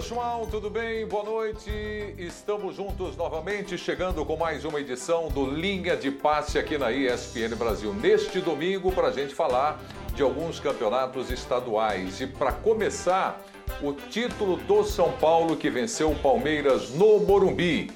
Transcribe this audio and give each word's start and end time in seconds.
Pessoal, 0.00 0.46
tudo 0.46 0.70
bem? 0.70 1.06
Boa 1.06 1.24
noite. 1.24 1.70
Estamos 2.16 2.74
juntos 2.74 3.18
novamente, 3.18 3.76
chegando 3.76 4.24
com 4.24 4.34
mais 4.34 4.64
uma 4.64 4.80
edição 4.80 5.28
do 5.28 5.44
Linha 5.44 5.94
de 5.94 6.10
Passe 6.10 6.58
aqui 6.58 6.78
na 6.78 6.90
ESPN 6.90 7.54
Brasil. 7.54 7.92
Neste 7.92 8.40
domingo, 8.40 8.90
para 8.92 9.08
a 9.08 9.12
gente 9.12 9.34
falar 9.34 9.78
de 10.14 10.22
alguns 10.22 10.58
campeonatos 10.58 11.30
estaduais. 11.30 12.18
E 12.18 12.26
para 12.26 12.50
começar, 12.50 13.42
o 13.82 13.92
título 13.92 14.56
do 14.56 14.82
São 14.84 15.12
Paulo 15.18 15.54
que 15.54 15.68
venceu 15.68 16.12
o 16.12 16.18
Palmeiras 16.18 16.94
no 16.94 17.20
Morumbi. 17.20 17.92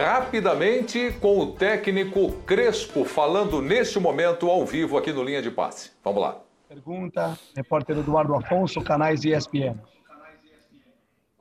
Rapidamente 0.00 1.10
com 1.20 1.40
o 1.40 1.52
técnico 1.54 2.30
Crespo 2.46 3.04
falando 3.04 3.60
neste 3.60 3.98
momento 3.98 4.48
ao 4.48 4.64
vivo 4.64 4.96
aqui 4.96 5.12
no 5.12 5.24
Linha 5.24 5.42
de 5.42 5.50
Passe. 5.50 5.90
Vamos 6.04 6.22
lá. 6.22 6.38
Pergunta, 6.68 7.36
repórter 7.56 7.98
Eduardo 7.98 8.32
Afonso, 8.36 8.80
canais 8.80 9.24
ESPN. 9.24 9.76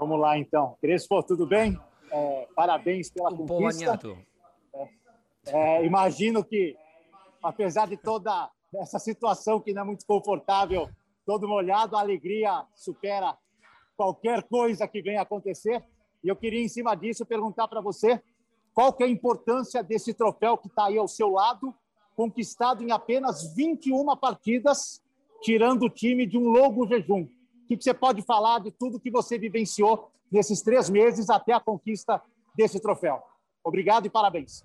Vamos 0.02 0.20
lá, 0.20 0.36
então. 0.36 0.76
Crespo, 0.82 1.22
tudo 1.22 1.46
bem? 1.46 1.80
É, 2.12 2.48
parabéns 2.56 3.12
pela 3.12 3.30
um 3.30 3.46
conquista. 3.46 4.00
É, 4.74 4.90
é, 5.46 5.86
imagino 5.86 6.44
que, 6.44 6.76
apesar 7.44 7.88
de 7.88 7.98
toda 7.98 8.50
essa 8.78 8.98
situação 8.98 9.60
que 9.60 9.72
não 9.72 9.84
é 9.84 9.86
muito 9.86 10.04
confortável, 10.04 10.90
todo 11.24 11.48
molhado, 11.48 11.96
a 11.96 12.00
alegria 12.00 12.66
supera 12.74 13.38
qualquer 13.96 14.42
coisa 14.42 14.88
que 14.88 15.04
venha 15.04 15.22
acontecer. 15.22 15.84
E 16.24 16.30
eu 16.30 16.36
queria, 16.36 16.64
em 16.64 16.68
cima 16.68 16.96
disso, 16.96 17.24
perguntar 17.24 17.68
para 17.68 17.80
você 17.80 18.20
qual 18.74 18.92
que 18.94 19.04
é 19.04 19.06
a 19.06 19.10
importância 19.10 19.84
desse 19.84 20.16
troféu 20.16 20.58
que 20.58 20.68
está 20.68 20.88
aí 20.88 20.98
ao 20.98 21.08
seu 21.08 21.30
lado, 21.30 21.76
conquistado 22.16 22.84
em 22.84 22.92
apenas 22.92 23.54
21 23.54 24.18
partidas, 24.18 25.00
tirando 25.44 25.84
o 25.84 25.90
time 25.92 26.26
de 26.26 26.40
um 26.40 26.50
longo 26.50 26.88
jejum 26.88 27.28
que, 27.78 27.84
você 27.84 27.94
pode 27.94 28.22
falar 28.22 28.60
de 28.60 28.72
tudo 28.72 29.00
que 29.00 29.12
você 29.12 29.38
vivenciou 29.38 30.12
nesses 30.32 30.62
três 30.62 30.90
meses 30.90 31.30
até 31.30 31.54
a 31.54 31.60
conquista 31.60 32.22
desse 32.56 32.80
troféu? 32.80 33.22
Obrigado 33.64 34.06
e 34.06 34.10
parabéns. 34.10 34.64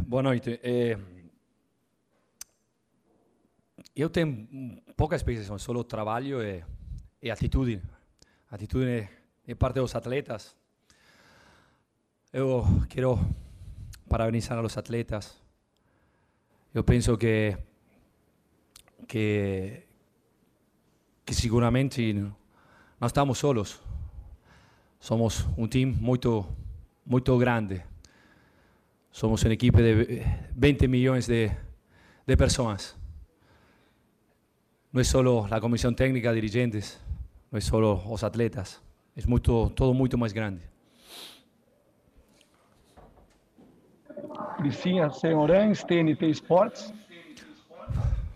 Boa 0.00 0.22
noite. 0.22 0.60
É... 0.62 0.98
Eu 3.94 4.10
tenho 4.10 4.48
pouca 4.96 5.14
experiência, 5.14 5.56
só 5.56 5.82
trabalho 5.84 6.42
e, 6.42 6.64
e 7.22 7.30
atitude. 7.30 7.80
Atitude 8.50 8.86
é, 8.86 9.08
é 9.46 9.54
parte 9.54 9.80
dos 9.80 9.94
atletas. 9.94 10.56
Eu 12.32 12.64
quero 12.88 13.18
parabenizar 14.08 14.64
os 14.64 14.76
atletas. 14.76 15.40
Eu 16.72 16.82
penso 16.82 17.16
que 17.16 17.56
que 19.06 19.84
que 21.24 21.34
seguramente 21.34 22.12
não 23.00 23.06
estamos 23.06 23.38
solos. 23.38 23.80
Somos 25.00 25.46
um 25.56 25.66
time 25.66 25.92
muito, 25.92 26.46
muito 27.04 27.36
grande. 27.38 27.82
Somos 29.10 29.42
uma 29.42 29.52
equipe 29.52 29.78
de 29.78 30.22
20 30.56 30.88
milhões 30.88 31.26
de, 31.26 31.50
de 32.26 32.36
pessoas. 32.36 32.96
Não 34.92 35.00
é 35.00 35.04
só 35.04 35.20
a 35.50 35.60
comissão 35.60 35.92
técnica, 35.92 36.32
dirigentes, 36.32 37.00
não 37.50 37.58
é 37.58 37.60
só 37.60 37.78
os 38.10 38.24
atletas. 38.24 38.80
É 39.16 39.26
muito, 39.26 39.70
todo 39.70 39.94
muito 39.94 40.16
mais 40.18 40.32
grande. 40.32 40.62
Cristian 44.56 45.10
Senhorães, 45.10 45.84
TNT 45.84 46.26
Esportes. 46.28 46.92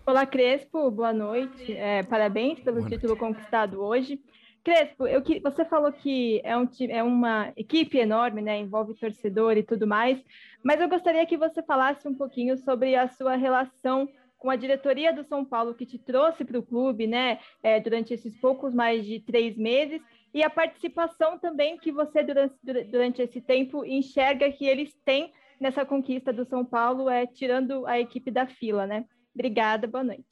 Olá, 0.09 0.25
Crespo, 0.25 0.89
boa 0.89 1.13
noite. 1.13 1.71
É, 1.71 2.01
parabéns 2.01 2.59
pelo 2.61 2.77
boa 2.77 2.89
título 2.89 3.15
noite. 3.15 3.19
conquistado 3.19 3.79
hoje. 3.79 4.19
Crespo, 4.63 5.05
eu, 5.05 5.21
você 5.43 5.63
falou 5.63 5.91
que 5.91 6.41
é, 6.43 6.57
um, 6.57 6.67
é 6.89 7.03
uma 7.03 7.53
equipe 7.55 7.95
enorme, 7.99 8.41
né? 8.41 8.57
Envolve 8.57 8.95
torcedor 8.95 9.55
e 9.55 9.61
tudo 9.61 9.85
mais, 9.85 10.19
mas 10.63 10.81
eu 10.81 10.89
gostaria 10.89 11.23
que 11.27 11.37
você 11.37 11.61
falasse 11.61 12.07
um 12.07 12.15
pouquinho 12.15 12.57
sobre 12.57 12.95
a 12.95 13.07
sua 13.07 13.35
relação 13.35 14.09
com 14.39 14.49
a 14.49 14.55
diretoria 14.55 15.13
do 15.13 15.23
São 15.23 15.45
Paulo 15.45 15.75
que 15.75 15.85
te 15.85 15.99
trouxe 15.99 16.43
para 16.43 16.57
o 16.57 16.63
clube, 16.63 17.05
né? 17.05 17.37
É, 17.61 17.79
durante 17.79 18.11
esses 18.11 18.35
poucos 18.35 18.73
mais 18.73 19.05
de 19.05 19.19
três 19.19 19.55
meses 19.55 20.01
e 20.33 20.41
a 20.41 20.49
participação 20.49 21.37
também 21.37 21.77
que 21.77 21.91
você 21.91 22.23
durante, 22.23 22.55
durante 22.89 23.21
esse 23.21 23.41
tempo 23.41 23.85
enxerga 23.85 24.51
que 24.51 24.65
eles 24.65 24.91
têm 25.05 25.31
nessa 25.59 25.85
conquista 25.85 26.33
do 26.33 26.45
São 26.45 26.65
Paulo, 26.65 27.11
é 27.11 27.27
tirando 27.27 27.85
a 27.85 27.99
equipe 27.99 28.31
da 28.31 28.47
fila, 28.47 28.87
né? 28.87 29.05
Obrigada, 29.39 29.87
boa 29.87 30.03
noite. 30.03 30.25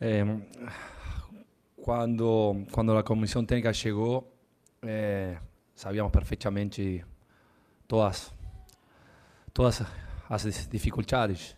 É, 0.00 0.22
quando 1.82 2.64
quando 2.70 2.96
a 2.96 3.02
comissão 3.02 3.44
técnica 3.44 3.72
chegou, 3.72 4.32
é, 4.82 5.36
sabíamos 5.74 6.12
perfeitamente 6.12 7.04
todas 7.88 8.32
todas 9.52 9.82
as 10.30 10.68
dificuldades 10.68 11.56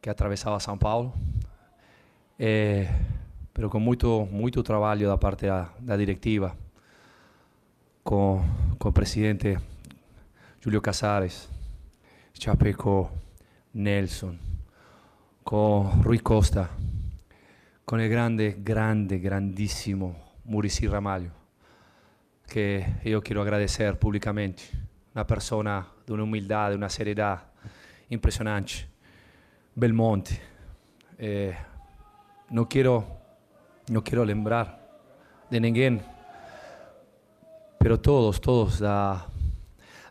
que 0.00 0.08
atravessava 0.08 0.58
São 0.58 0.78
Paulo, 0.78 1.12
é, 2.38 2.88
pero 3.52 3.68
com 3.68 3.78
muito 3.78 4.26
muito 4.32 4.62
trabalho 4.62 5.06
da 5.06 5.18
parte 5.18 5.44
da, 5.44 5.70
da 5.78 5.98
diretiva, 5.98 6.56
com, 8.02 8.40
com 8.78 8.88
o 8.88 8.92
presidente 8.92 9.58
Júlio 10.62 10.80
Casares, 10.80 11.46
Chapeco 12.32 13.10
Nelson, 13.72 14.38
con 15.42 16.02
Rui 16.02 16.18
Costa, 16.20 16.68
con 17.84 18.00
el 18.00 18.08
grande, 18.08 18.56
grande, 18.60 19.20
grandissimo 19.20 20.38
Murici 20.44 20.86
Ramalho, 20.86 21.30
che 22.46 22.94
io 23.02 23.20
quiero 23.20 23.42
agradecer 23.42 23.96
públicamente. 23.98 24.62
Una 25.12 25.24
persona 25.24 25.86
de 26.06 26.12
una 26.12 26.22
humildad, 26.22 26.70
de 26.70 26.76
una 26.76 26.88
seriedad 26.88 27.42
impresionante. 28.08 28.88
Belmonte. 29.74 30.40
Eh, 31.18 31.54
no 32.50 32.68
quiero, 32.68 33.18
no 33.88 34.02
quiero 34.02 34.24
lembrar 34.24 34.80
de 35.50 35.60
ninguém, 35.60 36.00
pero 37.78 37.98
todos, 37.98 38.40
todos 38.40 38.78
da, 38.78 39.26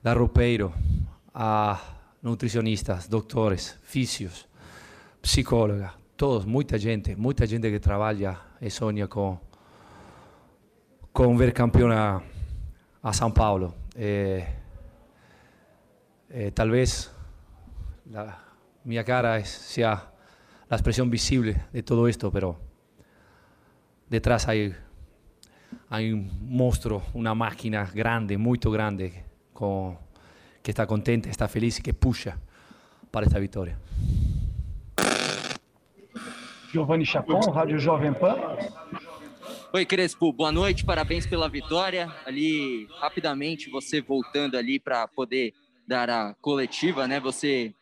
da 0.03 0.13
Ropeiro 0.13 0.73
a 1.33 1.98
nutricionistas, 2.21 3.07
doutores, 3.07 3.77
físicos, 3.83 4.47
psicóloga, 5.21 5.93
todos, 6.17 6.45
muita 6.45 6.77
gente, 6.77 7.15
muita 7.15 7.45
gente 7.45 7.69
que 7.69 7.79
trabalha 7.79 8.37
e 8.61 8.69
sonha 8.69 9.07
com 9.07 9.39
com 11.11 11.35
ver 11.35 11.51
campeão 11.53 11.91
a, 11.91 12.21
a 13.01 13.13
São 13.13 13.31
Paulo. 13.31 13.73
É, 13.95 14.47
é, 16.29 16.51
talvez 16.51 17.11
a 18.15 18.37
minha 18.85 19.03
cara 19.03 19.43
seja 19.43 20.07
a 20.69 20.75
expressão 20.75 21.09
visível 21.09 21.55
de 21.73 21.81
todo 21.81 22.07
isto, 22.07 22.31
pero 22.31 22.55
detrás 24.07 24.47
há 24.47 24.53
há 25.89 25.97
um 25.97 26.29
monstro, 26.41 27.01
uma 27.13 27.33
máquina 27.33 27.83
grande, 27.93 28.37
muito 28.37 28.69
grande, 28.71 29.13
com 29.53 29.97
que 30.69 30.71
está 30.71 30.85
contente, 30.85 31.27
está 31.27 31.47
feliz 31.47 31.77
e 31.77 31.81
que 31.81 31.91
puxa 31.91 32.39
para 33.11 33.25
esta 33.25 33.39
vitória. 33.39 33.75
Giovanni 36.71 37.05
Chacon, 37.07 37.39
Rádio 37.49 37.79
Jovem 37.79 38.13
Pan. 38.13 38.37
Oi, 39.73 39.83
Crespo, 39.83 40.31
boa 40.31 40.51
noite, 40.51 40.85
parabéns 40.85 41.25
pela 41.25 41.49
vitória. 41.49 42.13
Ali, 42.23 42.87
rapidamente, 42.99 43.67
você 43.71 43.99
voltando 43.99 44.55
ali 44.55 44.79
para 44.79 45.07
poder 45.07 45.55
dar 45.87 46.07
a 46.07 46.35
coletiva, 46.35 47.07
né? 47.07 47.19
Você 47.19 47.73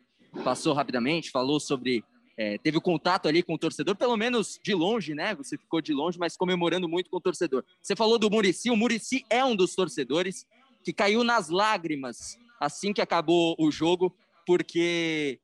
passou 0.46 0.74
rapidamente, 0.74 1.30
falou 1.30 1.60
sobre. 1.60 2.06
É, 2.38 2.58
teve 2.60 2.78
o 2.78 2.82
contato 2.82 3.28
ali 3.28 3.44
com 3.44 3.56
o 3.56 3.58
torcedor, 3.58 3.98
pelo 3.98 4.16
menos 4.16 4.60
de 4.64 4.74
longe, 4.74 5.14
né? 5.14 5.36
Você 5.36 5.58
ficou 5.58 5.82
de 5.82 5.92
longe, 5.92 6.18
mas 6.18 6.38
comemorando 6.38 6.88
muito 6.88 7.10
com 7.10 7.18
o 7.18 7.22
torcedor. 7.22 7.66
Você 7.82 7.98
falou 7.98 8.18
do 8.18 8.30
Murici, 8.30 8.70
o 8.70 8.78
Murici 8.78 9.26
é 9.30 9.44
um 9.44 9.58
dos 9.58 9.76
torcedores 9.76 10.46
que 10.86 10.94
caiu 10.94 11.22
nas 11.24 11.50
lágrimas 11.50 12.38
assim 12.60 12.94
que 12.94 13.02
acabou 13.02 13.56
o 13.60 13.72
jogo, 13.72 14.16
porque 14.46 15.40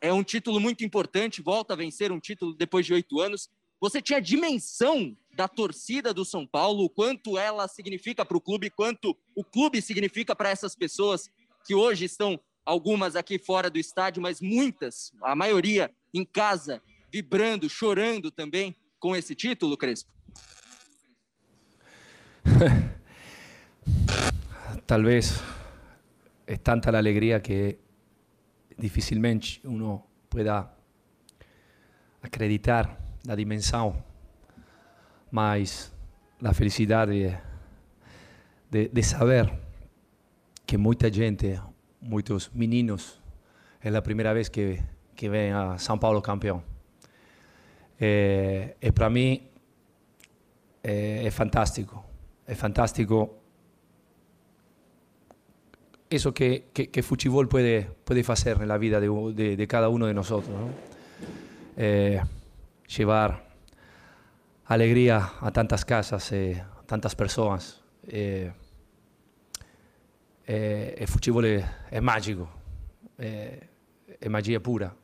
é 0.00 0.12
um 0.12 0.22
título 0.22 0.60
muito 0.60 0.84
importante, 0.84 1.42
volta 1.42 1.74
a 1.74 1.76
vencer 1.76 2.10
um 2.12 2.20
título 2.20 2.54
depois 2.54 2.86
de 2.86 2.94
oito 2.94 3.20
anos. 3.20 3.50
Você 3.80 4.00
tinha 4.00 4.20
dimensão 4.20 5.16
da 5.34 5.48
torcida 5.48 6.14
do 6.14 6.24
São 6.24 6.46
Paulo, 6.46 6.84
o 6.84 6.90
quanto 6.90 7.36
ela 7.36 7.68
significa 7.68 8.24
para 8.24 8.36
o 8.36 8.40
clube, 8.40 8.70
quanto 8.70 9.16
o 9.34 9.44
clube 9.44 9.82
significa 9.82 10.34
para 10.34 10.48
essas 10.48 10.74
pessoas 10.74 11.28
que 11.66 11.74
hoje 11.74 12.04
estão, 12.04 12.40
algumas 12.64 13.16
aqui 13.16 13.38
fora 13.38 13.68
do 13.68 13.78
estádio, 13.78 14.22
mas 14.22 14.40
muitas, 14.40 15.12
a 15.22 15.34
maioria 15.34 15.90
em 16.14 16.24
casa, 16.24 16.80
vibrando, 17.12 17.68
chorando 17.68 18.30
também 18.30 18.74
com 18.98 19.14
esse 19.14 19.34
título, 19.34 19.76
Crespo? 19.76 20.10
Talvez 24.86 25.32
es 26.46 26.62
tanta 26.62 26.90
la 26.92 26.98
alegría 26.98 27.42
que 27.42 27.80
difícilmente 28.76 29.60
uno 29.64 30.06
pueda 30.28 30.76
acreditar 32.22 32.98
la 33.24 33.36
dimensión 33.36 34.02
mas 35.30 35.92
a 36.44 36.54
felicidade 36.54 37.40
de, 38.70 38.88
de 38.88 39.02
saber 39.02 39.50
que 40.64 40.78
muita 40.78 41.10
gente, 41.10 41.60
muitos 42.00 42.54
meninos, 42.54 43.20
é 43.80 43.94
a 43.94 44.00
primeira 44.00 44.32
vez 44.32 44.48
que, 44.48 44.80
que 45.16 45.28
vem 45.28 45.52
a 45.52 45.76
São 45.76 45.98
Paulo 45.98 46.22
campeão. 46.22 46.62
É, 47.98 48.76
e 48.80 48.92
para 48.92 49.10
mim 49.10 49.50
é, 50.82 51.26
é 51.26 51.30
fantástico. 51.32 52.04
É 52.46 52.54
fantástico 52.54 53.34
eso 56.14 56.32
que, 56.32 56.70
que, 56.72 56.90
que 56.90 57.02
fútbol 57.02 57.48
puede, 57.48 57.82
puede 58.04 58.24
hacer 58.28 58.60
en 58.60 58.68
la 58.68 58.78
vida 58.78 59.00
de, 59.00 59.08
de, 59.34 59.56
de 59.56 59.66
cada 59.66 59.88
uno 59.88 60.06
de 60.06 60.14
nosotros. 60.14 60.50
¿no? 60.50 60.68
Eh, 61.76 62.20
llevar 62.96 63.48
alegría 64.66 65.32
a 65.40 65.50
tantas 65.50 65.84
casas, 65.84 66.32
eh, 66.32 66.60
a 66.60 66.82
tantas 66.84 67.14
personas. 67.14 67.82
Eh, 68.06 68.52
eh, 70.46 70.94
el 70.98 71.08
fútbol 71.08 71.44
es, 71.46 71.64
es 71.90 72.02
mágico, 72.02 72.48
eh, 73.18 73.68
es 74.20 74.30
magia 74.30 74.60
pura. 74.60 74.94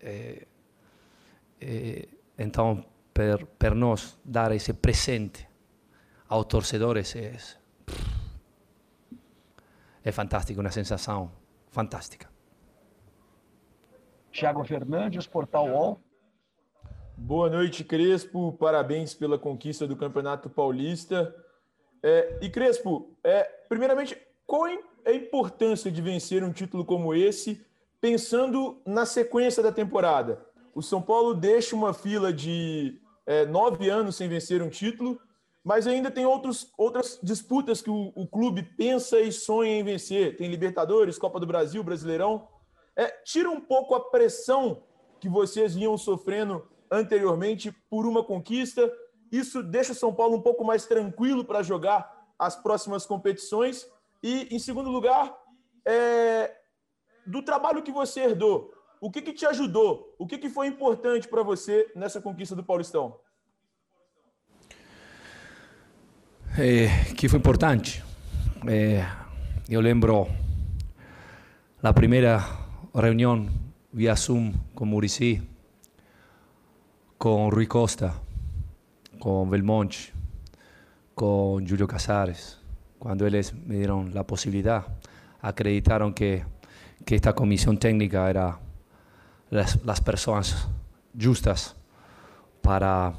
Eh, 0.00 0.46
per, 3.16 3.46
per 3.46 3.74
nós 3.74 4.18
dar 4.22 4.52
esse 4.52 4.74
presente 4.74 5.48
aos 6.28 6.46
torcedores 6.46 7.16
é, 7.16 7.34
é 10.06 10.12
fantástico, 10.12 10.60
uma 10.60 10.70
sensação 10.70 11.32
fantástica. 11.68 12.30
Thiago 14.30 14.64
Fernandes, 14.64 15.26
Portal 15.26 15.68
UOL. 15.68 16.00
Boa 17.16 17.50
noite, 17.50 17.82
Crespo. 17.82 18.52
Parabéns 18.52 19.14
pela 19.14 19.36
conquista 19.36 19.84
do 19.84 19.96
Campeonato 19.96 20.48
Paulista. 20.48 21.34
É, 22.04 22.38
e 22.40 22.48
Crespo, 22.48 23.10
é, 23.24 23.42
primeiramente, 23.68 24.16
qual 24.46 24.68
é 24.68 24.78
a 25.04 25.12
importância 25.12 25.90
de 25.90 26.00
vencer 26.00 26.44
um 26.44 26.52
título 26.52 26.84
como 26.84 27.12
esse, 27.12 27.66
pensando 28.00 28.80
na 28.86 29.04
sequência 29.04 29.60
da 29.60 29.72
temporada? 29.72 30.40
O 30.72 30.82
São 30.82 31.02
Paulo 31.02 31.34
deixa 31.34 31.74
uma 31.74 31.92
fila 31.92 32.32
de 32.32 33.00
é, 33.26 33.44
nove 33.44 33.90
anos 33.90 34.14
sem 34.14 34.28
vencer 34.28 34.62
um 34.62 34.68
título, 34.68 35.20
mas 35.66 35.84
ainda 35.84 36.12
tem 36.12 36.24
outros, 36.24 36.72
outras 36.78 37.18
disputas 37.20 37.82
que 37.82 37.90
o, 37.90 38.12
o, 38.14 38.24
clube 38.24 38.62
pensa 38.62 39.18
e 39.18 39.32
sonha 39.32 39.72
em 39.72 39.82
vencer. 39.82 40.36
Tem 40.36 40.48
Libertadores, 40.48 41.18
Copa 41.18 41.40
do 41.40 41.46
Brasil, 41.46 41.82
Brasileirão. 41.82 42.46
É, 42.94 43.08
tira 43.24 43.50
um 43.50 43.60
pouco 43.60 43.92
a 43.92 43.98
pressão 44.08 44.84
que 45.18 45.28
vocês 45.28 45.74
vinham 45.74 45.98
sofrendo 45.98 46.64
anteriormente 46.88 47.72
por 47.90 48.06
uma 48.06 48.22
conquista. 48.22 48.88
Isso 49.32 49.60
deixa 49.60 49.92
São 49.92 50.14
Paulo 50.14 50.36
um 50.36 50.40
pouco 50.40 50.64
mais 50.64 50.86
tranquilo 50.86 51.44
para 51.44 51.64
jogar 51.64 52.28
as 52.38 52.54
próximas 52.54 53.04
competições. 53.04 53.90
E, 54.22 54.46
em 54.54 54.60
segundo 54.60 54.88
lugar, 54.88 55.36
é, 55.84 56.56
do 57.26 57.42
trabalho 57.42 57.82
que 57.82 57.90
você 57.90 58.20
herdou. 58.20 58.72
O 59.00 59.10
que, 59.10 59.20
que 59.20 59.32
te 59.32 59.44
ajudou? 59.44 60.14
O 60.16 60.28
que, 60.28 60.38
que 60.38 60.48
foi 60.48 60.68
importante 60.68 61.26
para 61.26 61.42
você 61.42 61.90
nessa 61.96 62.20
conquista 62.20 62.54
do 62.54 62.62
Paulistão? 62.62 63.18
É, 66.58 67.12
que 67.14 67.28
foi 67.28 67.38
importante. 67.38 68.02
É, 68.66 69.06
eu 69.68 69.78
lembro 69.78 70.26
a 71.82 71.92
primeira 71.92 72.42
reunião 72.94 73.46
via 73.92 74.14
Zoom 74.14 74.54
com 74.74 74.86
Murici, 74.86 75.42
com 77.18 77.50
Rui 77.50 77.66
Costa, 77.66 78.14
com 79.20 79.46
Belmonte, 79.46 80.14
com 81.14 81.60
Júlio 81.62 81.86
Casares, 81.86 82.58
quando 82.98 83.26
eles 83.26 83.52
me 83.52 83.78
deram 83.78 84.10
a 84.16 84.24
possibilidade, 84.24 84.86
acreditaram 85.42 86.10
que, 86.10 86.42
que 87.04 87.16
esta 87.16 87.34
comissão 87.34 87.76
técnica 87.76 88.30
era 88.30 88.58
las, 89.50 89.78
las 89.84 90.00
personas 90.00 90.66
justas 91.14 91.76
para, 92.62 93.12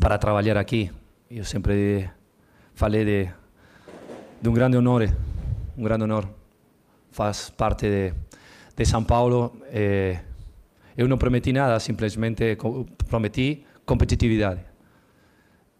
para 0.00 0.18
trabalhar 0.18 0.56
aqui. 0.56 0.90
Eu 1.30 1.44
sempre 1.44 2.10
falei 2.82 3.04
de, 3.04 3.30
de 4.42 4.48
um 4.48 4.52
grande 4.52 4.76
honor, 4.76 5.02
um 5.78 5.84
grande 5.84 6.02
honor. 6.02 6.28
Faz 7.12 7.48
parte 7.48 7.88
de, 7.88 8.12
de 8.76 8.84
São 8.84 9.04
Paulo. 9.04 9.52
Eh, 9.66 10.20
eu 10.96 11.06
não 11.06 11.16
prometi 11.16 11.52
nada, 11.52 11.78
simplesmente 11.78 12.58
prometi 13.08 13.64
competitividade 13.86 14.62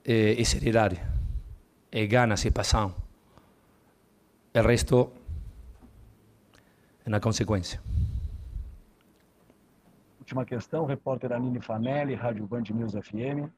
eh, 0.05 0.41
e 0.41 0.45
seriedade, 0.45 1.01
e 1.91 2.07
ganas 2.07 2.45
e 2.45 2.53
paixão. 2.53 2.95
O 4.55 4.61
resto 4.61 5.11
é 7.05 7.11
na 7.11 7.19
consequência. 7.19 7.81
Última 10.21 10.45
questão, 10.45 10.87
repórter 10.87 11.33
Anine 11.33 11.61
Fanelli, 11.61 12.15
Rádio 12.15 12.47
Band 12.47 12.63
News 12.71 12.93
FM. 12.93 13.51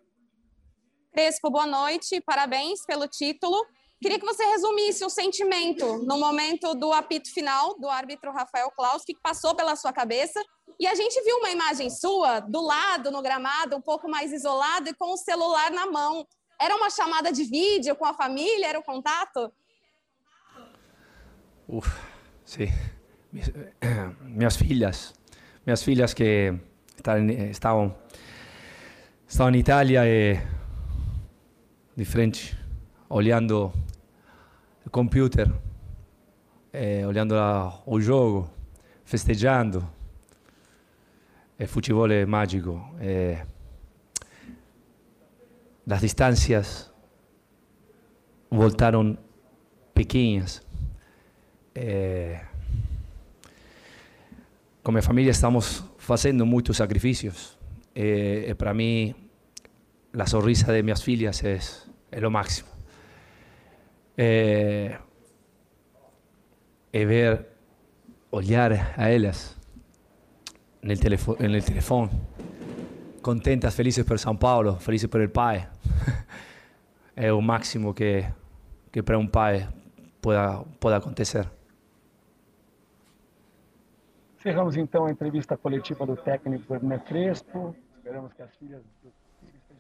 Crespo, 1.14 1.48
boa 1.48 1.66
noite, 1.66 2.20
parabéns 2.20 2.84
pelo 2.84 3.06
título. 3.06 3.56
Queria 4.02 4.18
que 4.18 4.26
você 4.26 4.44
resumisse 4.46 5.04
o 5.04 5.08
sentimento 5.08 5.98
no 6.04 6.18
momento 6.18 6.74
do 6.74 6.92
apito 6.92 7.32
final 7.32 7.78
do 7.78 7.88
árbitro 7.88 8.32
Rafael 8.32 8.68
Klaus, 8.72 9.04
que 9.04 9.14
passou 9.22 9.54
pela 9.54 9.76
sua 9.76 9.92
cabeça. 9.92 10.42
E 10.78 10.88
a 10.88 10.94
gente 10.96 11.22
viu 11.22 11.36
uma 11.36 11.50
imagem 11.50 11.88
sua 11.88 12.40
do 12.40 12.60
lado, 12.60 13.12
no 13.12 13.22
gramado, 13.22 13.76
um 13.76 13.80
pouco 13.80 14.10
mais 14.10 14.32
isolado 14.32 14.88
e 14.88 14.94
com 14.94 15.12
o 15.12 15.16
celular 15.16 15.70
na 15.70 15.86
mão. 15.86 16.26
Era 16.60 16.74
uma 16.74 16.90
chamada 16.90 17.30
de 17.30 17.44
vídeo 17.44 17.94
com 17.94 18.04
a 18.04 18.12
família? 18.12 18.66
Era 18.66 18.80
o 18.80 18.82
contato? 18.82 19.52
Uf, 21.68 21.88
sim. 22.44 22.66
Minhas 24.20 24.56
filhas 24.56 25.14
minhas 25.64 25.82
filhas 25.82 26.12
que 26.12 26.52
estavam 27.50 27.96
estavam 29.26 29.54
em 29.54 29.58
Itália 29.58 30.02
e 30.06 30.38
de 31.96 32.04
frente 32.04 32.56
olhando 33.08 33.72
o 34.84 34.90
computer, 34.90 35.50
eh, 36.72 37.06
olhando 37.06 37.34
o 37.86 38.00
jogo, 38.00 38.50
festejando. 39.04 39.88
O 41.58 41.66
futebol 41.68 42.10
é 42.10 42.26
mágico. 42.26 42.82
As 45.88 46.00
distâncias 46.00 46.92
voltaram 48.50 49.16
pequenas. 49.94 50.62
Eh, 51.74 52.40
com 54.82 54.90
minha 54.92 55.02
família 55.02 55.30
estamos 55.30 55.84
fazendo 55.96 56.44
muitos 56.44 56.76
sacrifícios. 56.76 57.56
E 57.94 58.52
para 58.58 58.74
mim, 58.74 59.14
a 60.18 60.26
sonrisa 60.26 60.72
de 60.72 60.82
minhas 60.82 61.02
filhas 61.02 61.42
é, 61.44 61.58
é 62.10 62.26
o 62.26 62.30
máximo. 62.30 62.68
É, 64.16 64.98
é 66.92 67.04
ver, 67.04 67.46
olhar 68.30 68.72
a 68.96 69.08
elas 69.10 69.56
no 70.82 70.96
telefone, 70.96 71.48
no 71.48 71.60
telefone, 71.62 72.10
contentas, 73.22 73.74
felizes 73.74 74.04
por 74.04 74.18
São 74.18 74.36
Paulo, 74.36 74.78
felizes 74.78 75.08
por 75.08 75.20
el 75.20 75.30
pai. 75.30 75.68
é 77.16 77.32
o 77.32 77.40
máximo 77.40 77.92
que, 77.94 78.24
que 78.92 79.02
para 79.02 79.18
um 79.18 79.26
pai 79.26 79.68
pueda, 80.20 80.62
pueda 80.78 80.96
acontecer. 80.98 81.50
Encerramos 84.38 84.76
então 84.76 85.06
a 85.06 85.10
entrevista 85.10 85.56
coletiva 85.56 86.06
do 86.06 86.16
técnico 86.16 86.74
Hernan 86.74 86.98
Crespo. 86.98 87.74
Esperamos 87.96 88.32
que 88.34 88.42
as 88.42 88.54
filhas 88.56 88.82
do 89.02 89.10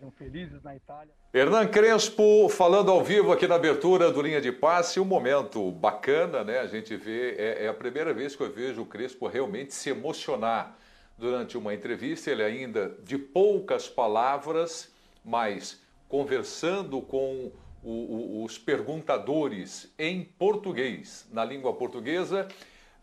estejam 0.04 0.10
felizes 0.10 0.62
na 0.62 0.76
Itália. 0.76 1.12
Hernan 1.32 1.66
Crespo 1.68 2.48
falando 2.48 2.90
ao 2.90 3.02
vivo 3.02 3.32
aqui 3.32 3.46
na 3.46 3.54
abertura 3.54 4.10
do 4.10 4.20
Linha 4.20 4.40
de 4.40 4.52
Passe, 4.52 5.00
um 5.00 5.04
momento 5.04 5.70
bacana, 5.72 6.44
né? 6.44 6.58
A 6.58 6.66
gente 6.66 6.96
vê, 6.96 7.34
é, 7.36 7.64
é 7.64 7.68
a 7.68 7.74
primeira 7.74 8.12
vez 8.12 8.36
que 8.36 8.42
eu 8.42 8.52
vejo 8.52 8.82
o 8.82 8.86
Crespo 8.86 9.26
realmente 9.26 9.74
se 9.74 9.90
emocionar 9.90 10.76
durante 11.16 11.56
uma 11.56 11.74
entrevista. 11.74 12.30
Ele 12.30 12.42
ainda 12.42 12.96
de 13.02 13.16
poucas 13.18 13.88
palavras, 13.88 14.92
mas 15.24 15.80
conversando 16.08 17.00
com 17.00 17.52
o, 17.82 17.90
o, 17.90 18.44
os 18.44 18.58
perguntadores 18.58 19.92
em 19.98 20.24
português, 20.24 21.26
na 21.32 21.44
língua 21.44 21.72
portuguesa 21.72 22.48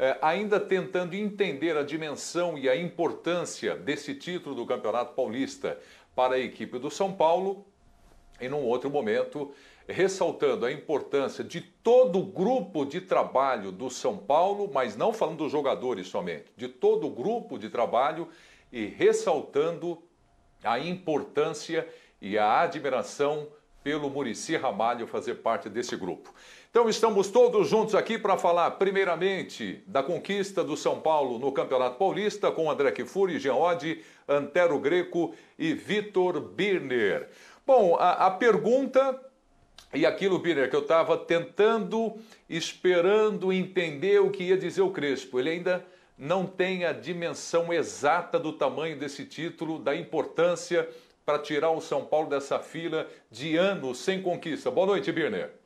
é, 0.02 0.18
ainda 0.20 0.60
tentando 0.60 1.14
entender 1.14 1.78
a 1.78 1.84
dimensão 1.84 2.58
e 2.58 2.68
a 2.68 2.76
importância 2.76 3.76
desse 3.76 4.16
título 4.16 4.56
do 4.56 4.66
Campeonato 4.66 5.14
Paulista 5.14 5.78
para 6.16 6.36
a 6.36 6.40
equipe 6.40 6.78
do 6.78 6.90
São 6.90 7.14
Paulo, 7.14 7.66
e 8.40 8.50
num 8.50 8.64
outro 8.64 8.90
momento, 8.90 9.54
ressaltando 9.88 10.66
a 10.66 10.72
importância 10.72 11.44
de 11.44 11.62
todo 11.62 12.20
o 12.20 12.26
grupo 12.26 12.86
de 12.86 13.02
trabalho 13.02 13.72
do 13.72 13.90
São 13.90 14.18
Paulo, 14.18 14.70
mas 14.74 14.96
não 14.96 15.14
falando 15.14 15.40
dos 15.40 15.52
jogadores 15.52 16.08
somente, 16.08 16.46
de 16.58 16.68
todo 16.68 17.08
o 17.08 17.12
grupo 17.12 17.58
de 17.58 17.70
trabalho 17.70 18.28
e 18.72 18.86
ressaltando 18.86 20.02
a 20.64 20.80
importância 20.80 21.88
e 22.22 22.38
a 22.38 22.62
admiração 22.62 23.48
pelo 23.84 24.10
Murici 24.10 24.56
Ramalho 24.56 25.08
fazer 25.08 25.36
parte 25.36 25.68
desse 25.70 25.96
grupo. 25.96 26.34
Então 26.72 26.88
estamos 26.88 27.28
todos 27.28 27.68
juntos 27.68 27.94
aqui 27.94 28.18
para 28.18 28.38
falar 28.38 28.72
primeiramente 28.72 29.84
da 29.86 30.02
conquista 30.02 30.64
do 30.64 30.78
São 30.78 31.02
Paulo 31.02 31.38
no 31.38 31.52
Campeonato 31.52 31.98
Paulista 31.98 32.50
com 32.50 32.72
André 32.72 32.94
Kifuri, 32.94 33.40
Jean 33.40 33.56
Oddi, 33.56 34.02
Antero 34.26 34.80
Greco 34.80 35.36
e 35.60 35.74
Vitor 35.74 36.40
Birner. 36.40 37.28
Bom, 37.68 37.98
a, 38.00 38.28
a 38.28 38.32
pergunta 38.32 39.20
e 39.94 40.06
aquilo, 40.06 40.40
Birner, 40.40 40.70
que 40.70 40.76
eu 40.78 40.84
estava 40.84 41.18
tentando, 41.18 42.16
esperando 42.50 43.52
entender 43.52 44.22
o 44.22 44.32
que 44.32 44.44
ia 44.44 44.58
dizer 44.58 44.82
o 44.82 44.92
Crespo. 44.92 45.42
Ele 45.42 45.50
ainda 45.50 45.86
não 46.18 46.46
tem 46.46 46.86
a 46.86 46.94
dimensão 46.94 47.74
exata 47.74 48.40
do 48.40 48.54
tamanho 48.54 48.98
desse 48.98 49.26
título, 49.26 49.78
da 49.78 49.94
importância 49.94 50.88
para 51.26 51.38
tirar 51.38 51.72
o 51.72 51.82
São 51.82 52.06
Paulo 52.06 52.30
dessa 52.30 52.60
fila 52.60 53.10
de 53.30 53.58
anos 53.58 53.98
sem 53.98 54.22
conquista. 54.22 54.72
Boa 54.72 54.88
noite, 54.88 55.12
Birner. 55.12 55.61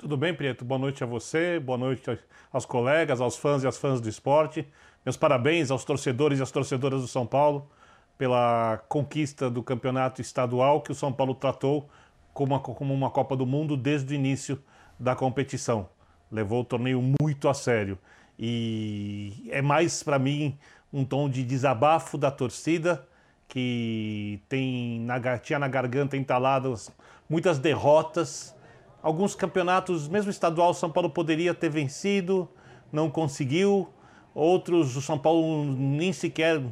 Tudo 0.00 0.16
bem, 0.16 0.32
Prieto? 0.32 0.64
Boa 0.64 0.78
noite 0.78 1.04
a 1.04 1.06
você, 1.06 1.60
boa 1.60 1.76
noite 1.76 2.18
aos 2.50 2.64
colegas, 2.64 3.20
aos 3.20 3.36
fãs 3.36 3.62
e 3.62 3.66
às 3.66 3.76
fãs 3.76 4.00
do 4.00 4.08
esporte. 4.08 4.66
Meus 5.04 5.14
parabéns 5.14 5.70
aos 5.70 5.84
torcedores 5.84 6.38
e 6.38 6.42
às 6.42 6.50
torcedoras 6.50 7.02
do 7.02 7.06
São 7.06 7.26
Paulo 7.26 7.70
pela 8.16 8.82
conquista 8.88 9.50
do 9.50 9.62
campeonato 9.62 10.22
estadual 10.22 10.80
que 10.80 10.90
o 10.90 10.94
São 10.94 11.12
Paulo 11.12 11.34
tratou 11.34 11.86
como 12.32 12.54
uma, 12.54 12.60
como 12.60 12.94
uma 12.94 13.10
Copa 13.10 13.36
do 13.36 13.44
Mundo 13.44 13.76
desde 13.76 14.14
o 14.14 14.16
início 14.16 14.58
da 14.98 15.14
competição. 15.14 15.86
Levou 16.32 16.62
o 16.62 16.64
torneio 16.64 17.02
muito 17.20 17.46
a 17.46 17.52
sério. 17.52 17.98
E 18.38 19.50
é 19.50 19.60
mais 19.60 20.02
para 20.02 20.18
mim 20.18 20.58
um 20.90 21.04
tom 21.04 21.28
de 21.28 21.44
desabafo 21.44 22.16
da 22.16 22.30
torcida 22.30 23.06
que 23.46 24.40
tem 24.48 25.00
na, 25.00 25.36
tinha 25.36 25.58
na 25.58 25.68
garganta 25.68 26.16
entaladas 26.16 26.90
muitas 27.28 27.58
derrotas. 27.58 28.58
Alguns 29.02 29.34
campeonatos, 29.34 30.08
mesmo 30.08 30.30
estadual, 30.30 30.70
o 30.70 30.74
São 30.74 30.90
Paulo 30.90 31.08
poderia 31.08 31.54
ter 31.54 31.70
vencido, 31.70 32.48
não 32.92 33.08
conseguiu. 33.10 33.88
Outros, 34.34 34.96
o 34.96 35.00
São 35.00 35.18
Paulo 35.18 35.64
nem 35.64 36.12
sequer 36.12 36.62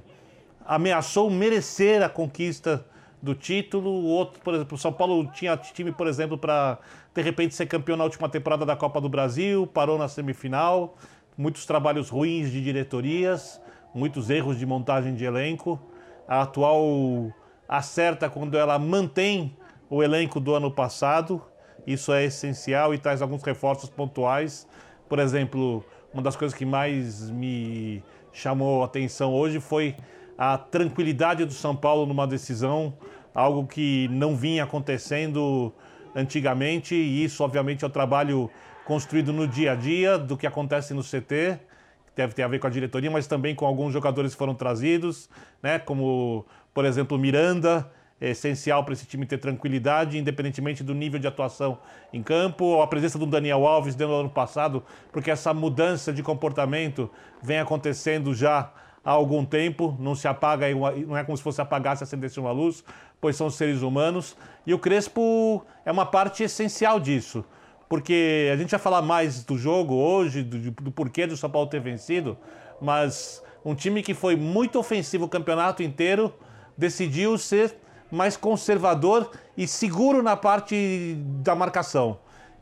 ameaçou 0.64 1.30
merecer 1.30 2.02
a 2.02 2.08
conquista 2.10 2.84
do 3.22 3.34
título. 3.34 3.90
O 3.90 4.04
outro, 4.04 4.40
por 4.42 4.54
exemplo, 4.54 4.74
o 4.74 4.78
São 4.78 4.92
Paulo 4.92 5.26
tinha 5.32 5.56
time, 5.56 5.90
por 5.90 6.06
exemplo, 6.06 6.36
para 6.36 6.78
de 7.14 7.22
repente 7.22 7.54
ser 7.54 7.66
campeão 7.66 7.96
na 7.96 8.04
última 8.04 8.28
temporada 8.28 8.66
da 8.66 8.76
Copa 8.76 9.00
do 9.00 9.08
Brasil, 9.08 9.66
parou 9.66 9.96
na 9.98 10.06
semifinal. 10.06 10.96
Muitos 11.36 11.64
trabalhos 11.64 12.10
ruins 12.10 12.50
de 12.50 12.62
diretorias, 12.62 13.60
muitos 13.94 14.28
erros 14.28 14.58
de 14.58 14.66
montagem 14.66 15.14
de 15.14 15.24
elenco. 15.24 15.80
A 16.28 16.42
atual 16.42 17.32
acerta 17.66 18.28
quando 18.28 18.58
ela 18.58 18.78
mantém 18.78 19.56
o 19.88 20.02
elenco 20.02 20.38
do 20.38 20.54
ano 20.54 20.70
passado. 20.70 21.42
Isso 21.88 22.12
é 22.12 22.26
essencial 22.26 22.92
e 22.92 22.98
traz 22.98 23.22
alguns 23.22 23.42
reforços 23.42 23.88
pontuais. 23.88 24.68
Por 25.08 25.18
exemplo, 25.18 25.82
uma 26.12 26.22
das 26.22 26.36
coisas 26.36 26.54
que 26.54 26.66
mais 26.66 27.30
me 27.30 28.04
chamou 28.30 28.82
a 28.82 28.84
atenção 28.84 29.32
hoje 29.32 29.58
foi 29.58 29.96
a 30.36 30.58
tranquilidade 30.58 31.46
do 31.46 31.52
São 31.54 31.74
Paulo 31.74 32.04
numa 32.04 32.26
decisão, 32.26 32.92
algo 33.34 33.66
que 33.66 34.06
não 34.08 34.36
vinha 34.36 34.64
acontecendo 34.64 35.72
antigamente, 36.14 36.94
e 36.94 37.24
isso, 37.24 37.42
obviamente, 37.42 37.84
é 37.84 37.86
o 37.86 37.90
trabalho 37.90 38.50
construído 38.84 39.32
no 39.32 39.48
dia 39.48 39.72
a 39.72 39.74
dia 39.74 40.18
do 40.18 40.36
que 40.36 40.46
acontece 40.46 40.92
no 40.92 41.02
CT, 41.02 41.58
que 42.06 42.12
deve 42.14 42.34
ter 42.34 42.42
a 42.42 42.48
ver 42.48 42.58
com 42.58 42.66
a 42.66 42.70
diretoria, 42.70 43.10
mas 43.10 43.26
também 43.26 43.54
com 43.54 43.64
alguns 43.64 43.94
jogadores 43.94 44.32
que 44.32 44.38
foram 44.38 44.54
trazidos, 44.54 45.30
né, 45.62 45.78
como, 45.78 46.44
por 46.74 46.84
exemplo, 46.84 47.16
Miranda, 47.16 47.90
é 48.20 48.30
essencial 48.30 48.84
para 48.84 48.94
esse 48.94 49.06
time 49.06 49.24
ter 49.24 49.38
tranquilidade, 49.38 50.18
independentemente 50.18 50.82
do 50.82 50.94
nível 50.94 51.20
de 51.20 51.26
atuação 51.26 51.78
em 52.12 52.22
campo, 52.22 52.82
a 52.82 52.86
presença 52.86 53.18
do 53.18 53.26
Daniel 53.26 53.66
Alves 53.66 53.94
dentro 53.94 54.14
do 54.14 54.20
ano 54.20 54.30
passado, 54.30 54.82
porque 55.12 55.30
essa 55.30 55.54
mudança 55.54 56.12
de 56.12 56.22
comportamento 56.22 57.10
vem 57.42 57.58
acontecendo 57.58 58.34
já 58.34 58.72
há 59.04 59.10
algum 59.10 59.44
tempo, 59.44 59.96
não 59.98 60.14
se 60.14 60.26
apaga, 60.26 60.66
não 61.06 61.16
é 61.16 61.24
como 61.24 61.36
se 61.36 61.42
fosse 61.42 61.60
apagar 61.60 61.96
se 61.96 62.04
acendesse 62.04 62.40
uma 62.40 62.50
luz, 62.50 62.82
pois 63.20 63.36
são 63.36 63.48
seres 63.48 63.82
humanos. 63.82 64.36
E 64.66 64.74
o 64.74 64.78
Crespo 64.78 65.64
é 65.84 65.92
uma 65.92 66.04
parte 66.04 66.42
essencial 66.42 66.98
disso, 66.98 67.44
porque 67.88 68.50
a 68.52 68.56
gente 68.56 68.70
vai 68.70 68.80
falar 68.80 69.00
mais 69.00 69.44
do 69.44 69.56
jogo 69.56 69.94
hoje, 69.94 70.42
do, 70.42 70.70
do 70.72 70.90
porquê 70.90 71.26
do 71.26 71.36
São 71.36 71.48
Paulo 71.48 71.68
ter 71.68 71.80
vencido, 71.80 72.36
mas 72.80 73.42
um 73.64 73.74
time 73.74 74.02
que 74.02 74.12
foi 74.12 74.34
muito 74.36 74.78
ofensivo 74.78 75.24
o 75.24 75.28
campeonato 75.28 75.82
inteiro 75.82 76.34
decidiu 76.76 77.38
ser 77.38 77.76
mais 78.10 78.36
conservador 78.36 79.30
e 79.56 79.66
seguro 79.66 80.22
na 80.22 80.36
parte 80.36 81.16
da 81.42 81.54
marcação. 81.54 82.18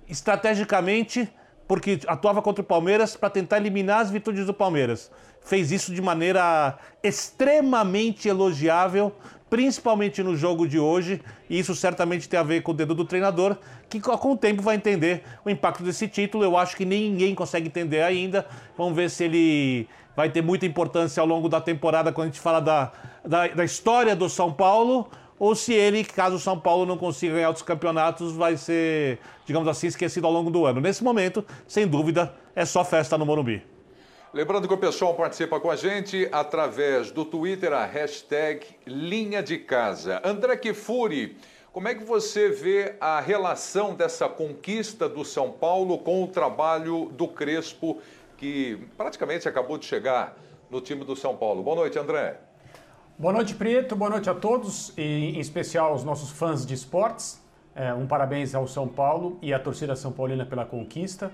Estrategicamente, 0.08 1.28
porque 1.66 2.00
atuava 2.06 2.40
contra 2.42 2.62
o 2.62 2.64
Palmeiras 2.64 3.16
para 3.16 3.30
tentar 3.30 3.58
eliminar 3.58 4.00
as 4.00 4.10
virtudes 4.10 4.46
do 4.46 4.54
Palmeiras 4.54 5.10
fez 5.46 5.70
isso 5.70 5.94
de 5.94 6.02
maneira 6.02 6.76
extremamente 7.02 8.28
elogiável, 8.28 9.12
principalmente 9.48 10.20
no 10.20 10.36
jogo 10.36 10.66
de 10.66 10.76
hoje, 10.76 11.22
e 11.48 11.56
isso 11.56 11.72
certamente 11.74 12.28
tem 12.28 12.38
a 12.38 12.42
ver 12.42 12.62
com 12.62 12.72
o 12.72 12.74
dedo 12.74 12.96
do 12.96 13.04
treinador, 13.04 13.56
que 13.88 14.00
com 14.00 14.32
o 14.32 14.36
tempo 14.36 14.60
vai 14.60 14.74
entender 14.74 15.22
o 15.44 15.48
impacto 15.48 15.84
desse 15.84 16.08
título. 16.08 16.42
Eu 16.42 16.56
acho 16.56 16.76
que 16.76 16.84
ninguém 16.84 17.32
consegue 17.32 17.68
entender 17.68 18.02
ainda. 18.02 18.44
Vamos 18.76 18.96
ver 18.96 19.08
se 19.08 19.22
ele 19.22 19.88
vai 20.16 20.28
ter 20.28 20.42
muita 20.42 20.66
importância 20.66 21.20
ao 21.20 21.26
longo 21.26 21.48
da 21.48 21.60
temporada 21.60 22.12
quando 22.12 22.28
a 22.28 22.30
gente 22.30 22.40
fala 22.40 22.58
da, 22.60 22.90
da, 23.24 23.46
da 23.46 23.64
história 23.64 24.16
do 24.16 24.28
São 24.28 24.52
Paulo, 24.52 25.08
ou 25.38 25.54
se 25.54 25.72
ele, 25.74 26.04
caso 26.04 26.36
o 26.36 26.38
São 26.38 26.58
Paulo 26.58 26.86
não 26.86 26.96
consiga 26.96 27.34
ganhar 27.34 27.48
outros 27.48 27.64
campeonatos, 27.64 28.32
vai 28.32 28.56
ser, 28.56 29.18
digamos 29.44 29.68
assim, 29.68 29.86
esquecido 29.86 30.26
ao 30.26 30.32
longo 30.32 30.50
do 30.50 30.64
ano. 30.64 30.80
Nesse 30.80 31.04
momento, 31.04 31.44
sem 31.66 31.86
dúvida, 31.86 32.34
é 32.54 32.64
só 32.64 32.84
festa 32.84 33.18
no 33.18 33.26
Morumbi. 33.26 33.62
Lembrando 34.32 34.68
que 34.68 34.74
o 34.74 34.78
pessoal 34.78 35.14
participa 35.14 35.58
com 35.60 35.70
a 35.70 35.76
gente 35.76 36.28
através 36.30 37.10
do 37.10 37.24
Twitter, 37.24 37.72
a 37.72 37.86
hashtag 37.86 38.66
Linha 38.86 39.42
de 39.42 39.56
Casa. 39.58 40.20
André 40.24 40.56
Kifuri, 40.56 41.36
como 41.72 41.88
é 41.88 41.94
que 41.94 42.04
você 42.04 42.48
vê 42.48 42.96
a 43.00 43.20
relação 43.20 43.94
dessa 43.94 44.28
conquista 44.28 45.08
do 45.08 45.24
São 45.24 45.50
Paulo 45.50 45.98
com 45.98 46.22
o 46.22 46.26
trabalho 46.26 47.10
do 47.12 47.28
Crespo, 47.28 47.98
que 48.36 48.78
praticamente 48.96 49.48
acabou 49.48 49.78
de 49.78 49.86
chegar 49.86 50.36
no 50.70 50.80
time 50.80 51.04
do 51.04 51.14
São 51.14 51.36
Paulo? 51.36 51.62
Boa 51.62 51.76
noite, 51.76 51.98
André. 51.98 52.45
Boa 53.18 53.32
noite, 53.32 53.54
Preto. 53.54 53.96
Boa 53.96 54.10
noite 54.10 54.28
a 54.28 54.34
todos, 54.34 54.92
e 54.96 55.02
em 55.02 55.40
especial 55.40 55.92
aos 55.92 56.04
nossos 56.04 56.30
fãs 56.30 56.66
de 56.66 56.74
esportes. 56.74 57.42
É, 57.74 57.92
um 57.94 58.06
parabéns 58.06 58.54
ao 58.54 58.66
São 58.66 58.86
Paulo 58.86 59.38
e 59.40 59.52
à 59.52 59.58
torcida 59.58 59.96
São 59.96 60.12
Paulina 60.12 60.44
pela 60.44 60.64
conquista 60.64 61.32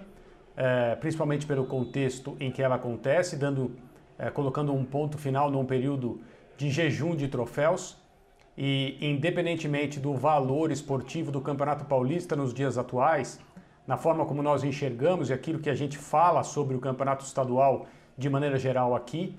é, 0.57 0.95
principalmente 0.97 1.47
pelo 1.47 1.65
contexto 1.67 2.37
em 2.39 2.51
que 2.51 2.62
ela 2.62 2.77
acontece, 2.77 3.37
dando, 3.37 3.77
é, 4.19 4.31
colocando 4.31 4.73
um 4.73 4.85
ponto 4.85 5.19
final 5.19 5.51
num 5.51 5.65
período 5.65 6.21
de 6.57 6.71
jejum 6.71 7.17
de 7.17 7.29
troféus. 7.29 8.01
E 8.57 8.99
independentemente 9.01 9.99
do 9.99 10.12
valor 10.12 10.71
esportivo 10.71 11.33
do 11.33 11.41
Campeonato 11.41 11.87
Paulista 11.87 12.37
nos 12.37 12.53
dias 12.53 12.77
atuais, 12.77 13.41
na 13.87 13.97
forma 13.97 14.27
como 14.27 14.43
nós 14.43 14.62
enxergamos 14.62 15.31
e 15.31 15.33
aquilo 15.33 15.59
que 15.59 15.71
a 15.71 15.75
gente 15.75 15.97
fala 15.97 16.43
sobre 16.43 16.77
o 16.77 16.79
Campeonato 16.79 17.25
Estadual 17.25 17.87
de 18.17 18.29
maneira 18.29 18.59
geral 18.59 18.95
aqui, 18.95 19.35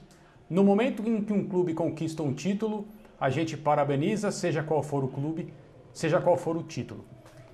no 0.50 0.64
momento 0.64 1.08
em 1.08 1.22
que 1.22 1.34
um 1.34 1.48
clube 1.48 1.74
conquista 1.74 2.22
um 2.24 2.34
título, 2.34 2.88
a 3.20 3.30
gente 3.30 3.56
parabeniza, 3.56 4.32
seja 4.32 4.62
qual 4.62 4.84
for 4.84 5.04
o 5.04 5.08
clube, 5.08 5.54
seja 5.94 6.20
qual 6.20 6.38
for 6.38 6.58
o 6.58 6.64
título. 6.64 7.06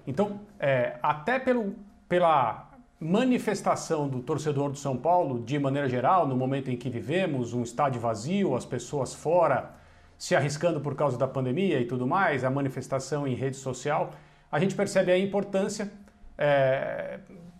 Então, 0.08 0.40
é, 0.60 0.98
até 1.02 1.38
pelo, 1.38 1.76
pela 2.08 2.70
manifestação 3.00 4.10
do 4.10 4.22
torcedor 4.22 4.72
do 4.72 4.78
São 4.78 4.98
Paulo, 4.98 5.42
de 5.42 5.58
maneira 5.60 5.88
geral, 5.88 6.28
no 6.28 6.36
momento 6.36 6.70
em 6.70 6.76
que 6.76 6.90
vivemos, 6.90 7.54
um 7.54 7.64
estádio 7.64 8.02
vazio, 8.02 8.56
as 8.56 8.66
pessoas 8.66 9.14
fora 9.14 9.72
se 10.18 10.36
arriscando 10.36 10.82
por 10.82 10.96
causa 10.96 11.18
da 11.18 11.28
pandemia 11.28 11.80
e 11.80 11.86
tudo 11.86 12.06
mais, 12.06 12.44
a 12.44 12.50
manifestação 12.50 13.26
em 13.26 13.36
rede 13.36 13.56
social, 13.56 14.12
a 14.52 14.60
gente 14.60 14.76
percebe 14.76 15.12
a 15.12 15.18
importância 15.18 15.90
é, 16.38 17.20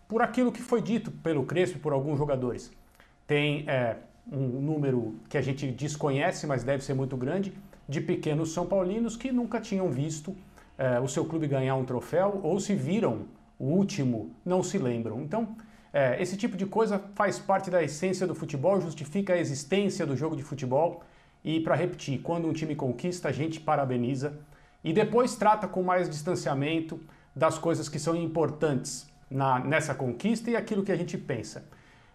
por 0.10 0.22
aquilo 0.22 0.52
que 0.52 0.62
foi 0.62 0.82
dito 0.82 1.10
pelo 1.10 1.46
Crespo 1.46 1.78
e 1.78 1.80
por 1.80 1.94
alguns 1.94 2.18
jogadores. 2.18 2.70
Tem 3.26 3.64
é, 3.68 3.96
um 4.32 4.62
número 4.62 5.16
que 5.28 5.38
a 5.38 5.42
gente 5.42 5.68
desconhece, 5.72 6.46
mas 6.46 6.64
deve 6.64 6.84
ser 6.84 6.94
muito 6.94 7.18
grande, 7.18 7.54
de 7.88 8.00
pequenos 8.00 8.52
São 8.52 8.66
Paulinos 8.66 9.18
que 9.18 9.32
nunca 9.32 9.60
tinham 9.60 9.90
visto 9.90 10.36
é, 10.78 11.00
o 11.00 11.08
seu 11.08 11.26
clube 11.26 11.48
ganhar 11.48 11.76
um 11.76 11.84
troféu 11.84 12.40
ou 12.44 12.60
se 12.60 12.76
viram 12.76 13.26
o 13.58 13.66
último, 13.66 14.32
não 14.46 14.64
se 14.64 14.78
lembram. 14.78 15.22
Então, 15.22 15.56
é, 15.92 16.22
esse 16.22 16.38
tipo 16.38 16.56
de 16.56 16.66
coisa 16.66 17.02
faz 17.16 17.40
parte 17.40 17.70
da 17.70 17.84
essência 17.84 18.26
do 18.26 18.36
futebol, 18.36 18.80
justifica 18.80 19.34
a 19.34 19.38
existência 19.38 20.06
do 20.06 20.16
jogo 20.16 20.36
de 20.36 20.44
futebol. 20.44 21.04
E 21.44 21.60
para 21.60 21.76
repetir, 21.76 22.22
quando 22.22 22.48
um 22.48 22.54
time 22.54 22.76
conquista, 22.76 23.30
a 23.30 23.32
gente 23.32 23.60
parabeniza 23.60 24.38
e 24.84 24.94
depois 24.94 25.36
trata 25.36 25.68
com 25.68 25.84
mais 25.84 26.10
distanciamento 26.10 27.00
das 27.36 27.58
coisas 27.58 27.90
que 27.90 28.00
são 28.00 28.16
importantes 28.16 29.10
na, 29.30 29.60
nessa 29.60 29.94
conquista 29.94 30.50
e 30.50 30.56
aquilo 30.56 30.84
que 30.84 30.92
a 30.92 30.96
gente 30.96 31.18
pensa. 31.18 31.66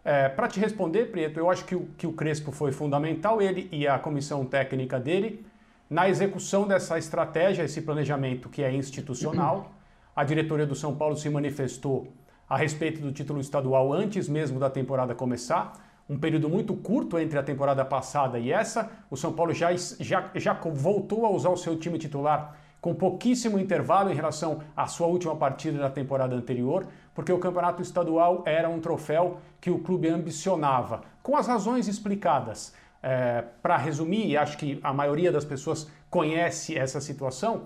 É, 0.04 0.28
para 0.28 0.48
te 0.48 0.60
responder, 0.60 1.06
Preto, 1.06 1.38
eu 1.38 1.50
acho 1.50 1.64
que 1.64 1.74
o, 1.74 1.86
que 1.96 2.06
o 2.06 2.12
Crespo 2.12 2.52
foi 2.52 2.70
fundamental, 2.72 3.40
ele 3.40 3.68
e 3.72 3.88
a 3.88 3.98
comissão 3.98 4.44
técnica 4.44 5.00
dele, 5.00 5.46
na 5.88 6.08
execução 6.08 6.68
dessa 6.68 6.98
estratégia, 6.98 7.62
esse 7.62 7.80
planejamento 7.80 8.50
que 8.50 8.62
é 8.62 8.70
institucional. 8.70 9.72
A 10.14 10.22
diretoria 10.22 10.66
do 10.66 10.74
São 10.74 10.94
Paulo 10.94 11.16
se 11.16 11.30
manifestou 11.30 12.12
a 12.48 12.56
respeito 12.56 13.00
do 13.00 13.12
título 13.12 13.40
estadual 13.40 13.92
antes 13.92 14.28
mesmo 14.28 14.60
da 14.60 14.68
temporada 14.68 15.14
começar. 15.14 15.72
Um 16.08 16.18
período 16.18 16.50
muito 16.50 16.74
curto 16.74 17.18
entre 17.18 17.38
a 17.38 17.42
temporada 17.42 17.82
passada 17.84 18.38
e 18.38 18.52
essa. 18.52 18.90
O 19.10 19.16
São 19.16 19.32
Paulo 19.32 19.54
já, 19.54 19.74
já, 19.74 20.30
já 20.34 20.52
voltou 20.52 21.24
a 21.24 21.30
usar 21.30 21.48
o 21.48 21.56
seu 21.56 21.78
time 21.78 21.98
titular 21.98 22.56
com 22.84 22.94
pouquíssimo 22.94 23.58
intervalo 23.58 24.10
em 24.10 24.14
relação 24.14 24.60
à 24.76 24.86
sua 24.86 25.06
última 25.06 25.34
partida 25.34 25.78
da 25.78 25.88
temporada 25.88 26.34
anterior, 26.36 26.86
porque 27.14 27.32
o 27.32 27.38
campeonato 27.38 27.80
estadual 27.80 28.42
era 28.44 28.68
um 28.68 28.80
troféu 28.80 29.38
que 29.60 29.70
o 29.70 29.78
clube 29.78 30.08
ambicionava, 30.08 31.02
com 31.22 31.36
as 31.36 31.46
razões 31.46 31.88
explicadas. 31.88 32.74
É, 33.02 33.44
Para 33.62 33.76
resumir, 33.76 34.26
e 34.26 34.36
acho 34.36 34.56
que 34.56 34.80
a 34.82 34.92
maioria 34.92 35.30
das 35.30 35.44
pessoas 35.44 35.90
conhece 36.10 36.76
essa 36.76 37.00
situação, 37.00 37.62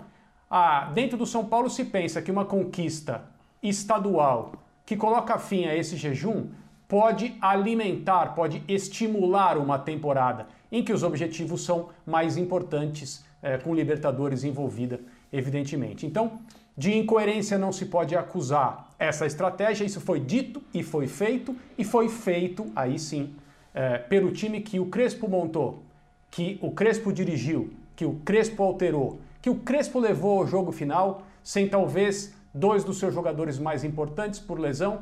ah, 0.49 0.91
dentro 0.93 1.17
do 1.17 1.25
São 1.25 1.45
Paulo 1.45 1.69
se 1.69 1.85
pensa 1.85 2.21
que 2.21 2.31
uma 2.31 2.45
conquista 2.45 3.23
estadual 3.61 4.53
que 4.85 4.97
coloca 4.97 5.37
fim 5.37 5.65
a 5.65 5.75
esse 5.75 5.95
jejum 5.95 6.47
pode 6.87 7.37
alimentar, 7.39 8.33
pode 8.33 8.63
estimular 8.67 9.57
uma 9.57 9.77
temporada 9.77 10.47
em 10.71 10.83
que 10.83 10.91
os 10.91 11.03
objetivos 11.03 11.63
são 11.63 11.89
mais 12.05 12.35
importantes, 12.35 13.23
é, 13.41 13.57
com 13.57 13.75
Libertadores 13.75 14.43
envolvida, 14.43 14.99
evidentemente. 15.31 16.05
Então, 16.05 16.39
de 16.79 16.97
incoerência 16.97 17.57
não 17.57 17.73
se 17.73 17.87
pode 17.87 18.15
acusar 18.15 18.95
essa 18.97 19.25
estratégia, 19.25 19.83
isso 19.83 19.99
foi 19.99 20.17
dito 20.17 20.63
e 20.73 20.81
foi 20.81 21.07
feito, 21.07 21.53
e 21.77 21.83
foi 21.83 22.07
feito, 22.07 22.71
aí 22.73 22.97
sim, 22.97 23.35
é, 23.73 23.97
pelo 23.97 24.31
time 24.31 24.61
que 24.61 24.79
o 24.79 24.85
Crespo 24.85 25.27
montou, 25.27 25.83
que 26.31 26.57
o 26.61 26.71
Crespo 26.71 27.11
dirigiu, 27.11 27.73
que 27.97 28.05
o 28.05 28.13
Crespo 28.23 28.63
alterou, 28.63 29.19
que 29.41 29.49
o 29.49 29.55
Crespo 29.55 29.99
levou 29.99 30.39
ao 30.39 30.47
jogo 30.47 30.71
final, 30.71 31.23
sem 31.43 31.67
talvez 31.67 32.33
dois 32.53 32.85
dos 32.85 32.97
seus 32.97 33.13
jogadores 33.13 33.59
mais 33.59 33.83
importantes 33.83 34.39
por 34.39 34.57
lesão, 34.57 35.01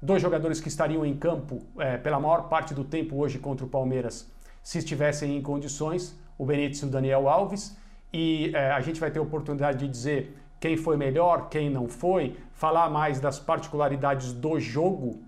dois 0.00 0.22
jogadores 0.22 0.58
que 0.58 0.68
estariam 0.68 1.04
em 1.04 1.14
campo 1.14 1.60
é, 1.78 1.98
pela 1.98 2.18
maior 2.18 2.48
parte 2.48 2.72
do 2.72 2.82
tempo 2.82 3.16
hoje 3.16 3.38
contra 3.38 3.66
o 3.66 3.68
Palmeiras, 3.68 4.26
se 4.62 4.78
estivessem 4.78 5.36
em 5.36 5.42
condições, 5.42 6.18
o 6.38 6.46
Benítez 6.46 6.80
e 6.80 6.86
o 6.86 6.88
Daniel 6.88 7.28
Alves, 7.28 7.76
e 8.10 8.52
é, 8.54 8.70
a 8.70 8.80
gente 8.80 8.98
vai 8.98 9.10
ter 9.10 9.20
oportunidade 9.20 9.80
de 9.80 9.86
dizer 9.86 10.40
quem 10.60 10.76
foi 10.76 10.96
melhor, 10.96 11.48
quem 11.48 11.70
não 11.70 11.88
foi, 11.88 12.36
falar 12.52 12.90
mais 12.90 13.18
das 13.18 13.38
particularidades 13.38 14.32
do 14.34 14.60
jogo, 14.60 15.18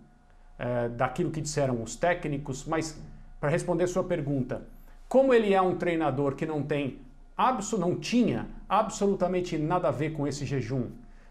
é, 0.58 0.90
daquilo 0.90 1.30
que 1.30 1.40
disseram 1.40 1.82
os 1.82 1.96
técnicos, 1.96 2.66
mas 2.66 3.00
para 3.40 3.48
responder 3.48 3.86
sua 3.86 4.04
pergunta, 4.04 4.62
como 5.08 5.32
ele 5.32 5.54
é 5.54 5.60
um 5.60 5.74
treinador 5.76 6.34
que 6.34 6.44
não 6.44 6.62
tem, 6.62 6.98
não 7.78 7.96
tinha 7.96 8.46
absolutamente 8.68 9.56
nada 9.56 9.88
a 9.88 9.90
ver 9.90 10.10
com 10.10 10.26
esse 10.26 10.44
jejum, 10.44 10.90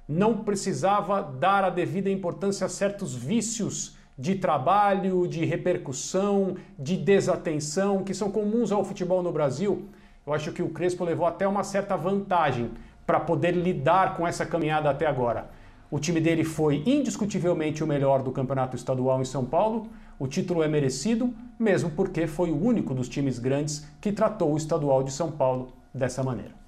não 0.10 0.44
precisava 0.44 1.22
dar 1.22 1.64
a 1.64 1.70
devida 1.70 2.10
importância 2.10 2.66
a 2.66 2.70
certos 2.70 3.16
vícios 3.16 3.96
de 4.18 4.36
trabalho, 4.36 5.28
de 5.28 5.46
repercussão, 5.46 6.58
de 6.78 6.98
desatenção, 6.98 8.04
que 8.04 8.14
são 8.14 8.30
comuns 8.30 8.72
ao 8.72 8.84
futebol 8.84 9.24
no 9.24 9.32
Brasil, 9.32 9.88
eu 10.26 10.34
acho 10.34 10.52
que 10.52 10.62
o 10.62 10.70
Crespo 10.70 11.04
levou 11.04 11.26
até 11.26 11.48
uma 11.48 11.64
certa 11.64 11.96
vantagem 11.96 12.72
para 13.06 13.20
poder 13.20 13.52
lidar 13.52 14.16
com 14.16 14.28
essa 14.28 14.46
caminhada 14.46 14.90
até 14.90 15.06
agora. 15.06 15.50
O 15.90 16.00
time 16.00 16.22
dele 16.22 16.44
foi 16.44 16.84
indiscutivelmente 16.86 17.84
o 17.84 17.88
melhor 17.88 18.24
do 18.24 18.32
campeonato 18.32 18.76
estadual 18.76 19.22
em 19.22 19.26
São 19.26 19.44
Paulo. 19.44 19.90
O 20.18 20.28
título 20.28 20.64
é 20.64 20.68
merecido, 20.68 21.34
mesmo 21.60 21.92
porque 21.92 22.28
foi 22.28 22.50
o 22.50 22.64
único 22.64 22.94
dos 22.94 23.10
times 23.10 23.40
grandes 23.40 23.86
que 24.00 24.12
tratou 24.12 24.54
o 24.54 24.58
estadual 24.58 25.04
de 25.04 25.12
São 25.12 25.32
Paulo 25.32 25.74
dessa 25.94 26.24
maneira. 26.24 26.62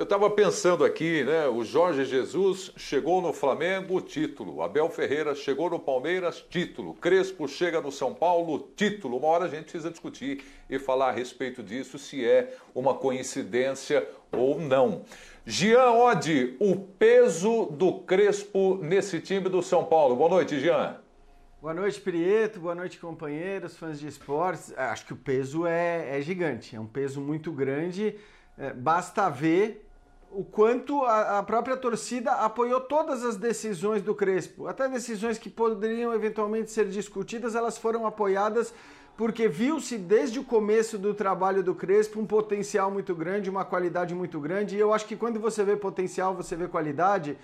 Eu 0.00 0.04
estava 0.04 0.30
pensando 0.30 0.82
aqui, 0.82 1.22
né? 1.24 1.46
O 1.46 1.62
Jorge 1.62 2.06
Jesus 2.06 2.72
chegou 2.74 3.20
no 3.20 3.34
Flamengo, 3.34 4.00
título. 4.00 4.62
Abel 4.62 4.88
Ferreira 4.88 5.34
chegou 5.34 5.68
no 5.68 5.78
Palmeiras, 5.78 6.42
título. 6.48 6.94
Crespo 6.94 7.46
chega 7.46 7.82
no 7.82 7.92
São 7.92 8.14
Paulo, 8.14 8.70
título. 8.74 9.18
Uma 9.18 9.26
hora 9.28 9.44
a 9.44 9.48
gente 9.48 9.64
precisa 9.64 9.90
discutir 9.90 10.42
e 10.70 10.78
falar 10.78 11.10
a 11.10 11.12
respeito 11.12 11.62
disso, 11.62 11.98
se 11.98 12.24
é 12.24 12.56
uma 12.74 12.94
coincidência 12.94 14.08
ou 14.32 14.58
não. 14.58 15.02
Jean 15.46 15.92
Oddi, 15.92 16.56
o 16.60 16.76
peso 16.76 17.66
do 17.66 18.00
Crespo 18.00 18.78
nesse 18.82 19.20
time 19.20 19.48
do 19.48 19.62
São 19.62 19.84
Paulo. 19.84 20.14
Boa 20.14 20.28
noite, 20.28 20.60
Jean. 20.60 20.98
Boa 21.62 21.72
noite, 21.72 21.98
Prieto. 21.98 22.60
Boa 22.60 22.74
noite, 22.74 22.98
companheiros, 22.98 23.76
fãs 23.76 23.98
de 23.98 24.06
esportes. 24.06 24.72
Acho 24.76 25.06
que 25.06 25.14
o 25.14 25.16
peso 25.16 25.66
é, 25.66 26.18
é 26.18 26.20
gigante, 26.20 26.76
é 26.76 26.80
um 26.80 26.86
peso 26.86 27.22
muito 27.22 27.50
grande. 27.52 28.16
É, 28.58 28.72
basta 28.74 29.30
ver 29.30 29.88
o 30.30 30.44
quanto 30.44 31.02
a, 31.04 31.38
a, 31.38 31.42
própria 31.42 31.76
torcida 31.76 32.32
apoiou 32.32 32.80
todas 32.80 33.24
as 33.24 33.36
decisões 33.36 34.02
do 34.02 34.14
Crespo. 34.14 34.66
Até 34.66 34.88
decisões 34.88 35.38
que 35.38 35.48
poderiam 35.48 36.14
eventualmente 36.14 36.70
ser 36.70 36.86
discutidas, 36.88 37.54
elas 37.54 37.78
foram 37.78 38.06
apoiadas 38.06 38.74
porque 39.20 39.48
viu-se 39.48 39.98
desde 39.98 40.38
o 40.38 40.42
começo 40.42 40.96
do 40.96 41.12
trabalho 41.12 41.62
do 41.62 41.74
Crespo 41.74 42.18
um 42.18 42.24
potencial 42.24 42.90
muito 42.90 43.14
grande, 43.14 43.50
uma 43.50 43.66
qualidade 43.66 44.14
muito 44.14 44.40
grande. 44.40 44.74
E 44.74 44.80
eu 44.80 44.94
acho 44.94 45.04
que 45.04 45.14
quando 45.14 45.38
você 45.38 45.62
vê 45.62 45.76
potencial, 45.76 46.34
você 46.34 46.56
vê 46.56 46.66
qualidade, 46.66 47.36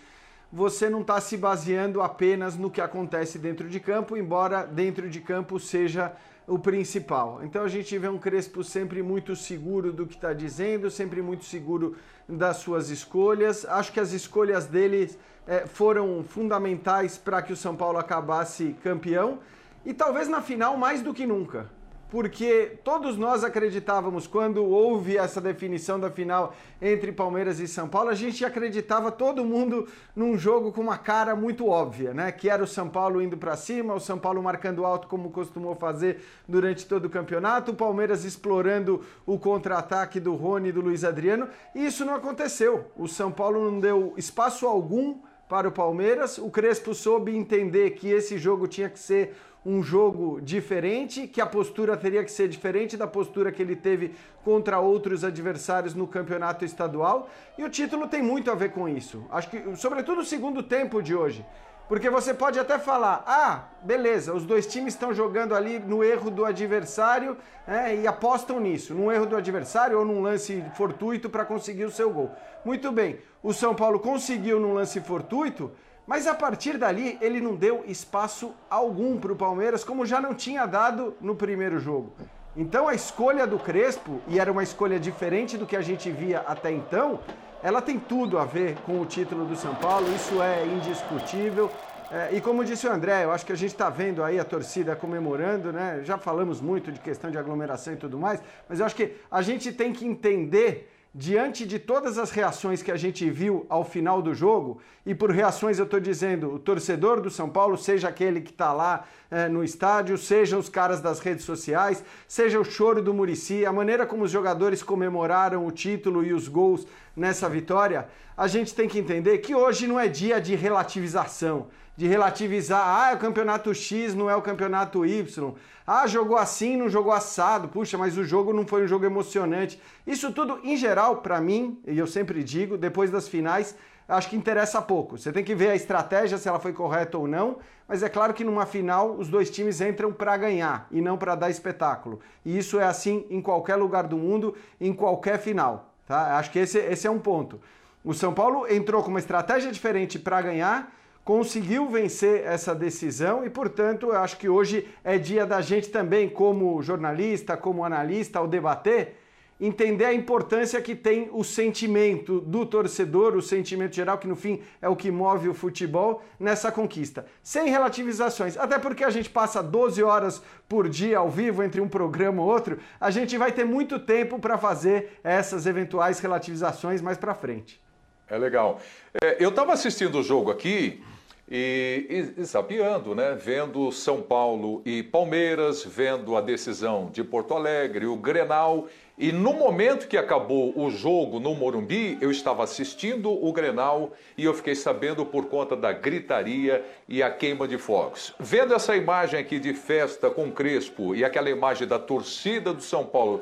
você 0.50 0.88
não 0.88 1.02
está 1.02 1.20
se 1.20 1.36
baseando 1.36 2.00
apenas 2.00 2.56
no 2.56 2.70
que 2.70 2.80
acontece 2.80 3.38
dentro 3.38 3.68
de 3.68 3.78
campo, 3.78 4.16
embora 4.16 4.64
dentro 4.64 5.10
de 5.10 5.20
campo 5.20 5.60
seja 5.60 6.16
o 6.46 6.58
principal. 6.58 7.40
Então 7.44 7.62
a 7.62 7.68
gente 7.68 7.98
vê 7.98 8.08
um 8.08 8.16
Crespo 8.16 8.64
sempre 8.64 9.02
muito 9.02 9.36
seguro 9.36 9.92
do 9.92 10.06
que 10.06 10.14
está 10.14 10.32
dizendo, 10.32 10.90
sempre 10.90 11.20
muito 11.20 11.44
seguro 11.44 11.94
das 12.26 12.56
suas 12.56 12.88
escolhas. 12.88 13.66
Acho 13.66 13.92
que 13.92 14.00
as 14.00 14.12
escolhas 14.12 14.64
dele 14.64 15.14
é, 15.46 15.66
foram 15.66 16.24
fundamentais 16.24 17.18
para 17.18 17.42
que 17.42 17.52
o 17.52 17.56
São 17.56 17.76
Paulo 17.76 17.98
acabasse 17.98 18.74
campeão 18.82 19.40
e 19.86 19.94
talvez 19.94 20.28
na 20.28 20.42
final 20.42 20.76
mais 20.76 21.00
do 21.00 21.14
que 21.14 21.26
nunca 21.26 21.70
porque 22.08 22.78
todos 22.84 23.16
nós 23.16 23.42
acreditávamos, 23.42 24.26
quando 24.26 24.64
houve 24.64 25.16
essa 25.16 25.40
definição 25.40 25.98
da 25.98 26.10
final 26.10 26.54
entre 26.80 27.10
Palmeiras 27.10 27.58
e 27.58 27.66
São 27.66 27.88
Paulo, 27.88 28.10
a 28.10 28.14
gente 28.14 28.44
acreditava 28.44 29.10
todo 29.10 29.44
mundo 29.44 29.88
num 30.14 30.38
jogo 30.38 30.72
com 30.72 30.80
uma 30.80 30.96
cara 30.96 31.34
muito 31.34 31.66
óbvia, 31.66 32.14
né? 32.14 32.30
Que 32.30 32.48
era 32.48 32.62
o 32.62 32.66
São 32.66 32.88
Paulo 32.88 33.20
indo 33.20 33.36
para 33.36 33.56
cima, 33.56 33.94
o 33.94 34.00
São 34.00 34.18
Paulo 34.18 34.42
marcando 34.42 34.84
alto 34.84 35.08
como 35.08 35.30
costumou 35.30 35.74
fazer 35.74 36.22
durante 36.46 36.86
todo 36.86 37.06
o 37.06 37.10
campeonato, 37.10 37.72
o 37.72 37.76
Palmeiras 37.76 38.24
explorando 38.24 39.04
o 39.26 39.38
contra-ataque 39.38 40.20
do 40.20 40.34
Rony 40.34 40.68
e 40.68 40.72
do 40.72 40.80
Luiz 40.80 41.02
Adriano, 41.02 41.48
e 41.74 41.84
isso 41.84 42.04
não 42.04 42.14
aconteceu. 42.14 42.90
O 42.96 43.08
São 43.08 43.32
Paulo 43.32 43.68
não 43.68 43.80
deu 43.80 44.14
espaço 44.16 44.66
algum 44.66 45.18
para 45.48 45.68
o 45.68 45.72
Palmeiras. 45.72 46.38
O 46.38 46.50
Crespo 46.50 46.94
soube 46.94 47.36
entender 47.36 47.90
que 47.90 48.08
esse 48.08 48.36
jogo 48.38 48.66
tinha 48.66 48.88
que 48.88 48.98
ser 48.98 49.36
um 49.66 49.82
jogo 49.82 50.40
diferente, 50.40 51.26
que 51.26 51.40
a 51.40 51.46
postura 51.46 51.96
teria 51.96 52.22
que 52.22 52.30
ser 52.30 52.46
diferente 52.46 52.96
da 52.96 53.06
postura 53.06 53.50
que 53.50 53.60
ele 53.60 53.74
teve 53.74 54.14
contra 54.44 54.78
outros 54.78 55.24
adversários 55.24 55.92
no 55.92 56.06
campeonato 56.06 56.64
estadual. 56.64 57.28
E 57.58 57.64
o 57.64 57.68
título 57.68 58.06
tem 58.06 58.22
muito 58.22 58.48
a 58.48 58.54
ver 58.54 58.70
com 58.70 58.88
isso. 58.88 59.24
Acho 59.28 59.50
que, 59.50 59.76
sobretudo, 59.76 60.20
o 60.20 60.24
segundo 60.24 60.62
tempo 60.62 61.02
de 61.02 61.16
hoje. 61.16 61.44
Porque 61.88 62.08
você 62.08 62.32
pode 62.32 62.58
até 62.58 62.78
falar, 62.78 63.24
ah, 63.26 63.64
beleza, 63.82 64.32
os 64.32 64.44
dois 64.44 64.66
times 64.66 64.94
estão 64.94 65.12
jogando 65.12 65.54
ali 65.54 65.78
no 65.78 66.02
erro 66.02 66.30
do 66.30 66.44
adversário 66.44 67.36
é, 67.66 67.94
e 67.94 68.06
apostam 68.06 68.58
nisso, 68.58 68.92
num 68.92 69.10
erro 69.10 69.26
do 69.26 69.36
adversário 69.36 69.98
ou 69.98 70.04
num 70.04 70.20
lance 70.20 70.64
fortuito 70.76 71.30
para 71.30 71.44
conseguir 71.44 71.84
o 71.84 71.90
seu 71.90 72.10
gol. 72.10 72.32
Muito 72.64 72.90
bem, 72.90 73.20
o 73.40 73.52
São 73.52 73.72
Paulo 73.72 74.00
conseguiu 74.00 74.58
num 74.58 74.74
lance 74.74 75.00
fortuito, 75.00 75.70
mas 76.06 76.26
a 76.26 76.34
partir 76.34 76.78
dali 76.78 77.18
ele 77.20 77.40
não 77.40 77.56
deu 77.56 77.84
espaço 77.86 78.54
algum 78.70 79.18
para 79.18 79.32
o 79.32 79.36
Palmeiras, 79.36 79.82
como 79.82 80.06
já 80.06 80.20
não 80.20 80.34
tinha 80.34 80.64
dado 80.66 81.14
no 81.20 81.34
primeiro 81.34 81.78
jogo. 81.78 82.12
Então 82.56 82.88
a 82.88 82.94
escolha 82.94 83.46
do 83.46 83.58
Crespo, 83.58 84.20
e 84.28 84.38
era 84.38 84.50
uma 84.50 84.62
escolha 84.62 84.98
diferente 84.98 85.58
do 85.58 85.66
que 85.66 85.76
a 85.76 85.82
gente 85.82 86.10
via 86.10 86.40
até 86.40 86.70
então, 86.70 87.20
ela 87.62 87.82
tem 87.82 87.98
tudo 87.98 88.38
a 88.38 88.44
ver 88.44 88.76
com 88.86 89.00
o 89.00 89.06
título 89.06 89.44
do 89.44 89.56
São 89.56 89.74
Paulo, 89.74 90.06
isso 90.14 90.40
é 90.40 90.64
indiscutível. 90.64 91.70
É, 92.10 92.36
e 92.36 92.40
como 92.40 92.64
disse 92.64 92.86
o 92.86 92.92
André, 92.92 93.24
eu 93.24 93.32
acho 93.32 93.44
que 93.44 93.52
a 93.52 93.56
gente 93.56 93.72
está 93.72 93.90
vendo 93.90 94.22
aí 94.22 94.38
a 94.38 94.44
torcida 94.44 94.94
comemorando, 94.94 95.72
né? 95.72 96.00
Já 96.04 96.16
falamos 96.16 96.60
muito 96.60 96.92
de 96.92 97.00
questão 97.00 97.30
de 97.30 97.36
aglomeração 97.36 97.94
e 97.94 97.96
tudo 97.96 98.16
mais, 98.16 98.40
mas 98.68 98.78
eu 98.78 98.86
acho 98.86 98.94
que 98.94 99.16
a 99.30 99.42
gente 99.42 99.72
tem 99.72 99.92
que 99.92 100.06
entender 100.06 100.88
diante 101.18 101.64
de 101.64 101.78
todas 101.78 102.18
as 102.18 102.30
reações 102.30 102.82
que 102.82 102.92
a 102.92 102.96
gente 102.96 103.30
viu 103.30 103.64
ao 103.70 103.82
final 103.82 104.20
do 104.20 104.34
jogo, 104.34 104.78
e 105.04 105.14
por 105.14 105.30
reações 105.30 105.78
eu 105.78 105.86
estou 105.86 105.98
dizendo 105.98 106.52
o 106.52 106.58
torcedor 106.58 107.22
do 107.22 107.30
São 107.30 107.48
Paulo, 107.48 107.78
seja 107.78 108.08
aquele 108.08 108.42
que 108.42 108.50
está 108.50 108.70
lá 108.70 109.06
é, 109.30 109.48
no 109.48 109.64
estádio, 109.64 110.18
sejam 110.18 110.58
os 110.58 110.68
caras 110.68 111.00
das 111.00 111.18
redes 111.20 111.46
sociais, 111.46 112.04
seja 112.28 112.60
o 112.60 112.64
choro 112.64 113.00
do 113.00 113.14
Murici, 113.14 113.64
a 113.64 113.72
maneira 113.72 114.04
como 114.04 114.24
os 114.24 114.30
jogadores 114.30 114.82
comemoraram 114.82 115.66
o 115.66 115.72
título 115.72 116.22
e 116.22 116.34
os 116.34 116.48
gols 116.48 116.86
nessa 117.16 117.48
vitória, 117.48 118.08
a 118.36 118.46
gente 118.46 118.74
tem 118.74 118.86
que 118.86 118.98
entender 118.98 119.38
que 119.38 119.54
hoje 119.54 119.86
não 119.86 119.98
é 119.98 120.06
dia 120.06 120.40
de 120.40 120.54
relativização, 120.54 121.68
de 121.96 122.06
relativizar, 122.06 122.82
ah, 122.84 123.12
é 123.12 123.14
o 123.14 123.18
campeonato 123.18 123.74
X, 123.74 124.14
não 124.14 124.28
é 124.28 124.36
o 124.36 124.42
campeonato 124.42 125.06
Y. 125.06 125.54
Ah, 125.86 126.06
jogou 126.06 126.36
assim, 126.36 126.76
não 126.76 126.90
jogou 126.90 127.12
assado. 127.12 127.68
Puxa, 127.68 127.96
mas 127.96 128.18
o 128.18 128.24
jogo 128.24 128.52
não 128.52 128.66
foi 128.66 128.84
um 128.84 128.86
jogo 128.86 129.06
emocionante. 129.06 129.80
Isso 130.06 130.30
tudo, 130.30 130.60
em 130.62 130.76
geral, 130.76 131.18
para 131.18 131.40
mim, 131.40 131.80
e 131.86 131.96
eu 131.96 132.06
sempre 132.06 132.44
digo, 132.44 132.76
depois 132.76 133.10
das 133.10 133.26
finais, 133.26 133.74
acho 134.06 134.28
que 134.28 134.36
interessa 134.36 134.82
pouco. 134.82 135.16
Você 135.16 135.32
tem 135.32 135.42
que 135.42 135.54
ver 135.54 135.70
a 135.70 135.76
estratégia, 135.76 136.36
se 136.36 136.48
ela 136.48 136.60
foi 136.60 136.74
correta 136.74 137.16
ou 137.16 137.26
não, 137.26 137.58
mas 137.88 138.02
é 138.02 138.08
claro 138.08 138.34
que 138.34 138.44
numa 138.44 138.66
final 138.66 139.14
os 139.14 139.28
dois 139.28 139.48
times 139.48 139.80
entram 139.80 140.12
para 140.12 140.36
ganhar 140.36 140.86
e 140.90 141.00
não 141.00 141.16
para 141.16 141.34
dar 141.34 141.48
espetáculo. 141.48 142.20
E 142.44 142.58
isso 142.58 142.78
é 142.78 142.84
assim 142.84 143.24
em 143.30 143.40
qualquer 143.40 143.76
lugar 143.76 144.06
do 144.06 144.18
mundo, 144.18 144.54
em 144.78 144.92
qualquer 144.92 145.38
final. 145.38 145.85
Tá? 146.06 146.38
Acho 146.38 146.50
que 146.50 146.58
esse, 146.58 146.78
esse 146.78 147.06
é 147.06 147.10
um 147.10 147.18
ponto. 147.18 147.60
O 148.04 148.14
São 148.14 148.32
Paulo 148.32 148.66
entrou 148.72 149.02
com 149.02 149.10
uma 149.10 149.18
estratégia 149.18 149.72
diferente 149.72 150.18
para 150.18 150.40
ganhar, 150.40 150.94
conseguiu 151.24 151.88
vencer 151.88 152.46
essa 152.46 152.72
decisão 152.72 153.44
e, 153.44 153.50
portanto, 153.50 154.06
eu 154.06 154.16
acho 154.16 154.36
que 154.36 154.48
hoje 154.48 154.88
é 155.02 155.18
dia 155.18 155.44
da 155.44 155.60
gente 155.60 155.88
também, 155.88 156.28
como 156.28 156.80
jornalista, 156.82 157.56
como 157.56 157.84
analista, 157.84 158.38
ao 158.38 158.46
debater, 158.46 159.16
entender 159.60 160.04
a 160.04 160.12
importância 160.12 160.80
que 160.82 160.94
tem 160.94 161.28
o 161.32 161.42
sentimento 161.42 162.40
do 162.40 162.66
torcedor, 162.66 163.34
o 163.34 163.42
sentimento 163.42 163.94
geral, 163.94 164.18
que 164.18 164.28
no 164.28 164.36
fim 164.36 164.60
é 164.80 164.88
o 164.88 164.96
que 164.96 165.10
move 165.10 165.48
o 165.48 165.54
futebol 165.54 166.22
nessa 166.38 166.70
conquista. 166.70 167.26
Sem 167.42 167.70
relativizações, 167.70 168.56
até 168.56 168.78
porque 168.78 169.02
a 169.02 169.10
gente 169.10 169.30
passa 169.30 169.62
12 169.62 170.02
horas 170.02 170.42
por 170.68 170.88
dia 170.88 171.18
ao 171.18 171.30
vivo 171.30 171.62
entre 171.62 171.80
um 171.80 171.88
programa 171.88 172.42
ou 172.42 172.48
outro, 172.48 172.78
a 173.00 173.10
gente 173.10 173.36
vai 173.38 173.52
ter 173.52 173.64
muito 173.64 173.98
tempo 173.98 174.38
para 174.38 174.58
fazer 174.58 175.18
essas 175.24 175.66
eventuais 175.66 176.18
relativizações 176.20 177.00
mais 177.00 177.16
para 177.16 177.34
frente. 177.34 177.80
É 178.28 178.36
legal. 178.36 178.80
É, 179.22 179.36
eu 179.42 179.50
estava 179.50 179.72
assistindo 179.72 180.18
o 180.18 180.22
jogo 180.22 180.50
aqui 180.50 181.02
e, 181.48 182.34
e, 182.36 182.44
zapeando, 182.44 183.14
né? 183.14 183.38
Vendo 183.40 183.92
São 183.92 184.20
Paulo 184.20 184.82
e 184.84 185.02
Palmeiras, 185.02 185.84
vendo 185.84 186.36
a 186.36 186.40
decisão 186.40 187.08
de 187.12 187.22
Porto 187.22 187.54
Alegre, 187.54 188.06
o 188.06 188.16
Grenal. 188.16 188.88
E 189.18 189.32
no 189.32 189.54
momento 189.54 190.08
que 190.08 190.18
acabou 190.18 190.78
o 190.78 190.90
jogo 190.90 191.40
no 191.40 191.54
Morumbi, 191.54 192.18
eu 192.20 192.30
estava 192.30 192.62
assistindo 192.62 193.32
o 193.32 193.50
Grenal 193.50 194.12
e 194.36 194.44
eu 194.44 194.52
fiquei 194.52 194.74
sabendo 194.74 195.24
por 195.24 195.46
conta 195.46 195.74
da 195.74 195.90
gritaria 195.90 196.84
e 197.08 197.22
a 197.22 197.30
queima 197.30 197.66
de 197.66 197.78
fogos. 197.78 198.34
Vendo 198.38 198.74
essa 198.74 198.94
imagem 198.94 199.40
aqui 199.40 199.58
de 199.58 199.72
festa 199.72 200.28
com 200.28 200.52
Crespo 200.52 201.14
e 201.14 201.24
aquela 201.24 201.48
imagem 201.48 201.88
da 201.88 201.98
torcida 201.98 202.74
do 202.74 202.82
São 202.82 203.06
Paulo 203.06 203.40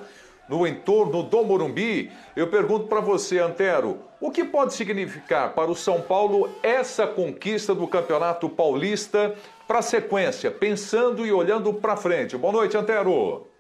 no 0.49 0.65
entorno 0.65 1.25
do 1.25 1.43
Morumbi, 1.43 2.09
eu 2.37 2.47
pergunto 2.47 2.87
para 2.87 3.01
você, 3.01 3.41
Antero, 3.41 3.99
o 4.21 4.31
que 4.31 4.45
pode 4.45 4.75
significar 4.75 5.55
para 5.55 5.73
o 5.73 5.75
São 5.75 6.01
Paulo 6.01 6.51
essa 6.63 7.05
conquista 7.05 7.75
do 7.75 7.89
Campeonato 7.89 8.49
Paulista 8.49 9.35
para 9.67 9.81
a 9.81 9.83
sequência, 9.83 10.53
pensando 10.53 11.27
e 11.27 11.33
olhando 11.33 11.75
para 11.75 11.97
frente? 11.97 12.37
Boa 12.37 12.53
noite, 12.53 12.77
Antero. 12.77 13.54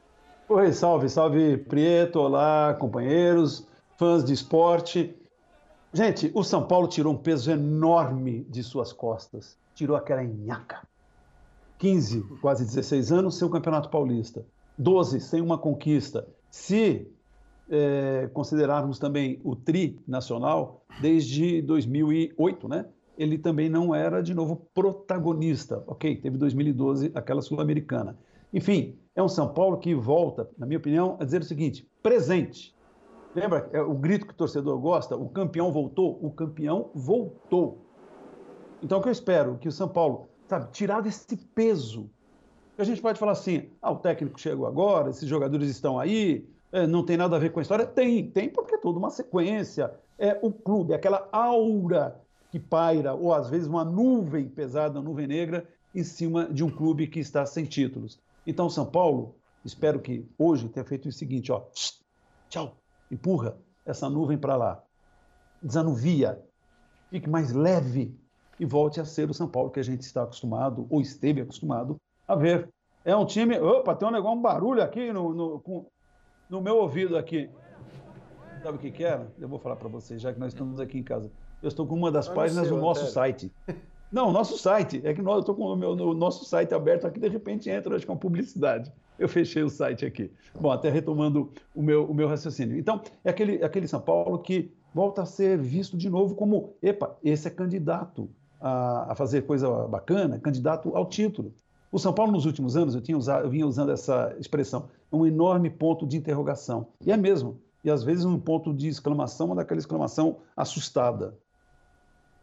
Oi, 0.46 0.74
salve, 0.74 1.08
salve 1.08 1.56
Prieto, 1.56 2.20
olá, 2.20 2.76
companheiros, 2.78 3.66
fãs 3.96 4.22
de 4.22 4.34
esporte. 4.34 5.16
Gente, 5.90 6.30
o 6.34 6.44
São 6.44 6.66
Paulo 6.66 6.86
tirou 6.86 7.14
um 7.14 7.16
peso 7.16 7.50
enorme 7.50 8.44
de 8.50 8.62
suas 8.62 8.92
costas, 8.92 9.56
tirou 9.74 9.96
aquela 9.96 10.22
nhaca. 10.22 10.86
15, 11.78 12.20
quase 12.42 12.66
16 12.66 13.10
anos 13.10 13.38
sem 13.38 13.48
o 13.48 13.50
Campeonato 13.50 13.88
Paulista, 13.88 14.44
12 14.76 15.18
sem 15.18 15.40
uma 15.40 15.56
conquista, 15.56 16.28
se 16.50 17.10
é, 17.70 18.28
considerarmos 18.34 18.98
também 18.98 19.40
o 19.42 19.56
TRI 19.56 19.98
nacional, 20.06 20.84
desde 21.00 21.62
2008, 21.62 22.68
né? 22.68 22.84
Ele 23.16 23.38
também 23.38 23.70
não 23.70 23.94
era, 23.94 24.22
de 24.22 24.34
novo, 24.34 24.56
protagonista. 24.74 25.82
Ok, 25.86 26.16
teve 26.16 26.36
2012 26.36 27.12
aquela 27.14 27.40
sul-americana. 27.40 28.18
Enfim, 28.52 28.98
é 29.14 29.22
um 29.22 29.28
São 29.28 29.48
Paulo 29.52 29.78
que 29.78 29.94
volta, 29.94 30.48
na 30.58 30.66
minha 30.66 30.78
opinião, 30.78 31.16
a 31.20 31.24
dizer 31.24 31.40
o 31.40 31.44
seguinte: 31.44 31.88
presente. 32.02 32.74
Lembra 33.34 33.68
é 33.72 33.80
o 33.80 33.94
grito 33.94 34.26
que 34.26 34.32
o 34.32 34.36
torcedor 34.36 34.78
gosta? 34.78 35.16
O 35.16 35.28
campeão 35.28 35.72
voltou? 35.72 36.18
O 36.22 36.30
campeão 36.30 36.90
voltou. 36.94 37.78
Então, 38.82 38.98
o 38.98 39.02
que 39.02 39.08
eu 39.08 39.12
espero? 39.12 39.58
Que 39.58 39.68
o 39.68 39.72
São 39.72 39.88
Paulo, 39.88 40.28
sabe, 40.46 40.70
tirar 40.70 41.00
desse 41.00 41.36
peso 41.36 42.08
a 42.76 42.84
gente 42.84 43.00
pode 43.00 43.18
falar 43.18 43.32
assim: 43.32 43.68
ah, 43.80 43.92
o 43.92 43.96
técnico 43.96 44.40
chegou 44.40 44.66
agora, 44.66 45.10
esses 45.10 45.28
jogadores 45.28 45.68
estão 45.68 45.98
aí, 45.98 46.48
é, 46.72 46.86
não 46.86 47.04
tem 47.04 47.16
nada 47.16 47.36
a 47.36 47.38
ver 47.38 47.50
com 47.50 47.60
a 47.60 47.62
história. 47.62 47.86
Tem, 47.86 48.28
tem 48.28 48.48
porque 48.48 48.74
é 48.74 48.78
toda 48.78 48.98
uma 48.98 49.10
sequência. 49.10 49.92
É 50.18 50.38
o 50.42 50.52
clube, 50.52 50.94
aquela 50.94 51.28
aura 51.32 52.20
que 52.50 52.58
paira, 52.58 53.14
ou 53.14 53.34
às 53.34 53.50
vezes 53.50 53.66
uma 53.66 53.84
nuvem 53.84 54.48
pesada, 54.48 54.98
uma 54.98 55.08
nuvem 55.08 55.26
negra, 55.26 55.66
em 55.94 56.04
cima 56.04 56.44
de 56.46 56.62
um 56.62 56.70
clube 56.70 57.06
que 57.08 57.18
está 57.18 57.44
sem 57.44 57.64
títulos. 57.64 58.20
Então, 58.46 58.68
São 58.68 58.86
Paulo, 58.86 59.36
espero 59.64 60.00
que 60.00 60.28
hoje 60.38 60.68
tenha 60.68 60.84
feito 60.84 61.08
o 61.08 61.12
seguinte: 61.12 61.50
ó, 61.50 61.62
tchau, 62.48 62.76
empurra 63.10 63.56
essa 63.84 64.08
nuvem 64.08 64.38
para 64.38 64.56
lá, 64.56 64.82
desanuvia, 65.62 66.42
fique 67.10 67.28
mais 67.28 67.52
leve 67.52 68.18
e 68.58 68.64
volte 68.64 69.00
a 69.00 69.04
ser 69.04 69.28
o 69.30 69.34
São 69.34 69.48
Paulo 69.48 69.70
que 69.70 69.80
a 69.80 69.84
gente 69.84 70.02
está 70.02 70.22
acostumado, 70.22 70.86
ou 70.90 71.00
esteve 71.00 71.40
acostumado 71.40 71.96
a 72.26 72.34
ver. 72.34 72.68
É 73.04 73.14
um 73.14 73.26
time. 73.26 73.58
Opa, 73.58 73.94
tem 73.94 74.08
um 74.08 74.10
negócio, 74.10 74.38
um 74.38 74.42
barulho 74.42 74.82
aqui 74.82 75.12
no, 75.12 75.34
no, 75.34 75.60
com, 75.60 75.86
no 76.48 76.60
meu 76.60 76.78
ouvido 76.78 77.16
aqui. 77.16 77.50
Sabe 78.62 78.78
o 78.78 78.80
que, 78.80 78.90
que 78.90 79.04
era? 79.04 79.30
Eu 79.38 79.46
vou 79.46 79.58
falar 79.58 79.76
para 79.76 79.88
vocês, 79.88 80.22
já 80.22 80.32
que 80.32 80.40
nós 80.40 80.54
estamos 80.54 80.80
aqui 80.80 80.98
em 80.98 81.02
casa. 81.02 81.30
Eu 81.62 81.68
estou 81.68 81.86
com 81.86 81.94
uma 81.94 82.10
das 82.10 82.28
páginas 82.28 82.68
do 82.68 82.78
nosso 82.78 83.06
site. 83.06 83.52
Não, 84.14 84.30
nosso 84.30 84.56
site. 84.56 85.00
É 85.02 85.12
que 85.12 85.20
nós, 85.20 85.34
eu 85.34 85.40
estou 85.40 85.56
com 85.56 85.64
o 85.64 85.76
meu, 85.76 85.96
no 85.96 86.14
nosso 86.14 86.44
site 86.44 86.72
aberto 86.72 87.04
aqui, 87.04 87.18
de 87.18 87.28
repente 87.28 87.68
entra, 87.68 87.96
acho 87.96 88.04
que 88.04 88.10
é 88.12 88.14
uma 88.14 88.20
publicidade. 88.20 88.92
Eu 89.18 89.28
fechei 89.28 89.64
o 89.64 89.68
site 89.68 90.06
aqui. 90.06 90.30
Bom, 90.54 90.70
até 90.70 90.88
retomando 90.88 91.50
o 91.74 91.82
meu, 91.82 92.04
o 92.04 92.14
meu 92.14 92.28
raciocínio. 92.28 92.78
Então, 92.78 93.02
é 93.24 93.30
aquele, 93.30 93.64
aquele 93.64 93.88
São 93.88 94.00
Paulo 94.00 94.38
que 94.38 94.72
volta 94.94 95.22
a 95.22 95.26
ser 95.26 95.58
visto 95.58 95.96
de 95.96 96.08
novo 96.08 96.36
como, 96.36 96.74
epa, 96.80 97.18
esse 97.24 97.48
é 97.48 97.50
candidato 97.50 98.30
a, 98.60 99.10
a 99.10 99.14
fazer 99.16 99.42
coisa 99.42 99.68
bacana, 99.88 100.38
candidato 100.38 100.96
ao 100.96 101.06
título. 101.06 101.52
O 101.90 101.98
São 101.98 102.12
Paulo, 102.12 102.30
nos 102.30 102.46
últimos 102.46 102.76
anos, 102.76 102.94
eu, 102.94 103.00
tinha 103.00 103.18
usado, 103.18 103.44
eu 103.44 103.50
vinha 103.50 103.66
usando 103.66 103.90
essa 103.90 104.32
expressão, 104.38 104.88
é 105.10 105.16
um 105.16 105.26
enorme 105.26 105.70
ponto 105.70 106.06
de 106.06 106.16
interrogação. 106.16 106.86
E 107.04 107.10
é 107.10 107.16
mesmo. 107.16 107.60
E 107.82 107.90
às 107.90 108.04
vezes 108.04 108.24
um 108.24 108.38
ponto 108.38 108.72
de 108.72 108.86
exclamação, 108.86 109.46
uma 109.46 109.56
daquela 109.56 109.80
exclamação 109.80 110.36
assustada. 110.56 111.36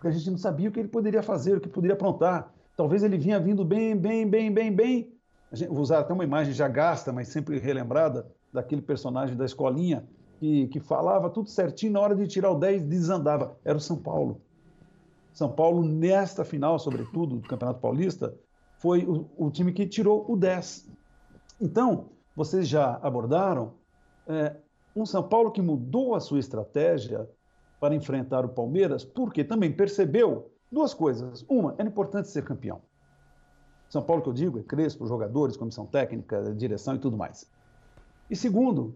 Porque 0.01 0.07
a 0.07 0.11
gente 0.17 0.31
não 0.31 0.37
sabia 0.39 0.67
o 0.67 0.71
que 0.71 0.79
ele 0.79 0.87
poderia 0.87 1.21
fazer, 1.21 1.57
o 1.57 1.61
que 1.61 1.69
poderia 1.69 1.93
aprontar. 1.93 2.51
Talvez 2.75 3.03
ele 3.03 3.19
vinha 3.19 3.39
vindo 3.39 3.63
bem, 3.63 3.95
bem, 3.95 4.27
bem, 4.27 4.51
bem, 4.51 4.73
bem. 4.73 5.13
Gente, 5.53 5.69
vou 5.69 5.81
usar 5.81 5.99
até 5.99 6.11
uma 6.11 6.23
imagem 6.23 6.55
já 6.55 6.67
gasta, 6.67 7.13
mas 7.13 7.27
sempre 7.27 7.59
relembrada, 7.59 8.25
daquele 8.51 8.81
personagem 8.81 9.37
da 9.37 9.45
escolinha 9.45 10.03
que, 10.39 10.65
que 10.69 10.79
falava 10.79 11.29
tudo 11.29 11.51
certinho, 11.51 11.93
na 11.93 11.99
hora 11.99 12.15
de 12.15 12.25
tirar 12.25 12.49
o 12.49 12.57
10 12.57 12.81
desandava. 12.85 13.55
Era 13.63 13.77
o 13.77 13.79
São 13.79 13.95
Paulo. 13.95 14.41
São 15.31 15.51
Paulo, 15.51 15.83
nesta 15.83 16.43
final, 16.43 16.79
sobretudo, 16.79 17.35
do 17.35 17.47
Campeonato 17.47 17.79
Paulista, 17.79 18.33
foi 18.79 19.05
o, 19.05 19.29
o 19.37 19.51
time 19.51 19.71
que 19.71 19.85
tirou 19.85 20.25
o 20.27 20.35
10. 20.35 20.89
Então, 21.61 22.09
vocês 22.35 22.67
já 22.67 22.99
abordaram 23.03 23.73
é, 24.27 24.55
um 24.95 25.05
São 25.05 25.21
Paulo 25.21 25.51
que 25.51 25.61
mudou 25.61 26.15
a 26.15 26.19
sua 26.19 26.39
estratégia 26.39 27.29
para 27.81 27.95
enfrentar 27.95 28.45
o 28.45 28.49
Palmeiras, 28.49 29.03
porque 29.03 29.43
também 29.43 29.71
percebeu 29.73 30.51
duas 30.71 30.93
coisas. 30.93 31.43
Uma, 31.49 31.73
era 31.79 31.89
importante 31.89 32.29
ser 32.29 32.43
campeão. 32.43 32.79
São 33.89 34.03
Paulo 34.03 34.21
que 34.21 34.29
eu 34.29 34.33
digo 34.33 34.59
é 34.59 34.63
Crespo, 34.63 35.07
jogadores, 35.07 35.57
comissão 35.57 35.87
técnica, 35.87 36.53
direção 36.53 36.93
e 36.95 36.99
tudo 36.99 37.17
mais. 37.17 37.49
E 38.29 38.35
segundo, 38.35 38.95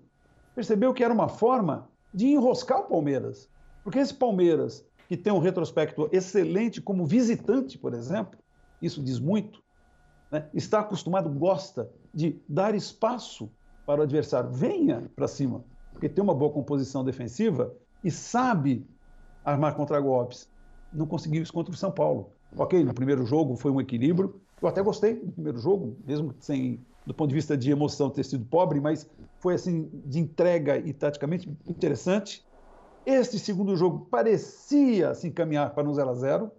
percebeu 0.53 0.93
que 0.93 1.03
era 1.03 1.11
uma 1.11 1.27
forma 1.27 1.89
de 2.13 2.27
enroscar 2.27 2.79
o 2.79 2.83
Palmeiras. 2.83 3.49
Porque 3.83 3.97
esse 3.97 4.13
Palmeiras, 4.13 4.85
que 5.09 5.17
tem 5.17 5.33
um 5.33 5.39
retrospecto 5.39 6.07
excelente 6.11 6.79
como 6.79 7.07
visitante, 7.07 7.79
por 7.79 7.95
exemplo, 7.95 8.39
isso 8.79 9.01
diz 9.01 9.19
muito, 9.19 9.63
né, 10.31 10.47
está 10.53 10.81
acostumado, 10.81 11.27
gosta 11.29 11.89
de 12.13 12.39
dar 12.47 12.75
espaço 12.75 13.49
para 13.83 14.01
o 14.01 14.03
adversário. 14.03 14.51
Venha 14.51 15.09
para 15.15 15.27
cima, 15.27 15.65
porque 15.91 16.07
tem 16.07 16.23
uma 16.23 16.35
boa 16.35 16.51
composição 16.53 17.03
defensiva 17.03 17.73
e 18.05 18.11
sabe 18.11 18.85
armar 19.43 19.73
contra-golpes. 19.73 20.47
Não 20.93 21.07
conseguiu 21.07 21.41
isso 21.41 21.51
contra 21.51 21.73
o 21.73 21.77
São 21.77 21.91
Paulo. 21.91 22.29
Ok, 22.55 22.83
no 22.83 22.93
primeiro 22.93 23.25
jogo 23.25 23.55
foi 23.55 23.71
um 23.71 23.81
equilíbrio. 23.81 24.39
Eu 24.61 24.67
até 24.67 24.79
gostei 24.81 25.15
do 25.15 25.31
primeiro 25.31 25.57
jogo, 25.57 25.97
mesmo 26.05 26.33
sem, 26.39 26.79
do 27.03 27.15
ponto 27.15 27.29
de 27.29 27.35
vista 27.35 27.57
de 27.57 27.71
emoção, 27.71 28.11
ter 28.11 28.23
sido 28.23 28.45
pobre, 28.45 28.79
mas 28.79 29.09
foi 29.39 29.55
assim, 29.55 29.89
de 30.05 30.19
entrega 30.19 30.77
e 30.77 30.93
taticamente 30.93 31.49
interessante. 31.67 32.45
Este 33.07 33.39
segundo 33.39 33.75
jogo 33.75 34.07
parecia 34.09 35.15
se 35.15 35.27
encaminhar 35.27 35.73
para 35.73 35.89
um 35.89 35.93
0 35.93 36.09
a 36.09 36.13
0 36.13 36.51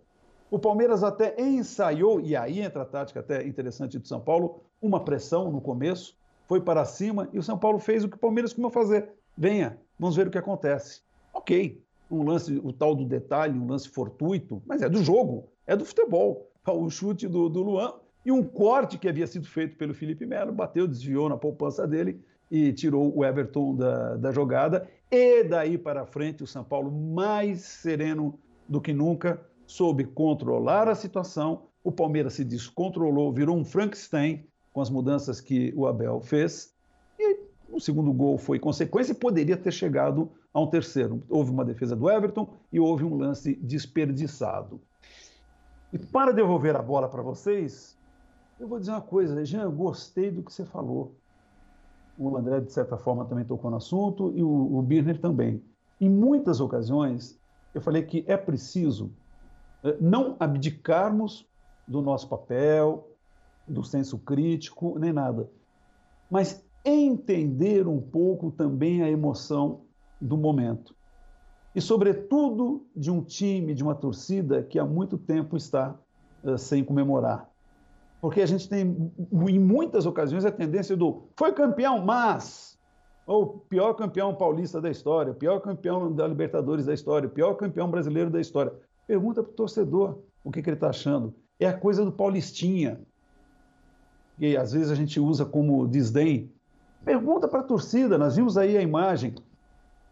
O 0.51 0.59
Palmeiras 0.59 1.05
até 1.05 1.41
ensaiou, 1.41 2.21
e 2.21 2.35
aí 2.35 2.61
entra 2.61 2.83
a 2.83 2.87
tática 2.87 3.21
até 3.21 3.47
interessante 3.47 4.01
do 4.01 4.09
São 4.09 4.21
Paulo, 4.21 4.63
uma 4.83 5.05
pressão 5.05 5.51
no 5.51 5.61
começo, 5.61 6.19
foi 6.49 6.61
para 6.61 6.85
cima 6.85 7.29
e 7.33 7.39
o 7.39 7.43
São 7.43 7.57
Paulo 7.57 7.79
fez 7.79 8.03
o 8.03 8.09
que 8.09 8.17
o 8.17 8.21
Palmeiras 8.21 8.51
costuma 8.51 8.71
fazer. 8.71 9.11
Venha, 9.39 9.79
vamos 9.99 10.17
ver 10.17 10.27
o 10.27 10.31
que 10.31 10.39
acontece. 10.39 11.06
Ok, 11.37 11.83
um 12.11 12.23
lance, 12.23 12.59
o 12.65 12.73
tal 12.73 12.95
do 12.95 13.05
detalhe, 13.05 13.59
um 13.59 13.67
lance 13.67 13.91
fortuito, 13.91 14.63
mas 14.65 14.81
é 14.81 14.89
do 14.89 15.05
jogo, 15.05 15.51
é 15.67 15.77
do 15.77 15.85
futebol. 15.85 16.51
O 16.67 16.89
chute 16.89 17.29
do, 17.29 17.51
do 17.51 17.63
Luan 17.63 17.93
e 18.25 18.33
um 18.33 18.43
corte 18.43 18.97
que 18.97 19.07
havia 19.07 19.27
sido 19.27 19.47
feito 19.47 19.77
pelo 19.77 19.95
Felipe 19.95 20.25
Melo, 20.25 20.51
bateu, 20.51 20.89
desviou 20.89 21.29
na 21.29 21.37
poupança 21.37 21.87
dele 21.87 22.25
e 22.51 22.73
tirou 22.73 23.15
o 23.15 23.23
Everton 23.23 23.77
da, 23.77 24.17
da 24.17 24.33
jogada. 24.33 24.89
E 25.11 25.45
daí 25.45 25.77
para 25.77 26.07
frente, 26.07 26.43
o 26.43 26.47
São 26.47 26.65
Paulo, 26.65 26.91
mais 26.91 27.61
sereno 27.61 28.39
do 28.67 28.81
que 28.81 28.95
nunca, 28.95 29.41
soube 29.67 30.05
controlar 30.05 30.89
a 30.89 30.95
situação. 30.95 31.65
O 31.85 31.93
Palmeiras 31.93 32.33
se 32.33 32.45
descontrolou, 32.45 33.31
virou 33.31 33.57
um 33.57 33.65
Frankenstein 33.65 34.47
com 34.73 34.81
as 34.81 34.89
mudanças 34.89 35.39
que 35.39 35.73
o 35.77 35.87
Abel 35.87 36.19
fez. 36.21 36.75
E 37.19 37.41
o 37.71 37.79
segundo 37.79 38.11
gol 38.13 38.39
foi 38.39 38.59
consequência 38.59 39.13
e 39.13 39.17
poderia 39.17 39.57
ter 39.57 39.73
chegado 39.73 40.33
a 40.57 40.61
um 40.61 40.67
terceiro. 40.67 41.23
Houve 41.29 41.51
uma 41.51 41.67
defesa 41.67 41.95
do 41.95 42.09
Everton 42.11 42.49
e 42.73 42.81
houve 42.81 43.05
um 43.05 43.15
lance 43.15 43.55
desperdiçado. 43.57 44.81
E 45.93 45.99
para 45.99 46.33
devolver 46.33 46.75
a 46.75 46.81
bola 46.81 47.11
para 47.11 47.21
vocês, 47.21 47.95
eu 48.59 48.67
vou 48.67 48.79
dizer 48.79 48.93
uma 48.93 49.03
coisa, 49.03 49.45
Jean, 49.45 49.71
gostei 49.71 50.31
do 50.31 50.43
que 50.43 50.51
você 50.51 50.65
falou. 50.65 51.15
O 52.17 52.35
André, 52.39 52.61
de 52.61 52.73
certa 52.73 52.97
forma, 52.97 53.27
também 53.27 53.45
tocou 53.45 53.71
no 53.71 53.77
assunto 53.77 54.33
e 54.35 54.43
o, 54.43 54.79
o 54.79 54.81
Birner 54.81 55.21
também. 55.21 55.63
Em 56.01 56.09
muitas 56.09 56.59
ocasiões, 56.59 57.39
eu 57.75 57.83
falei 57.83 58.03
que 58.05 58.25
é 58.27 58.39
preciso 58.39 59.13
eh, 59.85 59.99
não 60.01 60.37
abdicarmos 60.41 61.47
do 61.87 62.01
nosso 62.01 62.31
papel, 62.31 63.07
do 63.69 63.85
senso 63.85 64.17
crítico, 64.17 64.99
nem 64.99 65.13
nada, 65.13 65.51
mas 66.31 66.65
entender 66.83 67.87
um 67.87 68.01
pouco 68.01 68.51
também 68.51 69.03
a 69.03 69.11
emoção 69.11 69.85
do 70.21 70.37
momento. 70.37 70.95
E, 71.75 71.81
sobretudo, 71.81 72.87
de 72.97 73.11
um 73.11 73.23
time, 73.23 73.75
de 73.75 73.83
uma 73.83 73.95
torcida 73.95 74.63
que 74.63 74.79
há 74.79 74.85
muito 74.85 75.19
tempo 75.19 75.57
está 75.57 75.95
uh, 76.43 76.57
sem 76.57 76.83
comemorar. 76.83 77.51
Porque 78.21 78.41
a 78.41 78.47
gente 78.47 78.69
tem, 78.69 79.13
em 79.49 79.59
muitas 79.59 80.07
ocasiões, 80.07 80.45
a 80.45 80.51
tendência 80.51 80.97
do 80.97 81.25
foi 81.37 81.53
campeão, 81.53 82.05
mas. 82.05 82.79
Ou 83.27 83.59
pior 83.69 83.93
campeão 83.95 84.35
paulista 84.35 84.81
da 84.81 84.91
história, 84.91 85.35
pior 85.35 85.61
campeão 85.61 86.13
da 86.13 86.27
Libertadores 86.27 86.87
da 86.87 86.95
história, 86.95 87.29
pior 87.29 87.55
campeão 87.55 87.91
brasileiro 87.91 88.31
da 88.31 88.41
história. 88.41 88.73
Pergunta 89.07 89.43
para 89.43 89.53
o 89.53 89.55
torcedor 89.55 90.19
o 90.43 90.51
que, 90.51 90.63
que 90.63 90.71
ele 90.71 90.77
está 90.77 90.91
achando. 90.91 91.35
É 91.59 91.67
a 91.67 91.77
coisa 91.77 92.05
do 92.05 92.13
Paulistinha, 92.13 93.01
que 94.39 94.57
às 94.57 94.73
vezes 94.73 94.91
a 94.91 94.95
gente 94.95 95.19
usa 95.19 95.45
como 95.45 95.87
desdém. 95.87 96.53
Pergunta 97.05 97.49
para 97.49 97.61
a 97.61 97.65
torcida, 97.65 98.17
nós 98.17 98.37
vimos 98.37 98.57
aí 98.57 98.77
a 98.77 98.83
imagem. 98.83 99.35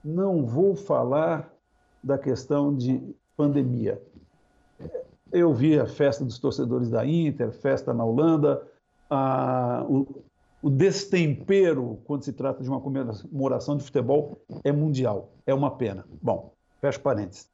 Não 0.05 0.45
vou 0.45 0.77
falar 0.77 1.51
da 2.03 2.19
questão 2.19 2.77
de 2.77 3.03
pandemia. 3.35 4.01
Eu 5.33 5.55
vi 5.55 5.81
a 5.81 5.87
festa 5.87 6.25
dos 6.25 6.39
torcedores 6.39 6.91
da 6.91 7.07
Inter, 7.07 7.51
festa 7.51 7.95
na 7.95 8.05
Holanda, 8.05 8.63
a, 9.09 9.85
o, 9.89 10.23
o 10.63 10.69
destempero 10.69 11.99
quando 12.05 12.23
se 12.23 12.33
trata 12.33 12.63
de 12.63 12.69
uma 12.69 12.81
comemoração 12.81 13.77
de 13.77 13.85
futebol 13.85 14.39
é 14.63 14.71
mundial. 14.71 15.31
É 15.47 15.55
uma 15.55 15.71
pena. 15.71 16.05
Bom, 16.23 16.53
fecha 16.81 16.99
parênteses. 16.99 17.49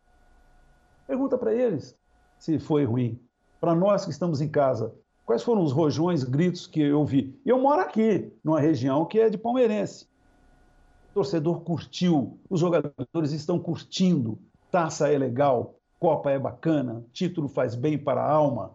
Pergunta 1.06 1.38
para 1.38 1.54
eles 1.54 1.96
se 2.38 2.58
foi 2.58 2.84
ruim. 2.84 3.18
Para 3.60 3.74
nós 3.74 4.04
que 4.04 4.10
estamos 4.10 4.40
em 4.40 4.48
casa, 4.48 4.92
quais 5.24 5.42
foram 5.42 5.62
os 5.62 5.70
rojões, 5.70 6.24
gritos 6.24 6.66
que 6.66 6.80
eu 6.80 7.04
vi? 7.04 7.38
Eu 7.46 7.60
moro 7.60 7.80
aqui, 7.80 8.32
numa 8.42 8.58
região 8.58 9.04
que 9.04 9.20
é 9.20 9.30
de 9.30 9.38
palmeirense. 9.38 10.09
O 11.10 11.14
torcedor 11.14 11.60
curtiu, 11.60 12.38
os 12.48 12.60
jogadores 12.60 13.32
estão 13.32 13.58
curtindo, 13.58 14.38
taça 14.70 15.08
é 15.12 15.18
legal, 15.18 15.74
Copa 15.98 16.30
é 16.30 16.38
bacana, 16.38 17.04
título 17.12 17.46
faz 17.46 17.74
bem 17.74 17.98
para 17.98 18.22
a 18.22 18.30
alma. 18.30 18.74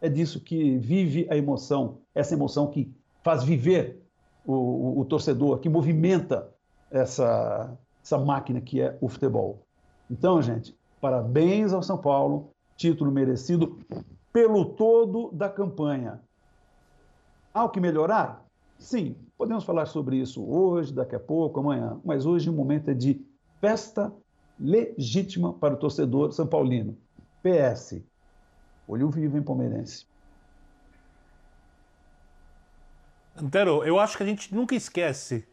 É 0.00 0.08
disso 0.08 0.40
que 0.40 0.76
vive 0.76 1.26
a 1.30 1.36
emoção, 1.36 2.00
essa 2.14 2.34
emoção 2.34 2.66
que 2.66 2.92
faz 3.22 3.42
viver 3.42 4.02
o, 4.44 4.52
o, 4.52 5.00
o 5.00 5.04
torcedor, 5.04 5.60
que 5.60 5.68
movimenta 5.68 6.52
essa, 6.90 7.74
essa 8.02 8.18
máquina 8.18 8.60
que 8.60 8.80
é 8.82 8.98
o 9.00 9.08
futebol. 9.08 9.66
Então, 10.10 10.42
gente, 10.42 10.76
parabéns 11.00 11.72
ao 11.72 11.82
São 11.82 11.96
Paulo, 11.96 12.50
título 12.76 13.10
merecido 13.10 13.78
pelo 14.32 14.64
todo 14.64 15.30
da 15.32 15.48
campanha. 15.48 16.20
Há 17.54 17.64
o 17.64 17.70
que 17.70 17.80
melhorar? 17.80 18.44
Sim, 18.78 19.16
podemos 19.38 19.62
falar 19.62 19.86
sobre 19.86 20.16
isso 20.16 20.44
hoje, 20.44 20.92
daqui 20.92 21.14
a 21.14 21.20
pouco, 21.20 21.60
amanhã, 21.60 21.98
mas 22.04 22.26
hoje 22.26 22.50
o 22.50 22.52
momento 22.52 22.90
é 22.90 22.94
de 22.94 23.24
festa 23.60 24.12
legítima 24.58 25.52
para 25.52 25.74
o 25.74 25.76
torcedor 25.76 26.32
são 26.32 26.44
paulino. 26.44 26.98
PS, 27.40 28.02
olho 28.88 29.08
vivo 29.08 29.38
em 29.38 29.42
palmeirense. 29.42 30.04
Antero, 33.40 33.84
eu 33.84 34.00
acho 34.00 34.16
que 34.16 34.24
a 34.24 34.26
gente 34.26 34.52
nunca 34.52 34.74
esquece 34.74 35.46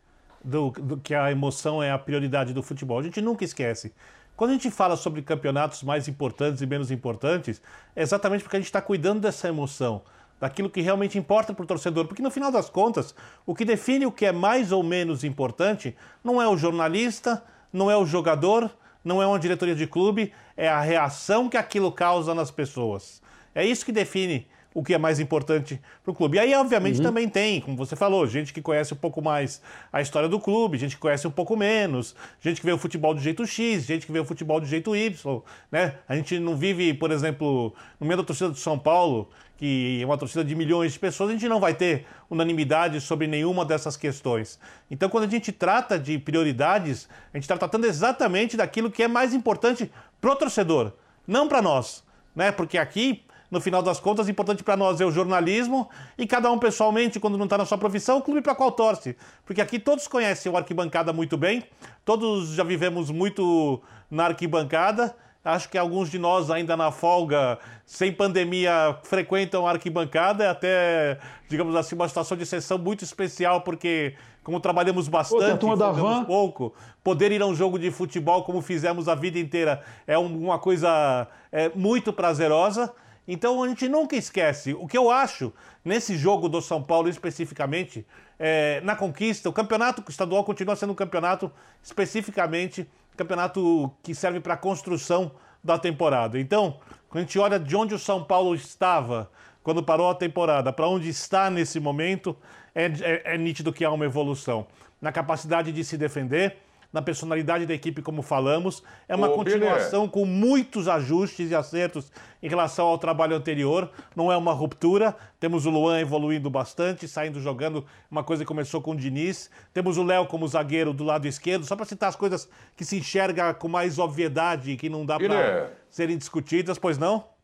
do, 0.43 0.71
do, 0.71 0.97
que 0.97 1.13
a 1.13 1.31
emoção 1.31 1.83
é 1.83 1.91
a 1.91 1.99
prioridade 1.99 2.51
do 2.51 2.63
futebol. 2.63 2.97
A 2.97 3.03
gente 3.03 3.21
nunca 3.21 3.45
esquece. 3.45 3.93
Quando 4.35 4.49
a 4.49 4.53
gente 4.53 4.71
fala 4.71 4.97
sobre 4.97 5.21
campeonatos 5.21 5.83
mais 5.83 6.07
importantes 6.07 6.61
e 6.61 6.65
menos 6.65 6.89
importantes, 6.89 7.61
é 7.95 8.01
exatamente 8.01 8.43
porque 8.43 8.57
a 8.57 8.59
gente 8.59 8.65
está 8.65 8.81
cuidando 8.81 9.21
dessa 9.21 9.47
emoção, 9.47 10.01
daquilo 10.39 10.69
que 10.69 10.81
realmente 10.81 11.17
importa 11.17 11.53
para 11.53 11.63
o 11.63 11.67
torcedor. 11.67 12.05
Porque 12.05 12.21
no 12.21 12.31
final 12.31 12.51
das 12.51 12.69
contas, 12.69 13.15
o 13.45 13.55
que 13.55 13.65
define 13.65 14.05
o 14.05 14.11
que 14.11 14.25
é 14.25 14.31
mais 14.31 14.71
ou 14.71 14.83
menos 14.83 15.23
importante 15.23 15.95
não 16.23 16.41
é 16.41 16.47
o 16.47 16.57
jornalista, 16.57 17.43
não 17.71 17.89
é 17.89 17.97
o 17.97 18.05
jogador, 18.05 18.71
não 19.03 19.21
é 19.21 19.27
uma 19.27 19.39
diretoria 19.39 19.75
de 19.75 19.85
clube, 19.85 20.33
é 20.57 20.67
a 20.67 20.81
reação 20.81 21.47
que 21.47 21.57
aquilo 21.57 21.91
causa 21.91 22.33
nas 22.33 22.49
pessoas. 22.49 23.21
É 23.53 23.65
isso 23.65 23.85
que 23.85 23.91
define 23.91 24.47
o 24.75 24.83
que 24.83 24.93
é 24.93 24.97
mais 24.97 25.21
importante 25.21 25.81
para 26.03 26.11
o 26.11 26.13
clube. 26.13 26.35
E 26.35 26.39
aí, 26.41 26.53
obviamente, 26.53 26.97
uhum. 26.97 27.03
também 27.03 27.29
tem, 27.29 27.61
como 27.61 27.77
você 27.77 27.95
falou, 27.95 28.27
gente 28.27 28.53
que 28.53 28.61
conhece 28.61 28.93
um 28.93 28.97
pouco 28.97 29.21
mais 29.21 29.61
a 29.91 30.01
história 30.01 30.27
do 30.27 30.37
clube, 30.37 30.77
gente 30.77 30.95
que 30.95 31.01
conhece 31.01 31.25
um 31.25 31.31
pouco 31.31 31.55
menos, 31.55 32.13
gente 32.41 32.59
que 32.59 32.65
vê 32.65 32.73
o 32.73 32.77
futebol 32.77 33.13
do 33.13 33.21
jeito 33.21 33.47
X, 33.47 33.85
gente 33.85 34.05
que 34.05 34.11
vê 34.11 34.19
o 34.19 34.25
futebol 34.25 34.59
do 34.59 34.65
jeito 34.65 34.93
Y, 34.93 35.41
né? 35.71 35.95
A 36.09 36.15
gente 36.17 36.37
não 36.39 36.57
vive, 36.57 36.93
por 36.93 37.09
exemplo, 37.09 37.73
no 37.97 38.05
meio 38.05 38.17
da 38.17 38.23
torcida 38.25 38.49
do 38.49 38.57
São 38.57 38.77
Paulo, 38.77 39.29
que 39.57 40.01
é 40.01 40.05
uma 40.05 40.17
torcida 40.17 40.43
de 40.43 40.53
milhões 40.53 40.91
de 40.91 40.99
pessoas, 40.99 41.29
a 41.29 41.33
gente 41.33 41.47
não 41.47 41.61
vai 41.61 41.73
ter 41.73 42.05
unanimidade 42.29 42.99
sobre 42.99 43.27
nenhuma 43.27 43.63
dessas 43.63 43.95
questões. 43.95 44.59
Então, 44.91 45.07
quando 45.07 45.23
a 45.23 45.29
gente 45.29 45.53
trata 45.53 45.97
de 45.97 46.19
prioridades, 46.19 47.07
a 47.33 47.37
gente 47.37 47.43
está 47.43 47.57
tratando 47.57 47.85
exatamente 47.85 48.57
daquilo 48.57 48.91
que 48.91 49.03
é 49.03 49.07
mais 49.07 49.33
importante 49.33 49.89
para 50.19 50.31
o 50.31 50.35
torcedor, 50.35 50.91
não 51.25 51.47
para 51.47 51.61
nós. 51.61 52.03
Né? 52.35 52.51
Porque 52.51 52.77
aqui, 52.77 53.23
no 53.49 53.61
final 53.61 53.81
das 53.81 53.99
contas, 53.99 54.27
importante 54.27 54.63
para 54.63 54.75
nós 54.75 54.99
é 54.99 55.05
o 55.05 55.11
jornalismo 55.11 55.89
e 56.17 56.25
cada 56.25 56.51
um 56.51 56.57
pessoalmente, 56.57 57.19
quando 57.19 57.37
não 57.37 57.45
está 57.45 57.57
na 57.57 57.65
sua 57.65 57.77
profissão, 57.77 58.17
o 58.17 58.21
clube 58.21 58.41
para 58.41 58.55
qual 58.55 58.71
torce. 58.71 59.15
Porque 59.45 59.61
aqui 59.61 59.79
todos 59.79 60.07
conhecem 60.07 60.51
o 60.51 60.57
arquibancada 60.57 61.13
muito 61.13 61.37
bem, 61.37 61.63
todos 62.03 62.49
já 62.49 62.63
vivemos 62.63 63.11
muito 63.11 63.81
na 64.09 64.25
arquibancada 64.25 65.15
Acho 65.45 65.69
que 65.69 65.77
alguns 65.77 66.09
de 66.09 66.17
nós 66.17 66.49
ainda 66.49 66.75
na 66.75 66.89
folga, 66.89 67.59
sem 67.85 68.11
pandemia, 68.11 68.97
frequentam 69.03 69.67
a 69.67 69.69
arquibancada. 69.69 70.43
É 70.43 70.47
até, 70.49 71.19
digamos 71.47 71.75
assim, 71.75 71.93
uma 71.93 72.07
situação 72.07 72.35
de 72.35 72.41
exceção 72.41 72.79
muito 72.79 73.03
especial, 73.03 73.61
porque 73.61 74.15
como 74.43 74.59
trabalhamos 74.59 75.07
bastante, 75.07 75.59
Pô, 75.59 75.75
da 75.75 75.93
pouco, 76.25 76.73
poder 77.03 77.31
ir 77.31 77.43
a 77.43 77.45
um 77.45 77.53
jogo 77.53 77.77
de 77.77 77.91
futebol 77.91 78.43
como 78.43 78.59
fizemos 78.59 79.07
a 79.07 79.13
vida 79.13 79.37
inteira 79.37 79.83
é 80.07 80.17
uma 80.17 80.57
coisa 80.57 81.27
é, 81.51 81.69
muito 81.75 82.11
prazerosa. 82.11 82.91
Então 83.27 83.63
a 83.63 83.67
gente 83.67 83.89
nunca 83.89 84.15
esquece. 84.15 84.73
O 84.73 84.87
que 84.87 84.97
eu 84.97 85.09
acho 85.09 85.53
nesse 85.83 86.15
jogo 86.17 86.47
do 86.47 86.61
São 86.61 86.81
Paulo 86.81 87.09
especificamente, 87.09 88.05
é, 88.37 88.81
na 88.81 88.95
conquista, 88.95 89.49
o 89.49 89.53
campeonato 89.53 90.03
estadual 90.09 90.43
continua 90.43 90.75
sendo 90.75 90.93
um 90.93 90.95
campeonato 90.95 91.51
especificamente 91.81 92.87
campeonato 93.15 93.91
que 94.03 94.13
serve 94.13 94.39
para 94.39 94.53
a 94.53 94.57
construção 94.57 95.31
da 95.63 95.79
temporada. 95.79 96.39
Então, 96.39 96.79
quando 97.09 97.23
a 97.23 97.25
gente 97.25 97.39
olha 97.39 97.59
de 97.59 97.75
onde 97.75 97.95
o 97.95 97.99
São 97.99 98.23
Paulo 98.23 98.53
estava 98.53 99.31
quando 99.63 99.81
parou 99.81 100.09
a 100.09 100.13
temporada, 100.13 100.71
para 100.71 100.87
onde 100.87 101.09
está 101.09 101.49
nesse 101.49 101.79
momento, 101.79 102.37
é, 102.75 102.85
é, 102.85 103.33
é 103.33 103.37
nítido 103.37 103.73
que 103.73 103.83
há 103.83 103.89
uma 103.89 104.05
evolução 104.05 104.67
na 105.01 105.11
capacidade 105.11 105.71
de 105.71 105.83
se 105.83 105.97
defender, 105.97 106.57
na 106.95 107.01
personalidade 107.01 107.65
da 107.65 107.73
equipe, 107.73 108.01
como 108.01 108.21
falamos. 108.21 108.81
É 109.05 109.13
uma 109.13 109.27
Ô, 109.27 109.33
continuação 109.33 110.07
com 110.07 110.23
muitos 110.23 110.87
ajustes 110.87 111.51
e 111.51 111.55
acertos 111.55 112.09
em 112.41 112.47
relação 112.47 112.87
ao 112.87 112.97
trabalho 112.97 113.35
anterior. 113.35 113.91
Não 114.15 114.31
é 114.31 114.37
uma 114.37 114.53
ruptura. 114.53 115.13
Temos 115.37 115.65
o 115.65 115.69
Luan 115.69 115.99
evoluindo 115.99 116.49
bastante, 116.49 117.05
saindo 117.05 117.41
jogando, 117.41 117.85
uma 118.09 118.23
coisa 118.23 118.45
que 118.45 118.47
começou 118.47 118.81
com 118.81 118.91
o 118.91 118.95
Diniz. 118.95 119.49
Temos 119.73 119.97
o 119.97 120.03
Léo 120.03 120.25
como 120.25 120.47
zagueiro 120.47 120.93
do 120.93 121.03
lado 121.03 121.27
esquerdo, 121.27 121.65
só 121.65 121.75
para 121.75 121.85
citar 121.85 122.07
as 122.07 122.15
coisas 122.15 122.47
que 122.77 122.85
se 122.85 122.97
enxerga 122.97 123.53
com 123.53 123.67
mais 123.67 123.99
obviedade 123.99 124.71
e 124.71 124.77
que 124.77 124.87
não 124.87 125.05
dá 125.05 125.17
para 125.17 125.73
serem 125.89 126.17
discutidas, 126.17 126.79
pois 126.79 126.97
não? 126.97 127.34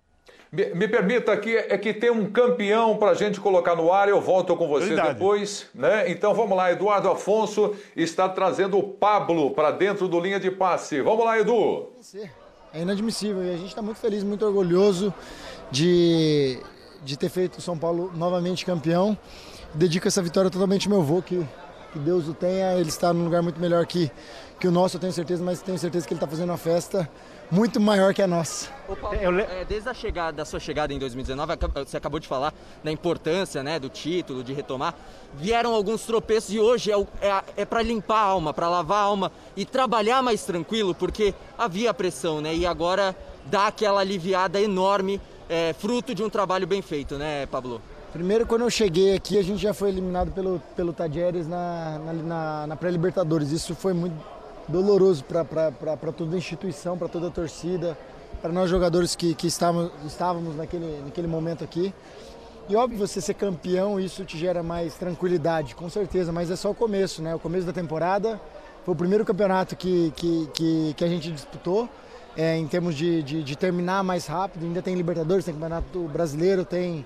Me, 0.53 0.65
me, 0.75 0.85
permita 0.85 1.31
aqui, 1.31 1.55
é 1.55 1.77
que 1.77 1.93
tem 1.93 2.09
um 2.11 2.29
campeão 2.29 2.97
para 2.97 3.11
a 3.11 3.13
gente 3.13 3.39
colocar 3.39 3.73
no 3.73 3.93
ar, 3.93 4.09
eu 4.09 4.19
volto 4.19 4.53
com 4.57 4.67
você 4.67 4.87
Verdade. 4.87 5.13
depois. 5.13 5.67
Né? 5.73 6.11
Então 6.11 6.33
vamos 6.33 6.57
lá, 6.57 6.69
Eduardo 6.69 7.09
Afonso 7.09 7.73
está 7.95 8.27
trazendo 8.27 8.77
o 8.77 8.83
Pablo 8.83 9.51
para 9.51 9.71
dentro 9.71 10.09
do 10.09 10.19
linha 10.19 10.41
de 10.41 10.51
passe. 10.51 10.99
Vamos 10.99 11.23
lá, 11.23 11.39
Edu. 11.39 11.87
É 12.73 12.81
inadmissível 12.81 13.41
e 13.45 13.49
a 13.49 13.55
gente 13.55 13.69
está 13.69 13.81
muito 13.81 14.01
feliz, 14.01 14.25
muito 14.25 14.45
orgulhoso 14.45 15.13
de, 15.71 16.59
de 17.01 17.17
ter 17.17 17.29
feito 17.29 17.59
o 17.59 17.61
São 17.61 17.77
Paulo 17.77 18.11
novamente 18.13 18.65
campeão. 18.65 19.17
Dedico 19.73 20.09
essa 20.09 20.21
vitória 20.21 20.49
totalmente 20.49 20.85
ao 20.85 20.91
meu 20.91 21.01
avô, 21.01 21.21
que, 21.21 21.47
que 21.93 21.99
Deus 21.99 22.27
o 22.27 22.33
tenha. 22.33 22.73
Ele 22.73 22.89
está 22.89 23.13
num 23.13 23.23
lugar 23.23 23.41
muito 23.41 23.57
melhor 23.57 23.85
que, 23.85 24.11
que 24.59 24.67
o 24.67 24.71
nosso, 24.71 24.97
eu 24.97 24.99
tenho 24.99 25.13
certeza, 25.13 25.41
mas 25.41 25.61
tenho 25.61 25.79
certeza 25.79 26.05
que 26.05 26.13
ele 26.13 26.17
está 26.17 26.27
fazendo 26.27 26.49
uma 26.49 26.57
festa 26.57 27.09
muito 27.51 27.81
maior 27.81 28.13
que 28.13 28.21
a 28.21 28.27
nossa. 28.27 28.69
Paulo, 28.99 29.39
é, 29.39 29.65
desde 29.65 29.89
a 29.89 29.93
chegada, 29.93 30.37
da 30.37 30.45
sua 30.45 30.59
chegada 30.59 30.93
em 30.93 30.99
2019, 30.99 31.53
você 31.85 31.97
acabou 31.97 32.19
de 32.19 32.27
falar 32.27 32.53
da 32.83 32.91
importância 32.91 33.61
né, 33.61 33.77
do 33.77 33.89
título, 33.89 34.43
de 34.43 34.53
retomar. 34.53 34.95
Vieram 35.35 35.73
alguns 35.73 36.05
tropeços 36.05 36.53
e 36.53 36.59
hoje 36.59 36.91
é, 36.91 36.99
é, 37.21 37.43
é 37.57 37.65
para 37.65 37.81
limpar 37.81 38.19
a 38.19 38.25
alma, 38.25 38.53
para 38.53 38.69
lavar 38.69 38.99
a 38.99 39.01
alma 39.01 39.31
e 39.55 39.65
trabalhar 39.65 40.21
mais 40.21 40.43
tranquilo, 40.45 40.95
porque 40.95 41.33
havia 41.57 41.93
pressão, 41.93 42.39
né? 42.39 42.55
E 42.55 42.65
agora 42.65 43.15
dá 43.45 43.67
aquela 43.67 43.99
aliviada 43.99 44.59
enorme, 44.61 45.19
é, 45.49 45.73
fruto 45.73 46.15
de 46.15 46.23
um 46.23 46.29
trabalho 46.29 46.65
bem 46.65 46.81
feito, 46.81 47.17
né, 47.17 47.45
Pablo? 47.45 47.81
Primeiro, 48.13 48.45
quando 48.45 48.61
eu 48.61 48.69
cheguei 48.69 49.15
aqui, 49.15 49.37
a 49.37 49.41
gente 49.41 49.61
já 49.61 49.73
foi 49.73 49.89
eliminado 49.89 50.31
pelo, 50.31 50.61
pelo 50.75 50.91
Tadjeres 50.91 51.47
na, 51.47 51.97
na, 51.99 52.13
na, 52.13 52.67
na 52.67 52.75
pré-Libertadores. 52.75 53.51
Isso 53.51 53.73
foi 53.73 53.93
muito 53.93 54.15
doloroso 54.67 55.23
para 55.23 56.11
toda 56.15 56.35
a 56.35 56.37
instituição, 56.37 56.97
para 56.97 57.07
toda 57.07 57.27
a 57.27 57.31
torcida, 57.31 57.97
para 58.41 58.51
nós 58.51 58.69
jogadores 58.69 59.15
que, 59.15 59.33
que 59.35 59.47
estávamos, 59.47 59.91
estávamos 60.05 60.55
naquele, 60.55 61.01
naquele 61.05 61.27
momento 61.27 61.63
aqui. 61.63 61.93
E 62.69 62.75
óbvio, 62.75 62.97
você 62.97 63.19
ser 63.19 63.33
campeão, 63.33 63.99
isso 63.99 64.23
te 64.23 64.37
gera 64.37 64.63
mais 64.63 64.93
tranquilidade, 64.93 65.75
com 65.75 65.89
certeza, 65.89 66.31
mas 66.31 66.49
é 66.49 66.55
só 66.55 66.71
o 66.71 66.75
começo, 66.75 67.21
né? 67.21 67.35
O 67.35 67.39
começo 67.39 67.65
da 67.65 67.73
temporada. 67.73 68.39
Foi 68.85 68.93
o 68.93 68.97
primeiro 68.97 69.25
campeonato 69.25 69.75
que, 69.75 70.11
que, 70.15 70.49
que, 70.53 70.93
que 70.95 71.03
a 71.03 71.07
gente 71.07 71.31
disputou, 71.31 71.89
é, 72.35 72.57
em 72.57 72.65
termos 72.67 72.95
de, 72.95 73.21
de, 73.21 73.43
de, 73.43 73.55
terminar 73.55 74.03
mais 74.03 74.25
rápido. 74.25 74.65
Ainda 74.65 74.81
tem 74.81 74.95
Libertadores, 74.95 75.45
tem 75.45 75.53
Campeonato 75.53 75.99
Brasileiro, 76.07 76.63
tem, 76.63 77.05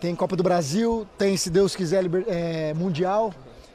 tem 0.00 0.16
Copa 0.16 0.34
do 0.34 0.42
Brasil, 0.42 1.06
tem, 1.18 1.36
se 1.36 1.50
Deus 1.50 1.76
quiser, 1.76 2.04
é, 2.26 2.74
Mundial. 2.74 3.32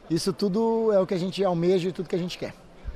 Isso 0.10 0.34
tudo 0.34 0.92
é 0.92 1.00
o 1.00 1.06
que 1.06 1.14
a 1.14 1.20
gente 1.20 1.44
almeja 1.44 1.90
e 1.90 1.92
tudo 1.92 2.10
que 2.10 2.16
a 2.16 2.20
gente 2.20 2.38
quer. 2.38 2.54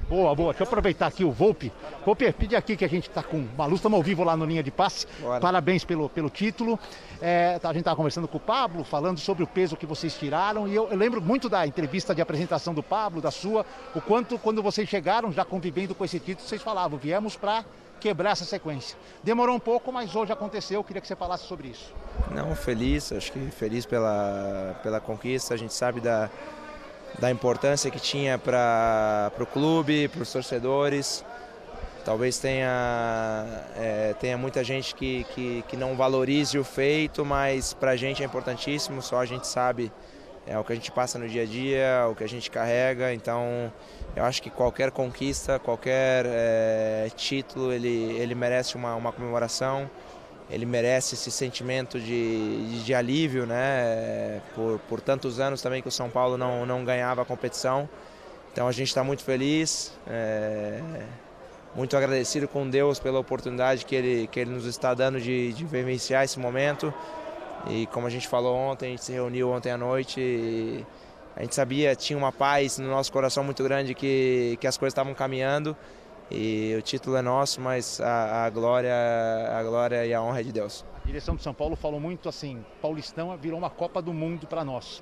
Boa, 0.09 0.33
boa. 0.33 0.51
Deixa 0.53 0.63
eu 0.63 0.67
aproveitar 0.67 1.05
aqui 1.05 1.23
o 1.23 1.31
Volpe. 1.31 1.71
Volpe, 2.03 2.31
pede 2.33 2.55
aqui 2.55 2.75
que 2.75 2.83
a 2.83 2.89
gente 2.89 3.07
está 3.07 3.21
com 3.21 3.37
uma 3.37 3.67
luz, 3.67 3.77
estamos 3.77 3.95
ao 3.95 4.01
vivo 4.01 4.23
lá 4.23 4.35
no 4.35 4.43
Linha 4.43 4.63
de 4.63 4.71
Passe. 4.71 5.05
Bora. 5.19 5.39
Parabéns 5.39 5.85
pelo, 5.85 6.09
pelo 6.09 6.31
título. 6.31 6.79
É, 7.21 7.59
a 7.61 7.67
gente 7.67 7.81
estava 7.81 7.95
conversando 7.95 8.27
com 8.27 8.37
o 8.37 8.39
Pablo, 8.39 8.83
falando 8.83 9.19
sobre 9.19 9.43
o 9.43 9.47
peso 9.47 9.77
que 9.77 9.85
vocês 9.85 10.17
tiraram. 10.17 10.67
E 10.67 10.73
eu, 10.73 10.89
eu, 10.89 10.97
lembro 10.97 11.21
muito 11.21 11.47
da 11.47 11.67
entrevista 11.67 12.15
de 12.15 12.23
apresentação 12.23 12.73
do 12.73 12.81
Pablo, 12.81 13.21
da 13.21 13.29
sua, 13.29 13.63
o 13.93 14.01
quanto 14.01 14.39
quando 14.39 14.63
vocês 14.63 14.89
chegaram, 14.89 15.31
já 15.31 15.45
convivendo 15.45 15.93
com 15.93 16.03
esse 16.03 16.19
título, 16.19 16.47
vocês 16.47 16.61
falavam, 16.63 16.97
viemos 16.97 17.35
para 17.35 17.63
quebrar 17.99 18.31
essa 18.31 18.45
sequência. 18.45 18.97
Demorou 19.23 19.55
um 19.55 19.59
pouco, 19.59 19.91
mas 19.91 20.15
hoje 20.15 20.33
aconteceu. 20.33 20.79
Eu 20.79 20.83
queria 20.83 21.01
que 21.01 21.07
você 21.07 21.15
falasse 21.15 21.45
sobre 21.45 21.67
isso. 21.67 21.93
Não, 22.31 22.55
feliz, 22.55 23.11
acho 23.11 23.31
que 23.31 23.51
feliz 23.51 23.85
pela, 23.85 24.79
pela 24.81 24.99
conquista. 24.99 25.53
A 25.53 25.57
gente 25.57 25.73
sabe 25.73 26.01
da 26.01 26.31
da 27.17 27.31
importância 27.31 27.89
que 27.89 27.99
tinha 27.99 28.37
para 28.37 29.31
o 29.39 29.45
clube, 29.45 30.07
para 30.07 30.21
os 30.21 30.31
torcedores. 30.31 31.25
Talvez 32.05 32.39
tenha, 32.39 33.45
é, 33.75 34.15
tenha 34.19 34.37
muita 34.37 34.63
gente 34.63 34.95
que, 34.95 35.25
que, 35.35 35.63
que, 35.67 35.77
não 35.77 35.95
valorize 35.95 36.57
o 36.57 36.63
feito, 36.63 37.25
mas 37.25 37.73
para 37.73 37.91
a 37.91 37.95
gente 37.95 38.23
é 38.23 38.25
importantíssimo, 38.25 39.01
só 39.01 39.19
a 39.19 39.25
gente 39.25 39.45
sabe 39.45 39.91
é, 40.47 40.57
o 40.57 40.63
que 40.63 40.71
a 40.71 40.75
gente 40.75 40.91
passa 40.91 41.19
no 41.19 41.27
dia 41.27 41.43
a 41.43 41.45
dia, 41.45 42.07
o 42.09 42.15
que 42.15 42.23
a 42.23 42.27
gente 42.27 42.49
carrega. 42.49 43.13
Então, 43.13 43.71
eu 44.15 44.23
acho 44.23 44.41
que 44.41 44.49
qualquer 44.49 44.91
conquista, 44.91 45.59
qualquer 45.59 46.25
é, 46.25 47.11
título, 47.15 47.71
ele, 47.71 48.17
ele 48.17 48.33
merece 48.33 48.75
uma, 48.75 48.95
uma 48.95 49.11
comemoração 49.11 49.89
ele 50.49 50.65
merece 50.65 51.15
esse 51.15 51.29
sentimento 51.29 51.99
de, 51.99 52.83
de 52.83 52.93
alívio, 52.93 53.45
né? 53.45 54.41
Por, 54.55 54.79
por 54.89 54.99
tantos 54.99 55.39
anos 55.39 55.61
também 55.61 55.81
que 55.81 55.87
o 55.87 55.91
São 55.91 56.09
Paulo 56.09 56.37
não, 56.37 56.65
não 56.65 56.83
ganhava 56.83 57.21
a 57.21 57.25
competição. 57.25 57.87
Então 58.51 58.67
a 58.67 58.71
gente 58.71 58.87
está 58.87 59.03
muito 59.03 59.23
feliz, 59.23 59.93
é, 60.07 60.81
muito 61.75 61.95
agradecido 61.95 62.47
com 62.47 62.67
Deus 62.67 62.99
pela 62.99 63.19
oportunidade 63.19 63.85
que 63.85 63.95
Ele, 63.95 64.27
que 64.27 64.39
ele 64.39 64.49
nos 64.49 64.65
está 64.65 64.93
dando 64.93 65.21
de, 65.21 65.53
de 65.53 65.63
vivenciar 65.63 66.23
esse 66.23 66.39
momento. 66.39 66.91
E 67.67 67.85
como 67.87 68.07
a 68.07 68.09
gente 68.09 68.27
falou 68.27 68.55
ontem, 68.55 68.87
a 68.87 68.89
gente 68.89 69.03
se 69.03 69.11
reuniu 69.11 69.51
ontem 69.51 69.71
à 69.71 69.77
noite 69.77 70.19
e 70.19 70.85
a 71.35 71.43
gente 71.43 71.53
sabia, 71.53 71.95
tinha 71.95 72.17
uma 72.17 72.31
paz 72.31 72.79
no 72.79 72.89
nosso 72.89 73.11
coração 73.11 73.43
muito 73.43 73.63
grande 73.63 73.93
que, 73.93 74.57
que 74.59 74.65
as 74.65 74.77
coisas 74.77 74.93
estavam 74.93 75.13
caminhando. 75.13 75.77
E 76.31 76.75
o 76.77 76.81
título 76.81 77.15
é 77.15 77.21
nosso, 77.21 77.59
mas 77.59 77.99
a, 77.99 78.45
a, 78.45 78.49
glória, 78.49 78.93
a 79.51 79.63
glória 79.63 80.05
e 80.05 80.13
a 80.13 80.21
honra 80.21 80.41
é 80.41 80.43
de 80.43 80.51
Deus. 80.51 80.85
A 81.03 81.07
direção 81.07 81.35
de 81.35 81.41
São 81.41 81.53
Paulo 81.53 81.75
falou 81.75 81.99
muito 81.99 82.29
assim: 82.29 82.63
Paulistão 82.81 83.35
virou 83.37 83.57
uma 83.57 83.69
Copa 83.69 84.01
do 84.01 84.13
Mundo 84.13 84.45
para 84.45 84.63
nós. 84.63 85.01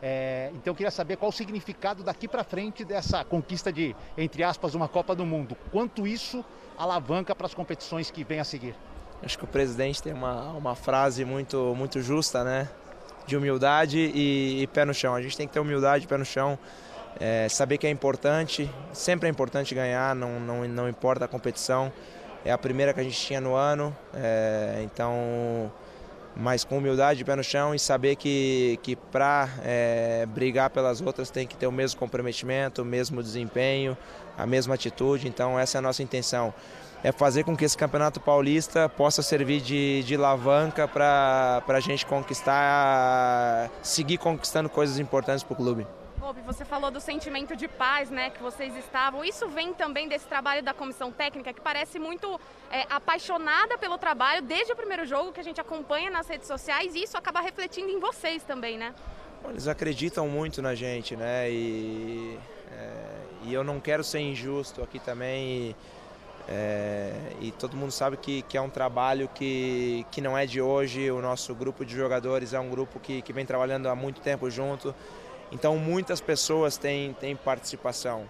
É, 0.00 0.50
então 0.54 0.70
eu 0.70 0.76
queria 0.76 0.92
saber 0.92 1.16
qual 1.16 1.30
o 1.30 1.32
significado 1.32 2.04
daqui 2.04 2.28
para 2.28 2.44
frente 2.44 2.84
dessa 2.84 3.24
conquista 3.24 3.72
de, 3.72 3.96
entre 4.16 4.44
aspas, 4.44 4.74
uma 4.74 4.86
Copa 4.86 5.14
do 5.14 5.26
Mundo. 5.26 5.56
Quanto 5.72 6.06
isso 6.06 6.44
alavanca 6.76 7.34
para 7.34 7.46
as 7.46 7.54
competições 7.54 8.08
que 8.10 8.22
vêm 8.22 8.38
a 8.38 8.44
seguir? 8.44 8.76
Acho 9.20 9.36
que 9.36 9.44
o 9.44 9.48
presidente 9.48 10.00
tem 10.00 10.12
uma, 10.12 10.52
uma 10.52 10.76
frase 10.76 11.24
muito, 11.24 11.74
muito 11.76 12.00
justa, 12.00 12.44
né? 12.44 12.68
De 13.26 13.36
humildade 13.36 13.98
e, 13.98 14.62
e 14.62 14.66
pé 14.68 14.84
no 14.84 14.94
chão. 14.94 15.14
A 15.14 15.20
gente 15.20 15.36
tem 15.36 15.48
que 15.48 15.52
ter 15.52 15.58
humildade 15.58 16.04
e 16.04 16.06
pé 16.06 16.16
no 16.16 16.24
chão. 16.24 16.56
É, 17.20 17.48
saber 17.48 17.78
que 17.78 17.86
é 17.86 17.90
importante, 17.90 18.70
sempre 18.92 19.28
é 19.28 19.30
importante 19.30 19.74
ganhar, 19.74 20.14
não, 20.14 20.38
não, 20.38 20.68
não 20.68 20.88
importa 20.88 21.24
a 21.24 21.28
competição. 21.28 21.92
É 22.44 22.52
a 22.52 22.58
primeira 22.58 22.94
que 22.94 23.00
a 23.00 23.02
gente 23.02 23.18
tinha 23.18 23.40
no 23.40 23.54
ano, 23.54 23.94
é, 24.14 24.80
então, 24.84 25.70
mas 26.36 26.62
com 26.62 26.78
humildade, 26.78 27.24
pé 27.24 27.34
no 27.34 27.42
chão 27.42 27.74
e 27.74 27.78
saber 27.78 28.14
que, 28.14 28.78
que 28.82 28.94
para 28.94 29.48
é, 29.64 30.24
brigar 30.26 30.70
pelas 30.70 31.00
outras 31.00 31.30
tem 31.30 31.46
que 31.46 31.56
ter 31.56 31.66
o 31.66 31.72
mesmo 31.72 31.98
comprometimento, 31.98 32.82
o 32.82 32.84
mesmo 32.84 33.20
desempenho, 33.20 33.98
a 34.36 34.46
mesma 34.46 34.76
atitude. 34.76 35.26
Então, 35.26 35.58
essa 35.58 35.78
é 35.78 35.80
a 35.80 35.82
nossa 35.82 36.00
intenção. 36.00 36.54
É 37.02 37.10
fazer 37.10 37.42
com 37.42 37.56
que 37.56 37.64
esse 37.64 37.76
Campeonato 37.76 38.20
Paulista 38.20 38.88
possa 38.88 39.22
servir 39.22 39.60
de, 39.60 40.04
de 40.04 40.14
alavanca 40.14 40.86
para 40.86 41.62
a 41.66 41.80
gente 41.80 42.06
conquistar, 42.06 43.70
seguir 43.82 44.18
conquistando 44.18 44.68
coisas 44.68 45.00
importantes 45.00 45.42
para 45.42 45.54
o 45.54 45.56
clube. 45.56 45.86
Bob, 46.18 46.40
você 46.42 46.64
falou 46.64 46.90
do 46.90 47.00
sentimento 47.00 47.54
de 47.54 47.68
paz, 47.68 48.10
né, 48.10 48.30
que 48.30 48.42
vocês 48.42 48.76
estavam. 48.76 49.24
Isso 49.24 49.48
vem 49.48 49.72
também 49.72 50.08
desse 50.08 50.26
trabalho 50.26 50.64
da 50.64 50.74
comissão 50.74 51.12
técnica, 51.12 51.52
que 51.52 51.60
parece 51.60 51.98
muito 51.98 52.40
é, 52.72 52.86
apaixonada 52.90 53.78
pelo 53.78 53.96
trabalho 53.96 54.42
desde 54.42 54.72
o 54.72 54.76
primeiro 54.76 55.06
jogo 55.06 55.32
que 55.32 55.38
a 55.38 55.44
gente 55.44 55.60
acompanha 55.60 56.10
nas 56.10 56.26
redes 56.26 56.48
sociais. 56.48 56.96
E 56.96 57.04
isso 57.04 57.16
acaba 57.16 57.40
refletindo 57.40 57.88
em 57.88 58.00
vocês 58.00 58.42
também, 58.42 58.76
né? 58.76 58.92
Eles 59.48 59.68
acreditam 59.68 60.28
muito 60.28 60.60
na 60.60 60.74
gente, 60.74 61.14
né? 61.14 61.48
E, 61.48 62.36
é, 62.72 63.04
e 63.44 63.54
eu 63.54 63.62
não 63.62 63.78
quero 63.78 64.02
ser 64.02 64.18
injusto 64.18 64.82
aqui 64.82 64.98
também. 64.98 65.46
E, 65.68 65.76
é, 66.48 67.12
e 67.40 67.52
todo 67.52 67.76
mundo 67.76 67.92
sabe 67.92 68.16
que, 68.16 68.42
que 68.42 68.56
é 68.56 68.60
um 68.60 68.70
trabalho 68.70 69.30
que, 69.32 70.04
que 70.10 70.20
não 70.20 70.36
é 70.36 70.46
de 70.46 70.60
hoje. 70.60 71.10
O 71.12 71.22
nosso 71.22 71.54
grupo 71.54 71.84
de 71.84 71.94
jogadores 71.94 72.52
é 72.52 72.58
um 72.58 72.68
grupo 72.68 72.98
que, 72.98 73.22
que 73.22 73.32
vem 73.32 73.46
trabalhando 73.46 73.88
há 73.88 73.94
muito 73.94 74.20
tempo 74.20 74.50
junto. 74.50 74.92
Então 75.50 75.76
muitas 75.76 76.20
pessoas 76.20 76.76
têm, 76.76 77.12
têm 77.14 77.34
participação. 77.34 78.26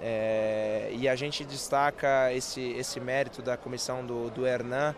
É, 0.00 0.90
e 0.92 1.08
a 1.08 1.16
gente 1.16 1.44
destaca 1.44 2.32
esse, 2.32 2.60
esse 2.72 3.00
mérito 3.00 3.42
da 3.42 3.56
comissão 3.56 4.06
do, 4.06 4.30
do 4.30 4.46
Hernan, 4.46 4.94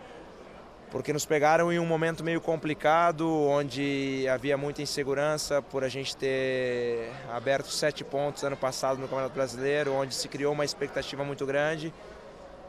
porque 0.91 1.13
nos 1.13 1.25
pegaram 1.25 1.73
em 1.73 1.79
um 1.79 1.87
momento 1.87 2.25
meio 2.25 2.41
complicado, 2.41 3.31
onde 3.31 4.27
havia 4.29 4.57
muita 4.57 4.83
insegurança 4.83 5.63
por 5.63 5.85
a 5.85 5.89
gente 5.89 6.17
ter 6.17 7.11
aberto 7.33 7.69
sete 7.69 8.03
pontos 8.03 8.43
ano 8.43 8.57
passado 8.57 8.99
no 8.99 9.07
Campeonato 9.07 9.35
Brasileiro, 9.35 9.93
onde 9.93 10.15
se 10.15 10.29
criou 10.29 10.53
uma 10.53 10.65
expectativa 10.65 11.25
muito 11.25 11.47
grande. 11.47 11.95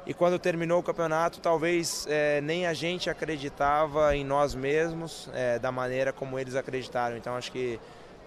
E 0.05 0.13
quando 0.13 0.39
terminou 0.39 0.79
o 0.79 0.83
campeonato, 0.83 1.39
talvez 1.39 2.07
é, 2.09 2.41
nem 2.41 2.65
a 2.65 2.73
gente 2.73 3.09
acreditava 3.09 4.15
em 4.15 4.23
nós 4.23 4.55
mesmos 4.55 5.29
é, 5.33 5.59
da 5.59 5.71
maneira 5.71 6.13
como 6.13 6.39
eles 6.39 6.55
acreditaram. 6.55 7.17
Então 7.17 7.35
acho 7.35 7.51
que 7.51 7.79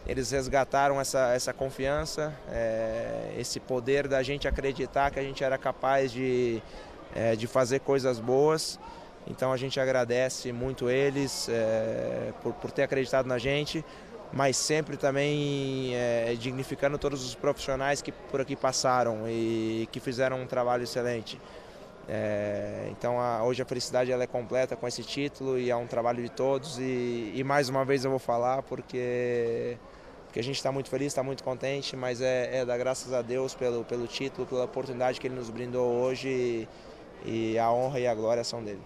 eles 0.07 0.31
resgataram 0.31 1.01
essa, 1.01 1.33
essa 1.33 1.53
confiança, 1.53 2.33
é, 2.51 3.35
esse 3.39 3.59
poder 3.59 4.07
da 4.07 4.23
gente 4.23 4.47
acreditar 4.47 5.11
que 5.11 5.19
a 5.19 5.23
gente 5.23 5.43
era 5.43 5.57
capaz 5.57 6.13
de, 6.13 6.63
é, 7.15 7.35
de 7.35 7.47
fazer 7.47 7.81
coisas 7.81 8.21
boas. 8.21 8.79
Então 9.27 9.53
a 9.53 9.57
gente 9.57 9.81
agradece 9.81 10.53
muito 10.53 10.91
eles 10.91 11.49
é, 11.49 12.33
por, 12.43 12.53
por 12.55 12.71
ter 12.71 12.83
acreditado 12.83 13.27
na 13.27 13.39
gente, 13.39 13.83
mas 14.31 14.57
sempre 14.57 14.97
também 14.97 15.95
é, 15.95 16.35
dignificando 16.39 16.99
todos 16.99 17.25
os 17.25 17.35
profissionais 17.35 18.03
que 18.03 18.13
por 18.13 18.41
aqui 18.41 18.55
passaram 18.55 19.29
e 19.29 19.89
que 19.91 20.01
fizeram 20.01 20.43
um 20.43 20.47
trabalho 20.47 20.83
excelente. 20.83 21.41
É, 22.07 22.89
então 22.91 23.19
a, 23.19 23.43
hoje 23.43 23.63
a 23.63 23.65
felicidade 23.65 24.13
ela 24.13 24.25
é 24.25 24.27
completa 24.27 24.77
com 24.77 24.87
esse 24.87 25.03
título 25.03 25.59
e 25.59 25.71
é 25.71 25.77
um 25.77 25.87
trabalho 25.87 26.23
de 26.23 26.29
todos 26.29 26.79
e, 26.79 27.33
e 27.35 27.43
mais 27.43 27.71
uma 27.71 27.83
vez 27.83 28.05
eu 28.05 28.11
vou 28.11 28.19
falar 28.19 28.63
porque, 28.63 29.79
porque 30.35 30.41
a 30.41 30.43
gente 30.43 30.57
está 30.57 30.73
muito 30.73 30.91
feliz, 30.91 31.07
está 31.07 31.23
muito 31.23 31.45
contente, 31.45 31.95
mas 31.95 32.21
é, 32.21 32.57
é 32.57 32.65
dar 32.65 32.77
graças 32.77 33.13
a 33.13 33.23
Deus 33.23 33.55
pelo, 33.55 33.85
pelo 33.85 34.05
título, 34.09 34.45
pela 34.45 34.65
oportunidade 34.65 35.21
que 35.21 35.29
ele 35.29 35.37
nos 35.37 35.49
brindou 35.49 35.89
hoje 35.89 36.67
e, 37.25 37.53
e 37.53 37.57
a 37.57 37.71
honra 37.71 38.01
e 38.01 38.07
a 38.09 38.13
glória 38.17 38.43
são 38.43 38.61
dele. 38.61 38.83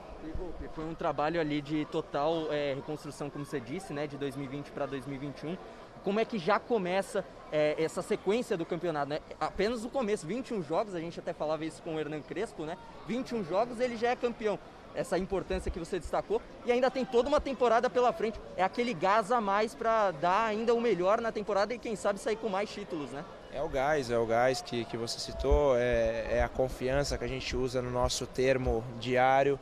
Foi 0.75 0.85
um 0.85 0.95
trabalho 0.95 1.41
ali 1.41 1.63
de 1.63 1.87
total 1.87 2.53
é, 2.53 2.75
reconstrução, 2.75 3.31
como 3.31 3.47
você 3.47 3.59
disse, 3.59 3.95
né, 3.95 4.07
de 4.07 4.19
2020 4.19 4.71
para 4.73 4.85
2021 4.85 5.57
como 6.05 6.21
é 6.21 6.25
que 6.25 6.39
já 6.39 6.59
começa 6.59 7.25
é, 7.51 7.83
essa 7.83 8.03
sequência 8.03 8.57
do 8.57 8.65
campeonato, 8.65 9.09
né? 9.11 9.21
Apenas 9.41 9.85
o 9.85 9.89
começo, 9.89 10.27
21 10.27 10.63
jogos, 10.63 10.95
a 10.95 11.01
gente 11.01 11.19
até 11.19 11.33
falava 11.33 11.65
isso 11.65 11.83
com 11.83 11.97
o 11.97 12.01
Hernan 12.01 12.21
Crespo, 12.23 12.65
né? 12.65 12.77
21 13.07 13.45
jogos 13.45 13.81
ele 13.81 13.97
já 13.97 14.11
é 14.11 14.17
campeão. 14.17 14.59
Essa 14.99 15.17
importância 15.17 15.71
que 15.71 15.79
você 15.79 15.99
destacou 15.99 16.43
e 16.67 16.73
ainda 16.73 16.91
tem 16.91 17.05
toda 17.05 17.29
uma 17.29 17.41
temporada 17.41 17.89
pela 17.89 18.13
frente. 18.13 18.41
É 18.57 18.63
aquele 18.63 18.93
gás 18.93 19.31
a 19.31 19.41
mais 19.41 19.75
para 19.75 20.11
dar 20.11 20.47
ainda 20.47 20.75
o 20.75 20.81
melhor 20.81 21.21
na 21.21 21.31
temporada 21.31 21.73
e 21.73 21.79
quem 21.79 21.95
sabe 21.95 22.19
sair 22.19 22.37
com 22.37 22.49
mais 22.49 22.71
títulos, 22.71 23.11
né? 23.11 23.25
É 23.53 23.63
o 23.63 23.69
gás, 23.69 24.11
é 24.11 24.19
o 24.19 24.27
gás 24.27 24.61
que, 24.61 24.85
que 24.85 24.97
você 24.97 25.19
citou, 25.19 25.77
é, 25.77 26.39
é 26.39 26.43
a 26.43 26.49
confiança 26.49 27.17
que 27.17 27.25
a 27.25 27.29
gente 27.29 27.57
usa 27.57 27.81
no 27.81 27.91
nosso 27.91 28.27
termo 28.27 28.85
diário 29.01 29.59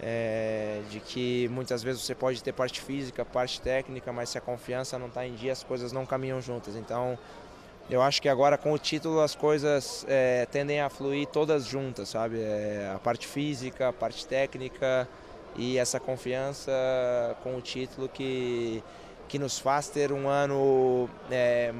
é, 0.00 0.82
de 0.90 1.00
que 1.00 1.48
muitas 1.48 1.82
vezes 1.82 2.02
você 2.02 2.14
pode 2.14 2.42
ter 2.42 2.52
parte 2.52 2.80
física, 2.80 3.24
parte 3.24 3.60
técnica, 3.60 4.12
mas 4.12 4.28
se 4.28 4.38
a 4.38 4.40
confiança 4.40 4.98
não 4.98 5.06
está 5.06 5.26
em 5.26 5.34
dia, 5.34 5.52
as 5.52 5.62
coisas 5.62 5.92
não 5.92 6.04
caminham 6.04 6.40
juntas. 6.40 6.76
Então, 6.76 7.18
eu 7.88 8.02
acho 8.02 8.20
que 8.20 8.28
agora 8.28 8.58
com 8.58 8.72
o 8.72 8.78
título 8.78 9.20
as 9.20 9.34
coisas 9.34 10.04
é, 10.08 10.46
tendem 10.46 10.80
a 10.80 10.90
fluir 10.90 11.26
todas 11.28 11.66
juntas, 11.66 12.08
sabe? 12.08 12.40
É, 12.40 12.92
a 12.94 12.98
parte 12.98 13.26
física, 13.26 13.88
a 13.88 13.92
parte 13.92 14.26
técnica 14.26 15.08
e 15.56 15.78
essa 15.78 16.00
confiança 16.00 16.72
com 17.42 17.56
o 17.56 17.60
título 17.60 18.08
que, 18.08 18.82
que 19.28 19.38
nos 19.38 19.58
faz 19.58 19.88
ter 19.88 20.12
um 20.12 20.28
ano 20.28 21.08
é, 21.30 21.72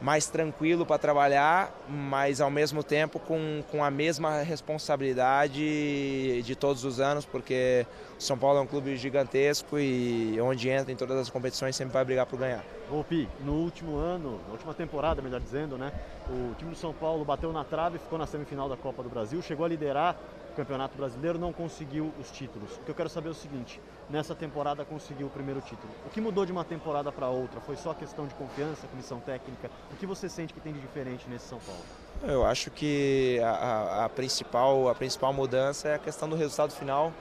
mais 0.00 0.26
tranquilo 0.26 0.86
para 0.86 0.98
trabalhar, 0.98 1.72
mas 1.88 2.40
ao 2.40 2.50
mesmo 2.50 2.82
tempo 2.82 3.18
com, 3.18 3.62
com 3.70 3.84
a 3.84 3.90
mesma 3.90 4.42
responsabilidade 4.42 6.42
de 6.42 6.56
todos 6.56 6.84
os 6.84 7.00
anos, 7.00 7.26
porque 7.26 7.86
São 8.18 8.38
Paulo 8.38 8.58
é 8.58 8.62
um 8.62 8.66
clube 8.66 8.96
gigantesco 8.96 9.78
e 9.78 10.40
onde 10.40 10.68
entra 10.68 10.92
em 10.92 10.96
todas 10.96 11.18
as 11.18 11.28
competições 11.28 11.76
sempre 11.76 11.92
vai 11.92 12.04
brigar 12.04 12.26
por 12.26 12.38
ganhar. 12.38 12.64
Pi, 13.08 13.28
no 13.44 13.52
último 13.52 13.96
ano, 13.96 14.40
na 14.46 14.52
última 14.52 14.74
temporada, 14.74 15.22
melhor 15.22 15.40
dizendo, 15.40 15.76
né, 15.76 15.92
o 16.28 16.54
time 16.56 16.70
do 16.70 16.76
São 16.76 16.92
Paulo 16.92 17.24
bateu 17.24 17.52
na 17.52 17.62
trave, 17.62 17.98
ficou 17.98 18.18
na 18.18 18.26
semifinal 18.26 18.68
da 18.68 18.76
Copa 18.76 19.02
do 19.02 19.08
Brasil, 19.08 19.40
chegou 19.42 19.64
a 19.64 19.68
liderar 19.68 20.16
Campeonato 20.50 20.96
Brasileiro, 20.96 21.38
não 21.38 21.52
conseguiu 21.52 22.12
os 22.20 22.30
títulos. 22.30 22.76
O 22.76 22.80
que 22.80 22.90
eu 22.90 22.94
quero 22.94 23.08
saber 23.08 23.28
é 23.28 23.32
o 23.32 23.34
seguinte: 23.34 23.80
nessa 24.08 24.34
temporada 24.34 24.84
conseguiu 24.84 25.26
o 25.26 25.30
primeiro 25.30 25.60
título. 25.60 25.92
O 26.06 26.10
que 26.10 26.20
mudou 26.20 26.44
de 26.44 26.52
uma 26.52 26.64
temporada 26.64 27.10
para 27.10 27.28
outra? 27.28 27.60
Foi 27.60 27.76
só 27.76 27.94
questão 27.94 28.26
de 28.26 28.34
confiança, 28.34 28.86
comissão 28.88 29.20
técnica? 29.20 29.70
O 29.92 29.96
que 29.96 30.06
você 30.06 30.28
sente 30.28 30.52
que 30.52 30.60
tem 30.60 30.72
de 30.72 30.80
diferente 30.80 31.28
nesse 31.28 31.46
São 31.46 31.58
Paulo? 31.58 31.82
Eu 32.22 32.44
acho 32.44 32.70
que 32.70 33.40
a, 33.42 34.04
a 34.04 34.08
principal, 34.08 34.88
a 34.88 34.94
principal 34.94 35.32
mudança 35.32 35.88
é 35.88 35.94
a 35.94 35.98
questão 35.98 36.28
do 36.28 36.36
resultado 36.36 36.72
final. 36.72 37.12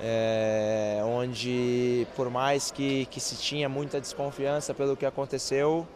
É, 0.00 1.00
onde 1.04 2.06
por 2.14 2.30
mais 2.30 2.70
que, 2.70 3.06
que 3.06 3.18
se 3.18 3.36
tinha 3.36 3.68
muita 3.68 4.00
desconfiança 4.00 4.72
pelo 4.72 4.96
que 4.96 5.04
aconteceu, 5.04 5.86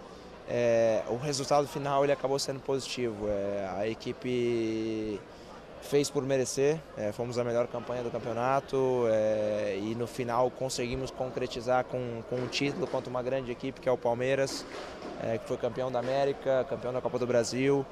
é, 0.48 1.04
o 1.08 1.16
resultado 1.16 1.68
final 1.68 2.02
ele 2.02 2.12
acabou 2.12 2.38
sendo 2.38 2.60
positivo. 2.60 3.28
É, 3.28 3.70
a 3.76 3.88
equipe 3.88 5.20
fez 5.82 6.08
por 6.08 6.24
merecer, 6.24 6.78
é, 6.96 7.10
fomos 7.12 7.36
a 7.38 7.44
melhor 7.44 7.66
campanha 7.66 8.02
do 8.02 8.10
campeonato 8.10 9.04
é, 9.10 9.78
e 9.82 9.94
no 9.96 10.06
final 10.06 10.50
conseguimos 10.50 11.10
concretizar 11.10 11.84
com, 11.84 12.22
com 12.30 12.36
um 12.36 12.46
título 12.46 12.86
contra 12.86 13.10
uma 13.10 13.22
grande 13.22 13.50
equipe 13.50 13.80
que 13.80 13.88
é 13.88 13.92
o 13.92 13.98
Palmeiras, 13.98 14.64
é, 15.22 15.38
que 15.38 15.46
foi 15.46 15.56
campeão 15.56 15.90
da 15.90 15.98
América, 15.98 16.64
campeão 16.70 16.92
da 16.92 17.00
Copa 17.00 17.18
do 17.18 17.26
Brasil. 17.26 17.84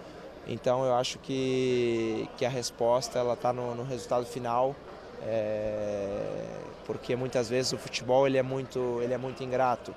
Então 0.46 0.84
eu 0.84 0.94
acho 0.94 1.18
que, 1.18 2.28
que 2.36 2.46
a 2.46 2.48
resposta 2.48 3.18
ela 3.18 3.34
está 3.34 3.52
no, 3.52 3.74
no, 3.74 3.82
resultado 3.82 4.24
final, 4.24 4.74
é, 5.22 6.46
porque 6.86 7.14
muitas 7.16 7.50
vezes 7.50 7.72
o 7.72 7.76
futebol 7.76 8.26
ele 8.26 8.38
é 8.38 8.42
muito, 8.42 9.00
ele 9.02 9.12
é 9.12 9.18
muito 9.18 9.42
ingrato. 9.42 9.92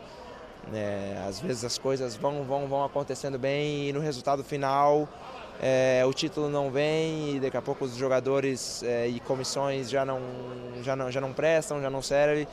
Né? 0.72 1.24
Às 1.28 1.40
vezes 1.40 1.64
as 1.64 1.78
coisas 1.78 2.16
vão, 2.16 2.44
vão, 2.44 2.68
vão 2.68 2.84
acontecendo 2.84 3.38
bem 3.38 3.90
e 3.90 3.94
no 3.94 4.00
resultado 4.00 4.44
final 4.44 5.08
é, 5.62 6.04
o 6.06 6.14
título 6.14 6.50
não 6.50 6.70
vem 6.70 7.36
e 7.36 7.40
daqui 7.40 7.58
a 7.58 7.62
pouco 7.62 7.86
os 7.86 7.96
jogadores 7.96 8.84
é, 8.84 9.08
e 9.08 9.20
comissões 9.20 9.90
já 9.90 10.04
não, 10.04 10.20
já, 10.82 10.96
não, 10.96 11.12
já 11.12 11.22
não 11.22 11.34
prestam, 11.34 11.82
já 11.82 11.90
não 11.90 12.02
servem. 12.02 12.48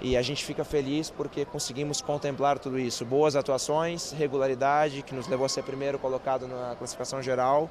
E 0.00 0.16
a 0.16 0.22
gente 0.22 0.44
fica 0.44 0.64
feliz 0.64 1.10
porque 1.10 1.44
conseguimos 1.44 2.00
contemplar 2.00 2.58
tudo 2.58 2.78
isso. 2.78 3.04
Boas 3.04 3.34
atuações, 3.34 4.12
regularidade, 4.12 5.02
que 5.02 5.14
nos 5.14 5.26
levou 5.26 5.44
a 5.44 5.48
ser 5.48 5.64
primeiro 5.64 5.98
colocado 5.98 6.46
na 6.46 6.76
classificação 6.76 7.20
geral 7.20 7.68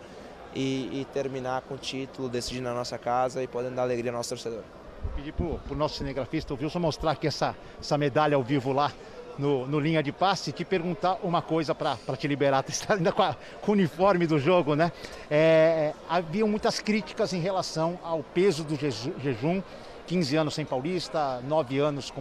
e, 0.53 1.01
e 1.01 1.07
terminar 1.13 1.61
com 1.61 1.75
o 1.75 1.77
título, 1.77 2.27
decidir 2.27 2.61
na 2.61 2.73
nossa 2.73 2.97
casa 2.97 3.41
e 3.41 3.47
podendo 3.47 3.75
dar 3.75 3.83
alegria 3.83 4.11
ao 4.11 4.17
nosso 4.17 4.29
torcedor. 4.29 4.63
Vou 5.03 5.11
pedir 5.15 5.31
para 5.31 5.73
o 5.73 5.75
nosso 5.75 5.95
cinegrafista, 5.95 6.53
o 6.53 6.57
Wilson, 6.59 6.79
mostrar 6.79 7.11
aqui 7.11 7.27
essa, 7.27 7.55
essa 7.79 7.97
medalha 7.97 8.35
ao 8.35 8.43
vivo 8.43 8.73
lá 8.73 8.91
no, 9.37 9.67
no 9.67 9.79
linha 9.79 10.01
de 10.01 10.11
passe, 10.11 10.51
te 10.51 10.65
perguntar 10.65 11.19
uma 11.23 11.41
coisa 11.41 11.75
para 11.75 11.97
te 12.17 12.27
liberar. 12.27 12.63
Tu 12.63 12.71
está 12.71 12.95
ainda 12.95 13.11
com, 13.11 13.23
a, 13.23 13.35
com, 13.61 13.71
o 13.71 13.73
uniforme 13.73 14.25
do 14.27 14.39
jogo, 14.39 14.75
né? 14.75 14.91
É, 15.29 15.93
havia 16.09 16.45
muitas 16.45 16.79
críticas 16.79 17.33
em 17.33 17.39
relação 17.39 17.99
ao 18.03 18.23
peso 18.23 18.63
do 18.63 18.75
jejum. 18.75 19.61
15 20.07 20.37
anos 20.37 20.53
sem 20.55 20.63
Paulista, 20.63 21.41
9 21.41 21.79
anos 21.79 22.13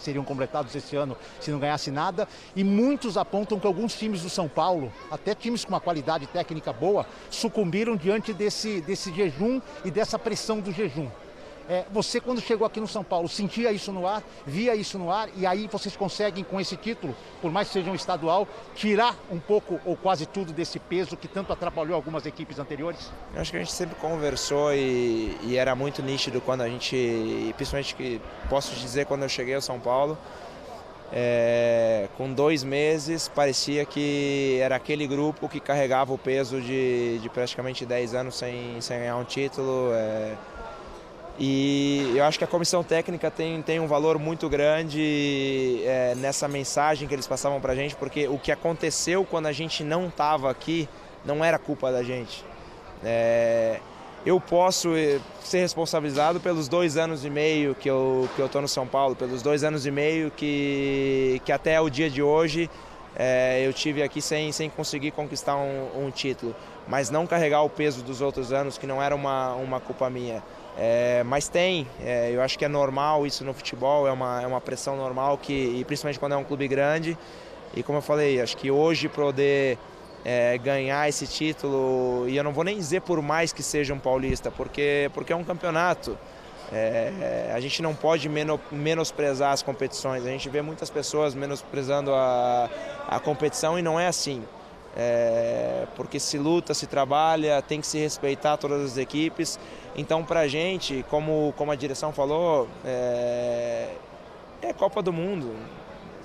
seriam 0.00 0.24
completados 0.24 0.74
esse 0.74 0.96
ano 0.96 1.14
se 1.38 1.50
não 1.50 1.58
ganhasse 1.58 1.90
nada. 1.90 2.26
E 2.56 2.64
muitos 2.64 3.18
apontam 3.18 3.60
que 3.60 3.66
alguns 3.66 3.94
times 3.94 4.22
do 4.22 4.30
São 4.30 4.48
Paulo, 4.48 4.90
até 5.10 5.34
times 5.34 5.62
com 5.62 5.72
uma 5.72 5.80
qualidade 5.80 6.26
técnica 6.26 6.72
boa, 6.72 7.06
sucumbiram 7.30 7.96
diante 7.96 8.32
desse, 8.32 8.80
desse 8.80 9.12
jejum 9.14 9.60
e 9.84 9.90
dessa 9.90 10.18
pressão 10.18 10.58
do 10.58 10.72
jejum. 10.72 11.08
É, 11.68 11.84
você, 11.90 12.18
quando 12.18 12.40
chegou 12.40 12.66
aqui 12.66 12.80
no 12.80 12.88
São 12.88 13.04
Paulo, 13.04 13.28
sentia 13.28 13.70
isso 13.70 13.92
no 13.92 14.06
ar, 14.06 14.22
via 14.46 14.74
isso 14.74 14.98
no 14.98 15.10
ar, 15.10 15.28
e 15.36 15.44
aí 15.44 15.68
vocês 15.70 15.94
conseguem, 15.94 16.42
com 16.42 16.58
esse 16.58 16.76
título, 16.76 17.14
por 17.42 17.50
mais 17.50 17.68
que 17.68 17.74
seja 17.74 17.90
um 17.90 17.94
estadual, 17.94 18.48
tirar 18.74 19.14
um 19.30 19.38
pouco 19.38 19.78
ou 19.84 19.94
quase 19.94 20.24
tudo 20.24 20.50
desse 20.50 20.78
peso 20.78 21.16
que 21.16 21.28
tanto 21.28 21.52
atrapalhou 21.52 21.94
algumas 21.94 22.24
equipes 22.24 22.58
anteriores? 22.58 23.10
Eu 23.34 23.42
acho 23.42 23.50
que 23.50 23.58
a 23.58 23.60
gente 23.60 23.72
sempre 23.72 23.96
conversou 23.96 24.72
e, 24.72 25.36
e 25.42 25.56
era 25.56 25.74
muito 25.74 26.02
nítido 26.02 26.40
quando 26.40 26.62
a 26.62 26.68
gente, 26.68 27.52
principalmente 27.56 27.94
que 27.94 28.20
posso 28.48 28.74
dizer 28.74 29.04
quando 29.04 29.24
eu 29.24 29.28
cheguei 29.28 29.54
ao 29.54 29.60
São 29.60 29.78
Paulo, 29.78 30.16
é, 31.12 32.08
com 32.18 32.32
dois 32.32 32.62
meses 32.62 33.28
parecia 33.28 33.84
que 33.86 34.58
era 34.60 34.76
aquele 34.76 35.06
grupo 35.06 35.48
que 35.48 35.58
carregava 35.58 36.12
o 36.12 36.18
peso 36.18 36.60
de, 36.60 37.18
de 37.18 37.28
praticamente 37.30 37.86
10 37.86 38.14
anos 38.14 38.36
sem, 38.36 38.78
sem 38.80 38.98
ganhar 38.98 39.16
um 39.16 39.24
título. 39.24 39.92
É, 39.94 40.34
e 41.38 42.14
eu 42.16 42.24
acho 42.24 42.36
que 42.36 42.44
a 42.44 42.48
comissão 42.48 42.82
técnica 42.82 43.30
tem, 43.30 43.62
tem 43.62 43.78
um 43.78 43.86
valor 43.86 44.18
muito 44.18 44.48
grande 44.48 45.80
é, 45.84 46.14
nessa 46.16 46.48
mensagem 46.48 47.06
que 47.06 47.14
eles 47.14 47.26
passavam 47.26 47.60
para 47.60 47.72
a 47.72 47.76
gente, 47.76 47.94
porque 47.94 48.26
o 48.26 48.38
que 48.38 48.50
aconteceu 48.50 49.24
quando 49.24 49.46
a 49.46 49.52
gente 49.52 49.84
não 49.84 50.08
estava 50.08 50.50
aqui 50.50 50.88
não 51.24 51.44
era 51.44 51.58
culpa 51.58 51.92
da 51.92 52.02
gente. 52.02 52.44
É, 53.04 53.78
eu 54.26 54.40
posso 54.40 54.96
eh, 54.96 55.20
ser 55.40 55.60
responsabilizado 55.60 56.40
pelos 56.40 56.68
dois 56.68 56.96
anos 56.96 57.24
e 57.24 57.30
meio 57.30 57.74
que 57.74 57.88
eu 57.88 58.28
que 58.34 58.42
eu 58.42 58.60
no 58.60 58.68
São 58.68 58.86
Paulo, 58.86 59.14
pelos 59.14 59.40
dois 59.40 59.62
anos 59.62 59.86
e 59.86 59.90
meio 59.90 60.30
que, 60.30 61.40
que 61.44 61.52
até 61.52 61.80
o 61.80 61.88
dia 61.88 62.10
de 62.10 62.20
hoje 62.20 62.68
é, 63.16 63.64
eu 63.64 63.72
tive 63.72 64.02
aqui 64.02 64.20
sem, 64.20 64.50
sem 64.52 64.68
conseguir 64.68 65.12
conquistar 65.12 65.56
um, 65.56 66.06
um 66.06 66.10
título, 66.10 66.54
mas 66.86 67.10
não 67.10 67.26
carregar 67.26 67.62
o 67.62 67.70
peso 67.70 68.02
dos 68.02 68.20
outros 68.20 68.52
anos 68.52 68.76
que 68.76 68.86
não 68.86 69.02
era 69.02 69.14
uma, 69.14 69.54
uma 69.54 69.80
culpa 69.80 70.10
minha. 70.10 70.42
É, 70.80 71.24
mas 71.24 71.48
tem, 71.48 71.88
é, 72.00 72.30
eu 72.32 72.40
acho 72.40 72.56
que 72.56 72.64
é 72.64 72.68
normal 72.68 73.26
isso 73.26 73.44
no 73.44 73.52
futebol, 73.52 74.06
é 74.06 74.12
uma, 74.12 74.40
é 74.40 74.46
uma 74.46 74.60
pressão 74.60 74.96
normal, 74.96 75.36
que, 75.36 75.84
principalmente 75.86 76.20
quando 76.20 76.34
é 76.34 76.36
um 76.36 76.44
clube 76.44 76.68
grande. 76.68 77.18
E 77.74 77.82
como 77.82 77.98
eu 77.98 78.02
falei, 78.02 78.40
acho 78.40 78.56
que 78.56 78.70
hoje 78.70 79.08
poder 79.08 79.76
é, 80.24 80.56
ganhar 80.56 81.08
esse 81.08 81.26
título, 81.26 82.28
e 82.28 82.36
eu 82.36 82.44
não 82.44 82.52
vou 82.52 82.62
nem 82.62 82.76
dizer 82.76 83.00
por 83.00 83.20
mais 83.20 83.52
que 83.52 83.60
seja 83.60 83.92
um 83.92 83.98
paulista, 83.98 84.52
porque, 84.52 85.10
porque 85.14 85.32
é 85.32 85.36
um 85.36 85.42
campeonato. 85.42 86.16
É, 86.70 87.50
a 87.52 87.58
gente 87.58 87.82
não 87.82 87.94
pode 87.94 88.28
menosprezar 88.70 89.52
as 89.52 89.62
competições, 89.62 90.24
a 90.24 90.28
gente 90.28 90.48
vê 90.48 90.62
muitas 90.62 90.90
pessoas 90.90 91.34
menosprezando 91.34 92.14
a, 92.14 92.70
a 93.08 93.18
competição 93.18 93.78
e 93.78 93.82
não 93.82 93.98
é 93.98 94.06
assim. 94.06 94.44
É, 94.96 95.86
porque 95.96 96.20
se 96.20 96.38
luta, 96.38 96.72
se 96.72 96.86
trabalha, 96.86 97.60
tem 97.62 97.80
que 97.80 97.86
se 97.86 97.98
respeitar 97.98 98.56
todas 98.56 98.84
as 98.84 98.96
equipes 98.96 99.58
então, 99.96 100.24
para 100.24 100.40
a 100.40 100.48
gente, 100.48 101.04
como, 101.10 101.52
como 101.56 101.72
a 101.72 101.74
direção 101.74 102.12
falou, 102.12 102.68
é, 102.84 103.88
é 104.62 104.72
Copa 104.72 105.02
do 105.02 105.12
Mundo. 105.12 105.54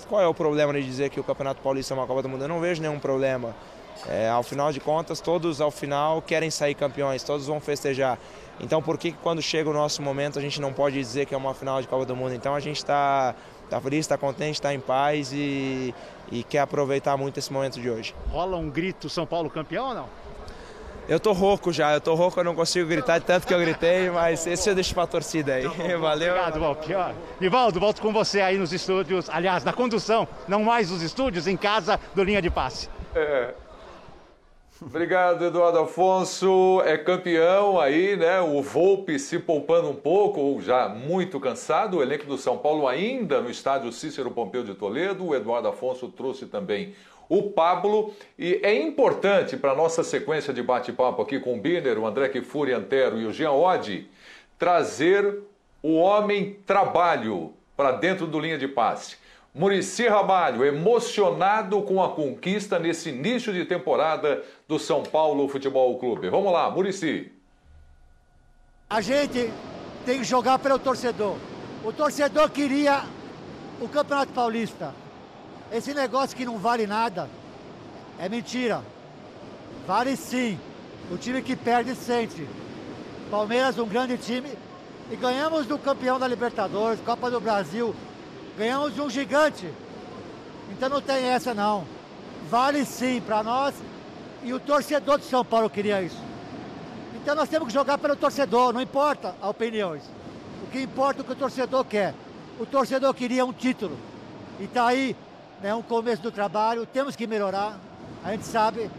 Qual 0.07 0.21
é 0.21 0.27
o 0.27 0.33
problema 0.33 0.73
de 0.73 0.83
dizer 0.83 1.09
que 1.09 1.19
o 1.19 1.23
Campeonato 1.23 1.61
Paulista 1.61 1.93
é 1.93 1.97
uma 1.97 2.05
Copa 2.05 2.21
do 2.21 2.29
Mundo? 2.29 2.43
Eu 2.43 2.47
não 2.47 2.59
vejo 2.59 2.81
nenhum 2.81 2.99
problema. 2.99 3.55
É, 4.07 4.29
ao 4.29 4.43
final 4.43 4.71
de 4.71 4.79
contas, 4.79 5.21
todos 5.21 5.61
ao 5.61 5.71
final 5.71 6.21
querem 6.21 6.49
sair 6.49 6.75
campeões, 6.75 7.23
todos 7.23 7.47
vão 7.47 7.59
festejar. 7.59 8.19
Então, 8.59 8.81
por 8.81 8.97
que 8.97 9.11
quando 9.11 9.41
chega 9.41 9.69
o 9.69 9.73
nosso 9.73 10.01
momento 10.01 10.37
a 10.37 10.41
gente 10.41 10.59
não 10.59 10.73
pode 10.73 10.95
dizer 10.97 11.25
que 11.25 11.33
é 11.33 11.37
uma 11.37 11.53
final 11.53 11.81
de 11.81 11.87
Copa 11.87 12.05
do 12.05 12.15
Mundo? 12.15 12.33
Então, 12.33 12.53
a 12.53 12.59
gente 12.59 12.77
está 12.77 13.33
tá 13.69 13.79
feliz, 13.79 14.01
está 14.01 14.17
contente, 14.17 14.55
está 14.55 14.73
em 14.73 14.79
paz 14.79 15.31
e, 15.33 15.95
e 16.31 16.43
quer 16.43 16.59
aproveitar 16.59 17.17
muito 17.17 17.39
esse 17.39 17.51
momento 17.51 17.79
de 17.79 17.89
hoje. 17.89 18.13
Rola 18.29 18.57
um 18.57 18.69
grito 18.69 19.09
São 19.09 19.25
Paulo 19.25 19.49
campeão 19.49 19.89
ou 19.89 19.95
não? 19.95 20.22
Eu 21.07 21.19
tô 21.19 21.33
rouco 21.33 21.71
já, 21.71 21.93
eu 21.93 21.99
tô 21.99 22.15
rouco, 22.15 22.39
eu 22.39 22.43
não 22.45 22.55
consigo 22.55 22.87
gritar 22.87 23.19
de 23.19 23.25
tanto 23.25 23.45
que 23.45 23.53
eu 23.53 23.59
gritei, 23.59 24.09
mas 24.09 24.47
esse 24.47 24.69
eu 24.69 24.75
deixo 24.75 24.93
pra 24.93 25.05
torcida 25.05 25.55
aí. 25.55 25.67
Valeu. 25.99 26.31
Obrigado, 26.31 26.59
Volpe. 26.59 26.93
Nivaldo, 27.41 27.79
volto 27.79 28.01
com 28.01 28.13
você 28.13 28.39
aí 28.39 28.57
nos 28.57 28.71
estúdios, 28.71 29.29
aliás, 29.29 29.65
na 29.65 29.73
condução, 29.73 30.27
não 30.47 30.63
mais 30.63 30.89
nos 30.89 31.01
estúdios, 31.01 31.45
em 31.45 31.57
casa 31.57 31.99
do 32.15 32.23
Linha 32.23 32.41
de 32.41 32.49
Passe. 32.49 32.87
É. 33.13 33.53
Obrigado, 34.81 35.45
Eduardo 35.45 35.79
Afonso. 35.79 36.81
É 36.85 36.97
campeão 36.97 37.79
aí, 37.79 38.17
né? 38.17 38.41
O 38.41 38.61
Volpe 38.61 39.17
se 39.17 39.39
poupando 39.39 39.89
um 39.89 39.95
pouco, 39.95 40.41
ou 40.41 40.61
já 40.61 40.89
muito 40.89 41.39
cansado. 41.39 41.97
O 41.97 42.01
elenco 42.01 42.25
do 42.25 42.37
São 42.37 42.57
Paulo 42.57 42.87
ainda 42.87 43.39
no 43.39 43.49
estádio 43.49 43.91
Cícero 43.93 44.31
Pompeu 44.31 44.63
de 44.63 44.73
Toledo. 44.73 45.25
O 45.25 45.35
Eduardo 45.35 45.69
Afonso 45.69 46.09
trouxe 46.09 46.47
também 46.47 46.93
o 47.29 47.43
Pablo. 47.51 48.13
E 48.37 48.59
é 48.63 48.73
importante 48.81 49.57
para 49.57 49.71
a 49.71 49.75
nossa 49.75 50.03
sequência 50.03 50.53
de 50.53 50.61
bate-papo 50.61 51.21
aqui 51.21 51.39
com 51.39 51.57
o 51.57 51.59
Biner, 51.59 51.99
o 51.99 52.05
André 52.05 52.29
Kifuri 52.29 52.73
Antero 52.73 53.19
e 53.19 53.25
o 53.25 53.33
Jean 53.33 53.51
Oddi, 53.51 54.09
trazer 54.57 55.39
o 55.81 55.95
homem 55.95 56.57
trabalho 56.65 57.53
para 57.75 57.91
dentro 57.91 58.25
do 58.25 58.39
linha 58.39 58.57
de 58.57 58.67
passe. 58.67 59.17
Murici 59.53 60.07
Ramalho, 60.07 60.65
emocionado 60.65 61.81
com 61.83 62.01
a 62.01 62.09
conquista 62.09 62.79
nesse 62.79 63.09
início 63.09 63.53
de 63.53 63.65
temporada 63.65 64.43
do 64.67 64.79
São 64.79 65.03
Paulo 65.03 65.47
Futebol 65.47 65.99
Clube. 65.99 66.29
Vamos 66.29 66.51
lá, 66.51 66.71
Murici. 66.71 67.31
A 68.89 68.99
gente 68.99 69.51
tem 70.05 70.19
que 70.19 70.23
jogar 70.23 70.57
pelo 70.57 70.79
torcedor. 70.79 71.35
O 71.83 71.91
torcedor 71.91 72.49
queria 72.49 73.03
o 73.79 73.87
Campeonato 73.87 74.31
Paulista. 74.33 74.93
Esse 75.73 75.93
negócio 75.93 76.37
que 76.37 76.45
não 76.45 76.57
vale 76.57 76.87
nada 76.87 77.29
é 78.19 78.29
mentira. 78.29 78.81
Vale 79.87 80.15
sim. 80.15 80.59
O 81.11 81.17
time 81.17 81.41
que 81.41 81.55
perde 81.55 81.95
sente. 81.95 82.47
Palmeiras, 83.29 83.77
um 83.79 83.87
grande 83.87 84.17
time. 84.17 84.49
E 85.11 85.15
ganhamos 85.15 85.65
do 85.65 85.77
campeão 85.77 86.17
da 86.17 86.27
Libertadores, 86.27 87.01
Copa 87.01 87.29
do 87.29 87.41
Brasil, 87.41 87.93
Ganhamos 88.57 88.93
de 88.93 89.01
um 89.01 89.09
gigante. 89.09 89.67
Então 90.71 90.89
não 90.89 91.01
tem 91.01 91.25
essa 91.25 91.53
não. 91.53 91.85
Vale 92.49 92.85
sim 92.85 93.19
para 93.21 93.41
nós. 93.41 93.73
E 94.43 94.53
o 94.53 94.59
torcedor 94.59 95.17
de 95.17 95.25
São 95.25 95.43
Paulo 95.43 95.69
queria 95.69 96.01
isso. 96.01 96.21
Então 97.15 97.35
nós 97.35 97.49
temos 97.49 97.67
que 97.67 97.73
jogar 97.73 97.97
pelo 97.97 98.15
torcedor, 98.15 98.73
não 98.73 98.81
importa 98.81 99.35
a 99.41 99.49
opiniões. 99.49 100.03
O 100.63 100.67
que 100.67 100.81
importa 100.81 101.21
é 101.21 101.23
o 101.23 101.25
que 101.25 101.31
o 101.31 101.35
torcedor 101.35 101.85
quer. 101.85 102.13
O 102.59 102.65
torcedor 102.65 103.13
queria 103.13 103.45
um 103.45 103.53
título. 103.53 103.97
E 104.59 104.65
está 104.65 104.87
aí, 104.87 105.15
né, 105.63 105.73
um 105.73 105.81
começo 105.81 106.21
do 106.21 106.29
trabalho, 106.29 106.85
temos 106.85 107.15
que 107.15 107.25
melhorar, 107.25 107.79
a 108.21 108.31
gente 108.31 108.45
sabe, 108.45 108.91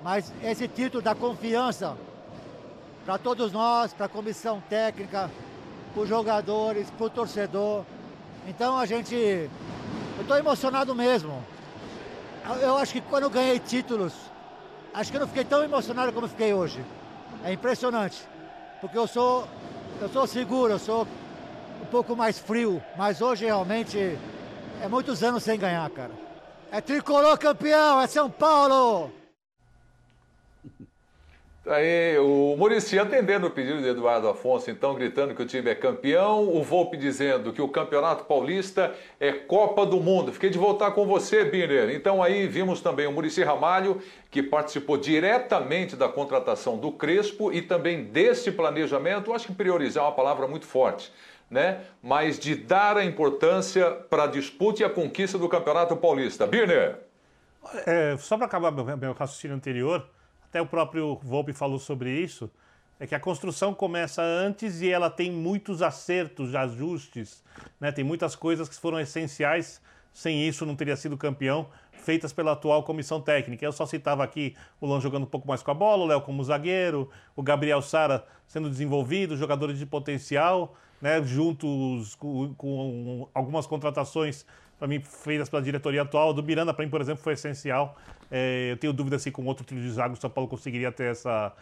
mas 0.00 0.32
esse 0.44 0.68
título 0.68 1.02
dá 1.02 1.12
confiança 1.12 1.96
para 3.04 3.18
todos 3.18 3.50
nós, 3.50 3.92
para 3.92 4.06
a 4.06 4.08
comissão 4.08 4.62
técnica, 4.70 5.28
para 5.92 6.02
os 6.02 6.08
jogadores, 6.08 6.88
para 6.90 7.06
o 7.06 7.10
torcedor. 7.10 7.84
Então 8.46 8.78
a 8.78 8.86
gente. 8.86 9.14
Eu 9.16 10.22
estou 10.22 10.36
emocionado 10.36 10.94
mesmo. 10.94 11.42
Eu 12.60 12.76
acho 12.76 12.92
que 12.92 13.00
quando 13.00 13.24
eu 13.24 13.30
ganhei 13.30 13.58
títulos, 13.58 14.12
acho 14.94 15.10
que 15.10 15.16
eu 15.16 15.20
não 15.20 15.26
fiquei 15.26 15.44
tão 15.44 15.64
emocionado 15.64 16.12
como 16.12 16.28
fiquei 16.28 16.54
hoje. 16.54 16.80
É 17.42 17.52
impressionante. 17.52 18.22
Porque 18.80 18.96
eu 18.96 19.08
sou. 19.08 19.48
Eu 20.00 20.08
sou 20.08 20.28
seguro, 20.28 20.74
eu 20.74 20.78
sou 20.78 21.08
um 21.82 21.86
pouco 21.86 22.14
mais 22.14 22.38
frio. 22.38 22.80
Mas 22.96 23.20
hoje 23.20 23.46
realmente 23.46 24.16
é 24.82 24.88
muitos 24.88 25.22
anos 25.22 25.42
sem 25.42 25.58
ganhar, 25.58 25.88
cara. 25.90 26.12
É 26.70 26.80
tricolor 26.80 27.38
campeão, 27.38 28.00
é 28.00 28.06
São 28.06 28.30
Paulo! 28.30 29.10
Aí, 31.70 32.16
o 32.18 32.56
Murici 32.56 32.98
atendendo 32.98 33.46
o 33.46 33.50
pedido 33.50 33.82
de 33.82 33.88
Eduardo 33.88 34.26
Afonso, 34.26 34.70
então 34.70 34.94
gritando 34.94 35.34
que 35.34 35.42
o 35.42 35.46
time 35.46 35.70
é 35.70 35.74
campeão, 35.74 36.48
o 36.48 36.62
Volpe 36.62 36.96
dizendo 36.96 37.52
que 37.52 37.60
o 37.60 37.68
Campeonato 37.68 38.24
Paulista 38.24 38.94
é 39.20 39.32
Copa 39.32 39.84
do 39.84 40.00
Mundo. 40.00 40.32
Fiquei 40.32 40.48
de 40.48 40.56
voltar 40.56 40.92
com 40.92 41.06
você, 41.06 41.44
Biner. 41.44 41.90
Então 41.90 42.22
aí 42.22 42.46
vimos 42.46 42.80
também 42.80 43.06
o 43.06 43.12
Murici 43.12 43.44
Ramalho, 43.44 44.00
que 44.30 44.42
participou 44.42 44.96
diretamente 44.96 45.94
da 45.94 46.08
contratação 46.08 46.78
do 46.78 46.90
Crespo 46.90 47.52
e 47.52 47.60
também 47.60 48.04
desse 48.04 48.50
planejamento. 48.50 49.34
Acho 49.34 49.48
que 49.48 49.54
priorizar 49.54 50.04
é 50.04 50.06
uma 50.06 50.14
palavra 50.14 50.48
muito 50.48 50.64
forte, 50.64 51.12
né? 51.50 51.82
Mas 52.02 52.38
de 52.38 52.54
dar 52.54 52.96
a 52.96 53.04
importância 53.04 53.90
para 53.90 54.24
a 54.24 54.26
disputa 54.26 54.82
e 54.82 54.84
a 54.84 54.90
conquista 54.90 55.38
do 55.38 55.48
Campeonato 55.48 55.96
Paulista. 55.96 56.46
Birner. 56.46 56.98
É, 57.86 58.16
só 58.18 58.36
para 58.36 58.46
acabar 58.46 58.70
meu, 58.70 58.96
meu 58.96 59.12
raciocínio 59.12 59.56
anterior 59.56 60.08
até 60.48 60.62
o 60.62 60.66
próprio 60.66 61.16
Volpe 61.22 61.52
falou 61.52 61.78
sobre 61.78 62.10
isso, 62.10 62.50
é 62.98 63.06
que 63.06 63.14
a 63.14 63.20
construção 63.20 63.74
começa 63.74 64.22
antes 64.22 64.80
e 64.80 64.90
ela 64.90 65.10
tem 65.10 65.30
muitos 65.30 65.82
acertos, 65.82 66.54
ajustes, 66.54 67.44
né? 67.78 67.92
tem 67.92 68.02
muitas 68.02 68.34
coisas 68.34 68.68
que 68.68 68.74
foram 68.74 68.98
essenciais, 68.98 69.80
sem 70.18 70.48
isso 70.48 70.66
não 70.66 70.74
teria 70.74 70.96
sido 70.96 71.16
campeão, 71.16 71.68
feitas 71.92 72.32
pela 72.32 72.50
atual 72.50 72.82
comissão 72.82 73.20
técnica. 73.20 73.64
Eu 73.64 73.70
só 73.70 73.86
citava 73.86 74.24
aqui 74.24 74.56
o 74.80 74.86
Lan 74.88 75.00
jogando 75.00 75.22
um 75.22 75.26
pouco 75.26 75.46
mais 75.46 75.62
com 75.62 75.70
a 75.70 75.74
bola, 75.74 76.02
o 76.02 76.06
Léo 76.08 76.20
como 76.22 76.42
zagueiro, 76.42 77.08
o 77.36 77.42
Gabriel 77.42 77.80
Sara 77.80 78.24
sendo 78.44 78.68
desenvolvido, 78.68 79.36
jogadores 79.36 79.78
de 79.78 79.86
potencial, 79.86 80.74
né? 81.00 81.22
juntos 81.22 82.16
com, 82.16 82.52
com 82.54 83.28
algumas 83.32 83.64
contratações 83.64 84.44
para 84.76 84.88
mim, 84.88 85.00
feitas 85.00 85.48
pela 85.48 85.62
diretoria 85.62 86.02
atual. 86.02 86.34
Do 86.34 86.42
Miranda, 86.42 86.74
para 86.74 86.84
mim, 86.84 86.90
por 86.90 87.00
exemplo, 87.00 87.22
foi 87.22 87.34
essencial. 87.34 87.96
É, 88.28 88.72
eu 88.72 88.76
tenho 88.76 88.92
dúvida 88.92 89.20
se 89.20 89.30
com 89.30 89.44
outro 89.44 89.64
trio 89.64 89.80
de 89.80 89.90
zaga 89.92 90.14
o 90.14 90.16
São 90.16 90.28
Paulo 90.28 90.50
conseguiria 90.50 90.90
ter 90.90 91.12
essa, 91.12 91.54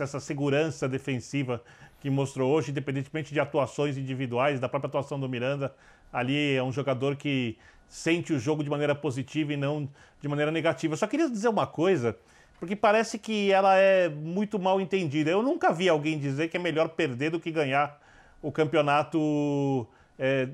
essa 0.00 0.18
segurança 0.18 0.88
defensiva 0.88 1.62
que 2.00 2.08
mostrou 2.08 2.50
hoje, 2.50 2.70
independentemente 2.70 3.34
de 3.34 3.38
atuações 3.38 3.98
individuais, 3.98 4.58
da 4.58 4.68
própria 4.68 4.88
atuação 4.88 5.20
do 5.20 5.28
Miranda. 5.28 5.74
Ali 6.12 6.54
é 6.54 6.62
um 6.62 6.72
jogador 6.72 7.16
que 7.16 7.56
sente 7.88 8.32
o 8.32 8.38
jogo 8.38 8.62
de 8.62 8.70
maneira 8.70 8.94
positiva 8.94 9.52
e 9.52 9.56
não 9.56 9.88
de 10.20 10.28
maneira 10.28 10.50
negativa. 10.50 10.94
Eu 10.94 10.98
só 10.98 11.06
queria 11.06 11.28
dizer 11.28 11.48
uma 11.48 11.66
coisa, 11.66 12.16
porque 12.58 12.76
parece 12.76 13.18
que 13.18 13.50
ela 13.50 13.76
é 13.76 14.08
muito 14.08 14.58
mal 14.58 14.80
entendida. 14.80 15.30
Eu 15.30 15.42
nunca 15.42 15.72
vi 15.72 15.88
alguém 15.88 16.18
dizer 16.18 16.48
que 16.48 16.56
é 16.56 16.60
melhor 16.60 16.90
perder 16.90 17.30
do 17.30 17.40
que 17.40 17.50
ganhar 17.50 18.00
o 18.42 18.52
campeonato 18.52 19.86
é, 20.18 20.48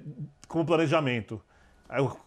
como 0.49 0.65
planejamento. 0.65 1.41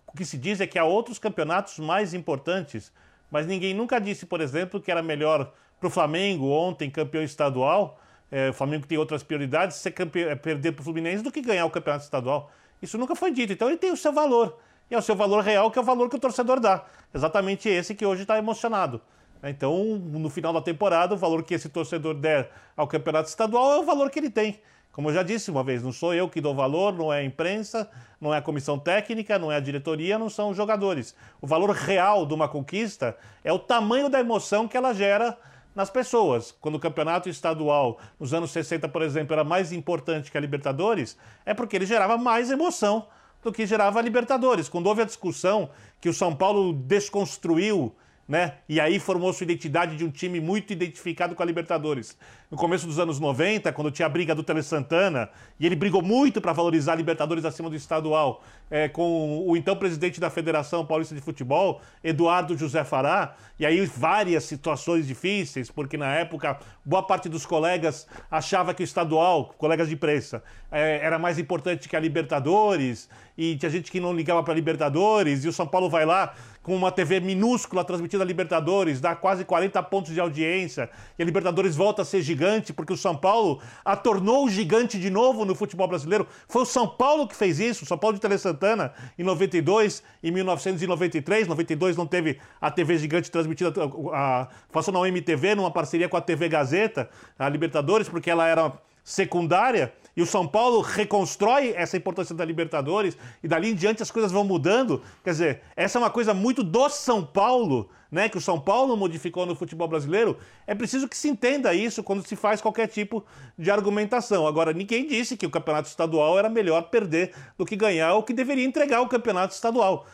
O 0.08 0.12
que 0.16 0.26
se 0.26 0.38
diz 0.38 0.62
é 0.62 0.68
que 0.68 0.80
há 0.80 0.84
outros 0.84 1.20
campeonatos 1.20 1.80
mais 1.80 2.14
importantes, 2.14 2.92
mas 3.30 3.46
ninguém 3.46 3.74
nunca 3.74 4.00
disse, 4.00 4.26
por 4.26 4.42
exemplo, 4.42 4.80
que 4.80 4.92
era 4.92 5.04
melhor 5.04 5.52
para 5.80 5.88
o 5.88 5.90
Flamengo, 5.90 6.50
ontem 6.50 6.90
campeão 6.90 7.24
estadual, 7.24 8.00
é, 8.32 8.50
o 8.50 8.54
Flamengo 8.54 8.86
tem 8.86 8.98
outras 8.98 9.24
prioridades, 9.24 9.78
ser 9.78 9.94
é, 10.16 10.36
perder 10.36 10.74
para 10.74 10.82
o 10.82 10.84
Fluminense 10.84 11.24
do 11.24 11.32
que 11.32 11.42
ganhar 11.42 11.66
o 11.66 11.70
campeonato 11.70 12.04
estadual. 12.04 12.52
Isso 12.82 12.98
nunca 12.98 13.16
foi 13.16 13.32
dito. 13.32 13.54
Então 13.54 13.68
ele 13.68 13.78
tem 13.78 13.92
o 13.92 13.98
seu 13.98 14.12
valor. 14.12 14.58
E 14.90 14.96
é 14.96 14.98
o 14.98 15.02
seu 15.02 15.16
valor 15.16 15.44
real, 15.44 15.70
que 15.70 15.78
é 15.78 15.82
o 15.82 15.86
valor 15.86 16.10
que 16.10 16.16
o 16.16 16.20
torcedor 16.20 16.60
dá. 16.60 16.84
Exatamente 17.14 17.70
esse 17.70 17.94
que 17.94 18.06
hoje 18.06 18.24
está 18.24 18.38
emocionado. 18.38 19.02
Então, 19.44 19.98
no 19.98 20.30
final 20.30 20.52
da 20.52 20.62
temporada, 20.62 21.14
o 21.14 21.18
valor 21.18 21.44
que 21.44 21.54
esse 21.54 21.70
torcedor 21.70 22.14
der 22.16 22.52
ao 22.76 22.88
campeonato 22.88 23.30
estadual 23.30 23.74
é 23.74 23.80
o 23.80 23.84
valor 23.84 24.10
que 24.10 24.20
ele 24.20 24.30
tem. 24.30 24.60
Como 24.92 25.10
eu 25.10 25.14
já 25.14 25.24
disse 25.24 25.50
uma 25.50 25.64
vez, 25.64 25.82
não 25.82 25.94
sou 25.94 26.14
eu 26.14 26.28
que 26.28 26.42
dou 26.42 26.54
valor, 26.54 26.94
não 26.94 27.14
é 27.14 27.20
a 27.20 27.24
imprensa, 27.24 27.90
não 28.20 28.34
é 28.34 28.38
a 28.38 28.42
comissão 28.42 28.78
técnica, 28.78 29.40
não 29.40 29.50
é 29.50 29.56
a 29.56 29.60
diretoria, 29.60 30.20
não 30.20 30.30
são 30.30 30.50
os 30.50 30.58
jogadores. 30.58 31.16
O 31.40 31.48
valor 31.48 31.70
real 31.70 32.26
de 32.26 32.34
uma 32.34 32.50
conquista 32.50 33.16
é 33.44 33.54
o 33.54 33.60
tamanho 33.60 34.10
da 34.10 34.20
emoção 34.20 34.68
que 34.68 34.76
ela 34.76 34.94
gera 34.94 35.38
nas 35.80 35.90
pessoas. 35.90 36.54
Quando 36.60 36.76
o 36.76 36.80
campeonato 36.80 37.30
estadual, 37.30 38.00
nos 38.20 38.34
anos 38.34 38.52
60, 38.52 38.90
por 38.90 39.02
exemplo, 39.02 39.34
era 39.34 39.46
mais 39.46 39.72
importante 39.72 40.30
que 40.30 40.38
a 40.38 40.42
Libertadores, 40.42 41.18
é 41.46 41.54
porque 41.54 41.78
ele 41.78 41.86
gerava 41.86 42.18
mais 42.18 42.52
emoção 42.52 43.08
do 43.42 43.50
que 43.50 43.66
gerava 43.66 43.98
a 43.98 44.02
Libertadores. 44.02 44.68
Quando 44.68 44.88
houve 44.88 45.04
a 45.04 45.06
discussão 45.06 45.70
que 46.02 46.10
o 46.10 46.14
São 46.14 46.36
Paulo 46.36 46.74
desconstruiu 46.74 47.96
né? 48.30 48.58
E 48.70 48.80
aí 48.80 49.00
formou 49.00 49.34
sua 49.34 49.46
identidade 49.46 49.96
de 49.96 50.06
um 50.06 50.12
time 50.12 50.40
muito 50.40 50.72
identificado 50.72 51.34
com 51.34 51.42
a 51.42 51.46
Libertadores. 51.46 52.16
No 52.50 52.58
começo 52.58 52.88
dos 52.88 52.98
anos 52.98 53.20
90, 53.20 53.72
quando 53.74 53.92
tinha 53.92 54.08
a 54.08 54.10
briga 54.10 54.34
do 54.34 54.42
Tele 54.42 54.64
Santana, 54.64 55.30
e 55.60 55.68
ele 55.68 55.76
brigou 55.76 56.02
muito 56.02 56.42
para 56.42 56.52
valorizar 56.52 56.94
a 56.94 56.96
Libertadores 56.96 57.46
acima 57.46 57.70
do 57.70 57.76
estadual, 57.76 58.42
é, 58.72 58.88
com 58.88 59.48
o 59.48 59.56
então 59.56 59.76
presidente 59.76 60.20
da 60.20 60.32
Federação 60.32 60.84
Paulista 60.84 61.14
de 61.14 61.22
Futebol, 61.22 61.80
Eduardo 62.04 62.58
José 62.58 62.84
Fará, 62.84 63.36
e 63.60 63.66
aí 63.68 63.86
várias 63.86 64.46
situações 64.46 65.06
difíceis, 65.06 65.70
porque 65.70 65.96
na 65.96 66.12
época 66.16 66.58
boa 66.84 67.04
parte 67.04 67.30
dos 67.30 67.46
colegas 67.46 68.08
achava 68.32 68.74
que 68.74 68.82
o 68.82 68.86
estadual, 68.86 69.54
colegas 69.58 69.88
de 69.88 69.94
imprensa, 69.94 70.44
é, 70.72 71.00
era 71.04 71.20
mais 71.20 71.38
importante 71.38 71.88
que 71.88 71.96
a 71.96 72.00
Libertadores, 72.00 73.10
e 73.38 73.56
tinha 73.58 73.70
gente 73.70 73.92
que 73.92 74.00
não 74.00 74.12
ligava 74.12 74.42
para 74.44 74.56
Libertadores, 74.56 75.46
e 75.46 75.48
o 75.48 75.54
São 75.54 75.68
Paulo 75.68 75.88
vai 75.88 76.06
lá 76.06 76.34
com 76.62 76.76
uma 76.76 76.92
TV 76.92 77.20
minúscula 77.20 77.84
transmitida 77.84 78.24
a 78.24 78.28
Libertadores, 78.28 79.00
dá 79.00 79.16
quase 79.16 79.46
40 79.46 79.82
pontos 79.84 80.14
de 80.14 80.20
audiência, 80.20 80.90
e 81.18 81.22
a 81.24 81.26
Libertadores 81.26 81.76
volta 81.76 82.02
a 82.02 82.06
ser 82.06 82.22
gigante, 82.22 82.39
porque 82.74 82.94
o 82.94 82.98
São 82.98 83.16
Paulo 83.16 83.62
a 83.84 83.96
tornou 83.96 84.50
gigante 84.50 85.00
de 85.00 85.10
novo 85.10 85.46
no 85.46 85.56
futebol 85.56 85.88
brasileiro. 85.88 86.28
Foi 86.48 86.64
o 86.64 86.66
São 86.66 86.88
Paulo 86.88 87.28
que 87.28 87.36
fez 87.36 87.60
isso, 87.60 87.84
o 87.84 87.88
São 87.88 87.98
Paulo 87.98 88.16
de 88.16 88.22
Tele 88.22 88.38
Santana, 88.38 88.94
em 89.18 89.24
92, 89.24 90.04
em 90.24 90.32
1993. 90.32 91.48
92 91.48 91.98
não 91.98 92.06
teve 92.06 92.40
a 92.60 92.72
TV 92.72 92.98
gigante 92.98 93.30
transmitida, 93.30 93.74
a, 94.14 94.42
a, 94.42 94.48
passou 94.72 94.94
na 94.94 95.08
MTV, 95.08 95.56
numa 95.56 95.72
parceria 95.72 96.08
com 96.08 96.18
a 96.18 96.22
TV 96.22 96.50
Gazeta, 96.50 97.10
a 97.38 97.50
Libertadores, 97.50 98.08
porque 98.08 98.30
ela 98.30 98.48
era 98.48 98.74
secundária 99.04 99.92
e 100.20 100.22
o 100.22 100.26
São 100.26 100.46
Paulo 100.46 100.82
reconstrói 100.82 101.74
essa 101.78 101.96
importância 101.96 102.36
da 102.36 102.44
Libertadores 102.44 103.18
e 103.42 103.48
dali 103.48 103.72
em 103.72 103.74
diante 103.74 104.04
as 104.04 104.12
coisas 104.12 104.34
vão 104.34 104.44
mudando. 104.44 105.02
Quer 105.24 105.30
dizer, 105.30 105.62
essa 105.78 105.98
é 105.98 106.02
uma 106.02 106.10
coisa 106.10 106.34
muito 106.34 106.62
do 106.62 106.90
São 106.90 107.24
Paulo, 107.24 107.90
né, 108.12 108.28
que 108.28 108.38
o 108.38 108.42
São 108.42 108.60
Paulo 108.60 108.98
modificou 108.98 109.46
no 109.46 109.56
futebol 109.56 109.88
brasileiro. 109.88 110.38
É 110.68 110.76
preciso 110.76 111.08
que 111.08 111.16
se 111.16 111.30
entenda 111.30 111.74
isso 111.74 112.04
quando 112.04 112.28
se 112.28 112.36
faz 112.36 112.60
qualquer 112.60 112.88
tipo 112.88 113.24
de 113.58 113.72
argumentação. 113.72 114.46
Agora, 114.46 114.74
ninguém 114.74 115.08
disse 115.08 115.38
que 115.38 115.46
o 115.46 115.50
campeonato 115.50 115.88
estadual 115.88 116.38
era 116.38 116.50
melhor 116.50 116.90
perder 116.90 117.34
do 117.58 117.66
que 117.66 117.78
ganhar 117.78 118.14
ou 118.14 118.22
que 118.22 118.34
deveria 118.34 118.66
entregar 118.66 119.00
o 119.00 119.08
campeonato 119.08 119.54
estadual. 119.54 120.06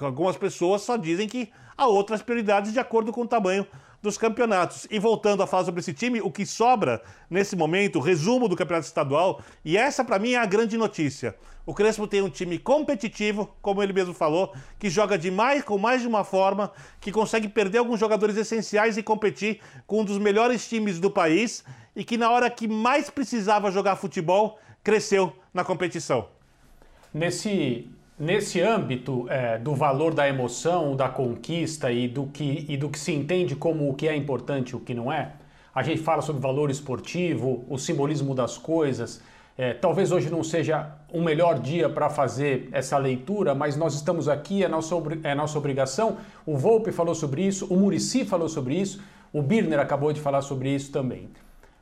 Algumas 0.00 0.36
pessoas 0.36 0.82
só 0.82 0.96
dizem 0.96 1.26
que 1.26 1.50
há 1.76 1.88
outras 1.88 2.22
prioridades 2.22 2.72
de 2.72 2.78
acordo 2.78 3.10
com 3.10 3.22
o 3.22 3.26
tamanho 3.26 3.66
dos 4.02 4.16
campeonatos. 4.16 4.86
E 4.90 4.98
voltando 4.98 5.42
a 5.42 5.46
falar 5.46 5.64
sobre 5.64 5.80
esse 5.80 5.92
time, 5.92 6.20
o 6.20 6.30
que 6.30 6.46
sobra 6.46 7.02
nesse 7.28 7.54
momento, 7.54 8.00
resumo 8.00 8.48
do 8.48 8.56
campeonato 8.56 8.86
estadual, 8.86 9.40
e 9.64 9.76
essa 9.76 10.04
para 10.04 10.18
mim 10.18 10.32
é 10.32 10.38
a 10.38 10.46
grande 10.46 10.76
notícia. 10.76 11.34
O 11.66 11.74
Crespo 11.74 12.06
tem 12.06 12.22
um 12.22 12.30
time 12.30 12.58
competitivo, 12.58 13.54
como 13.60 13.82
ele 13.82 13.92
mesmo 13.92 14.14
falou, 14.14 14.54
que 14.78 14.88
joga 14.88 15.18
demais 15.18 15.62
com 15.62 15.78
mais 15.78 16.00
de 16.00 16.08
uma 16.08 16.24
forma, 16.24 16.72
que 17.00 17.12
consegue 17.12 17.48
perder 17.48 17.78
alguns 17.78 18.00
jogadores 18.00 18.36
essenciais 18.36 18.96
e 18.96 19.02
competir 19.02 19.60
com 19.86 20.00
um 20.00 20.04
dos 20.04 20.18
melhores 20.18 20.68
times 20.68 20.98
do 20.98 21.10
país 21.10 21.62
e 21.94 22.04
que 22.04 22.16
na 22.16 22.30
hora 22.30 22.48
que 22.50 22.66
mais 22.66 23.10
precisava 23.10 23.70
jogar 23.70 23.96
futebol, 23.96 24.58
cresceu 24.82 25.36
na 25.52 25.62
competição. 25.62 26.28
Nesse 27.12 27.88
Nesse 28.20 28.60
âmbito 28.60 29.24
é, 29.30 29.56
do 29.56 29.74
valor 29.74 30.12
da 30.12 30.28
emoção, 30.28 30.94
da 30.94 31.08
conquista 31.08 31.90
e 31.90 32.06
do, 32.06 32.26
que, 32.26 32.66
e 32.68 32.76
do 32.76 32.90
que 32.90 32.98
se 32.98 33.14
entende 33.14 33.56
como 33.56 33.88
o 33.88 33.94
que 33.94 34.06
é 34.06 34.14
importante 34.14 34.70
e 34.72 34.76
o 34.76 34.80
que 34.80 34.92
não 34.92 35.10
é, 35.10 35.32
a 35.74 35.82
gente 35.82 36.02
fala 36.02 36.20
sobre 36.20 36.42
valor 36.42 36.70
esportivo, 36.70 37.64
o 37.66 37.78
simbolismo 37.78 38.34
das 38.34 38.58
coisas. 38.58 39.22
É, 39.56 39.72
talvez 39.72 40.12
hoje 40.12 40.28
não 40.28 40.44
seja 40.44 40.90
o 41.10 41.22
melhor 41.22 41.60
dia 41.60 41.88
para 41.88 42.10
fazer 42.10 42.68
essa 42.72 42.98
leitura, 42.98 43.54
mas 43.54 43.74
nós 43.74 43.94
estamos 43.94 44.28
aqui, 44.28 44.62
é 44.62 44.68
nossa, 44.68 44.94
é 45.24 45.34
nossa 45.34 45.56
obrigação. 45.56 46.18
O 46.44 46.58
Volpe 46.58 46.92
falou 46.92 47.14
sobre 47.14 47.46
isso, 47.46 47.72
o 47.72 47.76
Murici 47.78 48.26
falou 48.26 48.50
sobre 48.50 48.74
isso, 48.74 49.02
o 49.32 49.40
Birner 49.40 49.80
acabou 49.80 50.12
de 50.12 50.20
falar 50.20 50.42
sobre 50.42 50.68
isso 50.68 50.92
também. 50.92 51.30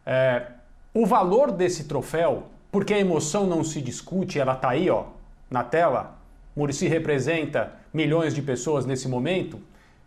É, 0.07 0.47
o 0.95 1.05
valor 1.05 1.51
desse 1.51 1.89
troféu, 1.89 2.45
porque 2.71 2.95
a 2.95 2.99
emoção 3.01 3.45
não 3.45 3.65
se 3.65 3.83
discute, 3.83 4.39
ela 4.39 4.53
está 4.53 4.69
aí 4.69 4.89
ó, 4.89 5.07
na 5.51 5.65
tela, 5.65 6.18
Murici 6.59 6.89
representa 6.89 7.73
milhões 7.95 8.35
de 8.35 8.43
pessoas 8.43 8.85
nesse 8.85 9.07
momento, 9.07 9.61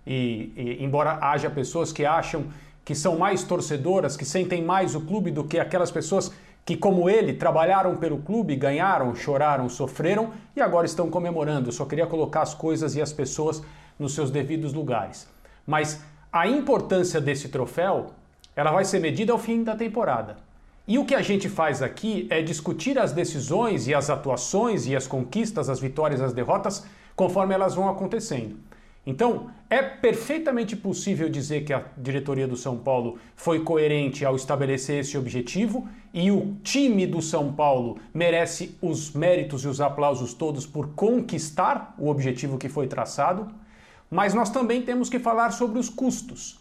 e, 0.06 0.52
e, 0.58 0.84
embora 0.84 1.18
haja 1.22 1.50
pessoas 1.50 1.94
que 1.94 2.06
acham 2.06 2.48
que 2.84 2.94
são 2.94 3.18
mais 3.18 3.44
torcedoras, 3.44 4.18
que 4.18 4.26
sentem 4.26 4.62
mais 4.62 4.94
o 4.94 5.00
clube 5.00 5.32
do 5.32 5.46
que 5.46 5.58
aquelas 5.58 5.90
pessoas 5.90 6.30
que, 6.66 6.76
como 6.76 7.10
ele, 7.10 7.34
trabalharam 7.34 7.96
pelo 7.96 8.18
clube, 8.18 8.58
ganharam, 8.58 9.16
choraram, 9.16 9.70
sofreram 9.70 10.32
e 10.54 10.60
agora 10.60 10.86
estão 10.86 11.10
comemorando. 11.10 11.70
Eu 11.70 11.74
só 11.74 11.86
queria 11.86 12.06
colocar 12.06 12.42
as 12.42 12.54
coisas 12.54 12.98
e 12.98 13.02
as 13.02 13.14
pessoas 13.14 13.64
nos 13.98 14.14
seus 14.14 14.30
devidos 14.30 14.74
lugares. 14.74 15.30
Mas 15.66 16.04
a 16.34 16.50
importância 16.50 17.22
desse 17.22 17.48
troféu, 17.48 18.08
ela 18.54 18.72
vai 18.72 18.84
ser 18.84 19.00
medida 19.00 19.32
ao 19.32 19.40
fim 19.40 19.64
da 19.64 19.74
temporada. 19.74 20.36
E 20.92 21.00
o 21.00 21.06
que 21.06 21.16
a 21.16 21.22
gente 21.22 21.48
faz 21.48 21.82
aqui 21.82 22.28
é 22.30 22.42
discutir 22.42 23.00
as 23.00 23.14
decisões 23.14 23.88
e 23.88 23.94
as 23.94 24.10
atuações 24.10 24.88
e 24.88 24.94
as 24.94 25.08
conquistas, 25.08 25.70
as 25.70 25.80
vitórias, 25.80 26.20
as 26.20 26.34
derrotas, 26.34 26.86
conforme 27.16 27.54
elas 27.54 27.76
vão 27.76 27.88
acontecendo. 27.88 28.58
Então, 29.08 29.50
é 29.70 29.82
perfeitamente 29.82 30.76
possível 30.76 31.30
dizer 31.30 31.64
que 31.64 31.72
a 31.72 31.86
diretoria 31.98 32.46
do 32.46 32.58
São 32.58 32.78
Paulo 32.78 33.18
foi 33.38 33.62
coerente 33.62 34.26
ao 34.26 34.36
estabelecer 34.36 35.00
esse 35.00 35.18
objetivo 35.18 35.88
e 36.14 36.30
o 36.30 36.58
time 36.62 37.08
do 37.08 37.22
São 37.22 37.54
Paulo 37.54 37.98
merece 38.14 38.78
os 38.82 39.14
méritos 39.14 39.64
e 39.64 39.70
os 39.70 39.80
aplausos 39.80 40.34
todos 40.34 40.66
por 40.66 40.90
conquistar 40.90 41.96
o 41.98 42.10
objetivo 42.10 42.58
que 42.58 42.68
foi 42.68 42.86
traçado, 42.86 43.48
mas 44.10 44.34
nós 44.34 44.50
também 44.50 44.82
temos 44.82 45.10
que 45.10 45.20
falar 45.20 45.52
sobre 45.52 45.80
os 45.80 45.88
custos. 45.88 46.61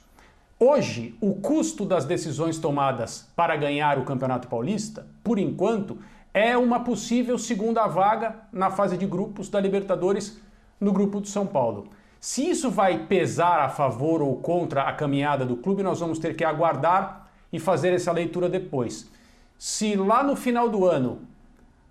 Hoje, 0.63 1.17
o 1.23 1.37
custo 1.37 1.87
das 1.87 2.05
decisões 2.05 2.59
tomadas 2.59 3.27
para 3.35 3.57
ganhar 3.57 3.99
o 3.99 4.05
Campeonato 4.05 4.47
Paulista, 4.47 5.07
por 5.25 5.39
enquanto, 5.39 5.97
é 6.35 6.55
uma 6.55 6.81
possível 6.81 7.39
segunda 7.39 7.87
vaga 7.87 8.37
na 8.53 8.71
fase 8.71 8.99
de 8.99 9.07
grupos 9.07 9.49
da 9.49 9.59
Libertadores 9.59 10.39
no 10.79 10.93
grupo 10.93 11.19
do 11.19 11.27
São 11.27 11.47
Paulo. 11.47 11.89
Se 12.21 12.47
isso 12.47 12.71
vai 12.71 13.07
pesar 13.07 13.61
a 13.61 13.71
favor 13.71 14.21
ou 14.21 14.37
contra 14.37 14.83
a 14.83 14.93
caminhada 14.93 15.47
do 15.47 15.57
clube, 15.57 15.83
nós 15.83 15.99
vamos 15.99 16.19
ter 16.19 16.37
que 16.37 16.45
aguardar 16.45 17.31
e 17.51 17.59
fazer 17.59 17.95
essa 17.95 18.13
leitura 18.13 18.47
depois. 18.47 19.11
Se 19.57 19.97
lá 19.97 20.23
no 20.23 20.37
final 20.37 20.69
do 20.69 20.85
ano 20.85 21.23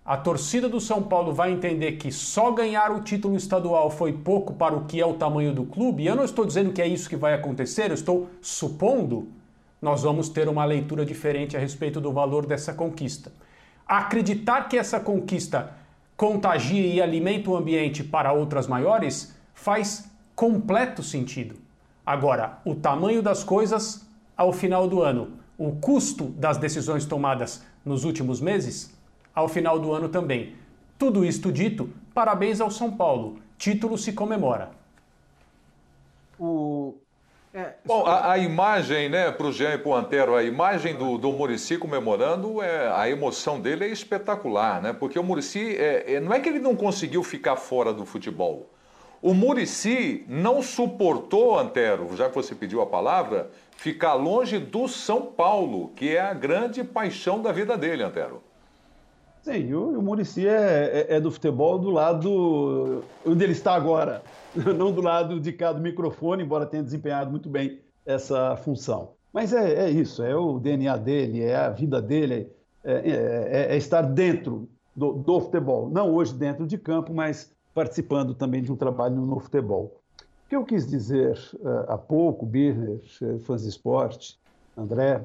a 0.10 0.18
torcida 0.18 0.68
do 0.68 0.82
São 0.82 1.03
Paulo 1.03 1.32
vai 1.32 1.51
entender 1.51 1.91
que 1.91 2.12
só 2.12 2.49
ganhar 2.51 2.91
o 2.91 3.01
título 3.01 3.36
estadual 3.36 3.91
foi 3.91 4.12
pouco 4.12 4.55
para 4.55 4.76
o 4.76 4.86
que 4.86 4.99
é 4.99 5.05
o 5.05 5.14
tamanho 5.14 5.53
do 5.53 5.64
clube, 5.64 6.01
e 6.01 6.07
eu 6.07 6.16
não 6.16 6.24
estou 6.24 6.47
dizendo 6.47 6.74
que 6.74 6.82
é 6.82 6.88
isso 6.88 7.07
que 7.07 7.16
vai 7.16 7.36
acontecer, 7.36 7.91
eu 7.91 7.93
estou 7.93 8.28
supondo, 8.41 9.28
nós 9.80 10.01
vamos 10.01 10.28
ter 10.28 10.49
uma 10.49 10.66
leitura 10.66 11.05
diferente 11.05 11.55
a 11.55 11.60
respeito 11.60 12.01
do 12.01 12.12
valor 12.12 12.47
dessa 12.47 12.74
conquista. 12.74 13.32
Acreditar 13.88 14.68
que 14.68 14.80
essa 14.80 14.99
conquista 14.99 15.76
contagia 16.18 16.88
e 16.88 16.99
alimenta 16.99 17.51
o 17.51 17.55
ambiente 17.55 18.03
para 18.03 18.34
outras 18.34 18.66
maiores 18.66 19.36
faz 19.53 20.10
completo 20.36 21.03
sentido. 21.03 21.53
Agora, 22.03 22.57
o 22.66 22.74
tamanho 22.74 23.22
das 23.22 23.43
coisas 23.43 24.10
ao 24.36 24.51
final 24.51 24.88
do 24.88 25.03
ano, 25.03 25.34
o 25.55 25.74
custo 25.74 26.30
das 26.30 26.57
decisões 26.57 27.05
tomadas 27.05 27.64
nos 27.86 28.05
últimos 28.05 28.41
meses, 28.41 28.97
ao 29.40 29.48
final 29.48 29.80
do 29.80 29.94
ano 29.94 30.10
também. 30.10 30.56
Tudo 30.98 31.26
isto 31.26 31.52
dito, 31.52 31.90
parabéns 32.14 32.60
ao 32.60 32.70
São 32.70 32.92
Paulo. 32.92 33.40
Título 33.58 33.98
se 33.98 34.14
comemora. 34.14 34.72
O... 36.40 36.96
É, 37.54 37.74
Bom, 37.84 38.06
a, 38.06 38.34
a, 38.34 38.38
imagem, 38.38 39.10
né, 39.10 39.32
para 39.32 39.48
o 39.48 39.52
Jean 39.52 39.74
e 39.74 39.78
para 39.78 39.90
o 39.90 39.96
Antero, 39.96 40.36
a 40.36 40.44
imagem 40.44 40.96
do, 40.96 41.18
do 41.18 41.32
Murici 41.32 41.78
comemorando, 41.78 42.62
é, 42.62 42.92
a 42.94 43.10
emoção 43.10 43.60
dele 43.60 43.86
é 43.86 43.88
espetacular, 43.88 44.80
né? 44.82 44.94
Porque 44.94 45.18
o 45.18 45.24
Murici, 45.24 45.76
é, 45.76 46.14
é, 46.14 46.20
não 46.20 46.32
é 46.32 46.40
que 46.40 46.48
ele 46.48 46.60
não 46.60 46.76
conseguiu 46.76 47.24
ficar 47.24 47.56
fora 47.56 47.92
do 47.92 48.06
futebol. 48.06 48.70
O 49.22 49.34
Murici 49.34 50.24
não 50.28 50.62
suportou, 50.62 51.58
Antero, 51.58 52.16
já 52.16 52.30
que 52.30 52.36
você 52.36 52.54
pediu 52.54 52.82
a 52.82 52.86
palavra, 52.86 53.50
ficar 53.76 54.14
longe 54.14 54.60
do 54.60 54.88
São 54.88 55.24
Paulo, 55.24 55.92
que 55.96 56.16
é 56.16 56.22
a 56.22 56.34
grande 56.34 56.84
paixão 56.84 57.42
da 57.42 57.52
vida 57.52 57.76
dele, 57.76 58.04
Antero. 58.04 58.44
Sim, 59.42 59.74
o, 59.74 59.98
o 59.98 60.02
Murici 60.02 60.48
é, 60.48 61.08
é, 61.10 61.16
é, 61.16 61.20
do 61.20 61.32
futebol 61.32 61.80
do 61.80 61.90
lado 61.90 63.04
onde 63.26 63.44
ele 63.44 63.54
está 63.54 63.74
agora, 63.74 64.22
não 64.78 64.92
do 64.92 65.02
lado 65.02 65.40
de 65.40 65.54
cá 65.54 65.72
do 65.72 65.82
microfone, 65.82 66.44
embora 66.44 66.66
tenha 66.66 66.84
desempenhado 66.84 67.32
muito 67.32 67.50
bem 67.50 67.80
essa 68.06 68.56
função. 68.58 69.14
Mas 69.32 69.54
é, 69.54 69.86
é 69.86 69.90
isso, 69.90 70.24
é 70.24 70.36
o 70.36 70.60
DNA 70.60 70.98
dele, 70.98 71.42
é 71.42 71.56
a 71.56 71.70
vida 71.70 72.02
dele, 72.02 72.52
é, 72.84 72.94
é, 72.94 73.72
é, 73.72 73.74
é 73.74 73.78
estar 73.78 74.02
dentro 74.02 74.68
do, 74.96 75.14
do, 75.14 75.40
futebol. 75.40 75.90
Não 75.90 76.14
hoje 76.14 76.34
dentro 76.34 76.66
de 76.66 76.78
campo, 76.78 77.14
mas 77.14 77.52
participando 77.74 78.34
também 78.34 78.62
de 78.62 78.72
um 78.72 78.76
trabalho 78.76 79.16
no 79.16 79.40
futebol. 79.40 80.02
O 80.46 80.50
que 80.50 80.56
eu 80.56 80.66
quis 80.66 80.88
dizer 80.88 81.38
uh, 81.60 81.92
há 81.92 81.98
pouco, 81.98 82.46
Birner, 82.46 83.00
fãs 83.42 83.62
de 83.62 83.70
esporte, 83.70 84.40
André, 84.76 85.24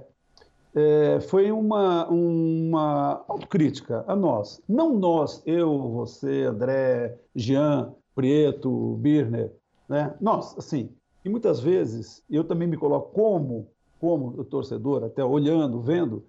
é, 0.75 1.20
foi 1.20 1.53
uma, 1.53 2.07
uma 2.09 3.25
autocrítica 3.29 4.05
a 4.07 4.16
nós. 4.16 4.61
Não 4.68 4.95
nós, 4.95 5.43
eu, 5.47 5.79
você, 5.91 6.45
André, 6.45 7.18
Jean, 7.35 7.93
Prieto, 8.14 8.97
Birner, 8.97 9.53
né? 9.89 10.14
Nós, 10.20 10.57
assim, 10.59 10.91
e 11.25 11.29
muitas 11.29 11.61
vezes 11.61 12.22
eu 12.31 12.45
também 12.45 12.68
me 12.68 12.77
coloco 12.77 13.12
como 13.12 13.68
como 14.05 14.45
torcedor, 14.45 15.03
até 15.03 15.25
olhando, 15.25 15.81
vendo, 15.81 16.22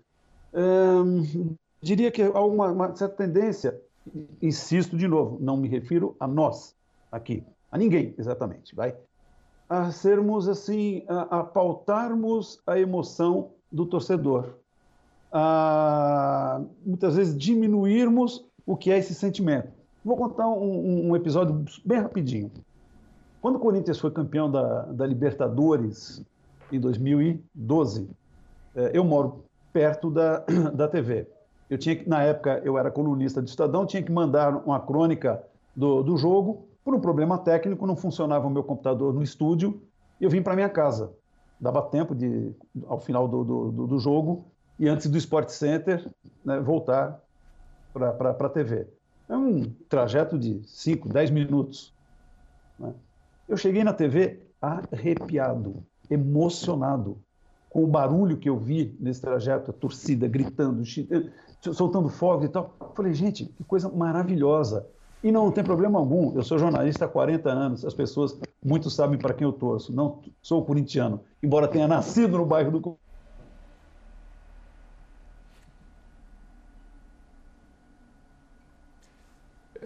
hum, 0.54 1.54
diria 1.82 2.10
que 2.10 2.22
há 2.22 2.40
uma, 2.40 2.72
uma 2.72 2.96
certa 2.96 3.18
tendência, 3.18 3.78
insisto 4.42 4.96
de 4.96 5.10
novo, 5.10 5.38
não 5.42 5.58
me 5.58 5.68
refiro 5.68 6.16
a 6.18 6.26
nós 6.26 6.74
aqui, 7.12 7.44
a 7.70 7.78
ninguém 7.78 8.16
exatamente, 8.18 8.74
vai, 8.74 8.96
a 9.68 9.92
sermos 9.92 10.48
assim, 10.48 11.04
a, 11.10 11.40
a 11.40 11.44
pautarmos 11.44 12.62
a 12.66 12.80
emoção 12.80 13.52
do 13.72 13.86
torcedor, 13.86 14.56
a 15.32 16.62
muitas 16.86 17.16
vezes 17.16 17.38
diminuirmos 17.38 18.46
o 18.66 18.76
que 18.76 18.92
é 18.92 18.98
esse 18.98 19.14
sentimento. 19.14 19.70
Vou 20.04 20.16
contar 20.16 20.48
um, 20.48 21.10
um 21.10 21.16
episódio 21.16 21.66
bem 21.84 22.00
rapidinho. 22.00 22.52
Quando 23.42 23.56
o 23.56 23.60
Corinthians 23.60 24.00
foi 24.00 24.12
campeão 24.12 24.50
da, 24.50 24.84
da 24.84 25.06
Libertadores 25.06 26.24
em 26.72 26.80
2012, 26.80 28.10
é, 28.76 28.92
eu 28.94 29.04
moro 29.04 29.44
perto 29.74 30.10
da, 30.10 30.40
da 30.74 30.88
TV. 30.88 31.28
Eu 31.70 31.78
tinha 31.78 31.96
que, 31.96 32.08
na 32.08 32.22
época, 32.22 32.62
eu 32.64 32.78
era 32.78 32.92
colunista 32.92 33.42
do 33.42 33.48
Estadão, 33.48 33.86
tinha 33.86 34.02
que 34.02 34.12
mandar 34.12 34.56
uma 34.66 34.80
crônica 34.80 35.44
do, 35.76 36.04
do 36.04 36.18
jogo. 36.18 36.68
Por 36.84 36.94
um 36.94 37.00
problema 37.00 37.38
técnico, 37.40 37.88
não 37.88 37.96
funcionava 37.96 38.48
o 38.48 38.50
meu 38.50 38.64
computador 38.64 39.14
no 39.14 39.24
estúdio 39.24 39.82
eu 40.20 40.30
vim 40.30 40.42
para 40.42 40.56
minha 40.56 40.70
casa. 40.70 41.14
Dava 41.60 41.82
tempo 41.82 42.14
de, 42.14 42.52
ao 42.88 43.00
final 43.00 43.28
do, 43.28 43.44
do, 43.44 43.88
do 43.88 44.00
jogo 44.00 44.46
e 44.78 44.88
antes 44.88 45.08
do 45.08 45.18
Sport 45.18 45.50
Center, 45.50 46.06
né, 46.44 46.60
voltar 46.60 47.22
para 47.94 48.32
a 48.32 48.50
TV. 48.50 48.88
É 49.30 49.36
um 49.36 49.72
trajeto 49.90 50.38
de 50.38 50.62
5, 50.66 51.10
10 51.10 51.30
minutos. 51.32 51.94
Né? 52.78 52.94
Eu 53.48 53.58
cheguei 53.58 53.84
na 53.84 53.94
TV 53.94 54.42
arrepiado, 54.62 55.84
emocionado, 56.10 57.18
com 57.70 57.84
o 57.84 57.88
barulho 57.88 58.38
que 58.38 58.50
eu 58.50 58.58
vi 58.58 58.96
nesse 59.00 59.22
trajeto, 59.22 59.72
a 59.72 59.74
torcida 59.74 60.28
gritando, 60.28 60.84
soltando 61.74 62.10
fogo 62.10 62.46
e 62.46 62.50
tal. 62.50 62.74
Falei, 62.96 63.14
gente, 63.14 63.46
que 63.46 63.64
coisa 63.64 63.90
maravilhosa. 63.90 64.88
E 65.24 65.32
não 65.32 65.52
tem 65.52 65.64
problema 65.64 65.98
algum, 65.98 66.36
eu 66.36 66.44
sou 66.44 66.58
jornalista 66.58 67.06
há 67.06 67.08
40 67.08 67.50
anos, 67.50 67.84
as 67.84 67.94
pessoas, 67.94 68.40
muitos 68.66 68.96
sabem 68.96 69.18
para 69.18 69.34
quem 69.34 69.46
eu 69.46 69.54
torço. 69.54 69.94
Não 69.94 70.22
sou 70.42 70.66
corintiano, 70.66 71.22
embora 71.42 71.68
tenha 71.68 71.88
nascido 71.88 72.38
no 72.38 72.46
bairro 72.46 72.72
do 72.72 72.98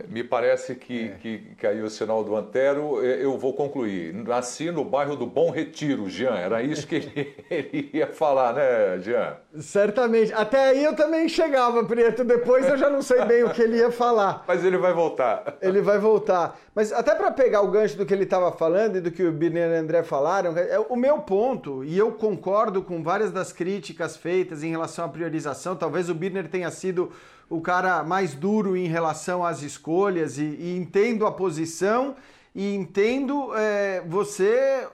Me 0.07 0.23
parece 0.23 0.75
que, 0.75 1.05
é. 1.05 1.17
que 1.21 1.37
caiu 1.57 1.85
o 1.85 1.89
sinal 1.89 2.23
do 2.23 2.35
Antero. 2.35 3.03
Eu 3.03 3.37
vou 3.37 3.53
concluir. 3.53 4.13
Nasci 4.13 4.71
no 4.71 4.83
bairro 4.83 5.15
do 5.15 5.25
Bom 5.25 5.51
Retiro, 5.51 6.09
Jean. 6.09 6.35
Era 6.35 6.63
isso 6.63 6.87
que 6.87 6.95
ele, 6.95 7.35
ele 7.49 7.89
ia 7.93 8.07
falar, 8.07 8.53
né, 8.53 8.99
Jean? 8.99 9.37
Certamente. 9.59 10.33
Até 10.33 10.69
aí 10.69 10.83
eu 10.83 10.95
também 10.95 11.27
chegava, 11.27 11.83
Preto. 11.83 12.23
Depois 12.23 12.67
eu 12.67 12.77
já 12.77 12.89
não 12.89 13.01
sei 13.01 13.23
bem 13.25 13.43
o 13.43 13.51
que 13.51 13.61
ele 13.61 13.77
ia 13.77 13.91
falar. 13.91 14.43
Mas 14.47 14.63
ele 14.63 14.77
vai 14.77 14.93
voltar. 14.93 15.57
Ele 15.61 15.81
vai 15.81 15.99
voltar. 15.99 16.57
Mas 16.79 16.93
até 16.93 17.13
para 17.13 17.29
pegar 17.29 17.59
o 17.61 17.67
gancho 17.67 17.97
do 17.97 18.05
que 18.05 18.13
ele 18.13 18.23
estava 18.23 18.53
falando 18.53 18.95
e 18.95 19.01
do 19.01 19.11
que 19.11 19.21
o 19.21 19.33
Birner 19.33 19.69
e 19.69 19.73
o 19.73 19.79
André 19.81 20.01
falaram, 20.01 20.57
é 20.57 20.79
o 20.79 20.95
meu 20.95 21.17
ponto, 21.17 21.83
e 21.83 21.97
eu 21.97 22.13
concordo 22.13 22.81
com 22.81 23.03
várias 23.03 23.33
das 23.33 23.51
críticas 23.51 24.15
feitas 24.15 24.63
em 24.63 24.69
relação 24.69 25.03
à 25.03 25.09
priorização. 25.09 25.75
Talvez 25.75 26.09
o 26.09 26.15
Birner 26.15 26.47
tenha 26.47 26.71
sido 26.71 27.11
o 27.49 27.59
cara 27.59 28.01
mais 28.05 28.33
duro 28.33 28.77
em 28.77 28.87
relação 28.87 29.45
às 29.45 29.61
escolhas 29.61 30.37
e, 30.37 30.43
e 30.43 30.77
entendo 30.77 31.27
a 31.27 31.33
posição 31.33 32.15
e 32.55 32.73
entendo 32.73 33.53
é, 33.57 34.01
você 34.07 34.87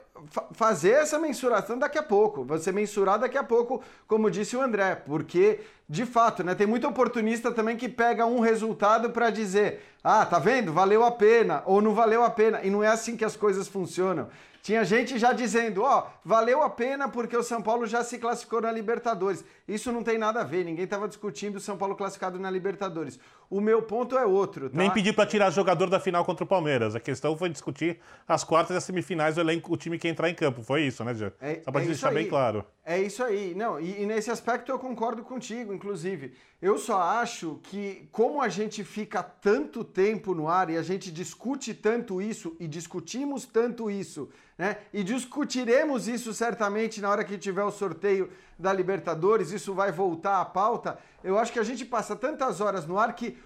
fazer 0.54 0.92
essa 0.92 1.20
mensuração 1.20 1.78
daqui 1.78 1.98
a 1.98 2.04
pouco, 2.04 2.44
você 2.44 2.72
mensurar 2.72 3.20
daqui 3.20 3.38
a 3.38 3.44
pouco, 3.44 3.84
como 4.08 4.32
disse 4.32 4.56
o 4.56 4.62
André, 4.62 4.96
porque 4.96 5.60
de 5.88 6.06
fato, 6.06 6.44
né, 6.44 6.56
tem 6.56 6.66
muito 6.66 6.88
oportunista 6.88 7.52
também 7.52 7.78
que 7.78 7.88
pega 7.88 8.26
um 8.26 8.40
resultado 8.40 9.12
para 9.12 9.30
dizer, 9.30 9.84
ah, 10.04 10.26
tá 10.26 10.40
vendo, 10.40 10.74
valeu 10.74 11.04
a 11.04 11.12
pena 11.12 11.62
ou 11.66 11.82
não 11.82 11.94
valeu 11.94 12.24
a 12.24 12.30
pena, 12.30 12.62
e 12.64 12.70
não 12.70 12.84
é 12.84 12.88
assim 12.88 13.16
que 13.16 13.26
as 13.26 13.36
coisas 13.36 13.68
funcionam. 13.68 14.28
Tinha 14.64 14.84
gente 14.84 15.20
já 15.20 15.32
dizendo, 15.32 15.84
ó, 15.84 16.00
oh, 16.00 16.12
valeu 16.28 16.64
a 16.64 16.70
pena 16.72 17.08
porque 17.08 17.38
o 17.38 17.44
São 17.44 17.62
Paulo 17.62 17.86
já 17.86 18.04
se 18.04 18.18
classificou 18.18 18.60
na 18.62 18.72
Libertadores. 18.72 19.46
Isso 19.68 19.92
não 19.92 20.02
tem 20.02 20.18
nada 20.18 20.42
a 20.42 20.44
ver, 20.44 20.66
ninguém 20.66 20.86
estava 20.86 21.08
discutindo 21.08 21.58
o 21.58 21.60
São 21.60 21.78
Paulo 21.78 21.96
classificado 21.96 22.40
na 22.40 22.50
Libertadores. 22.50 23.20
O 23.50 23.62
meu 23.62 23.82
ponto 23.82 24.18
é 24.18 24.26
outro, 24.26 24.70
tá? 24.70 24.78
Nem 24.78 24.92
pedir 24.92 25.14
para 25.14 25.26
tirar 25.26 25.50
jogador 25.52 25.90
da 25.90 26.00
final 26.00 26.26
contra 26.26 26.44
o 26.44 26.48
Palmeiras. 26.48 26.96
A 26.96 27.00
questão 27.00 27.38
foi 27.38 27.50
discutir 27.50 28.00
as 28.28 28.44
quartas 28.44 28.76
e 28.76 28.78
as 28.78 28.84
semifinais, 28.84 29.38
o 29.38 29.40
elenco, 29.40 29.74
o 29.74 29.78
time 29.78 30.00
que 30.00 30.08
entrar 30.08 30.30
em 30.30 30.36
campo. 30.36 30.64
Foi 30.64 30.84
isso, 30.84 31.04
né, 31.04 31.14
Jean? 31.14 31.32
É, 31.40 31.62
Só 31.64 31.72
para 31.72 31.84
é 31.84 31.86
deixar 31.86 32.12
bem 32.14 32.28
claro. 32.28 32.66
É 32.84 33.00
isso 33.00 33.24
aí. 33.24 33.54
Não, 33.56 33.80
e, 33.80 34.02
e 34.02 34.06
nesse 34.06 34.32
aspecto 34.32 34.72
eu 34.72 34.80
concordo 34.80 35.24
contigo, 35.24 35.74
inclusive. 35.74 36.34
Eu 36.62 36.78
só 36.78 37.02
acho 37.02 37.60
que 37.64 38.08
como 38.12 38.42
a 38.42 38.50
gente 38.50 38.84
fica 38.84 39.22
tanto 39.22 39.84
tempo 39.84 40.34
no 40.34 40.48
ar 40.48 40.70
e 40.70 40.78
a 40.78 40.82
gente 40.82 41.12
discute 41.12 41.74
tanto 41.74 42.22
isso 42.22 42.56
e 42.60 42.68
discutimos 42.68 43.46
tanto 43.46 43.90
isso 43.90 44.30
né? 44.58 44.78
E 44.94 45.04
discutiremos 45.04 46.08
isso 46.08 46.34
certamente 46.34 47.02
na 47.02 47.10
hora 47.10 47.24
que 47.24 47.38
tiver 47.38 47.64
o 47.64 47.72
sorteio 47.72 48.30
da 48.58 48.72
Libertadores, 48.72 49.52
isso 49.52 49.74
vai 49.74 49.92
voltar 49.92 50.40
à 50.40 50.46
pauta. 50.46 50.98
Eu 51.24 51.38
acho 51.38 51.52
que 51.52 51.60
a 51.60 51.64
gente 51.64 51.86
passa 51.86 52.16
tantas 52.16 52.62
horas 52.62 52.86
no 52.86 52.98
ar 52.98 53.14
que 53.14 53.38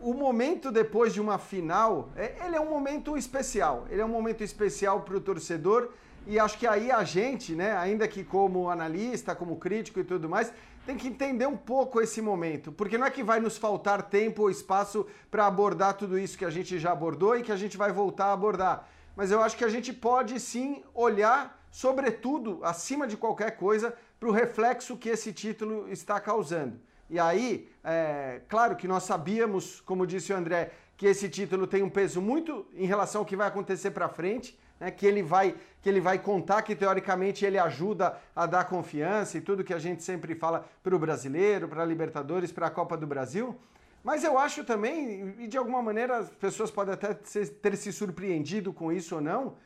o 0.00 0.12
momento 0.12 0.70
depois 0.70 1.12
de 1.12 1.20
uma 1.20 1.38
final, 1.38 2.10
é, 2.16 2.34
ele 2.44 2.56
é 2.56 2.60
um 2.60 2.68
momento 2.68 3.16
especial. 3.16 3.86
Ele 3.90 4.00
é 4.00 4.04
um 4.04 4.08
momento 4.08 4.42
especial 4.42 5.02
para 5.02 5.16
o 5.16 5.20
torcedor 5.20 5.90
e 6.26 6.38
acho 6.38 6.58
que 6.58 6.66
aí 6.66 6.90
a 6.90 7.04
gente, 7.04 7.54
né, 7.54 7.76
ainda 7.76 8.08
que 8.08 8.24
como 8.24 8.68
analista, 8.68 9.34
como 9.34 9.56
crítico 9.56 10.00
e 10.00 10.04
tudo 10.04 10.28
mais, 10.28 10.52
tem 10.84 10.96
que 10.96 11.08
entender 11.08 11.46
um 11.46 11.56
pouco 11.56 12.00
esse 12.00 12.22
momento, 12.22 12.70
porque 12.70 12.96
não 12.96 13.06
é 13.06 13.10
que 13.10 13.22
vai 13.22 13.40
nos 13.40 13.58
faltar 13.58 14.02
tempo 14.02 14.42
ou 14.42 14.50
espaço 14.50 15.04
para 15.30 15.46
abordar 15.46 15.94
tudo 15.94 16.16
isso 16.16 16.38
que 16.38 16.44
a 16.44 16.50
gente 16.50 16.78
já 16.78 16.92
abordou 16.92 17.36
e 17.36 17.42
que 17.42 17.50
a 17.50 17.56
gente 17.56 17.76
vai 17.76 17.92
voltar 17.92 18.26
a 18.26 18.32
abordar 18.32 18.88
mas 19.16 19.30
eu 19.30 19.42
acho 19.42 19.56
que 19.56 19.64
a 19.64 19.68
gente 19.68 19.92
pode 19.94 20.38
sim 20.38 20.84
olhar, 20.94 21.58
sobretudo, 21.70 22.60
acima 22.62 23.06
de 23.06 23.16
qualquer 23.16 23.56
coisa, 23.56 23.96
para 24.18 24.28
o 24.28 24.32
reflexo 24.32 24.96
que 24.96 25.08
esse 25.08 25.32
título 25.32 25.88
está 25.90 26.18
causando. 26.20 26.80
E 27.08 27.18
aí, 27.18 27.68
é, 27.84 28.40
claro 28.48 28.74
que 28.74 28.88
nós 28.88 29.04
sabíamos, 29.04 29.80
como 29.80 30.06
disse 30.06 30.32
o 30.32 30.36
André, 30.36 30.72
que 30.96 31.06
esse 31.06 31.28
título 31.28 31.66
tem 31.66 31.82
um 31.82 31.90
peso 31.90 32.20
muito 32.20 32.66
em 32.74 32.86
relação 32.86 33.20
ao 33.20 33.24
que 33.24 33.36
vai 33.36 33.46
acontecer 33.46 33.90
para 33.90 34.08
frente, 34.08 34.58
né, 34.80 34.90
que 34.90 35.06
ele 35.06 35.22
vai 35.22 35.54
que 35.80 35.88
ele 35.88 36.00
vai 36.00 36.18
contar 36.18 36.62
que 36.62 36.74
teoricamente 36.74 37.44
ele 37.44 37.58
ajuda 37.58 38.18
a 38.34 38.44
dar 38.44 38.64
confiança 38.64 39.38
e 39.38 39.40
tudo 39.40 39.62
que 39.62 39.72
a 39.72 39.78
gente 39.78 40.02
sempre 40.02 40.34
fala 40.34 40.66
para 40.82 40.96
o 40.96 40.98
brasileiro, 40.98 41.68
para 41.68 41.82
a 41.82 41.86
Libertadores, 41.86 42.50
para 42.50 42.66
a 42.66 42.70
Copa 42.70 42.96
do 42.96 43.06
Brasil. 43.06 43.56
Mas 44.02 44.24
eu 44.24 44.36
acho 44.36 44.64
também, 44.64 45.34
e 45.38 45.46
de 45.46 45.56
alguma 45.56 45.80
maneira 45.80 46.18
as 46.18 46.30
pessoas 46.30 46.72
podem 46.72 46.94
até 46.94 47.14
ter 47.14 47.76
se 47.76 47.92
surpreendido 47.92 48.72
com 48.72 48.92
isso 48.92 49.14
ou 49.14 49.20
não, 49.20 49.56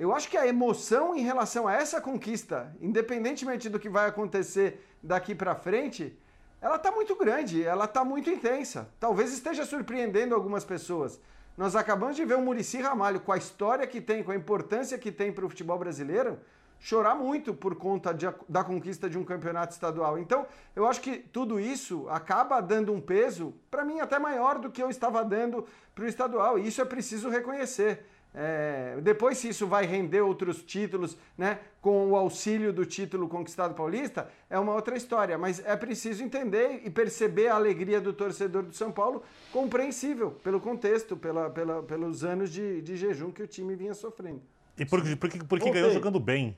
eu 0.00 0.14
acho 0.14 0.30
que 0.30 0.36
a 0.38 0.46
emoção 0.46 1.14
em 1.14 1.20
relação 1.20 1.68
a 1.68 1.74
essa 1.74 2.00
conquista, 2.00 2.74
independentemente 2.80 3.68
do 3.68 3.78
que 3.78 3.90
vai 3.90 4.08
acontecer 4.08 4.82
daqui 5.02 5.34
para 5.34 5.54
frente, 5.54 6.18
ela 6.58 6.76
está 6.76 6.90
muito 6.90 7.14
grande, 7.14 7.62
ela 7.62 7.84
está 7.84 8.02
muito 8.02 8.30
intensa. 8.30 8.88
Talvez 8.98 9.30
esteja 9.30 9.66
surpreendendo 9.66 10.34
algumas 10.34 10.64
pessoas. 10.64 11.20
Nós 11.54 11.76
acabamos 11.76 12.16
de 12.16 12.24
ver 12.24 12.36
o 12.36 12.40
Murici 12.40 12.80
Ramalho 12.80 13.20
com 13.20 13.30
a 13.30 13.36
história 13.36 13.86
que 13.86 14.00
tem, 14.00 14.22
com 14.22 14.32
a 14.32 14.34
importância 14.36 14.96
que 14.96 15.12
tem 15.12 15.30
para 15.30 15.44
o 15.44 15.50
futebol 15.50 15.78
brasileiro, 15.78 16.38
chorar 16.78 17.14
muito 17.14 17.52
por 17.52 17.74
conta 17.76 18.14
de, 18.14 18.26
da 18.48 18.64
conquista 18.64 19.06
de 19.06 19.18
um 19.18 19.24
campeonato 19.24 19.74
estadual. 19.74 20.18
Então, 20.18 20.46
eu 20.74 20.88
acho 20.88 21.02
que 21.02 21.18
tudo 21.18 21.60
isso 21.60 22.08
acaba 22.08 22.62
dando 22.62 22.90
um 22.90 23.02
peso, 23.02 23.54
para 23.70 23.84
mim, 23.84 24.00
até 24.00 24.18
maior 24.18 24.58
do 24.58 24.70
que 24.70 24.82
eu 24.82 24.88
estava 24.88 25.22
dando 25.22 25.66
para 25.94 26.04
o 26.04 26.08
estadual. 26.08 26.58
E 26.58 26.66
isso 26.66 26.80
é 26.80 26.86
preciso 26.86 27.28
reconhecer. 27.28 28.06
É, 28.32 28.96
depois, 29.02 29.38
se 29.38 29.48
isso 29.48 29.66
vai 29.66 29.84
render 29.86 30.20
outros 30.20 30.62
títulos, 30.62 31.16
né, 31.36 31.58
com 31.80 32.10
o 32.10 32.16
auxílio 32.16 32.72
do 32.72 32.86
título 32.86 33.28
conquistado 33.28 33.74
paulista, 33.74 34.28
é 34.48 34.58
uma 34.58 34.72
outra 34.74 34.96
história. 34.96 35.36
Mas 35.36 35.64
é 35.64 35.76
preciso 35.76 36.22
entender 36.22 36.82
e 36.84 36.90
perceber 36.90 37.48
a 37.48 37.56
alegria 37.56 38.00
do 38.00 38.12
torcedor 38.12 38.62
do 38.62 38.74
São 38.74 38.92
Paulo, 38.92 39.22
compreensível 39.52 40.30
pelo 40.44 40.60
contexto, 40.60 41.16
pela, 41.16 41.50
pela, 41.50 41.82
pelos 41.82 42.24
anos 42.24 42.50
de, 42.50 42.80
de 42.82 42.96
jejum 42.96 43.30
que 43.30 43.42
o 43.42 43.46
time 43.46 43.74
vinha 43.74 43.94
sofrendo. 43.94 44.42
E 44.78 44.84
porque, 44.84 45.16
porque, 45.16 45.38
porque 45.44 45.70
ganhou 45.70 45.90
jogando 45.90 46.20
bem. 46.20 46.56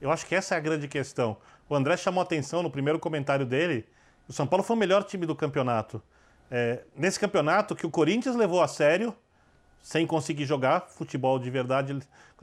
Eu 0.00 0.10
acho 0.10 0.24
que 0.26 0.34
essa 0.34 0.54
é 0.54 0.58
a 0.58 0.60
grande 0.60 0.88
questão. 0.88 1.36
O 1.68 1.74
André 1.74 1.96
chamou 1.96 2.22
atenção 2.22 2.62
no 2.62 2.70
primeiro 2.70 2.98
comentário 2.98 3.44
dele. 3.44 3.84
O 4.26 4.32
São 4.32 4.46
Paulo 4.46 4.62
foi 4.62 4.76
o 4.76 4.78
melhor 4.78 5.04
time 5.04 5.26
do 5.26 5.34
campeonato. 5.34 6.02
É, 6.50 6.84
nesse 6.96 7.18
campeonato 7.20 7.76
que 7.76 7.86
o 7.86 7.90
Corinthians 7.90 8.34
levou 8.34 8.62
a 8.62 8.68
sério, 8.68 9.14
sem 9.82 10.06
conseguir 10.06 10.44
jogar 10.44 10.86
futebol 10.88 11.38
de 11.38 11.50
verdade, 11.50 11.92
ele 11.92 12.02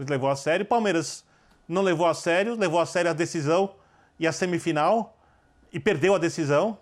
levou 0.10 0.30
a 0.30 0.36
sério. 0.36 0.66
Palmeiras 0.66 1.24
não 1.68 1.82
levou 1.82 2.08
a 2.08 2.14
sério, 2.14 2.56
levou 2.56 2.80
a 2.80 2.86
sério 2.86 3.12
a 3.12 3.14
decisão 3.14 3.72
e 4.20 4.26
a 4.28 4.32
semifinal 4.32 5.16
e 5.72 5.80
perdeu 5.80 6.16
a 6.16 6.18
decisão. 6.18 6.78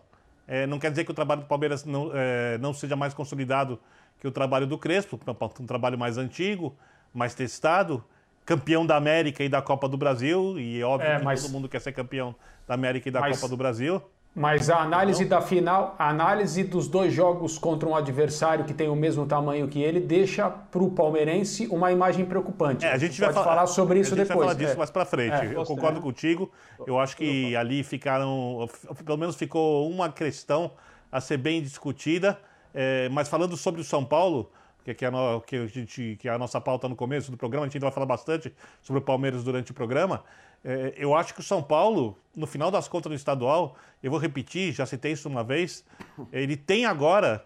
É, 0.47 0.67
não 0.67 0.77
quer 0.79 0.91
dizer 0.91 1.03
que 1.05 1.11
o 1.11 1.13
trabalho 1.13 1.41
do 1.41 1.47
Palmeiras 1.47 1.83
não, 1.85 2.11
é, 2.13 2.57
não 2.59 2.73
seja 2.73 2.95
mais 2.95 3.13
consolidado 3.13 3.79
que 4.19 4.27
o 4.27 4.31
trabalho 4.31 4.67
do 4.67 4.77
Crespo, 4.77 5.19
um 5.59 5.65
trabalho 5.65 5.97
mais 5.97 6.17
antigo, 6.17 6.75
mais 7.13 7.33
testado. 7.33 8.03
campeão 8.45 8.85
da 8.85 8.95
América 8.95 9.43
e 9.43 9.49
da 9.49 9.59
Copa 9.59 9.89
do 9.89 9.97
Brasil, 9.97 10.59
e 10.59 10.83
óbvio 10.83 11.09
É, 11.09 11.17
que 11.17 11.25
mas- 11.25 11.41
todo 11.41 11.51
mundo 11.51 11.67
quer 11.67 11.81
ser 11.81 11.91
campeão 11.93 12.35
da 12.67 12.75
América 12.75 13.09
e 13.09 13.11
da 13.11 13.19
Mas- 13.19 13.35
Copa 13.39 13.49
do 13.49 13.57
Brasil. 13.57 13.99
Mas 14.35 14.69
a 14.69 14.81
análise 14.81 15.23
da 15.23 15.39
final, 15.41 15.95
a 15.97 16.09
análise 16.09 16.61
dos 16.61 16.89
dois 16.89 17.13
jogos 17.13 17.57
contra 17.57 17.87
um 17.87 17.95
adversário 17.95 18.65
que 18.65 18.73
tem 18.73 18.89
o 18.89 18.95
mesmo 18.95 19.25
tamanho 19.25 19.65
que 19.69 19.81
ele, 19.81 20.01
deixa 20.01 20.49
para 20.49 20.83
o 20.83 20.91
palmeirense 20.91 21.67
uma 21.67 21.89
imagem 21.89 22.25
preocupante. 22.25 22.85
É, 22.85 22.91
a 22.91 22.97
gente 22.97 23.19
vai 23.21 23.31
falar 23.31 23.65
sobre 23.65 24.01
isso 24.01 24.13
a 24.13 24.17
gente 24.17 24.27
depois. 24.27 24.45
vai 24.45 24.55
falar 24.55 24.59
disso 24.59 24.73
é. 24.73 24.77
mais 24.77 24.89
pra 24.91 25.05
frente. 25.05 25.33
É. 25.33 25.55
Eu 25.55 25.63
concordo 25.63 26.01
contigo. 26.01 26.51
Eu 26.85 26.99
acho 26.99 27.15
que 27.15 27.55
ali 27.55 27.81
ficaram, 27.81 28.67
pelo 29.05 29.17
menos 29.17 29.37
ficou 29.37 29.89
uma 29.89 30.11
questão 30.11 30.71
a 31.09 31.21
ser 31.21 31.37
bem 31.37 31.61
discutida. 31.61 32.37
É, 32.73 33.07
mas 33.07 33.29
falando 33.29 33.55
sobre 33.55 33.79
o 33.79 33.85
São 33.85 34.03
Paulo, 34.03 34.51
que, 34.83 34.93
que, 34.93 35.05
é 35.05 35.07
a 35.07 35.11
no- 35.11 35.39
que 35.39 35.55
a 35.55 35.65
gente- 35.65 36.17
que 36.19 36.27
é 36.27 36.31
a 36.33 36.37
nossa 36.37 36.59
pauta 36.59 36.89
no 36.89 36.95
começo 36.95 37.31
do 37.31 37.37
programa, 37.37 37.65
a 37.65 37.67
gente 37.69 37.77
ainda 37.77 37.85
vai 37.85 37.93
falar 37.93 38.05
bastante 38.05 38.53
sobre 38.81 38.99
o 39.01 39.01
Palmeiras 39.01 39.45
durante 39.45 39.71
o 39.71 39.73
programa. 39.73 40.23
É, 40.67 40.95
eu 40.97 41.13
acho 41.13 41.31
que 41.31 41.41
o 41.41 41.43
São 41.43 41.61
Paulo, 41.61 42.17
no 42.35 42.47
final 42.47 42.71
das 42.71 42.87
contas 42.87 43.11
do 43.11 43.15
estadual, 43.15 43.75
eu 44.01 44.09
vou 44.09 44.19
repetir, 44.19 44.73
já 44.73 44.83
citei 44.83 45.11
isso 45.11 45.29
uma 45.29 45.43
vez, 45.43 45.85
ele 46.33 46.57
tem 46.57 46.87
agora 46.87 47.45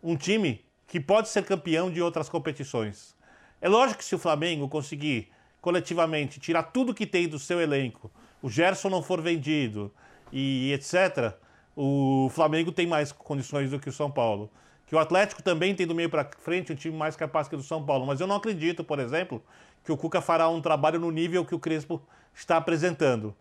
um 0.00 0.16
time 0.16 0.64
que 0.86 1.00
pode 1.00 1.28
ser 1.28 1.44
campeão 1.44 1.90
de 1.90 2.00
outras 2.00 2.28
competições. 2.28 3.16
É 3.60 3.68
lógico 3.68 3.98
que 3.98 4.04
se 4.04 4.14
o 4.14 4.18
Flamengo 4.18 4.68
conseguir 4.68 5.32
coletivamente 5.60 6.38
tirar 6.38 6.62
tudo 6.62 6.94
que 6.94 7.06
tem 7.06 7.28
do 7.28 7.40
seu 7.40 7.60
elenco, 7.60 8.08
o 8.40 8.48
Gerson 8.48 8.88
não 8.88 9.02
for 9.02 9.20
vendido 9.20 9.92
e 10.32 10.72
etc., 10.72 11.34
o 11.74 12.30
Flamengo 12.32 12.70
tem 12.70 12.86
mais 12.86 13.10
condições 13.10 13.70
do 13.70 13.80
que 13.80 13.88
o 13.88 13.92
São 13.92 14.10
Paulo. 14.10 14.48
Que 14.86 14.94
o 14.94 14.98
Atlético 14.98 15.42
também 15.42 15.74
tem 15.74 15.86
do 15.86 15.94
meio 15.94 16.10
para 16.10 16.28
frente 16.38 16.72
um 16.72 16.76
time 16.76 16.96
mais 16.96 17.16
capaz 17.16 17.48
que 17.48 17.54
o 17.54 17.58
do 17.58 17.64
São 17.64 17.84
Paulo. 17.84 18.06
Mas 18.06 18.20
eu 18.20 18.26
não 18.26 18.36
acredito, 18.36 18.84
por 18.84 18.98
exemplo, 18.98 19.42
que 19.84 19.90
o 19.90 19.96
Cuca 19.96 20.20
fará 20.20 20.48
um 20.48 20.60
trabalho 20.60 20.98
no 20.98 21.10
nível 21.10 21.44
que 21.44 21.54
o 21.54 21.58
Crespo 21.58 22.02
está 22.34 22.56
apresentando. 22.56 23.34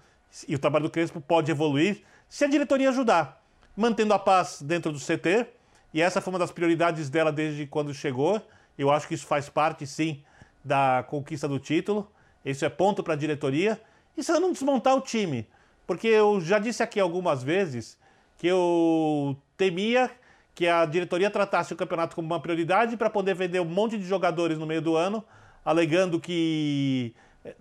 E 0.47 0.55
o 0.55 0.59
trabalho 0.59 0.85
do 0.85 0.91
Crespo 0.91 1.19
pode 1.19 1.51
evoluir 1.51 2.03
se 2.27 2.45
a 2.45 2.47
diretoria 2.47 2.89
ajudar, 2.89 3.43
mantendo 3.75 4.13
a 4.13 4.19
paz 4.19 4.61
dentro 4.61 4.91
do 4.91 4.99
CT. 4.99 5.47
E 5.93 6.01
essa 6.01 6.21
foi 6.21 6.31
uma 6.33 6.39
das 6.39 6.51
prioridades 6.51 7.09
dela 7.09 7.31
desde 7.31 7.65
quando 7.65 7.93
chegou. 7.93 8.41
Eu 8.77 8.91
acho 8.91 9.07
que 9.07 9.15
isso 9.15 9.25
faz 9.25 9.49
parte, 9.49 9.87
sim, 9.87 10.23
da 10.63 11.03
conquista 11.07 11.47
do 11.47 11.59
título. 11.59 12.09
Isso 12.45 12.63
é 12.63 12.69
ponto 12.69 13.03
para 13.03 13.15
a 13.15 13.17
diretoria. 13.17 13.81
E 14.15 14.23
se 14.23 14.31
ela 14.31 14.39
não 14.39 14.51
desmontar 14.51 14.95
o 14.95 15.01
time, 15.01 15.47
porque 15.87 16.07
eu 16.07 16.39
já 16.39 16.59
disse 16.59 16.83
aqui 16.83 16.99
algumas 16.99 17.41
vezes 17.41 17.97
que 18.37 18.47
eu 18.47 19.35
temia 19.57 20.09
que 20.53 20.67
a 20.67 20.85
diretoria 20.85 21.29
tratasse 21.29 21.73
o 21.73 21.75
campeonato 21.75 22.15
como 22.15 22.25
uma 22.27 22.39
prioridade 22.39 22.97
para 22.97 23.09
poder 23.09 23.33
vender 23.33 23.59
um 23.59 23.65
monte 23.65 23.97
de 23.97 24.03
jogadores 24.05 24.57
no 24.57 24.65
meio 24.65 24.81
do 24.81 24.95
ano, 24.95 25.23
alegando 25.63 26.19
que 26.19 27.15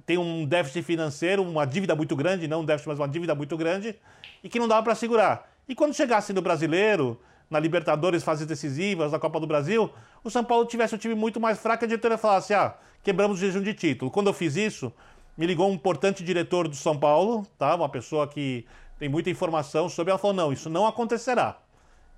tem 0.04 0.18
um 0.18 0.44
déficit 0.44 0.82
financeiro, 0.82 1.42
uma 1.42 1.66
dívida 1.66 1.94
muito 1.94 2.16
grande, 2.16 2.48
não 2.48 2.60
um 2.60 2.64
déficit, 2.64 2.88
mas 2.88 2.98
uma 2.98 3.08
dívida 3.08 3.34
muito 3.34 3.56
grande, 3.56 3.96
e 4.42 4.48
que 4.48 4.58
não 4.58 4.68
dava 4.68 4.82
para 4.82 4.94
segurar. 4.94 5.50
E 5.68 5.74
quando 5.74 5.94
chegasse 5.94 6.32
no 6.32 6.42
Brasileiro, 6.42 7.20
na 7.50 7.58
Libertadores, 7.58 8.22
fases 8.22 8.46
decisivas, 8.46 9.12
na 9.12 9.18
Copa 9.18 9.40
do 9.40 9.46
Brasil, 9.46 9.90
o 10.22 10.30
São 10.30 10.44
Paulo 10.44 10.66
tivesse 10.66 10.94
um 10.94 10.98
time 10.98 11.14
muito 11.14 11.40
mais 11.40 11.58
fraco, 11.58 11.84
a 11.84 11.88
diretoria 11.88 12.18
falasse, 12.18 12.52
ah, 12.52 12.74
quebramos 13.02 13.38
o 13.38 13.40
jejum 13.40 13.62
de 13.62 13.74
título. 13.74 14.10
Quando 14.10 14.26
eu 14.26 14.32
fiz 14.32 14.56
isso, 14.56 14.92
me 15.36 15.46
ligou 15.46 15.70
um 15.70 15.74
importante 15.74 16.24
diretor 16.24 16.68
do 16.68 16.76
São 16.76 16.98
Paulo, 16.98 17.46
tá? 17.58 17.74
uma 17.74 17.88
pessoa 17.88 18.26
que 18.26 18.66
tem 18.98 19.08
muita 19.08 19.30
informação 19.30 19.88
sobre, 19.88 20.10
ela 20.10 20.18
falou, 20.18 20.34
não, 20.34 20.52
isso 20.52 20.68
não 20.68 20.86
acontecerá. 20.86 21.58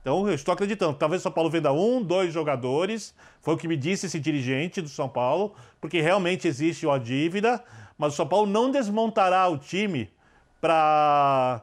Então, 0.00 0.26
eu 0.26 0.34
estou 0.34 0.52
acreditando. 0.52 0.94
Talvez 0.94 1.20
o 1.20 1.24
São 1.24 1.32
Paulo 1.32 1.50
venda 1.50 1.72
um, 1.72 2.02
dois 2.02 2.32
jogadores. 2.32 3.14
Foi 3.42 3.54
o 3.54 3.56
que 3.56 3.68
me 3.68 3.76
disse 3.76 4.06
esse 4.06 4.18
dirigente 4.18 4.80
do 4.80 4.88
São 4.88 5.08
Paulo, 5.08 5.54
porque 5.80 6.00
realmente 6.00 6.48
existe 6.48 6.86
uma 6.86 6.98
dívida, 6.98 7.62
mas 7.98 8.14
o 8.14 8.16
São 8.16 8.26
Paulo 8.26 8.46
não 8.46 8.70
desmontará 8.70 9.46
o 9.48 9.58
time 9.58 10.10
para 10.60 11.62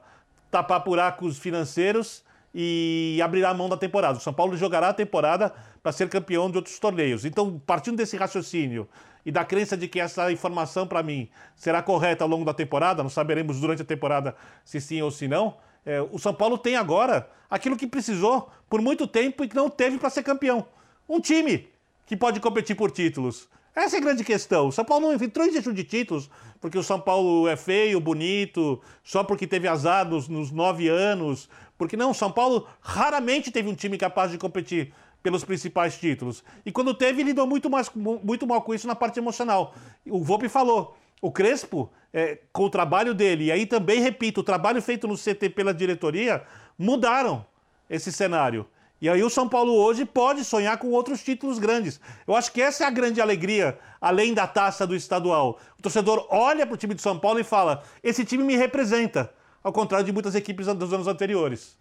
tapar 0.51 0.83
buracos 0.83 1.37
financeiros 1.37 2.23
e 2.53 3.19
abrirá 3.23 3.49
a 3.49 3.53
mão 3.53 3.69
da 3.69 3.77
temporada. 3.77 4.17
O 4.17 4.21
São 4.21 4.33
Paulo 4.33 4.55
jogará 4.55 4.89
a 4.89 4.93
temporada 4.93 5.53
para 5.81 5.91
ser 5.91 6.09
campeão 6.09 6.49
de 6.49 6.57
outros 6.57 6.79
torneios. 6.79 7.25
Então, 7.25 7.59
partindo 7.65 7.97
desse 7.97 8.17
raciocínio 8.17 8.87
e 9.25 9.31
da 9.31 9.43
crença 9.43 9.75
de 9.75 9.87
que 9.87 9.99
essa 9.99 10.31
informação 10.31 10.87
para 10.87 11.03
mim 11.03 11.29
será 11.55 11.81
correta 11.81 12.23
ao 12.23 12.29
longo 12.29 12.45
da 12.45 12.53
temporada, 12.53 13.03
não 13.03 13.09
saberemos 13.09 13.59
durante 13.59 13.81
a 13.81 13.85
temporada 13.85 14.35
se 14.63 14.79
sim 14.79 15.01
ou 15.01 15.11
se 15.11 15.27
não. 15.27 15.55
É, 15.87 16.01
o 16.01 16.19
São 16.19 16.33
Paulo 16.33 16.57
tem 16.57 16.75
agora 16.75 17.27
aquilo 17.49 17.77
que 17.77 17.87
precisou 17.87 18.49
por 18.69 18.81
muito 18.81 19.07
tempo 19.07 19.43
e 19.43 19.47
que 19.47 19.55
não 19.55 19.69
teve 19.69 19.97
para 19.97 20.09
ser 20.09 20.21
campeão. 20.21 20.65
Um 21.07 21.19
time 21.21 21.67
que 22.05 22.17
pode 22.17 22.39
competir 22.39 22.75
por 22.75 22.91
títulos. 22.91 23.47
Essa 23.73 23.95
é 23.95 23.99
a 23.99 24.01
grande 24.01 24.23
questão. 24.23 24.67
O 24.67 24.71
São 24.71 24.83
Paulo 24.83 25.07
não 25.07 25.13
entrou 25.25 25.45
em 25.47 25.53
jejum 25.53 25.71
de 25.73 25.83
títulos 25.83 26.29
porque 26.59 26.77
o 26.77 26.83
São 26.83 26.99
Paulo 26.99 27.47
é 27.47 27.55
feio, 27.55 27.99
bonito, 27.99 28.81
só 29.03 29.23
porque 29.23 29.47
teve 29.47 29.67
azar 29.67 30.07
nos, 30.07 30.27
nos 30.27 30.51
nove 30.51 30.87
anos. 30.89 31.47
Porque 31.77 31.95
não, 31.95 32.11
o 32.11 32.13
São 32.15 32.31
Paulo 32.31 32.67
raramente 32.81 33.51
teve 33.51 33.69
um 33.69 33.75
time 33.75 33.97
capaz 33.97 34.31
de 34.31 34.37
competir 34.37 34.91
pelos 35.21 35.43
principais 35.45 35.97
títulos. 35.97 36.43
E 36.65 36.71
quando 36.71 36.93
teve, 36.93 37.21
lidou 37.21 37.45
muito, 37.45 37.69
mais, 37.69 37.89
mu- 37.93 38.19
muito 38.23 38.47
mal 38.47 38.61
com 38.61 38.73
isso 38.73 38.87
na 38.87 38.95
parte 38.95 39.19
emocional. 39.19 39.75
O 40.05 40.23
Volpe 40.23 40.49
falou, 40.49 40.97
o 41.21 41.31
Crespo, 41.31 41.91
é, 42.13 42.39
com 42.51 42.63
o 42.63 42.69
trabalho 42.69 43.13
dele, 43.13 43.45
e 43.45 43.51
aí 43.51 43.65
também, 43.65 44.01
repito, 44.01 44.41
o 44.41 44.43
trabalho 44.43 44.81
feito 44.81 45.07
no 45.07 45.15
CT 45.15 45.49
pela 45.49 45.73
diretoria, 45.73 46.43
mudaram 46.77 47.45
esse 47.89 48.11
cenário. 48.11 48.65
E 48.99 49.07
aí 49.07 49.21
o 49.21 49.29
São 49.29 49.47
Paulo 49.47 49.73
hoje 49.73 50.05
pode 50.05 50.43
sonhar 50.43 50.77
com 50.77 50.89
outros 50.89 51.23
títulos 51.23 51.59
grandes. 51.59 51.99
Eu 52.27 52.35
acho 52.35 52.51
que 52.51 52.61
essa 52.61 52.83
é 52.83 52.87
a 52.87 52.91
grande 52.91 53.21
alegria, 53.21 53.77
além 54.01 54.33
da 54.33 54.47
taça 54.47 54.87
do 54.87 54.95
estadual. 54.95 55.59
O 55.77 55.81
torcedor 55.81 56.25
olha 56.31 56.65
para 56.65 56.73
o 56.73 56.77
time 56.77 56.95
de 56.95 57.01
São 57.01 57.19
Paulo 57.19 57.39
e 57.39 57.43
fala: 57.43 57.83
esse 58.03 58.25
time 58.25 58.43
me 58.43 58.55
representa, 58.55 59.31
ao 59.63 59.71
contrário 59.71 60.05
de 60.05 60.11
muitas 60.11 60.33
equipes 60.33 60.65
dos 60.65 60.93
anos 60.93 61.07
anteriores. 61.07 61.77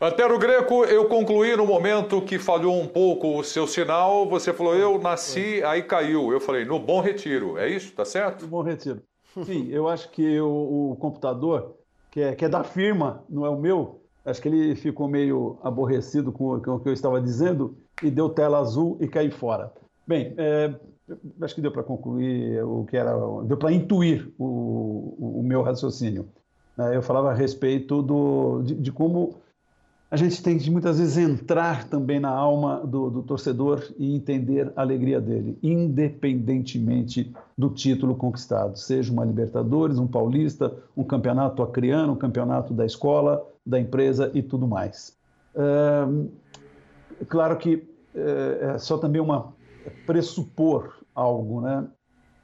Antero 0.00 0.38
Greco, 0.38 0.84
eu 0.84 1.06
concluí 1.08 1.54
no 1.54 1.66
momento 1.66 2.22
que 2.22 2.38
falhou 2.38 2.80
um 2.80 2.86
pouco 2.86 3.38
o 3.38 3.44
seu 3.44 3.66
sinal. 3.66 4.26
Você 4.30 4.52
falou, 4.52 4.74
eu 4.74 4.98
nasci, 4.98 5.62
aí 5.62 5.82
caiu. 5.82 6.32
Eu 6.32 6.40
falei, 6.40 6.64
no 6.64 6.78
bom 6.78 7.00
retiro. 7.02 7.58
É 7.58 7.68
isso? 7.68 7.92
Tá 7.94 8.04
certo? 8.04 8.42
No 8.42 8.48
bom 8.48 8.62
retiro. 8.62 9.02
Sim, 9.44 9.68
eu 9.70 9.88
acho 9.88 10.10
que 10.10 10.40
o, 10.40 10.92
o 10.92 10.96
computador, 10.96 11.76
que 12.10 12.20
é, 12.20 12.34
que 12.34 12.44
é 12.44 12.48
da 12.48 12.64
firma, 12.64 13.22
não 13.28 13.44
é 13.44 13.50
o 13.50 13.58
meu, 13.60 14.00
acho 14.24 14.40
que 14.40 14.48
ele 14.48 14.74
ficou 14.74 15.06
meio 15.06 15.58
aborrecido 15.62 16.32
com, 16.32 16.54
o- 16.54 16.60
com 16.62 16.70
o 16.76 16.80
que 16.80 16.88
eu 16.88 16.92
estava 16.92 17.20
dizendo 17.20 17.76
e 18.02 18.10
deu 18.10 18.28
tela 18.30 18.58
azul 18.58 18.96
e 19.00 19.06
caiu 19.06 19.30
fora. 19.30 19.70
Bem, 20.06 20.34
é, 20.38 20.74
acho 21.42 21.54
que 21.54 21.60
deu 21.60 21.70
para 21.70 21.82
concluir 21.84 22.60
o 22.64 22.84
que 22.86 22.96
era, 22.96 23.12
deu 23.44 23.56
para 23.58 23.70
intuir 23.70 24.32
o, 24.38 25.14
o- 25.38 25.42
meu 25.44 25.62
raciocínio. 25.62 26.26
Eu 26.94 27.02
falava 27.02 27.30
a 27.30 27.34
respeito 27.34 28.00
do, 28.02 28.62
de, 28.62 28.74
de 28.74 28.90
como 28.90 29.36
a 30.10 30.16
gente 30.16 30.42
tem 30.42 30.58
que 30.58 30.68
muitas 30.70 30.98
vezes 30.98 31.16
entrar 31.16 31.84
também 31.88 32.18
na 32.18 32.30
alma 32.30 32.84
do, 32.84 33.08
do 33.08 33.22
torcedor 33.22 33.84
e 33.96 34.12
entender 34.12 34.72
a 34.74 34.80
alegria 34.80 35.20
dele, 35.20 35.56
independentemente 35.62 37.32
do 37.56 37.70
título 37.70 38.16
conquistado, 38.16 38.76
seja 38.76 39.12
uma 39.12 39.24
Libertadores, 39.24 39.98
um 39.98 40.08
Paulista, 40.08 40.76
um 40.96 41.04
campeonato 41.04 41.62
acriano, 41.62 42.14
um 42.14 42.16
campeonato 42.16 42.74
da 42.74 42.84
escola, 42.84 43.46
da 43.64 43.78
empresa 43.78 44.32
e 44.34 44.42
tudo 44.42 44.66
mais. 44.66 45.16
Ahn, 45.56 46.26
claro 47.28 47.56
que 47.56 47.88
é, 48.12 48.72
é 48.74 48.78
só 48.78 48.98
também 48.98 49.20
uma 49.20 49.52
pressupor 50.06 50.92
algo, 51.14 51.60
né? 51.60 51.86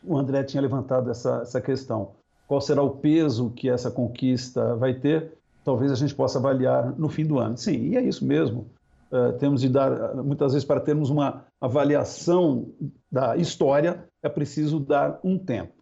O 0.05 0.17
André 0.17 0.45
tinha 0.45 0.61
levantado 0.61 1.11
essa, 1.11 1.41
essa 1.43 1.61
questão. 1.61 2.13
Qual 2.47 2.61
será 2.61 2.81
o 2.81 2.91
peso 2.91 3.51
que 3.51 3.69
essa 3.69 3.91
conquista 3.91 4.77
vai 4.77 4.95
ter? 4.95 5.37
Talvez 5.67 5.91
a 5.91 5.97
gente 5.97 6.15
possa 6.15 6.39
avaliar 6.39 6.97
no 6.97 7.09
fim 7.09 7.27
do 7.27 7.41
ano. 7.41 7.59
Sim, 7.59 7.89
e 7.89 7.97
é 7.97 8.01
isso 8.01 8.25
mesmo. 8.25 8.71
Eh, 9.11 9.33
temos 9.33 9.61
de 9.61 9.69
dar, 9.69 10.15
muitas 10.15 10.53
vezes, 10.53 10.65
para 10.65 10.81
termos 10.81 11.11
uma 11.11 11.45
avaliação 11.61 12.69
da 13.11 13.37
história, 13.37 14.05
é 14.23 14.29
preciso 14.29 14.79
dar 14.79 15.19
um 15.25 15.37
tempo. 15.37 15.73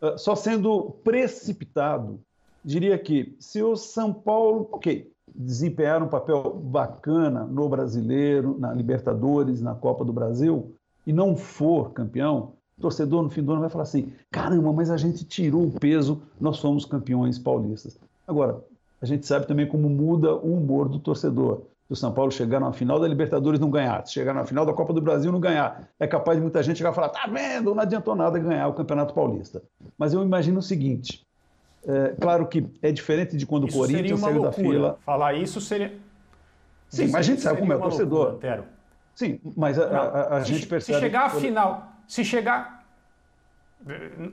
Eh, 0.00 0.16
só 0.16 0.34
sendo 0.34 0.96
precipitado, 1.04 2.20
diria 2.64 2.96
que 2.96 3.36
se 3.38 3.62
o 3.62 3.76
São 3.76 4.14
Paulo, 4.14 4.66
ok, 4.72 5.12
desempenhar 5.34 6.02
um 6.02 6.08
papel 6.08 6.54
bacana 6.64 7.44
no 7.44 7.68
Brasileiro, 7.68 8.56
na 8.58 8.72
Libertadores, 8.72 9.60
na 9.60 9.74
Copa 9.74 10.06
do 10.06 10.12
Brasil, 10.12 10.74
e 11.06 11.12
não 11.12 11.36
for 11.36 11.92
campeão, 11.92 12.54
o 12.78 12.80
torcedor 12.80 13.22
no 13.22 13.28
fim 13.28 13.42
do 13.42 13.52
ano 13.52 13.60
vai 13.60 13.68
falar 13.68 13.84
assim: 13.84 14.10
caramba, 14.30 14.72
mas 14.72 14.90
a 14.90 14.96
gente 14.96 15.22
tirou 15.22 15.66
o 15.66 15.78
peso, 15.78 16.22
nós 16.40 16.56
somos 16.56 16.86
campeões 16.86 17.38
paulistas. 17.38 17.98
Agora, 18.26 18.64
a 19.02 19.06
gente 19.06 19.26
sabe 19.26 19.46
também 19.46 19.66
como 19.66 19.88
muda 19.88 20.34
o 20.34 20.54
humor 20.56 20.88
do 20.88 20.98
torcedor. 20.98 21.62
Se 21.86 21.92
o 21.92 21.96
São 21.96 22.12
Paulo 22.12 22.30
chegar 22.32 22.58
na 22.60 22.72
final 22.72 22.98
da 22.98 23.06
Libertadores 23.06 23.60
não 23.60 23.68
ganhar, 23.70 24.06
se 24.06 24.12
chegar 24.14 24.32
na 24.32 24.46
final 24.46 24.64
da 24.64 24.72
Copa 24.72 24.92
do 24.94 25.02
Brasil 25.02 25.30
não 25.30 25.38
ganhar, 25.40 25.86
é 26.00 26.06
capaz 26.06 26.38
de 26.38 26.42
muita 26.42 26.62
gente 26.62 26.78
chegar 26.78 26.92
e 26.92 26.94
falar: 26.94 27.10
tá 27.10 27.26
vendo, 27.30 27.74
não 27.74 27.82
adiantou 27.82 28.14
nada 28.16 28.38
ganhar 28.38 28.66
o 28.68 28.72
Campeonato 28.72 29.12
Paulista. 29.12 29.62
Mas 29.98 30.14
eu 30.14 30.22
imagino 30.22 30.60
o 30.60 30.62
seguinte: 30.62 31.26
é, 31.86 32.14
claro 32.18 32.46
que 32.46 32.66
é 32.80 32.90
diferente 32.90 33.36
de 33.36 33.44
quando 33.44 33.66
Isso 33.68 33.76
o 33.76 33.80
Corinthians 33.80 34.18
saiu 34.20 34.40
da 34.42 34.52
fila. 34.52 34.98
Falar 35.04 35.34
isso 35.34 35.60
seria. 35.60 35.92
Sim, 36.88 37.06
mas 37.08 37.16
a 37.16 37.22
gente 37.22 37.40
sabe 37.42 37.58
como 37.60 37.72
é 37.72 37.76
o 37.76 37.80
torcedor. 37.80 38.28
loucura. 38.30 38.64
Sim, 39.14 39.38
mas 39.56 39.78
a, 39.78 39.84
a- 39.86 40.36
a 40.38 40.44
Se- 40.44 40.54
gente 40.54 40.66
percebe. 40.66 40.96
Se 40.98 41.04
chegar 41.04 41.26
à 41.26 41.30
final, 41.30 41.92
se 42.08 42.24
chegar. 42.24 42.83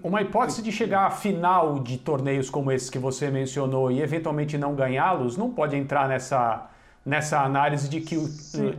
Uma 0.03 0.21
hipótese 0.21 0.61
de 0.61 0.71
chegar 0.71 1.05
à 1.05 1.11
final 1.11 1.79
de 1.79 1.97
torneios 1.97 2.49
como 2.49 2.71
esses 2.71 2.89
que 2.89 2.97
você 2.97 3.29
mencionou 3.29 3.91
e 3.91 4.01
eventualmente 4.01 4.57
não 4.57 4.73
ganhá-los, 4.75 5.35
não 5.35 5.51
pode 5.51 5.75
entrar 5.75 6.07
nessa, 6.07 6.69
nessa 7.05 7.41
análise 7.41 7.89
de 7.89 7.99
que, 7.99 8.17
o, 8.17 8.27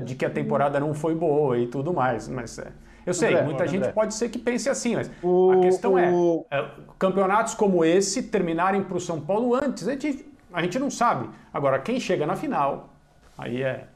de 0.04 0.14
que 0.14 0.24
a 0.24 0.30
temporada 0.30 0.80
não 0.80 0.94
foi 0.94 1.14
boa 1.14 1.58
e 1.58 1.66
tudo 1.66 1.92
mais. 1.92 2.26
Mas 2.26 2.58
é, 2.58 2.72
eu 3.04 3.12
sei, 3.12 3.32
André, 3.34 3.42
muita 3.42 3.64
André. 3.64 3.78
gente 3.78 3.92
pode 3.92 4.14
ser 4.14 4.30
que 4.30 4.38
pense 4.38 4.68
assim, 4.70 4.96
mas 4.96 5.10
o, 5.22 5.52
a 5.52 5.60
questão 5.60 5.98
é, 5.98 6.10
o... 6.10 6.46
é, 6.50 6.66
campeonatos 6.98 7.54
como 7.54 7.84
esse 7.84 8.22
terminarem 8.22 8.82
para 8.82 8.96
o 8.96 9.00
São 9.00 9.20
Paulo 9.20 9.54
antes, 9.54 9.86
a 9.86 9.92
gente, 9.92 10.24
a 10.52 10.62
gente 10.62 10.78
não 10.78 10.90
sabe. 10.90 11.28
Agora, 11.52 11.78
quem 11.80 12.00
chega 12.00 12.26
na 12.26 12.34
final, 12.34 12.94
aí 13.36 13.62
é. 13.62 13.88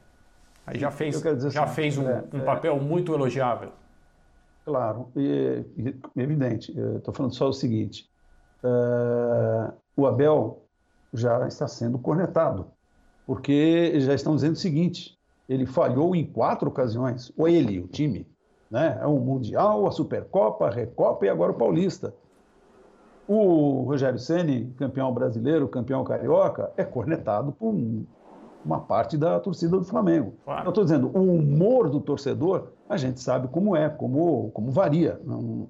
Aí 0.65 0.77
já 0.77 0.91
fez, 0.91 1.21
já 1.21 1.63
assim, 1.63 1.73
fez 1.75 1.97
um, 1.97 2.05
um 2.33 2.41
papel 2.41 2.77
muito 2.77 3.13
elogiável. 3.13 3.71
Claro, 4.67 5.09
e, 5.15 5.63
e 5.77 6.21
evidente. 6.21 6.77
Estou 6.97 7.13
falando 7.13 7.33
só 7.33 7.47
o 7.47 7.53
seguinte: 7.53 8.09
uh, 8.61 9.73
o 9.95 10.05
Abel 10.05 10.61
já 11.13 11.47
está 11.47 11.69
sendo 11.69 11.97
cornetado, 11.97 12.67
porque 13.25 13.97
já 14.01 14.13
estão 14.13 14.35
dizendo 14.35 14.55
o 14.55 14.59
seguinte: 14.59 15.17
ele 15.47 15.65
falhou 15.65 16.13
em 16.13 16.25
quatro 16.25 16.67
ocasiões, 16.67 17.31
ou 17.37 17.47
ele, 17.47 17.79
o 17.79 17.87
time, 17.87 18.27
né? 18.69 18.99
É 19.01 19.05
o 19.07 19.17
Mundial, 19.17 19.87
a 19.87 19.91
Supercopa, 19.91 20.67
a 20.67 20.69
Recopa 20.69 21.25
e 21.25 21.29
agora 21.29 21.53
o 21.53 21.57
Paulista. 21.57 22.13
O 23.25 23.83
Rogério 23.83 24.19
Ceni, 24.19 24.73
campeão 24.77 25.13
brasileiro, 25.13 25.69
campeão 25.69 26.03
carioca, 26.03 26.73
é 26.75 26.83
cornetado 26.83 27.53
por 27.53 27.73
um, 27.73 28.05
uma 28.67 28.81
parte 28.81 29.17
da 29.17 29.39
torcida 29.39 29.77
do 29.77 29.83
Flamengo. 29.83 30.33
Claro. 30.43 30.65
Eu 30.65 30.69
estou 30.69 30.83
dizendo, 30.83 31.09
o 31.17 31.35
humor 31.35 31.89
do 31.89 32.01
torcedor, 32.01 32.67
a 32.89 32.97
gente 32.97 33.21
sabe 33.21 33.47
como 33.47 33.75
é, 33.75 33.89
como, 33.89 34.51
como 34.51 34.69
varia. 34.71 35.19
Não, 35.23 35.67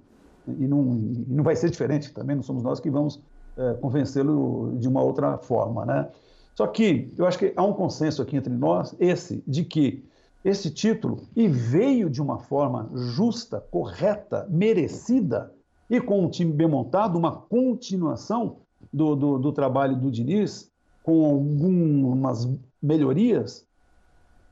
e, 0.47 0.67
não, 0.67 0.95
e 0.95 1.25
não 1.27 1.43
vai 1.43 1.55
ser 1.55 1.69
diferente 1.69 2.11
também, 2.11 2.35
não 2.35 2.43
somos 2.43 2.63
nós 2.63 2.79
que 2.79 2.89
vamos 2.89 3.21
é, 3.55 3.73
convencê-lo 3.75 4.75
de 4.79 4.87
uma 4.87 5.01
outra 5.01 5.37
forma. 5.37 5.85
Né? 5.85 6.09
Só 6.55 6.65
que 6.65 7.13
eu 7.17 7.27
acho 7.27 7.37
que 7.37 7.53
há 7.55 7.63
um 7.63 7.73
consenso 7.73 8.21
aqui 8.21 8.35
entre 8.35 8.53
nós, 8.53 8.95
esse, 8.99 9.43
de 9.47 9.63
que 9.63 10.03
esse 10.43 10.71
título, 10.71 11.21
e 11.35 11.47
veio 11.47 12.09
de 12.09 12.21
uma 12.21 12.39
forma 12.39 12.89
justa, 12.95 13.63
correta, 13.69 14.47
merecida, 14.49 15.53
e 15.89 16.01
com 16.01 16.23
um 16.23 16.29
time 16.29 16.51
bem 16.51 16.67
montado, 16.67 17.17
uma 17.17 17.31
continuação 17.31 18.57
do, 18.91 19.15
do, 19.15 19.37
do 19.37 19.51
trabalho 19.51 19.95
do 19.95 20.09
Diniz, 20.09 20.71
com 21.03 21.25
algumas 21.25 22.45
melhorias, 22.81 23.65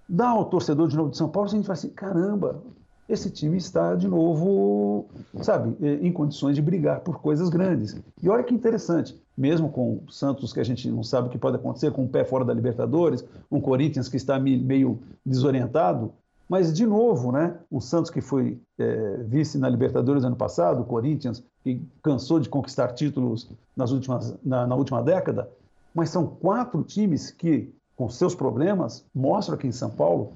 dá 0.07 0.29
ao 0.29 0.45
torcedor 0.45 0.87
de 0.87 0.95
novo 0.95 1.11
de 1.11 1.17
São 1.17 1.29
Paulo, 1.29 1.49
a 1.49 1.51
gente 1.51 1.65
fala 1.65 1.73
assim, 1.73 1.89
caramba, 1.89 2.61
esse 3.07 3.29
time 3.29 3.57
está 3.57 3.93
de 3.95 4.07
novo, 4.07 5.05
sabe, 5.41 5.75
em 6.01 6.11
condições 6.11 6.55
de 6.55 6.61
brigar 6.61 7.01
por 7.01 7.21
coisas 7.21 7.49
grandes. 7.49 7.95
E 8.21 8.27
olha 8.27 8.43
que 8.43 8.53
interessante, 8.53 9.15
mesmo 9.37 9.69
com 9.69 10.01
o 10.07 10.11
Santos, 10.11 10.51
que 10.51 10.59
a 10.59 10.63
gente 10.63 10.89
não 10.89 11.03
sabe 11.03 11.27
o 11.27 11.31
que 11.31 11.37
pode 11.37 11.55
acontecer, 11.55 11.91
com 11.91 12.05
o 12.05 12.09
pé 12.09 12.23
fora 12.23 12.43
da 12.43 12.53
Libertadores, 12.53 13.23
um 13.51 13.61
Corinthians 13.61 14.09
que 14.09 14.17
está 14.17 14.39
meio 14.39 14.99
desorientado, 15.23 16.13
mas, 16.47 16.71
de 16.71 16.85
novo, 16.85 17.31
né, 17.31 17.57
o 17.71 17.81
Santos 17.81 18.11
que 18.11 18.21
foi 18.21 18.59
é, 18.77 19.17
vice 19.23 19.57
na 19.57 19.67
Libertadores 19.67 20.23
ano 20.23 20.35
passado, 20.35 20.81
o 20.81 20.85
Corinthians 20.85 21.43
que 21.63 21.81
cansou 22.03 22.39
de 22.39 22.47
conquistar 22.47 22.93
títulos 22.93 23.49
nas 23.75 23.91
últimas, 23.91 24.35
na, 24.43 24.67
na 24.67 24.75
última 24.75 25.01
década, 25.01 25.49
mas 25.93 26.09
são 26.09 26.27
quatro 26.27 26.83
times 26.83 27.31
que, 27.31 27.73
com 27.95 28.09
seus 28.09 28.35
problemas, 28.35 29.05
mostram 29.13 29.55
aqui 29.55 29.67
em 29.67 29.71
São 29.71 29.89
Paulo 29.89 30.33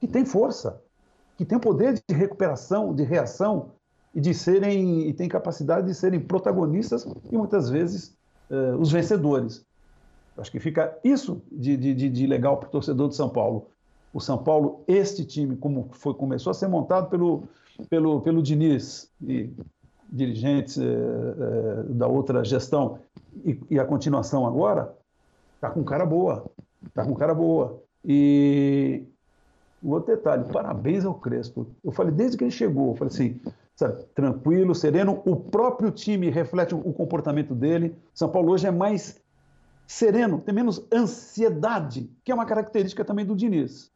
que 0.00 0.06
tem 0.06 0.24
força, 0.24 0.80
que 1.36 1.44
tem 1.44 1.58
poder 1.58 1.94
de 1.94 2.14
recuperação, 2.14 2.94
de 2.94 3.02
reação 3.02 3.70
e 4.14 4.20
de 4.20 4.34
serem 4.34 5.08
e 5.08 5.12
tem 5.12 5.28
capacidade 5.28 5.86
de 5.86 5.94
serem 5.94 6.20
protagonistas 6.20 7.06
e 7.30 7.36
muitas 7.36 7.68
vezes 7.70 8.16
uh, 8.50 8.76
os 8.78 8.90
vencedores. 8.90 9.64
Acho 10.36 10.50
que 10.50 10.60
fica 10.60 10.98
isso 11.02 11.42
de, 11.50 11.76
de, 11.76 12.10
de 12.10 12.26
legal 12.26 12.58
para 12.58 12.68
o 12.68 12.70
torcedor 12.70 13.08
de 13.08 13.16
São 13.16 13.28
Paulo. 13.28 13.68
O 14.12 14.20
São 14.20 14.38
Paulo, 14.38 14.82
este 14.86 15.24
time, 15.24 15.56
como 15.56 15.88
foi 15.92 16.14
começou 16.14 16.50
a 16.50 16.54
ser 16.54 16.68
montado 16.68 17.08
pelo 17.08 17.44
pelo 17.90 18.22
pelo 18.22 18.42
Diniz 18.42 19.10
e 19.22 19.50
dirigentes 20.10 20.76
uh, 20.76 20.80
uh, 20.80 21.94
da 21.94 22.06
outra 22.06 22.44
gestão 22.44 22.98
e, 23.44 23.60
e 23.70 23.78
a 23.78 23.84
continuação 23.84 24.46
agora, 24.46 24.94
está 25.56 25.68
com 25.68 25.84
cara 25.84 26.06
boa, 26.06 26.46
está 26.88 27.04
com 27.04 27.14
cara 27.14 27.34
boa. 27.34 27.82
E 28.04 29.04
um 29.82 29.90
outro 29.90 30.14
detalhe, 30.14 30.44
parabéns 30.52 31.04
ao 31.04 31.14
Crespo. 31.14 31.66
Eu 31.84 31.92
falei, 31.92 32.12
desde 32.12 32.36
que 32.36 32.44
ele 32.44 32.50
chegou, 32.50 32.90
eu 32.90 32.94
falei 32.94 33.12
assim, 33.12 33.40
sabe, 33.74 34.04
tranquilo, 34.14 34.74
sereno, 34.74 35.22
o 35.24 35.36
próprio 35.36 35.90
time 35.90 36.30
reflete 36.30 36.74
o 36.74 36.92
comportamento 36.92 37.54
dele. 37.54 37.94
São 38.14 38.28
Paulo 38.28 38.52
hoje 38.52 38.66
é 38.66 38.70
mais 38.70 39.20
sereno, 39.86 40.40
tem 40.40 40.54
menos 40.54 40.84
ansiedade, 40.92 42.10
que 42.24 42.32
é 42.32 42.34
uma 42.34 42.46
característica 42.46 43.04
também 43.04 43.24
do 43.24 43.36
Diniz. 43.36 43.90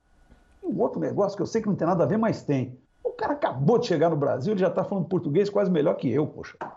E 0.62 0.66
um 0.66 0.80
outro 0.80 1.00
negócio 1.00 1.36
que 1.36 1.42
eu 1.42 1.46
sei 1.46 1.62
que 1.62 1.68
não 1.68 1.74
tem 1.74 1.86
nada 1.86 2.04
a 2.04 2.06
ver, 2.06 2.18
mas 2.18 2.42
tem. 2.42 2.78
O 3.02 3.10
cara 3.10 3.32
acabou 3.32 3.78
de 3.78 3.86
chegar 3.86 4.10
no 4.10 4.16
Brasil, 4.16 4.52
ele 4.52 4.60
já 4.60 4.68
está 4.68 4.84
falando 4.84 5.06
português 5.06 5.48
quase 5.48 5.70
melhor 5.70 5.94
que 5.94 6.10
eu, 6.10 6.26
poxa. 6.26 6.56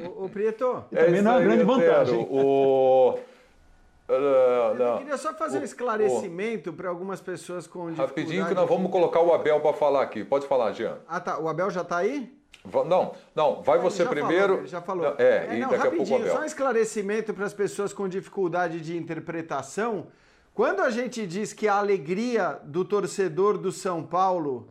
o, 0.00 0.24
o 0.24 0.28
Prieto. 0.28 0.84
E 0.90 0.96
também 0.96 1.18
é 1.18 1.22
não 1.22 1.32
é 1.32 1.34
uma 1.34 1.42
grande 1.42 1.64
vantagem. 1.64 2.26
O... 2.30 3.18
Uh, 4.06 4.76
eu 4.78 4.98
queria 4.98 5.16
só 5.16 5.32
fazer 5.32 5.60
um 5.60 5.64
esclarecimento 5.64 6.72
para 6.74 6.90
algumas 6.90 7.22
pessoas 7.22 7.66
com 7.66 7.86
dificuldade. 7.86 8.08
Rapidinho 8.08 8.46
que 8.46 8.54
nós 8.54 8.68
vamos 8.68 8.90
colocar 8.90 9.20
o 9.20 9.32
Abel 9.32 9.60
para 9.60 9.72
falar 9.72 10.02
aqui. 10.02 10.22
Pode 10.22 10.46
falar, 10.46 10.72
Jean. 10.72 10.98
Ah, 11.08 11.20
tá. 11.20 11.38
O 11.38 11.48
Abel 11.48 11.70
já 11.70 11.80
está 11.80 11.98
aí? 11.98 12.30
Não, 12.86 13.14
não. 13.34 13.62
Vai 13.62 13.78
ah, 13.78 13.82
você 13.82 14.04
primeiro. 14.04 14.54
Falou, 14.54 14.66
já 14.66 14.80
falou. 14.82 15.04
Não, 15.04 15.14
é, 15.18 15.46
é, 15.48 15.56
e 15.56 15.60
não, 15.60 15.70
daqui 15.70 15.86
a 15.86 15.90
pouco 15.90 16.14
Abel. 16.16 16.32
Só 16.32 16.40
um 16.40 16.44
esclarecimento 16.44 17.32
para 17.32 17.46
as 17.46 17.54
pessoas 17.54 17.94
com 17.94 18.06
dificuldade 18.06 18.80
de 18.80 18.96
interpretação. 18.96 20.06
Quando 20.52 20.80
a 20.80 20.90
gente 20.90 21.26
diz 21.26 21.52
que 21.52 21.66
a 21.66 21.76
alegria 21.76 22.60
do 22.62 22.84
torcedor 22.84 23.56
do 23.56 23.72
São 23.72 24.02
Paulo 24.02 24.68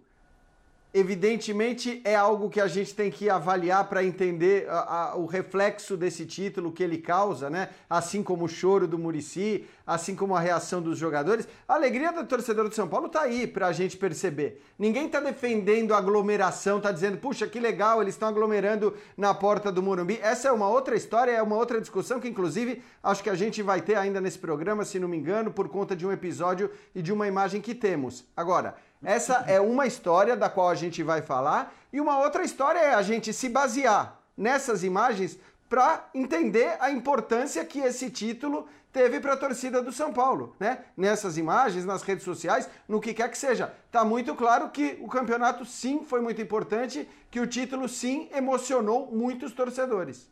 evidentemente 0.93 2.01
é 2.03 2.15
algo 2.15 2.49
que 2.49 2.61
a 2.61 2.67
gente 2.67 2.93
tem 2.93 3.09
que 3.09 3.29
avaliar 3.29 3.89
para 3.89 4.03
entender 4.03 4.69
a, 4.69 5.11
a, 5.11 5.15
o 5.15 5.25
reflexo 5.25 5.97
desse 5.97 6.25
título 6.25 6.71
que 6.71 6.83
ele 6.83 6.99
causa, 6.99 7.49
né? 7.49 7.69
Assim 7.89 8.21
como 8.21 8.45
o 8.45 8.47
choro 8.47 8.87
do 8.87 8.99
Murici, 8.99 9.65
assim 9.87 10.15
como 10.15 10.35
a 10.35 10.39
reação 10.39 10.81
dos 10.81 10.99
jogadores. 10.99 11.47
A 11.67 11.73
alegria 11.73 12.11
do 12.11 12.25
torcedor 12.25 12.69
do 12.69 12.75
São 12.75 12.87
Paulo 12.87 13.09
tá 13.09 13.21
aí 13.21 13.47
para 13.47 13.67
a 13.67 13.71
gente 13.71 13.97
perceber. 13.97 14.61
Ninguém 14.77 15.09
tá 15.09 15.19
defendendo 15.19 15.95
aglomeração, 15.95 16.79
tá 16.79 16.91
dizendo, 16.91 17.17
puxa, 17.17 17.47
que 17.47 17.59
legal, 17.59 18.01
eles 18.01 18.13
estão 18.13 18.29
aglomerando 18.29 18.95
na 19.17 19.33
porta 19.33 19.71
do 19.71 19.81
Morumbi. 19.81 20.19
Essa 20.21 20.49
é 20.49 20.51
uma 20.51 20.69
outra 20.69 20.95
história, 20.95 21.31
é 21.31 21.41
uma 21.41 21.55
outra 21.55 21.81
discussão 21.81 22.19
que, 22.19 22.27
inclusive, 22.27 22.83
acho 23.01 23.23
que 23.23 23.29
a 23.29 23.35
gente 23.35 23.63
vai 23.63 23.81
ter 23.81 23.95
ainda 23.95 24.21
nesse 24.21 24.37
programa, 24.37 24.85
se 24.85 24.99
não 24.99 25.07
me 25.07 25.17
engano, 25.17 25.51
por 25.51 25.67
conta 25.69 25.95
de 25.95 26.05
um 26.05 26.11
episódio 26.11 26.69
e 26.93 27.01
de 27.01 27.11
uma 27.11 27.27
imagem 27.27 27.61
que 27.61 27.73
temos. 27.73 28.25
Agora, 28.37 28.75
essa 29.03 29.43
é 29.47 29.59
uma 29.59 29.85
história 29.85 30.35
da 30.35 30.49
qual 30.49 30.69
a 30.69 30.75
gente 30.75 31.03
vai 31.03 31.21
falar, 31.21 31.73
e 31.91 31.99
uma 31.99 32.19
outra 32.19 32.43
história 32.43 32.79
é 32.79 32.93
a 32.93 33.01
gente 33.01 33.33
se 33.33 33.49
basear 33.49 34.19
nessas 34.35 34.83
imagens 34.83 35.37
para 35.69 36.07
entender 36.13 36.75
a 36.79 36.91
importância 36.91 37.65
que 37.65 37.79
esse 37.79 38.09
título 38.09 38.67
teve 38.91 39.19
para 39.19 39.33
a 39.33 39.37
torcida 39.37 39.81
do 39.81 39.91
São 39.91 40.13
Paulo, 40.13 40.55
né? 40.59 40.79
Nessas 40.95 41.35
imagens, 41.35 41.83
nas 41.83 42.03
redes 42.03 42.23
sociais, 42.23 42.69
no 42.87 43.01
que 43.01 43.13
quer 43.13 43.29
que 43.29 43.37
seja. 43.37 43.73
Tá 43.91 44.05
muito 44.05 44.35
claro 44.35 44.69
que 44.69 44.99
o 45.01 45.07
campeonato 45.07 45.65
sim 45.65 46.03
foi 46.05 46.21
muito 46.21 46.39
importante, 46.39 47.09
que 47.31 47.39
o 47.39 47.47
título 47.47 47.89
sim 47.89 48.29
emocionou 48.35 49.09
muitos 49.11 49.51
torcedores. 49.51 50.29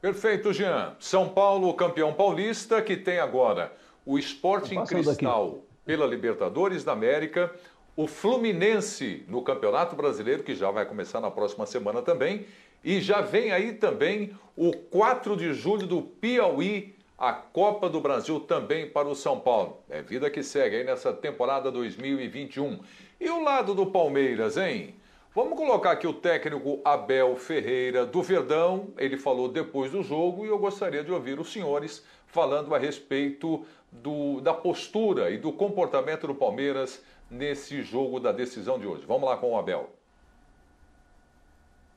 Perfeito, 0.00 0.52
Jean. 0.52 0.94
São 1.00 1.28
Paulo, 1.28 1.74
campeão 1.74 2.14
paulista, 2.14 2.80
que 2.80 2.96
tem 2.96 3.18
agora 3.18 3.72
o 4.06 4.18
Sporting 4.18 4.84
Cristal 4.84 5.46
daqui. 5.50 5.62
pela 5.84 6.06
Libertadores 6.06 6.84
da 6.84 6.92
América, 6.92 7.52
o 7.96 8.06
Fluminense 8.06 9.24
no 9.28 9.42
Campeonato 9.42 9.96
Brasileiro, 9.96 10.42
que 10.42 10.54
já 10.54 10.70
vai 10.70 10.86
começar 10.86 11.20
na 11.20 11.30
próxima 11.30 11.66
semana 11.66 12.02
também. 12.02 12.46
E 12.82 13.00
já 13.00 13.20
vem 13.20 13.52
aí 13.52 13.74
também 13.74 14.34
o 14.56 14.72
4 14.72 15.36
de 15.36 15.52
julho 15.52 15.86
do 15.86 16.00
Piauí, 16.00 16.94
a 17.18 17.32
Copa 17.32 17.88
do 17.88 18.00
Brasil 18.00 18.40
também 18.40 18.88
para 18.88 19.06
o 19.06 19.14
São 19.14 19.38
Paulo. 19.38 19.82
É 19.90 20.00
vida 20.00 20.30
que 20.30 20.42
segue 20.42 20.76
aí 20.76 20.84
nessa 20.84 21.12
temporada 21.12 21.70
2021. 21.70 22.80
E 23.20 23.28
o 23.28 23.42
lado 23.42 23.74
do 23.74 23.84
Palmeiras, 23.84 24.56
hein? 24.56 24.94
Vamos 25.34 25.56
colocar 25.56 25.92
aqui 25.92 26.06
o 26.06 26.14
técnico 26.14 26.80
Abel 26.84 27.36
Ferreira 27.36 28.06
do 28.06 28.22
Verdão. 28.22 28.88
Ele 28.96 29.16
falou 29.16 29.48
depois 29.48 29.92
do 29.92 30.02
jogo 30.02 30.44
e 30.44 30.48
eu 30.48 30.58
gostaria 30.58 31.04
de 31.04 31.12
ouvir 31.12 31.38
os 31.38 31.52
senhores 31.52 32.02
falando 32.26 32.74
a 32.74 32.78
respeito 32.78 33.64
do, 33.92 34.40
da 34.40 34.54
postura 34.54 35.30
e 35.30 35.36
do 35.36 35.52
comportamento 35.52 36.26
do 36.26 36.34
Palmeiras 36.34 37.02
nesse 37.30 37.82
jogo 37.82 38.18
da 38.18 38.32
decisão 38.32 38.78
de 38.78 38.86
hoje. 38.86 39.04
Vamos 39.06 39.28
lá 39.28 39.36
com 39.36 39.52
o 39.52 39.58
Abel. 39.58 39.94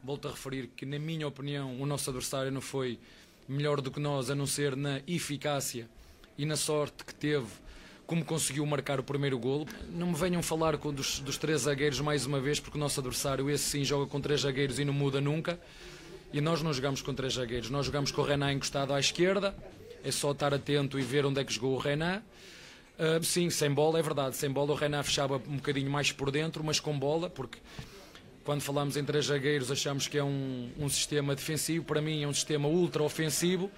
Volto 0.04 0.28
a 0.28 0.32
referir 0.32 0.68
que, 0.68 0.86
na 0.86 1.00
minha 1.00 1.28
opinião, 1.28 1.82
o 1.82 1.86
nosso 1.86 2.10
adversário 2.10 2.52
não 2.52 2.62
foi 2.62 3.00
melhor 3.48 3.82
do 3.82 3.90
que 3.90 4.00
nós, 4.00 4.30
a 4.30 4.36
não 4.36 4.46
ser 4.46 4.76
na 4.76 5.02
eficácia 5.08 5.90
e 6.38 6.46
na 6.46 6.56
sorte 6.56 7.04
que 7.04 7.16
teve 7.16 7.48
como 8.06 8.24
conseguiu 8.24 8.66
marcar 8.66 9.00
o 9.00 9.04
primeiro 9.04 9.40
golo. 9.40 9.66
Não 9.90 10.08
me 10.08 10.16
venham 10.16 10.44
falar 10.44 10.78
dos, 10.78 11.20
dos 11.20 11.38
três 11.38 11.62
zagueiros 11.62 12.00
mais 12.02 12.26
uma 12.26 12.40
vez, 12.40 12.60
porque 12.60 12.78
o 12.78 12.80
nosso 12.80 13.00
adversário, 13.00 13.50
esse 13.50 13.64
sim, 13.64 13.84
joga 13.84 14.06
com 14.06 14.20
três 14.20 14.42
zagueiros 14.42 14.78
e 14.78 14.86
não 14.86 14.94
muda 14.94 15.22
nunca. 15.22 15.60
E 16.32 16.42
nós 16.42 16.62
não 16.62 16.74
jogamos 16.74 17.02
com 17.02 17.14
três 17.14 17.34
zagueiros, 17.34 17.70
nós 17.70 17.86
jogamos 17.86 18.12
com 18.12 18.22
o 18.22 18.26
Renan 18.26 18.52
encostado 18.54 18.94
à 18.94 19.00
esquerda. 19.00 19.56
É 20.04 20.12
só 20.12 20.32
estar 20.32 20.54
atento 20.54 21.00
e 21.00 21.02
ver 21.02 21.26
onde 21.26 21.40
é 21.40 21.46
que 21.46 21.54
jogou 21.54 21.76
o 21.76 21.78
Renan. 21.78 22.22
Uh, 22.98 23.24
sim, 23.24 23.50
sem 23.50 23.72
bola, 23.72 24.00
é 24.00 24.02
verdade. 24.02 24.36
Sem 24.36 24.50
bola 24.50 24.72
o 24.72 24.76
Renan 24.76 25.04
fechava 25.04 25.38
um 25.38 25.58
bocadinho 25.58 25.90
mais 25.90 26.12
por 26.12 26.30
dentro, 26.30 26.64
mas 26.64 26.80
com 26.80 26.98
bola, 26.98 27.30
porque 27.30 27.60
quando 28.44 28.62
falamos 28.62 28.98
em 28.98 29.04
três 29.04 29.26
zagueiros 29.26 29.72
achamos 29.72 30.08
que 30.08 30.18
é 30.18 30.24
um, 30.24 30.70
um 30.78 30.90
sistema 30.90 31.36
defensivo. 31.36 31.86
Para 31.86 32.02
mim 32.02 32.24
é 32.24 32.28
um 32.28 32.34
sistema 32.34 32.68
ultra 32.68 33.02
ofensivo 33.02 33.72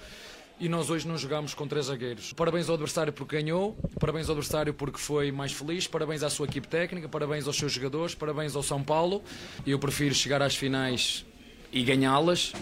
e 0.59 0.70
nós 0.70 0.89
hoje 0.89 1.07
não 1.07 1.18
jogamos 1.18 1.53
com 1.53 1.68
três 1.68 1.88
zagueiros. 1.88 2.34
Parabéns 2.34 2.70
ao 2.70 2.76
adversário 2.76 3.11
porque 3.11 3.36
ganhou, 3.41 3.78
parabéns 3.99 4.28
ao 4.28 4.34
adversário 4.34 4.74
porque 4.74 4.97
foi 4.97 5.32
mais 5.32 5.51
feliz, 5.51 5.88
parabéns 5.88 6.24
à 6.24 6.30
sua 6.30 6.45
equipe 6.45 6.68
técnica, 6.68 7.09
parabéns 7.09 7.45
aos 7.47 7.57
seus 7.57 7.72
jogadores, 7.72 8.16
parabéns 8.16 8.55
ao 8.55 8.63
São 8.63 8.82
Paulo. 8.82 9.24
Eu 9.66 9.78
prefiro 9.78 10.16
chegar 10.16 10.41
às 10.41 10.55
finais 10.55 11.26
e 11.72 11.84
ganhá-las, 11.84 12.53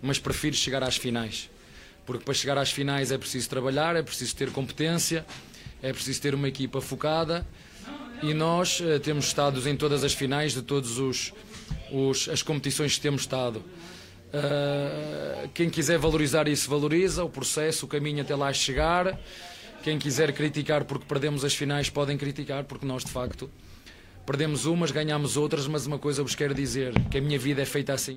mas 0.00 0.18
prefiro 0.18 0.56
chegar 0.56 0.82
às 0.82 0.96
finais. 0.96 1.50
Porque 2.06 2.24
para 2.24 2.34
chegar 2.34 2.58
às 2.58 2.72
finais 2.72 3.12
é 3.12 3.18
preciso 3.18 3.48
trabalhar, 3.48 3.94
é 3.94 4.02
preciso 4.02 4.34
ter 4.34 4.50
competência, 4.50 5.24
é 5.82 5.92
preciso 5.92 6.22
ter 6.22 6.34
uma 6.34 6.48
equipa 6.48 6.80
focada 6.80 7.46
e 8.22 8.32
nós 8.32 8.80
eh, 8.80 8.98
temos 9.00 9.26
estado 9.26 9.68
em 9.68 9.76
todas 9.76 10.04
as 10.04 10.14
finais 10.14 10.52
de 10.52 10.62
todas 10.62 10.92
as 12.32 12.42
competições 12.42 12.94
que 12.94 13.00
temos 13.00 13.22
estado. 13.22 13.62
Uh, 14.32 15.48
quem 15.52 15.68
quiser 15.68 15.98
valorizar 15.98 16.48
isso, 16.48 16.70
valoriza 16.70 17.22
o 17.22 17.28
processo, 17.28 17.84
o 17.84 17.88
caminho 17.88 18.22
até 18.22 18.34
lá 18.34 18.50
chegar. 18.52 19.20
Quem 19.82 19.98
quiser 19.98 20.32
criticar 20.32 20.84
porque 20.84 21.04
perdemos 21.04 21.44
as 21.44 21.54
finais, 21.54 21.90
podem 21.90 22.16
criticar, 22.16 22.64
porque 22.64 22.86
nós 22.86 23.04
de 23.04 23.10
facto 23.10 23.50
perdemos 24.24 24.64
umas, 24.64 24.90
ganhamos 24.90 25.36
outras, 25.36 25.66
mas 25.66 25.84
uma 25.86 25.98
coisa 25.98 26.22
vos 26.22 26.34
quero 26.34 26.54
dizer: 26.54 26.94
que 27.10 27.18
a 27.18 27.20
minha 27.20 27.38
vida 27.38 27.60
é 27.60 27.66
feita 27.66 27.92
assim. 27.92 28.16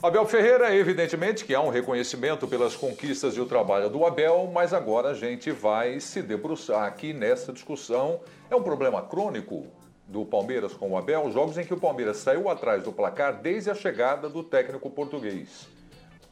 Abel 0.00 0.24
Ferreira, 0.26 0.72
evidentemente 0.72 1.44
que 1.44 1.52
há 1.52 1.60
um 1.60 1.70
reconhecimento 1.70 2.46
pelas 2.46 2.76
conquistas 2.76 3.34
e 3.34 3.40
o 3.40 3.46
trabalho 3.46 3.90
do 3.90 4.06
Abel, 4.06 4.48
mas 4.54 4.72
agora 4.72 5.08
a 5.08 5.14
gente 5.14 5.50
vai 5.50 5.98
se 5.98 6.22
debruçar 6.22 6.84
aqui 6.84 7.12
nessa 7.12 7.52
discussão. 7.52 8.20
É 8.48 8.54
um 8.54 8.62
problema 8.62 9.02
crônico 9.02 9.66
do 10.06 10.24
Palmeiras 10.24 10.72
com 10.72 10.92
o 10.92 10.96
Abel, 10.96 11.28
jogos 11.32 11.58
em 11.58 11.64
que 11.64 11.74
o 11.74 11.80
Palmeiras 11.80 12.18
saiu 12.18 12.48
atrás 12.48 12.84
do 12.84 12.92
placar 12.92 13.42
desde 13.42 13.72
a 13.72 13.74
chegada 13.74 14.28
do 14.28 14.44
técnico 14.44 14.88
português. 14.88 15.66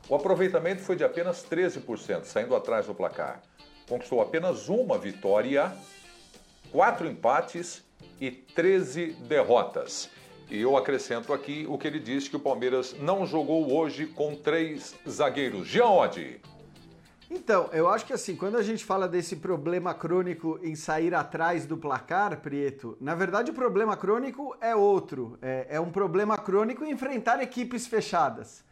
O 0.08 0.14
aproveitamento 0.14 0.82
foi 0.82 0.94
de 0.94 1.02
apenas 1.02 1.44
13%, 1.44 2.22
saindo 2.22 2.54
atrás 2.54 2.86
do 2.86 2.94
placar. 2.94 3.42
Conquistou 3.88 4.20
apenas 4.20 4.68
uma 4.68 4.96
vitória, 4.96 5.76
quatro 6.70 7.08
empates 7.08 7.84
e 8.20 8.30
13 8.30 9.14
derrotas. 9.26 10.08
E 10.48 10.60
eu 10.60 10.76
acrescento 10.76 11.32
aqui 11.32 11.66
o 11.68 11.76
que 11.76 11.88
ele 11.88 11.98
disse 11.98 12.30
que 12.30 12.36
o 12.36 12.40
Palmeiras 12.40 12.94
não 13.00 13.26
jogou 13.26 13.72
hoje 13.72 14.06
com 14.06 14.34
três 14.36 14.94
zagueiros. 15.08 15.66
Jean 15.66 15.88
Oddi. 15.88 16.40
Então, 17.28 17.68
eu 17.72 17.88
acho 17.88 18.06
que 18.06 18.12
assim, 18.12 18.36
quando 18.36 18.56
a 18.56 18.62
gente 18.62 18.84
fala 18.84 19.08
desse 19.08 19.34
problema 19.34 19.92
crônico 19.92 20.60
em 20.62 20.76
sair 20.76 21.12
atrás 21.12 21.66
do 21.66 21.76
placar, 21.76 22.40
Prieto, 22.40 22.96
na 23.00 23.16
verdade 23.16 23.50
o 23.50 23.54
problema 23.54 23.96
crônico 23.96 24.56
é 24.60 24.76
outro. 24.76 25.36
É, 25.42 25.66
é 25.70 25.80
um 25.80 25.90
problema 25.90 26.38
crônico 26.38 26.84
em 26.84 26.92
enfrentar 26.92 27.42
equipes 27.42 27.88
fechadas. 27.88 28.64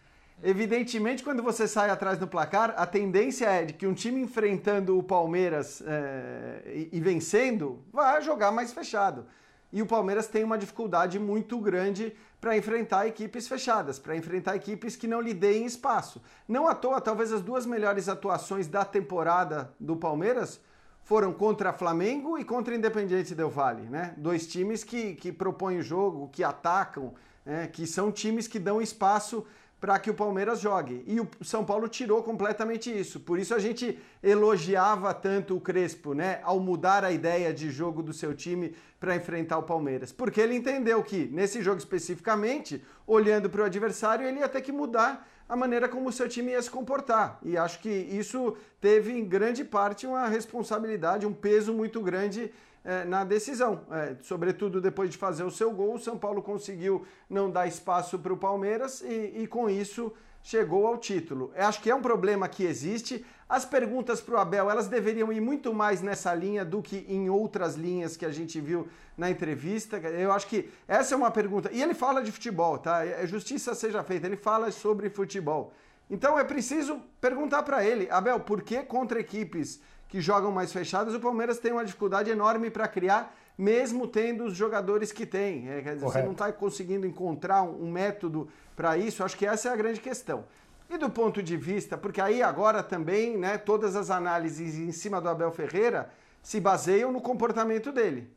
Evidentemente, 0.43 1.25
quando 1.25 1.43
você 1.43 1.67
sai 1.67 1.91
atrás 1.91 2.19
do 2.19 2.29
placar, 2.29 2.75
a 2.77 2.87
tendência 2.87 3.47
é 3.47 3.65
de 3.65 3.73
que 3.73 3.87
um 3.87 3.95
time 3.95 4.21
enfrentando 4.21 4.97
o 4.97 5.03
Palmeiras 5.03 5.83
é, 5.85 6.63
e, 6.67 6.91
e 6.93 7.01
vencendo 7.01 7.83
vai 7.93 8.23
jogar 8.23 8.53
mais 8.53 8.73
fechado. 8.73 9.27
E 9.75 9.83
o 9.83 9.87
Palmeiras 9.87 10.29
tem 10.29 10.45
uma 10.45 10.57
dificuldade 10.57 11.19
muito 11.19 11.59
grande 11.59 12.15
para 12.41 12.57
enfrentar 12.57 13.09
equipes 13.09 13.49
fechadas, 13.49 13.99
para 13.99 14.17
enfrentar 14.17 14.55
equipes 14.55 14.95
que 14.95 15.09
não 15.09 15.21
lhe 15.21 15.35
deem 15.35 15.67
espaço. 15.67 16.23
Não 16.47 16.69
à 16.69 16.77
toa, 16.77 17.01
talvez 17.01 17.33
as 17.33 17.43
duas 17.43 17.67
melhores 17.67 18.09
atuações 18.09 18.69
da 18.69 18.85
temporada 18.85 19.75
do 19.81 19.97
Palmeiras 19.97 20.61
foram 21.03 21.33
contra 21.33 21.73
Flamengo 21.73 22.39
e 22.39 22.45
contra 22.45 22.73
Independiente 22.73 23.35
Del 23.35 23.51
Valle, 23.51 23.83
né? 23.89 24.15
Dois 24.17 24.47
times 24.47 24.85
que, 24.85 25.17
que 25.17 25.33
propõem 25.33 25.79
o 25.79 25.83
jogo, 25.83 26.29
que 26.29 26.45
atacam, 26.45 27.13
né? 27.45 27.67
que 27.67 27.85
são 27.85 28.13
times 28.13 28.47
que 28.47 28.61
dão 28.61 28.81
espaço 28.81 29.45
para 29.81 29.99
que 29.99 30.11
o 30.11 30.15
Palmeiras 30.15 30.61
jogue. 30.61 31.05
E 31.07 31.21
o 31.21 31.29
São 31.43 31.65
Paulo 31.65 31.89
tirou 31.89 32.23
completamente 32.23 32.91
isso. 32.91 33.21
Por 33.21 33.39
isso 33.39 33.55
a 33.55 33.59
gente 33.59 33.99
elogiava 34.23 35.13
tanto 35.13 35.57
o 35.57 35.61
Crespo, 35.61 36.15
né, 36.15 36.41
ao 36.43 36.59
mudar 36.59 37.05
a 37.05 37.13
ideia 37.13 37.53
de 37.53 37.71
jogo 37.71 38.03
do 38.03 38.13
seu 38.13 38.35
time 38.35 38.75
para 38.99 39.15
enfrentar 39.15 39.59
o 39.59 39.63
Palmeiras. 39.63 40.11
Porque 40.13 40.41
ele 40.41 40.55
entendeu 40.55 41.03
que, 41.03 41.27
nesse 41.27 41.63
jogo 41.63 41.79
especificamente, 41.79 42.83
olhando 43.07 43.51
para 43.51 43.63
o 43.63 43.65
adversário, 43.65 44.27
ele 44.27 44.41
ia 44.41 44.49
ter 44.49 44.63
que 44.63 44.73
mudar 44.73 45.29
a 45.47 45.55
maneira 45.55 45.89
como 45.89 46.09
o 46.09 46.13
seu 46.13 46.29
time 46.29 46.53
ia 46.53 46.63
se 46.63 46.71
comportar. 46.71 47.39
E 47.43 47.57
acho 47.57 47.81
que 47.81 47.91
isso 47.91 48.57
teve, 48.81 49.13
em 49.13 49.25
grande 49.25 49.65
parte, 49.65 50.07
uma 50.07 50.27
responsabilidade, 50.27 51.27
um 51.27 51.35
peso 51.35 51.75
muito 51.75 52.01
grande 52.01 52.51
é, 52.85 53.05
na 53.05 53.25
decisão. 53.25 53.81
É, 53.91 54.17
sobretudo 54.23 54.81
depois 54.81 55.11
de 55.11 55.17
fazer 55.17 55.43
o 55.43 55.51
seu 55.51 55.73
gol, 55.73 55.95
o 55.95 55.99
São 55.99 56.19
Paulo 56.19 56.43
conseguiu 56.43 57.07
não 57.29 57.51
dar 57.51 57.67
espaço 57.67 58.19
para 58.19 58.33
o 58.33 58.37
Palmeiras 58.37 59.01
e, 59.01 59.43
e, 59.43 59.47
com 59.47 59.71
isso 59.71 60.13
chegou 60.43 60.87
ao 60.87 60.99
título. 60.99 61.51
Eu 61.57 61.65
acho 61.65 61.81
que 61.81 61.91
é 61.91 61.95
um 61.95 62.03
problema 62.03 62.47
que 62.47 62.65
existe. 62.65 63.25
As 63.49 63.65
perguntas 63.65 64.21
para 64.21 64.35
o 64.35 64.39
Abel 64.39 64.71
elas 64.71 64.89
deveriam 64.89 65.33
ir 65.33 65.41
muito 65.41 65.73
mais 65.73 66.03
nessa 66.03 66.35
linha 66.35 66.65
do 66.65 66.83
que 66.83 67.07
em 67.09 67.31
outras 67.31 67.77
linhas 67.77 68.15
que 68.15 68.27
a 68.27 68.31
gente 68.31 68.61
viu 68.61 68.87
na 69.17 69.31
entrevista. 69.31 69.97
Eu 69.97 70.33
acho 70.33 70.47
que 70.47 70.69
essa 70.87 71.15
é 71.15 71.17
uma 71.17 71.31
pergunta. 71.31 71.71
E 71.73 71.83
ele 71.83 71.95
fala 71.95 72.23
de 72.23 72.31
futebol, 72.31 72.77
tá? 72.77 73.07
É, 73.07 73.23
é 73.23 73.27
justiça 73.27 73.75
seja 73.75 74.05
feita. 74.05 74.27
Ele 74.27 74.37
fala 74.37 74.71
sobre 74.71 75.09
futebol. 75.09 75.73
Então 76.11 76.39
é 76.39 76.45
preciso 76.45 77.01
perguntar 77.21 77.63
para 77.63 77.83
ele, 77.83 78.11
Abel, 78.11 78.39
por 78.41 78.63
que 78.63 78.83
contra 78.83 79.19
equipes 79.19 79.81
que 80.15 80.21
jogam 80.21 80.53
mais 80.53 80.73
fechadas, 80.73 81.13
o 81.13 81.19
Palmeiras 81.19 81.59
tem 81.59 81.73
uma 81.73 81.85
dificuldade 81.85 82.31
enorme 82.31 82.71
para 82.71 82.87
criar, 82.87 83.35
mesmo 83.59 84.07
tendo 84.07 84.45
os 84.45 84.55
jogadores 84.55 85.11
que 85.11 85.27
tem. 85.27 85.69
É, 85.69 85.83
quer 85.83 85.95
dizer, 85.95 86.07
você 86.07 86.23
não 86.23 86.31
está 86.31 86.53
conseguindo 86.53 87.05
encontrar 87.05 87.65
um, 87.65 87.87
um 87.87 87.91
método 87.91 88.49
para 88.77 88.97
isso, 88.97 89.25
acho 89.25 89.37
que 89.37 89.45
essa 89.45 89.71
é 89.71 89.73
a 89.73 89.75
grande 89.75 89.99
questão. 89.99 90.45
E 90.89 90.97
do 90.97 91.11
ponto 91.11 91.43
de 91.43 91.57
vista, 91.57 91.99
porque 91.99 92.21
aí 92.21 92.45
agora 92.45 92.81
também, 92.81 93.37
né, 93.37 93.59
todas 93.59 93.97
as 93.97 94.09
análises 94.09 94.77
em 94.77 94.93
cima 94.93 95.21
do 95.21 95.29
Abel 95.29 95.51
Ferreira 95.51 96.09
se 96.41 96.61
baseiam 96.61 97.11
no 97.11 97.21
comportamento 97.21 97.91
dele. 97.91 98.31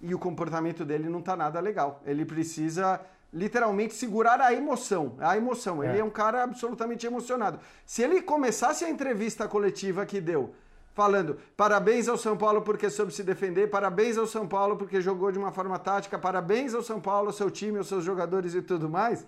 E 0.00 0.14
o 0.14 0.20
comportamento 0.20 0.84
dele 0.84 1.08
não 1.08 1.18
está 1.18 1.34
nada 1.34 1.58
legal. 1.58 2.00
Ele 2.06 2.24
precisa 2.24 3.00
literalmente 3.34 3.92
segurar 3.92 4.40
a 4.40 4.54
emoção. 4.54 5.16
A 5.18 5.36
emoção. 5.36 5.82
É. 5.82 5.88
Ele 5.88 5.98
é 5.98 6.04
um 6.04 6.10
cara 6.10 6.44
absolutamente 6.44 7.04
emocionado. 7.04 7.58
Se 7.84 8.04
ele 8.04 8.22
começasse 8.22 8.84
a 8.84 8.88
entrevista 8.88 9.48
coletiva 9.48 10.06
que 10.06 10.20
deu 10.20 10.54
falando 10.98 11.38
parabéns 11.56 12.08
ao 12.08 12.18
São 12.18 12.36
Paulo 12.36 12.60
porque 12.62 12.90
soube 12.90 13.12
se 13.14 13.22
defender, 13.22 13.70
parabéns 13.70 14.18
ao 14.18 14.26
São 14.26 14.48
Paulo 14.48 14.76
porque 14.76 15.00
jogou 15.00 15.30
de 15.30 15.38
uma 15.38 15.52
forma 15.52 15.78
tática, 15.78 16.18
parabéns 16.18 16.74
ao 16.74 16.82
São 16.82 17.00
Paulo, 17.00 17.28
ao 17.28 17.32
seu 17.32 17.48
time, 17.52 17.78
aos 17.78 17.86
seus 17.86 18.02
jogadores 18.02 18.52
e 18.52 18.60
tudo 18.60 18.88
mais, 18.90 19.24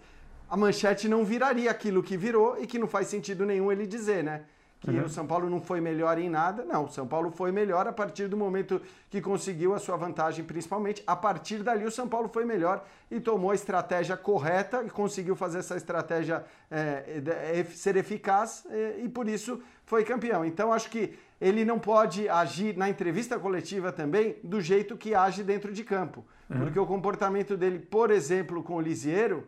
a 0.48 0.56
manchete 0.56 1.08
não 1.08 1.24
viraria 1.24 1.70
aquilo 1.70 2.02
que 2.02 2.16
virou 2.16 2.56
e 2.60 2.66
que 2.66 2.76
não 2.76 2.88
faz 2.88 3.06
sentido 3.06 3.46
nenhum 3.46 3.70
ele 3.70 3.86
dizer, 3.86 4.24
né? 4.24 4.46
Que 4.80 4.90
uhum. 4.90 5.04
o 5.04 5.08
São 5.10 5.26
Paulo 5.26 5.50
não 5.50 5.60
foi 5.60 5.78
melhor 5.78 6.18
em 6.18 6.30
nada. 6.30 6.64
Não, 6.64 6.86
o 6.86 6.88
São 6.88 7.06
Paulo 7.06 7.30
foi 7.30 7.52
melhor 7.52 7.86
a 7.86 7.92
partir 7.92 8.28
do 8.28 8.36
momento 8.36 8.80
que 9.10 9.20
conseguiu 9.20 9.74
a 9.74 9.78
sua 9.78 9.96
vantagem, 9.96 10.42
principalmente. 10.42 11.02
A 11.06 11.14
partir 11.14 11.62
dali, 11.62 11.84
o 11.84 11.90
São 11.90 12.08
Paulo 12.08 12.30
foi 12.32 12.46
melhor 12.46 12.82
e 13.10 13.20
tomou 13.20 13.50
a 13.50 13.54
estratégia 13.54 14.16
correta 14.16 14.82
e 14.82 14.88
conseguiu 14.88 15.36
fazer 15.36 15.58
essa 15.58 15.76
estratégia 15.76 16.44
é, 16.70 17.62
ser 17.74 17.96
eficaz 17.96 18.66
é, 18.70 19.00
e 19.02 19.08
por 19.08 19.28
isso 19.28 19.62
foi 19.84 20.02
campeão. 20.02 20.46
Então, 20.46 20.72
acho 20.72 20.88
que 20.88 21.14
ele 21.38 21.62
não 21.62 21.78
pode 21.78 22.26
agir 22.28 22.74
na 22.76 22.88
entrevista 22.88 23.38
coletiva 23.38 23.92
também 23.92 24.36
do 24.42 24.62
jeito 24.62 24.96
que 24.96 25.14
age 25.14 25.42
dentro 25.42 25.72
de 25.72 25.84
campo. 25.84 26.24
Uhum. 26.48 26.58
Porque 26.58 26.78
o 26.78 26.86
comportamento 26.86 27.54
dele, 27.54 27.78
por 27.78 28.10
exemplo, 28.10 28.62
com 28.62 28.76
o 28.76 28.80
Lisieiro, 28.80 29.46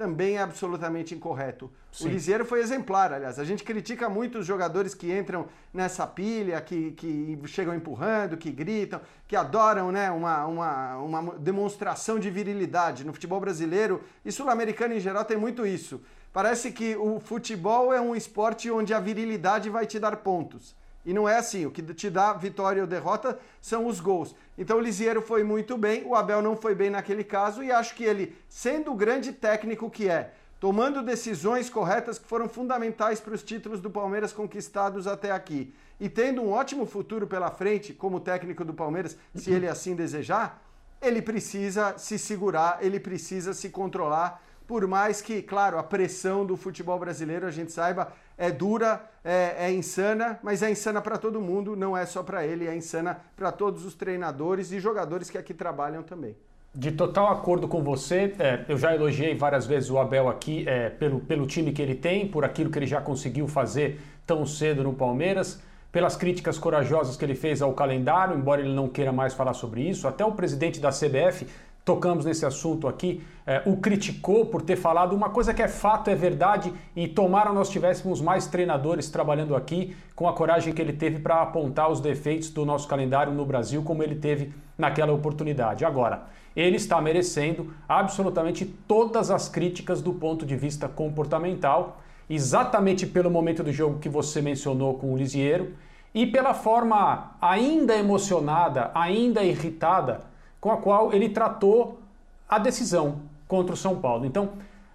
também 0.00 0.38
é 0.38 0.40
absolutamente 0.40 1.14
incorreto. 1.14 1.70
Sim. 1.92 2.06
O 2.06 2.10
Lisieiro 2.10 2.46
foi 2.46 2.60
exemplar, 2.60 3.12
aliás. 3.12 3.38
A 3.38 3.44
gente 3.44 3.62
critica 3.62 4.08
muito 4.08 4.38
os 4.38 4.46
jogadores 4.46 4.94
que 4.94 5.12
entram 5.12 5.46
nessa 5.74 6.06
pilha, 6.06 6.58
que, 6.62 6.92
que 6.92 7.38
chegam 7.44 7.74
empurrando, 7.74 8.38
que 8.38 8.50
gritam, 8.50 8.98
que 9.28 9.36
adoram 9.36 9.92
né, 9.92 10.10
uma, 10.10 10.46
uma, 10.46 10.96
uma 10.96 11.38
demonstração 11.38 12.18
de 12.18 12.30
virilidade. 12.30 13.04
No 13.04 13.12
futebol 13.12 13.38
brasileiro 13.40 14.02
e 14.24 14.32
sul-americano 14.32 14.94
em 14.94 15.00
geral 15.00 15.22
tem 15.22 15.36
muito 15.36 15.66
isso. 15.66 16.00
Parece 16.32 16.72
que 16.72 16.96
o 16.96 17.20
futebol 17.20 17.92
é 17.92 18.00
um 18.00 18.16
esporte 18.16 18.70
onde 18.70 18.94
a 18.94 19.00
virilidade 19.00 19.68
vai 19.68 19.84
te 19.84 19.98
dar 19.98 20.16
pontos. 20.16 20.74
E 21.04 21.12
não 21.12 21.28
é 21.28 21.38
assim. 21.38 21.66
O 21.66 21.70
que 21.70 21.82
te 21.82 22.10
dá 22.10 22.32
vitória 22.32 22.82
ou 22.82 22.88
derrota 22.88 23.38
são 23.60 23.86
os 23.86 24.00
gols. 24.00 24.34
Então 24.56 24.78
o 24.78 24.80
Lisieiro 24.80 25.22
foi 25.22 25.42
muito 25.42 25.78
bem, 25.78 26.04
o 26.04 26.14
Abel 26.14 26.42
não 26.42 26.56
foi 26.56 26.74
bem 26.74 26.90
naquele 26.90 27.24
caso 27.24 27.62
e 27.62 27.72
acho 27.72 27.94
que 27.94 28.04
ele, 28.04 28.36
sendo 28.48 28.92
o 28.92 28.96
grande 28.96 29.32
técnico 29.32 29.90
que 29.90 30.08
é, 30.08 30.32
tomando 30.60 31.02
decisões 31.02 31.70
corretas 31.70 32.18
que 32.18 32.28
foram 32.28 32.48
fundamentais 32.48 33.18
para 33.18 33.34
os 33.34 33.42
títulos 33.42 33.80
do 33.80 33.90
Palmeiras 33.90 34.32
conquistados 34.32 35.06
até 35.06 35.30
aqui. 35.30 35.74
E 35.98 36.08
tendo 36.08 36.42
um 36.42 36.50
ótimo 36.50 36.84
futuro 36.84 37.26
pela 37.26 37.50
frente, 37.50 37.94
como 37.94 38.20
técnico 38.20 38.64
do 38.64 38.74
Palmeiras, 38.74 39.16
se 39.34 39.50
ele 39.50 39.66
assim 39.68 39.94
desejar, 39.94 40.62
ele 41.00 41.22
precisa 41.22 41.96
se 41.96 42.18
segurar, 42.18 42.78
ele 42.82 43.00
precisa 43.00 43.54
se 43.54 43.70
controlar. 43.70 44.42
Por 44.66 44.86
mais 44.86 45.20
que, 45.20 45.42
claro, 45.42 45.78
a 45.78 45.82
pressão 45.82 46.44
do 46.44 46.56
futebol 46.56 46.98
brasileiro, 46.98 47.46
a 47.46 47.50
gente 47.50 47.72
saiba, 47.72 48.12
é 48.40 48.50
dura, 48.50 49.02
é, 49.22 49.66
é 49.66 49.70
insana, 49.70 50.40
mas 50.42 50.62
é 50.62 50.70
insana 50.70 51.02
para 51.02 51.18
todo 51.18 51.42
mundo, 51.42 51.76
não 51.76 51.94
é 51.94 52.06
só 52.06 52.22
para 52.22 52.46
ele, 52.46 52.66
é 52.66 52.74
insana 52.74 53.20
para 53.36 53.52
todos 53.52 53.84
os 53.84 53.94
treinadores 53.94 54.72
e 54.72 54.80
jogadores 54.80 55.28
que 55.28 55.36
aqui 55.36 55.52
trabalham 55.52 56.02
também. 56.02 56.34
De 56.74 56.90
total 56.90 57.30
acordo 57.30 57.68
com 57.68 57.82
você, 57.82 58.34
é, 58.38 58.64
eu 58.66 58.78
já 58.78 58.94
elogiei 58.94 59.34
várias 59.34 59.66
vezes 59.66 59.90
o 59.90 59.98
Abel 59.98 60.26
aqui 60.26 60.64
é, 60.66 60.88
pelo, 60.88 61.20
pelo 61.20 61.46
time 61.46 61.70
que 61.70 61.82
ele 61.82 61.94
tem, 61.94 62.26
por 62.26 62.42
aquilo 62.42 62.70
que 62.70 62.78
ele 62.78 62.86
já 62.86 63.00
conseguiu 63.02 63.46
fazer 63.46 64.00
tão 64.26 64.46
cedo 64.46 64.82
no 64.82 64.94
Palmeiras, 64.94 65.60
pelas 65.92 66.16
críticas 66.16 66.56
corajosas 66.56 67.16
que 67.16 67.24
ele 67.24 67.34
fez 67.34 67.60
ao 67.60 67.74
calendário, 67.74 68.38
embora 68.38 68.62
ele 68.62 68.72
não 68.72 68.88
queira 68.88 69.12
mais 69.12 69.34
falar 69.34 69.52
sobre 69.52 69.82
isso. 69.82 70.08
Até 70.08 70.24
o 70.24 70.32
presidente 70.32 70.80
da 70.80 70.88
CBF, 70.88 71.46
tocamos 71.90 72.24
nesse 72.24 72.46
assunto 72.46 72.86
aqui, 72.86 73.20
é, 73.44 73.62
o 73.66 73.76
criticou 73.78 74.46
por 74.46 74.62
ter 74.62 74.76
falado 74.76 75.12
uma 75.12 75.28
coisa 75.28 75.52
que 75.52 75.60
é 75.60 75.66
fato, 75.66 76.08
é 76.08 76.14
verdade, 76.14 76.72
e 76.94 77.08
tomara 77.08 77.52
nós 77.52 77.68
tivéssemos 77.68 78.20
mais 78.20 78.46
treinadores 78.46 79.10
trabalhando 79.10 79.56
aqui 79.56 79.96
com 80.14 80.28
a 80.28 80.32
coragem 80.32 80.72
que 80.72 80.80
ele 80.80 80.92
teve 80.92 81.18
para 81.18 81.42
apontar 81.42 81.90
os 81.90 82.00
defeitos 82.00 82.48
do 82.50 82.64
nosso 82.64 82.86
calendário 82.86 83.32
no 83.32 83.44
Brasil, 83.44 83.82
como 83.82 84.04
ele 84.04 84.14
teve 84.14 84.54
naquela 84.78 85.12
oportunidade. 85.12 85.84
Agora 85.84 86.26
ele 86.54 86.76
está 86.76 87.00
merecendo 87.00 87.74
absolutamente 87.88 88.64
todas 88.64 89.28
as 89.28 89.48
críticas 89.48 90.00
do 90.00 90.12
ponto 90.12 90.46
de 90.46 90.54
vista 90.54 90.88
comportamental, 90.88 92.00
exatamente 92.28 93.04
pelo 93.04 93.32
momento 93.32 93.64
do 93.64 93.72
jogo 93.72 93.98
que 93.98 94.08
você 94.08 94.40
mencionou 94.40 94.94
com 94.94 95.12
o 95.12 95.16
Lisieiro 95.16 95.74
e 96.14 96.24
pela 96.24 96.54
forma 96.54 97.32
ainda 97.40 97.96
emocionada, 97.96 98.92
ainda 98.94 99.42
irritada 99.42 100.29
com 100.60 100.70
a 100.70 100.76
qual 100.76 101.12
ele 101.12 101.28
tratou 101.28 102.00
a 102.48 102.58
decisão 102.58 103.20
contra 103.48 103.74
o 103.74 103.76
São 103.76 103.96
Paulo. 103.96 104.26
Então, 104.26 104.50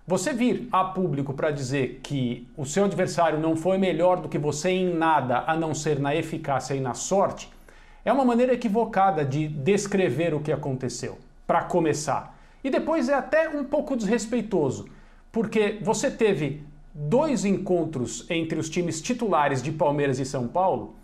você 0.07 0.33
vir 0.33 0.69
a 0.71 0.83
público 0.83 1.33
para 1.33 1.49
dizer 1.49 1.99
que 2.03 2.47
o 2.55 2.63
seu 2.63 2.85
adversário 2.85 3.39
não 3.39 3.55
foi 3.55 3.77
melhor 3.77 4.21
do 4.21 4.29
que 4.29 4.37
você 4.37 4.69
em 4.69 4.93
nada, 4.93 5.43
a 5.47 5.57
não 5.57 5.73
ser 5.73 5.99
na 5.99 6.15
eficácia 6.15 6.75
e 6.75 6.79
na 6.79 6.93
sorte, 6.93 7.49
é 8.03 8.13
uma 8.13 8.23
maneira 8.23 8.53
equivocada 8.53 9.25
de 9.25 9.47
descrever 9.47 10.33
o 10.35 10.39
que 10.39 10.51
aconteceu 10.51 11.17
para 11.47 11.63
começar. 11.63 12.37
E 12.63 12.69
depois 12.69 13.09
é 13.09 13.15
até 13.15 13.49
um 13.49 13.63
pouco 13.63 13.95
desrespeitoso, 13.95 14.87
porque 15.31 15.79
você 15.81 16.11
teve 16.11 16.63
dois 16.93 17.43
encontros 17.43 18.25
entre 18.29 18.59
os 18.59 18.69
times 18.69 19.01
titulares 19.01 19.61
de 19.61 19.71
Palmeiras 19.71 20.19
e 20.19 20.25
São 20.25 20.47
Paulo, 20.47 20.95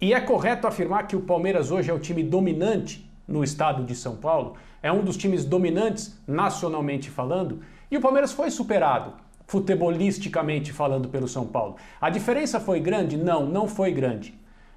e 0.00 0.14
é 0.14 0.20
correto 0.20 0.66
afirmar 0.66 1.08
que 1.08 1.16
o 1.16 1.22
Palmeiras 1.22 1.72
hoje 1.72 1.90
é 1.90 1.94
o 1.94 1.98
time 1.98 2.22
dominante 2.22 3.03
no 3.26 3.42
estado 3.42 3.84
de 3.84 3.94
São 3.94 4.16
Paulo, 4.16 4.54
é 4.82 4.92
um 4.92 5.02
dos 5.02 5.16
times 5.16 5.44
dominantes 5.44 6.20
nacionalmente 6.26 7.10
falando, 7.10 7.60
e 7.90 7.96
o 7.96 8.00
Palmeiras 8.00 8.32
foi 8.32 8.50
superado 8.50 9.12
futebolisticamente 9.46 10.72
falando 10.72 11.08
pelo 11.08 11.28
São 11.28 11.46
Paulo. 11.46 11.76
A 12.00 12.10
diferença 12.10 12.58
foi 12.58 12.80
grande? 12.80 13.16
Não, 13.16 13.46
não 13.46 13.68
foi 13.68 13.92
grande. 13.92 14.34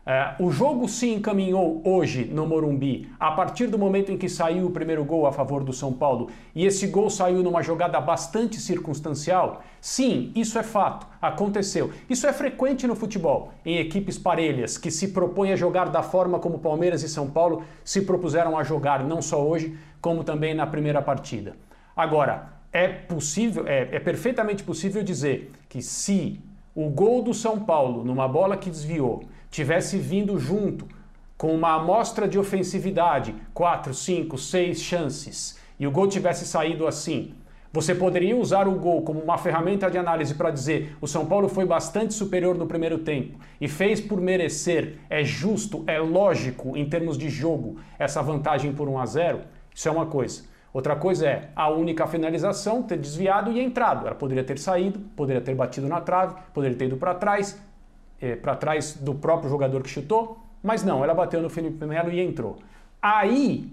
É, 0.09 0.35
o 0.39 0.49
jogo 0.49 0.87
se 0.87 1.09
encaminhou 1.09 1.81
hoje 1.83 2.23
no 2.23 2.47
Morumbi 2.47 3.11
a 3.19 3.29
partir 3.31 3.67
do 3.67 3.77
momento 3.77 4.09
em 4.09 4.17
que 4.17 4.29
saiu 4.29 4.65
o 4.65 4.71
primeiro 4.71 5.03
gol 5.03 5.27
a 5.27 5.33
favor 5.33 5.65
do 5.65 5.73
São 5.73 5.91
Paulo 5.91 6.29
e 6.55 6.65
esse 6.65 6.87
gol 6.87 7.09
saiu 7.09 7.43
numa 7.43 7.61
jogada 7.61 7.99
bastante 7.99 8.57
circunstancial. 8.57 9.61
Sim, 9.81 10.31
isso 10.33 10.57
é 10.57 10.63
fato, 10.63 11.05
aconteceu. 11.21 11.91
Isso 12.09 12.25
é 12.25 12.31
frequente 12.31 12.87
no 12.87 12.95
futebol, 12.95 13.51
em 13.65 13.79
equipes 13.79 14.17
parelhas 14.17 14.77
que 14.77 14.89
se 14.89 15.09
propõem 15.09 15.51
a 15.51 15.57
jogar 15.57 15.89
da 15.89 16.01
forma 16.01 16.39
como 16.39 16.59
Palmeiras 16.59 17.03
e 17.03 17.09
São 17.09 17.29
Paulo 17.29 17.63
se 17.83 18.03
propuseram 18.03 18.57
a 18.57 18.63
jogar, 18.63 19.03
não 19.03 19.21
só 19.21 19.45
hoje, 19.45 19.77
como 19.99 20.23
também 20.23 20.53
na 20.53 20.65
primeira 20.65 21.01
partida. 21.01 21.57
Agora, 21.93 22.53
é 22.71 22.87
possível, 22.87 23.67
é, 23.67 23.89
é 23.91 23.99
perfeitamente 23.99 24.63
possível 24.63 25.03
dizer 25.03 25.51
que 25.67 25.81
se 25.81 26.39
o 26.73 26.89
gol 26.89 27.21
do 27.21 27.33
São 27.33 27.59
Paulo, 27.59 28.05
numa 28.05 28.27
bola 28.27 28.55
que 28.55 28.69
desviou, 28.69 29.23
tivesse 29.49 29.97
vindo 29.97 30.39
junto 30.39 30.87
com 31.37 31.53
uma 31.53 31.75
amostra 31.75 32.27
de 32.27 32.39
ofensividade, 32.39 33.35
quatro, 33.53 33.93
cinco, 33.93 34.37
seis 34.37 34.81
chances, 34.81 35.59
e 35.79 35.85
o 35.85 35.91
gol 35.91 36.07
tivesse 36.07 36.45
saído 36.45 36.87
assim, 36.87 37.35
você 37.71 37.93
poderia 37.93 38.35
usar 38.35 38.67
o 38.67 38.71
gol 38.71 39.03
como 39.03 39.19
uma 39.19 39.37
ferramenta 39.37 39.91
de 39.91 39.97
análise 39.97 40.33
para 40.33 40.49
dizer 40.49 40.97
o 40.99 41.07
São 41.07 41.25
Paulo 41.25 41.47
foi 41.47 41.65
bastante 41.65 42.13
superior 42.13 42.57
no 42.57 42.65
primeiro 42.65 42.97
tempo 42.97 43.37
e 43.59 43.67
fez 43.67 44.01
por 44.01 44.19
merecer, 44.19 44.95
é 45.09 45.23
justo, 45.23 45.83
é 45.85 45.99
lógico 45.99 46.75
em 46.77 46.89
termos 46.89 47.17
de 47.17 47.29
jogo 47.29 47.77
essa 47.99 48.21
vantagem 48.21 48.73
por 48.73 48.87
1 48.87 48.97
a 48.97 49.05
0? 49.05 49.39
Isso 49.75 49.87
é 49.87 49.91
uma 49.91 50.05
coisa. 50.07 50.43
Outra 50.73 50.95
coisa 50.95 51.27
é 51.27 51.49
a 51.55 51.69
única 51.69 52.07
finalização 52.07 52.81
ter 52.83 52.97
desviado 52.97 53.51
e 53.51 53.59
entrado. 53.59 54.07
Ela 54.07 54.15
poderia 54.15 54.43
ter 54.43 54.57
saído, 54.57 54.99
poderia 55.15 55.41
ter 55.41 55.53
batido 55.53 55.87
na 55.87 56.01
trave, 56.01 56.35
poderia 56.53 56.77
ter 56.77 56.85
ido 56.85 56.97
para 56.97 57.13
trás, 57.13 57.59
é, 58.21 58.35
para 58.35 58.55
trás 58.55 58.93
do 58.93 59.15
próprio 59.15 59.49
jogador 59.49 59.81
que 59.83 59.89
chutou, 59.89 60.39
mas 60.63 60.83
não, 60.83 61.03
ela 61.03 61.13
bateu 61.13 61.41
no 61.41 61.49
Felipe 61.49 61.85
Melo 61.85 62.11
e 62.11 62.19
entrou. 62.19 62.57
Aí 63.01 63.71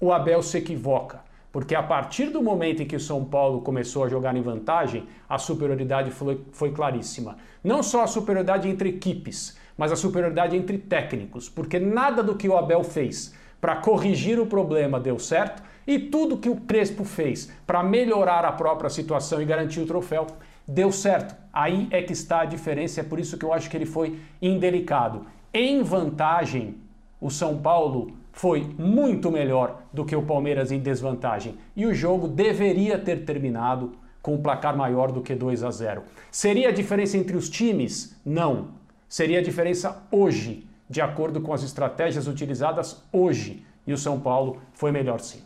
o 0.00 0.12
Abel 0.12 0.42
se 0.42 0.58
equivoca, 0.58 1.20
porque 1.50 1.74
a 1.74 1.82
partir 1.82 2.26
do 2.26 2.42
momento 2.42 2.82
em 2.82 2.86
que 2.86 2.96
o 2.96 3.00
São 3.00 3.24
Paulo 3.24 3.62
começou 3.62 4.04
a 4.04 4.08
jogar 4.08 4.36
em 4.36 4.42
vantagem, 4.42 5.06
a 5.28 5.38
superioridade 5.38 6.10
foi, 6.10 6.40
foi 6.52 6.70
claríssima. 6.70 7.36
Não 7.64 7.82
só 7.82 8.02
a 8.02 8.06
superioridade 8.06 8.68
entre 8.68 8.90
equipes, 8.90 9.58
mas 9.76 9.90
a 9.90 9.96
superioridade 9.96 10.56
entre 10.56 10.78
técnicos, 10.78 11.48
porque 11.48 11.78
nada 11.78 12.22
do 12.22 12.34
que 12.34 12.48
o 12.48 12.56
Abel 12.56 12.84
fez 12.84 13.34
para 13.60 13.76
corrigir 13.76 14.38
o 14.38 14.46
problema 14.46 15.00
deu 15.00 15.18
certo 15.18 15.62
e 15.86 15.98
tudo 15.98 16.36
que 16.36 16.50
o 16.50 16.56
Crespo 16.56 17.04
fez 17.04 17.50
para 17.66 17.82
melhorar 17.82 18.44
a 18.44 18.52
própria 18.52 18.90
situação 18.90 19.40
e 19.40 19.44
garantir 19.44 19.80
o 19.80 19.86
troféu 19.86 20.26
deu 20.68 20.92
certo. 20.92 21.34
Aí 21.50 21.88
é 21.90 22.02
que 22.02 22.12
está 22.12 22.42
a 22.42 22.44
diferença, 22.44 23.00
é 23.00 23.02
por 23.02 23.18
isso 23.18 23.38
que 23.38 23.44
eu 23.44 23.52
acho 23.52 23.70
que 23.70 23.76
ele 23.76 23.86
foi 23.86 24.20
indelicado. 24.40 25.24
Em 25.52 25.82
vantagem, 25.82 26.76
o 27.18 27.30
São 27.30 27.56
Paulo 27.56 28.12
foi 28.32 28.72
muito 28.78 29.30
melhor 29.30 29.82
do 29.92 30.04
que 30.04 30.14
o 30.14 30.22
Palmeiras 30.22 30.70
em 30.70 30.78
desvantagem. 30.78 31.56
E 31.74 31.86
o 31.86 31.94
jogo 31.94 32.28
deveria 32.28 32.98
ter 32.98 33.24
terminado 33.24 33.92
com 34.22 34.34
um 34.34 34.42
placar 34.42 34.76
maior 34.76 35.10
do 35.10 35.22
que 35.22 35.34
2 35.34 35.64
a 35.64 35.70
0. 35.70 36.02
Seria 36.30 36.68
a 36.68 36.72
diferença 36.72 37.16
entre 37.16 37.36
os 37.36 37.48
times? 37.48 38.16
Não. 38.24 38.68
Seria 39.08 39.38
a 39.38 39.42
diferença 39.42 40.02
hoje, 40.10 40.68
de 40.88 41.00
acordo 41.00 41.40
com 41.40 41.52
as 41.52 41.62
estratégias 41.62 42.28
utilizadas 42.28 43.02
hoje. 43.10 43.64
E 43.86 43.92
o 43.92 43.96
São 43.96 44.20
Paulo 44.20 44.60
foi 44.74 44.92
melhor 44.92 45.18
sim. 45.18 45.42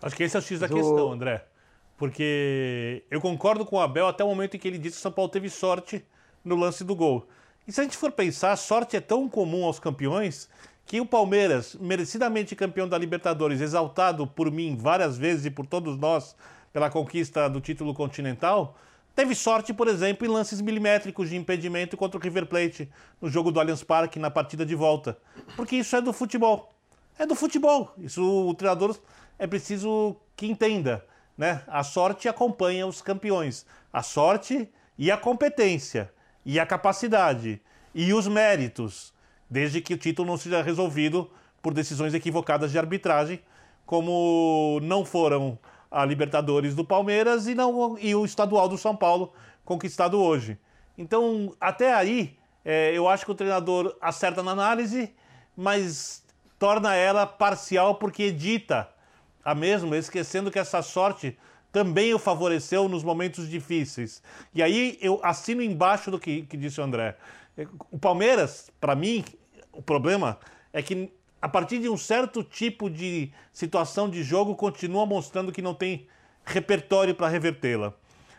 Acho 0.00 0.14
que 0.14 0.22
esse 0.22 0.36
é 0.36 0.38
o 0.38 0.42
X 0.42 0.60
da 0.60 0.68
questão, 0.68 1.12
André. 1.12 1.44
Porque 1.96 3.04
eu 3.10 3.20
concordo 3.20 3.64
com 3.64 3.76
o 3.76 3.80
Abel 3.80 4.06
até 4.06 4.24
o 4.24 4.28
momento 4.28 4.56
em 4.56 4.60
que 4.60 4.66
ele 4.66 4.78
disse 4.78 4.96
que 4.96 5.00
o 5.00 5.02
São 5.02 5.12
Paulo 5.12 5.30
teve 5.30 5.48
sorte 5.48 6.04
no 6.44 6.56
lance 6.56 6.82
do 6.84 6.94
gol. 6.94 7.26
E 7.66 7.72
se 7.72 7.80
a 7.80 7.84
gente 7.84 7.96
for 7.96 8.12
pensar, 8.12 8.54
sorte 8.56 8.96
é 8.96 9.00
tão 9.00 9.28
comum 9.28 9.64
aos 9.64 9.78
campeões 9.78 10.48
que 10.86 11.00
o 11.00 11.06
Palmeiras, 11.06 11.74
merecidamente 11.80 12.54
campeão 12.54 12.88
da 12.88 12.98
Libertadores, 12.98 13.60
exaltado 13.60 14.26
por 14.26 14.50
mim 14.50 14.76
várias 14.76 15.16
vezes 15.16 15.46
e 15.46 15.50
por 15.50 15.66
todos 15.66 15.96
nós 15.96 16.36
pela 16.72 16.90
conquista 16.90 17.48
do 17.48 17.60
título 17.60 17.94
continental, 17.94 18.76
teve 19.14 19.34
sorte, 19.34 19.72
por 19.72 19.88
exemplo, 19.88 20.26
em 20.26 20.30
lances 20.30 20.60
milimétricos 20.60 21.30
de 21.30 21.36
impedimento 21.36 21.96
contra 21.96 22.18
o 22.18 22.22
River 22.22 22.46
Plate 22.46 22.90
no 23.20 23.30
jogo 23.30 23.50
do 23.50 23.60
Allianz 23.60 23.82
Parque 23.82 24.18
na 24.18 24.30
partida 24.30 24.66
de 24.66 24.74
volta. 24.74 25.16
Porque 25.56 25.76
isso 25.76 25.94
é 25.94 26.02
do 26.02 26.12
futebol. 26.12 26.74
É 27.18 27.24
do 27.24 27.34
futebol. 27.34 27.94
Isso 27.96 28.22
o 28.22 28.52
treinador 28.54 28.98
é 29.38 29.46
preciso 29.46 30.16
que 30.36 30.46
entenda. 30.46 31.04
Né? 31.36 31.62
A 31.66 31.82
sorte 31.82 32.28
acompanha 32.28 32.86
os 32.86 33.02
campeões. 33.02 33.66
A 33.92 34.02
sorte 34.02 34.68
e 34.96 35.10
a 35.10 35.16
competência, 35.16 36.12
e 36.44 36.60
a 36.60 36.66
capacidade, 36.66 37.60
e 37.94 38.12
os 38.12 38.28
méritos, 38.28 39.12
desde 39.50 39.80
que 39.80 39.94
o 39.94 39.98
título 39.98 40.28
não 40.28 40.36
seja 40.36 40.62
resolvido 40.62 41.30
por 41.60 41.74
decisões 41.74 42.14
equivocadas 42.14 42.70
de 42.70 42.78
arbitragem, 42.78 43.40
como 43.86 44.78
não 44.82 45.04
foram 45.04 45.58
a 45.90 46.04
Libertadores 46.04 46.74
do 46.74 46.84
Palmeiras 46.84 47.46
e, 47.46 47.54
não, 47.54 47.98
e 47.98 48.14
o 48.14 48.24
estadual 48.24 48.68
do 48.68 48.78
São 48.78 48.96
Paulo, 48.96 49.32
conquistado 49.64 50.20
hoje. 50.20 50.58
Então, 50.96 51.54
até 51.60 51.94
aí, 51.94 52.36
é, 52.64 52.92
eu 52.92 53.08
acho 53.08 53.24
que 53.24 53.30
o 53.30 53.34
treinador 53.34 53.96
acerta 54.00 54.42
na 54.42 54.52
análise, 54.52 55.14
mas 55.56 56.24
torna 56.58 56.94
ela 56.94 57.26
parcial 57.26 57.96
porque 57.96 58.24
edita 58.24 58.88
a 59.44 59.54
mesma, 59.54 59.96
esquecendo 59.96 60.50
que 60.50 60.58
essa 60.58 60.80
sorte 60.82 61.36
também 61.70 62.14
o 62.14 62.18
favoreceu 62.18 62.88
nos 62.88 63.02
momentos 63.02 63.48
difíceis. 63.48 64.22
E 64.54 64.62
aí 64.62 64.96
eu 65.00 65.20
assino 65.22 65.60
embaixo 65.60 66.10
do 66.10 66.18
que, 66.18 66.42
que 66.42 66.56
disse 66.56 66.80
o 66.80 66.84
André. 66.84 67.16
O 67.90 67.98
Palmeiras, 67.98 68.70
para 68.80 68.94
mim, 68.94 69.24
o 69.72 69.82
problema 69.82 70.38
é 70.72 70.80
que 70.82 71.12
a 71.42 71.48
partir 71.48 71.78
de 71.78 71.88
um 71.88 71.96
certo 71.96 72.42
tipo 72.42 72.88
de 72.88 73.30
situação 73.52 74.08
de 74.08 74.22
jogo 74.22 74.54
continua 74.54 75.04
mostrando 75.04 75.52
que 75.52 75.60
não 75.60 75.74
tem 75.74 76.06
repertório 76.44 77.14
para 77.14 77.28
revertê-la. 77.28 77.92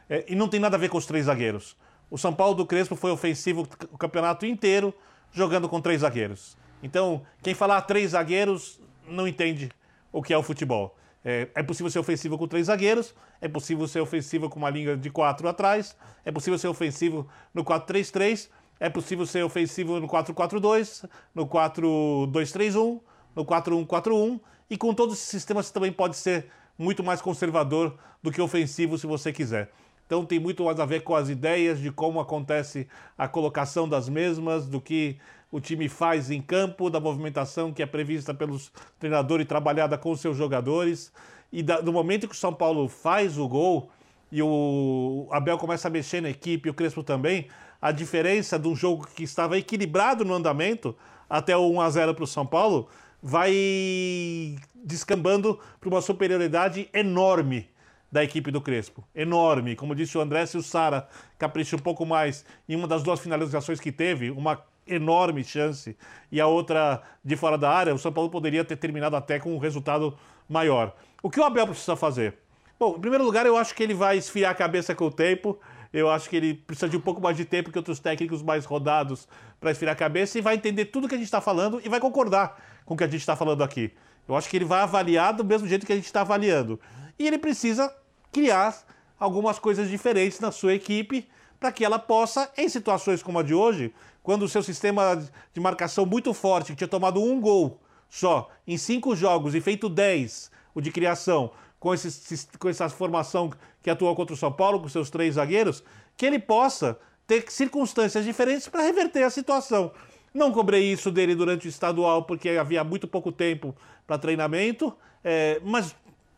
É, 0.10 0.26
e 0.28 0.36
não 0.36 0.48
tem 0.48 0.60
nada 0.60 0.76
a 0.76 0.80
ver 0.80 0.90
com 0.90 0.98
os 0.98 1.06
três 1.06 1.26
zagueiros. 1.26 1.76
O 2.10 2.18
São 2.18 2.34
Paulo 2.34 2.56
do 2.56 2.66
Crespo 2.66 2.96
foi 2.96 3.12
ofensivo 3.12 3.68
o 3.92 3.98
campeonato 3.98 4.46
inteiro, 4.46 4.94
jogando 5.32 5.68
com 5.68 5.82
três 5.82 6.02
zagueiros. 6.02 6.58
Então, 6.82 7.24
quem 7.42 7.54
falar 7.54 7.82
três 7.82 8.12
zagueiros 8.12 8.80
não 9.08 9.28
entende 9.28 9.72
o 10.16 10.24
que 10.24 10.34
é 10.34 10.38
o 10.38 10.42
futebol. 10.42 10.96
É, 11.26 11.50
é, 11.54 11.62
possível 11.62 11.92
ser 11.92 12.00
ofensivo 12.00 12.38
com 12.38 12.48
três 12.48 12.68
zagueiros, 12.68 13.14
é 13.42 13.50
possível 13.50 13.86
ser 13.86 14.00
ofensivo 14.00 14.50
com 14.50 14.58
uma 14.58 14.70
linha 14.70 14.96
de 14.96 15.10
quatro 15.10 15.46
atrás, 15.50 15.94
é 16.24 16.32
possível 16.32 16.58
ser 16.58 16.70
ofensivo 16.70 17.28
no 17.54 17.66
4-3-3, 17.66 18.48
é 18.80 18.90
possível 18.90 19.26
ser 19.26 19.44
ofensivo 19.44 20.00
no 20.00 20.08
4-4-2, 20.08 21.10
no 21.34 21.46
4-2-3-1, 21.46 23.02
no 23.36 23.46
4-1-4-1, 23.46 24.40
e 24.70 24.78
com 24.78 24.94
todos 24.94 25.16
esses 25.16 25.28
sistemas 25.28 25.66
você 25.66 25.74
também 25.74 25.92
pode 25.92 26.16
ser 26.16 26.48
muito 26.78 27.04
mais 27.04 27.22
conservador 27.22 27.98
do 28.24 28.32
que 28.32 28.42
ofensivo 28.42 28.98
se 28.98 29.06
você 29.06 29.34
quiser. 29.34 29.70
Então 30.06 30.24
tem 30.26 30.40
muito 30.40 30.64
mais 30.64 30.80
a 30.80 30.86
ver 30.86 31.02
com 31.02 31.14
as 31.14 31.28
ideias 31.28 31.80
de 31.80 31.92
como 31.92 32.22
acontece 32.22 32.88
a 33.18 33.28
colocação 33.28 33.90
das 33.90 34.08
mesmas, 34.08 34.66
do 34.66 34.80
que 34.80 35.18
o 35.52 35.60
time 35.60 35.88
faz 35.88 36.32
em 36.32 36.42
campo, 36.42 36.90
da 36.90 37.00
movimentação 37.00 37.72
que 37.72 37.82
é 37.82 37.86
prevista 37.86 38.34
pelos 38.34 38.72
treinadores 39.00 39.46
e 39.46 39.48
trabalhada 39.48 39.98
com 39.98 40.16
seus 40.16 40.38
jogadores. 40.38 41.12
E 41.52 41.64
da, 41.64 41.82
no 41.82 41.94
momento 41.94 42.28
que 42.28 42.36
o 42.36 42.38
São 42.38 42.54
Paulo 42.54 42.88
faz 42.88 43.38
o 43.38 43.48
gol 43.48 43.90
e 44.32 44.42
o 44.42 45.28
Abel 45.32 45.58
começa 45.58 45.88
a 45.88 45.92
mexer 45.92 46.22
na 46.22 46.30
equipe, 46.30 46.70
o 46.70 46.74
Crespo 46.74 47.04
também, 47.04 47.48
a 47.82 47.92
diferença 47.92 48.58
de 48.58 48.68
um 48.68 48.76
jogo 48.76 49.08
que 49.16 49.24
estava 49.24 49.58
equilibrado 49.58 50.26
no 50.26 50.34
andamento 50.34 50.96
até 51.30 51.56
o 51.56 51.70
1 51.72 51.82
a 51.82 51.90
0 51.90 52.16
para 52.16 52.24
o 52.24 52.28
São 52.28 52.46
Paulo 52.46 52.90
vai 53.22 54.56
descambando 54.76 55.60
para 55.80 55.90
uma 55.90 56.02
superioridade 56.02 56.90
enorme 56.94 57.70
da 58.12 58.24
equipe 58.24 58.52
do 58.52 58.62
Crespo. 58.62 59.04
Enorme. 59.16 59.76
Como 59.76 59.96
disse 59.96 60.18
o 60.18 60.22
André, 60.22 60.46
se 60.46 60.58
o 60.58 60.64
Sara 60.64 61.08
capricha 61.38 61.76
um 61.76 61.80
pouco 61.80 62.06
mais 62.06 62.46
em 62.70 62.76
uma 62.76 62.88
das 62.88 63.04
duas 63.04 63.20
finalizações 63.20 63.80
que 63.80 63.92
teve, 63.92 64.30
uma 64.32 64.64
enorme 64.88 65.44
chance 65.44 65.98
e 66.32 66.40
a 66.40 66.48
outra 66.48 67.02
de 67.24 67.36
fora 67.36 67.58
da 67.58 67.70
área, 67.70 67.94
o 67.94 68.00
São 68.00 68.12
Paulo 68.12 68.30
poderia 68.30 68.64
ter 68.64 68.76
terminado 68.76 69.16
até 69.16 69.40
com 69.40 69.56
um 69.56 69.58
resultado 69.58 70.18
maior. 70.48 70.96
O 71.24 71.30
que 71.30 71.40
o 71.40 71.44
Abel 71.44 71.68
precisa 71.68 71.96
fazer? 71.96 72.36
Bom, 72.78 72.96
em 72.98 73.00
primeiro 73.00 73.24
lugar, 73.24 73.46
eu 73.46 73.56
acho 73.58 73.74
que 73.74 73.82
ele 73.82 73.94
vai 73.94 74.18
esfriar 74.18 74.52
a 74.52 74.56
cabeça 74.56 74.94
com 74.94 75.06
o 75.06 75.12
tempo. 75.12 75.58
Eu 75.94 76.10
acho 76.10 76.30
que 76.30 76.36
ele 76.36 76.54
precisa 76.54 76.90
de 76.90 76.98
um 76.98 77.00
pouco 77.00 77.22
mais 77.22 77.38
de 77.38 77.46
tempo 77.46 77.72
que 77.72 77.78
outros 77.78 78.00
técnicos 78.00 78.44
mais 78.44 78.66
rodados 78.66 79.28
para 79.62 79.72
esfriar 79.72 79.94
a 79.94 79.96
cabeça 79.96 80.38
e 80.38 80.42
vai 80.42 80.56
entender 80.56 80.86
tudo 80.86 81.08
que 81.08 81.16
a 81.16 81.18
gente 81.18 81.26
está 81.26 81.40
falando 81.40 81.82
e 81.84 81.88
vai 81.88 82.02
concordar 82.02 82.62
com 82.86 82.94
o 82.94 82.98
que 82.98 83.04
a 83.04 83.08
gente 83.08 83.22
está 83.22 83.36
falando 83.36 83.64
aqui. 83.64 83.94
Eu 84.28 84.36
acho 84.36 84.50
que 84.50 84.58
ele 84.58 84.66
vai 84.66 84.82
avaliar 84.82 85.34
do 85.34 85.44
mesmo 85.44 85.68
jeito 85.68 85.86
que 85.86 85.94
a 85.94 85.96
gente 85.96 86.06
está 86.06 86.22
avaliando. 86.22 86.80
E 87.18 87.26
ele 87.26 87.38
precisa 87.38 87.96
criar 88.32 88.76
algumas 89.18 89.58
coisas 89.58 89.90
diferentes 89.90 90.40
na 90.42 90.52
sua 90.52 90.74
equipe 90.74 91.28
para 91.60 91.72
que 91.72 91.86
ela 91.86 91.98
possa, 91.98 92.52
em 92.58 92.68
situações 92.68 93.24
como 93.24 93.40
a 93.40 93.44
de 93.44 93.54
hoje, 93.54 93.94
quando 94.26 94.42
o 94.42 94.50
seu 94.50 94.64
sistema 94.64 95.24
de 95.54 95.62
marcação 95.62 96.04
muito 96.04 96.34
forte, 96.34 96.72
que 96.72 96.78
tinha 96.80 96.88
tomado 96.88 97.22
um 97.22 97.40
gol 97.40 97.80
só 98.10 98.50
em 98.66 98.76
cinco 98.76 99.16
jogos 99.16 99.54
e 99.54 99.62
feito 99.62 99.88
dez, 99.88 100.50
o 100.74 100.82
de 100.82 100.92
criação, 100.92 101.52
com, 101.80 101.94
esse, 101.94 102.48
com 102.58 102.68
essa 102.68 102.90
formação 102.90 103.52
que 103.84 103.90
atuou 103.90 104.16
contra 104.16 104.34
o 104.34 104.38
São 104.38 104.52
Paulo, 104.52 104.80
com 104.80 104.90
seus 104.90 105.12
três 105.12 105.36
zagueiros, 105.36 105.84
que 106.18 106.26
ele 106.26 106.40
possa 106.40 106.98
ter 107.28 107.46
circunstâncias 107.52 108.26
diferentes 108.26 108.68
para 108.68 108.82
reverter 108.82 109.22
a 109.22 109.30
situação. 109.30 109.92
Não 110.34 110.52
cobrei 110.52 110.92
isso 110.92 111.12
dele 111.12 111.36
durante 111.36 111.68
o 111.68 111.70
estadual 111.70 112.24
porque 112.24 112.50
havia 112.50 112.84
muito 112.84 113.08
pouco 113.08 113.32
tempo 113.32 113.76
para 114.08 114.18
treinamento, 114.18 114.92
é, 115.24 115.62
mas 115.64 115.96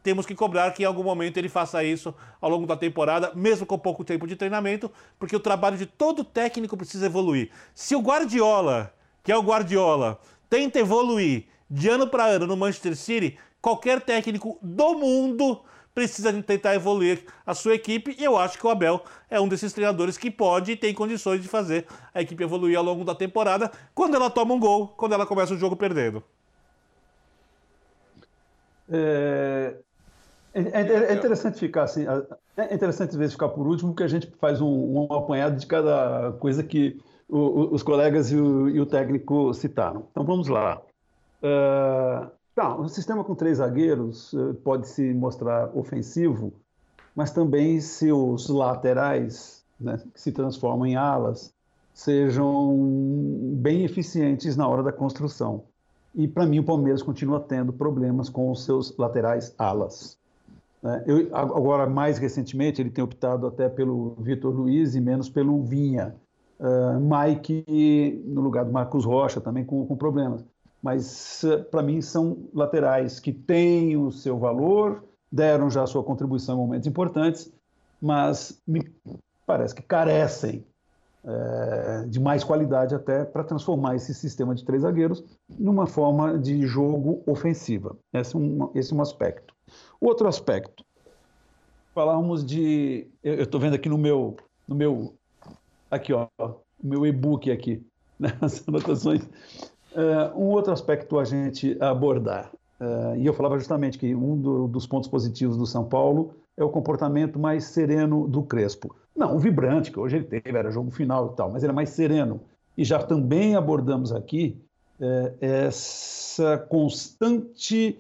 temos 0.08 0.26
que 0.26 0.34
cobrar 0.34 0.72
que 0.72 0.84
em 0.84 0.86
algum 0.86 1.04
momento 1.04 1.36
ele 1.36 1.50
faça 1.50 1.84
isso 1.84 2.16
ao 2.40 2.50
longo 2.50 2.66
da 2.66 2.78
temporada, 2.78 3.34
mesmo 3.36 3.66
com 3.66 3.78
pouco 3.78 4.06
tempo 4.06 4.26
de 4.26 4.38
treinamento, 4.38 4.90
porque 5.20 5.36
o 5.36 5.40
trabalho 5.40 5.76
de 5.76 5.86
todo 5.86 6.24
técnico 6.24 6.78
precisa 6.78 7.08
evoluir. 7.08 7.52
Se 7.76 7.94
o 7.94 8.00
Guardiola, 8.00 8.94
que 9.22 9.34
é 9.34 9.36
o 9.36 9.42
Guardiola, 9.42 10.18
tenta 10.50 10.80
evoluir 10.80 11.48
de 11.70 11.90
ano 11.90 12.08
para 12.08 12.24
ano 12.24 12.48
no 12.48 12.56
Manchester 12.56 12.96
City, 12.96 13.38
qualquer 13.62 14.00
técnico 14.00 14.58
do 14.62 14.94
mundo 14.94 15.60
precisa 15.94 16.32
tentar 16.42 16.74
evoluir 16.74 17.26
a 17.46 17.54
sua 17.54 17.76
equipe 17.76 18.16
e 18.18 18.24
eu 18.24 18.38
acho 18.38 18.58
que 18.58 18.66
o 18.66 18.70
Abel 18.70 19.04
é 19.30 19.42
um 19.42 19.48
desses 19.50 19.74
treinadores 19.74 20.18
que 20.18 20.32
pode 20.32 20.72
e 20.72 20.78
tem 20.78 20.94
condições 20.94 21.42
de 21.42 21.50
fazer 21.50 21.86
a 22.14 22.22
equipe 22.22 22.42
evoluir 22.42 22.78
ao 22.78 22.84
longo 22.86 23.04
da 23.04 23.14
temporada 23.14 23.70
quando 23.94 24.16
ela 24.16 24.30
toma 24.30 24.54
um 24.54 24.60
gol, 24.60 24.88
quando 24.88 25.12
ela 25.12 25.26
começa 25.26 25.54
o 25.54 25.58
jogo 25.58 25.76
perdendo. 25.76 26.24
É, 28.90 29.76
é, 30.60 30.82
é, 30.82 31.12
é 31.12 31.14
interessante 31.14 31.60
ficar 31.60 31.84
assim, 31.84 32.06
é 32.56 32.74
interessante 32.74 33.12
às 33.12 33.16
vezes 33.16 33.34
ficar 33.34 33.50
por 33.50 33.68
último, 33.68 33.92
porque 33.92 34.04
a 34.04 34.08
gente 34.08 34.28
faz 34.40 34.62
um, 34.62 34.68
um 34.68 35.14
apanhado 35.14 35.58
de 35.58 35.66
cada 35.66 36.32
coisa 36.40 36.64
que 36.64 37.00
o, 37.30 37.74
os 37.74 37.84
colegas 37.84 38.32
e 38.32 38.38
o, 38.38 38.70
e 38.70 38.80
o, 38.80 38.86
técnico 38.86 39.54
citaram. 39.54 40.08
Então 40.12 40.24
vamos 40.24 40.48
lá. 40.48 40.82
Uh, 41.44 42.38
Tá, 42.58 42.76
um 42.76 42.88
sistema 42.88 43.24
com 43.24 43.36
três 43.36 43.60
zagueiros 43.60 44.34
eh, 44.34 44.54
pode 44.64 44.88
se 44.88 45.14
mostrar 45.14 45.70
ofensivo, 45.78 46.52
mas 47.16 47.30
também 47.30 47.80
se 47.80 48.12
os 48.12 48.50
laterais, 48.50 49.64
né, 49.80 50.02
que 50.12 50.20
se 50.20 50.32
transformam 50.32 50.88
em 50.88 50.96
alas, 50.96 51.54
sejam 51.94 52.76
bem 53.60 53.86
eficientes 53.86 54.58
na 54.58 54.68
hora 54.68 54.82
da 54.82 54.92
construção. 54.92 55.66
E 56.16 56.28
para 56.28 56.48
mim 56.48 56.58
o 56.58 56.64
Palmeiras 56.64 57.04
continua 57.04 57.40
tendo 57.40 57.72
problemas 57.72 58.28
com 58.28 58.50
os 58.50 58.66
seus 58.66 58.98
laterais 58.98 59.54
alas. 59.56 60.18
Né. 60.82 61.04
Eu, 61.06 61.36
agora, 61.36 61.88
mais 61.88 62.18
recentemente, 62.18 62.82
ele 62.82 62.90
tem 62.90 63.04
optado 63.04 63.48
até 63.48 63.68
pelo 63.70 64.16
Vitor 64.20 64.54
Luiz 64.54 64.96
e 64.96 65.02
menos 65.02 65.30
pelo 65.30 65.62
Vinha. 65.64 66.16
Uh, 66.60 67.00
Mike 67.00 68.24
no 68.26 68.42
lugar 68.42 68.66
do 68.66 68.72
Marcos 68.72 69.06
Rocha 69.06 69.40
também 69.40 69.64
com, 69.64 69.86
com 69.86 69.96
problemas 69.96 70.44
mas 70.82 71.44
para 71.72 71.82
mim 71.82 72.02
são 72.02 72.50
laterais 72.54 73.20
que 73.20 73.34
têm 73.34 73.98
o 73.98 74.12
seu 74.12 74.38
valor, 74.38 75.04
deram 75.32 75.70
já 75.70 75.84
a 75.84 75.88
sua 75.88 76.04
contribuição 76.04 76.56
em 76.56 76.60
momentos 76.60 76.88
importantes, 76.88 77.52
mas 78.02 78.62
me 78.66 78.90
parece 79.46 79.74
que 79.74 79.82
carecem 79.82 80.66
é, 81.26 82.06
de 82.08 82.20
mais 82.20 82.44
qualidade 82.44 82.96
até 82.96 83.26
para 83.26 83.44
transformar 83.44 83.96
esse 83.96 84.14
sistema 84.14 84.56
de 84.56 84.64
três 84.64 84.84
zagueiros 84.84 85.24
numa 85.60 85.88
forma 85.88 86.38
de 86.38 86.66
jogo 86.66 87.22
ofensiva. 87.26 87.98
Esse 88.14 88.36
é 88.36 88.40
um, 88.40 88.72
esse 88.74 88.94
é 88.94 88.96
um 88.96 89.02
aspecto. 89.02 89.54
Outro 90.00 90.28
aspecto, 90.28 90.84
falamos 91.94 92.46
de, 92.46 93.08
eu 93.24 93.44
estou 93.44 93.60
vendo 93.60 93.76
aqui 93.76 93.90
no 93.90 93.98
meu, 93.98 94.38
no 94.68 94.76
meu, 94.76 95.14
aqui 95.90 96.14
ó, 96.14 96.28
meu 96.82 97.06
e-book 97.06 97.52
aqui, 97.52 97.86
né, 98.20 98.38
as 98.42 98.68
anotações 98.68 99.28
Uh, 99.98 100.40
um 100.40 100.50
outro 100.50 100.72
aspecto 100.72 101.18
a 101.18 101.24
gente 101.24 101.76
abordar, 101.82 102.52
uh, 102.80 103.16
e 103.18 103.26
eu 103.26 103.34
falava 103.34 103.58
justamente 103.58 103.98
que 103.98 104.14
um 104.14 104.40
do, 104.40 104.68
dos 104.68 104.86
pontos 104.86 105.10
positivos 105.10 105.58
do 105.58 105.66
São 105.66 105.84
Paulo 105.84 106.36
é 106.56 106.64
o 106.64 106.70
comportamento 106.70 107.40
mais 107.40 107.64
sereno 107.64 108.28
do 108.28 108.44
Crespo. 108.44 108.96
Não, 109.16 109.36
o 109.36 109.40
vibrante 109.40 109.92
que 109.92 110.00
hoje 110.00 110.18
ele 110.18 110.26
teve, 110.26 110.56
era 110.56 110.70
jogo 110.70 110.92
final 110.92 111.32
e 111.34 111.36
tal, 111.36 111.52
mas 111.52 111.64
ele 111.64 111.72
é 111.72 111.76
mais 111.76 111.90
sereno. 111.90 112.42
E 112.78 112.84
já 112.84 113.02
também 113.02 113.56
abordamos 113.56 114.12
aqui 114.12 114.56
uh, 115.00 115.36
essa 115.42 116.60
constante, 116.70 117.98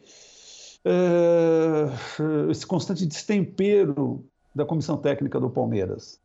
esse 2.50 2.66
constante 2.66 3.06
destempero 3.06 4.26
da 4.54 4.66
comissão 4.66 4.98
técnica 4.98 5.40
do 5.40 5.50
Palmeiras. 5.50 6.20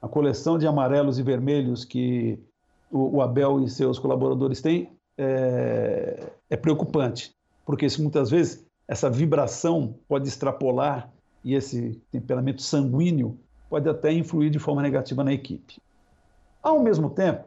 A 0.00 0.08
coleção 0.08 0.58
de 0.58 0.66
amarelos 0.66 1.18
e 1.18 1.22
vermelhos 1.22 1.84
que 1.84 2.38
o, 2.90 3.16
o 3.16 3.22
Abel 3.22 3.62
e 3.62 3.68
seus 3.68 3.98
colaboradores 3.98 4.60
têm 4.60 4.92
é, 5.16 6.30
é 6.48 6.56
preocupante, 6.56 7.34
porque 7.66 7.86
muitas 7.98 8.30
vezes 8.30 8.64
essa 8.86 9.10
vibração 9.10 9.94
pode 10.08 10.28
extrapolar 10.28 11.12
e 11.44 11.54
esse 11.54 12.00
temperamento 12.10 12.62
sanguíneo 12.62 13.38
pode 13.68 13.88
até 13.88 14.12
influir 14.12 14.50
de 14.50 14.58
forma 14.58 14.82
negativa 14.82 15.22
na 15.22 15.32
equipe. 15.32 15.80
Ao 16.62 16.80
mesmo 16.80 17.10
tempo, 17.10 17.44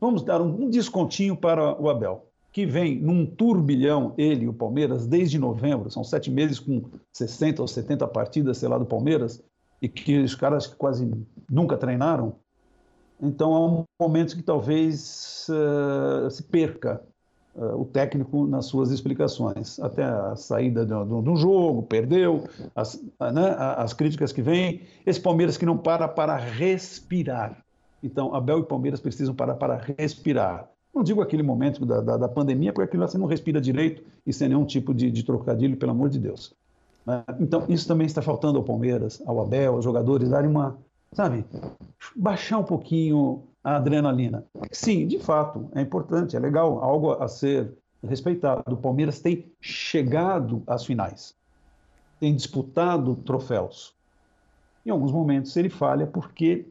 vamos 0.00 0.22
dar 0.22 0.40
um 0.40 0.70
descontinho 0.70 1.36
para 1.36 1.80
o 1.80 1.88
Abel, 1.88 2.26
que 2.54 2.64
vem 2.64 3.00
num 3.00 3.26
turbilhão, 3.26 4.14
ele 4.16 4.44
e 4.44 4.48
o 4.48 4.52
Palmeiras, 4.54 5.08
desde 5.08 5.40
novembro, 5.40 5.90
são 5.90 6.04
sete 6.04 6.30
meses 6.30 6.60
com 6.60 6.84
60 7.12 7.60
ou 7.60 7.66
70 7.66 8.06
partidas, 8.06 8.58
sei 8.58 8.68
lá, 8.68 8.78
do 8.78 8.86
Palmeiras, 8.86 9.42
e 9.82 9.88
que 9.88 10.20
os 10.20 10.36
caras 10.36 10.64
quase 10.68 11.12
nunca 11.50 11.76
treinaram. 11.76 12.36
Então, 13.20 13.54
há 13.54 13.66
um 13.66 13.84
momento 14.00 14.36
que 14.36 14.42
talvez 14.42 15.48
uh, 15.50 16.30
se 16.30 16.44
perca 16.44 17.02
uh, 17.56 17.80
o 17.80 17.86
técnico 17.86 18.46
nas 18.46 18.66
suas 18.66 18.92
explicações. 18.92 19.80
Até 19.80 20.04
a 20.04 20.36
saída 20.36 20.86
do, 20.86 21.22
do 21.22 21.34
jogo, 21.34 21.82
perdeu, 21.82 22.44
as, 22.72 22.94
uh, 22.94 23.32
né, 23.32 23.56
as 23.58 23.92
críticas 23.92 24.32
que 24.32 24.42
vêm. 24.42 24.82
Esse 25.04 25.20
Palmeiras 25.20 25.56
que 25.56 25.66
não 25.66 25.76
para 25.76 26.06
para 26.06 26.36
respirar. 26.36 27.64
Então, 28.00 28.32
Abel 28.32 28.60
e 28.60 28.64
Palmeiras 28.64 29.00
precisam 29.00 29.34
parar 29.34 29.56
para 29.56 29.76
respirar. 29.98 30.70
Não 30.94 31.02
digo 31.02 31.20
aquele 31.20 31.42
momento 31.42 31.84
da, 31.84 32.00
da, 32.00 32.16
da 32.16 32.28
pandemia, 32.28 32.72
porque 32.72 32.84
aquilo 32.84 33.06
você 33.06 33.18
não 33.18 33.26
respira 33.26 33.60
direito 33.60 34.02
e 34.24 34.32
sem 34.32 34.48
nenhum 34.48 34.64
tipo 34.64 34.94
de, 34.94 35.10
de 35.10 35.24
trocadilho, 35.24 35.76
pelo 35.76 35.92
amor 35.92 36.08
de 36.08 36.18
Deus. 36.18 36.54
Né? 37.04 37.24
Então, 37.40 37.64
isso 37.68 37.88
também 37.88 38.06
está 38.06 38.22
faltando 38.22 38.58
ao 38.58 38.64
Palmeiras, 38.64 39.20
ao 39.26 39.40
Abel, 39.42 39.74
aos 39.74 39.84
jogadores 39.84 40.28
darem 40.28 40.48
uma, 40.48 40.78
sabe, 41.12 41.44
baixar 42.14 42.58
um 42.58 42.64
pouquinho 42.64 43.42
a 43.64 43.76
adrenalina. 43.76 44.44
Sim, 44.70 45.06
de 45.06 45.18
fato, 45.18 45.68
é 45.74 45.80
importante, 45.80 46.36
é 46.36 46.38
legal, 46.38 46.78
algo 46.84 47.12
a 47.12 47.26
ser 47.26 47.72
respeitado. 48.06 48.74
O 48.74 48.76
Palmeiras 48.76 49.20
tem 49.20 49.50
chegado 49.60 50.62
às 50.66 50.84
finais, 50.84 51.34
tem 52.20 52.34
disputado 52.34 53.16
troféus. 53.16 53.94
Em 54.84 54.90
alguns 54.90 55.10
momentos 55.10 55.56
ele 55.56 55.70
falha 55.70 56.06
porque 56.06 56.66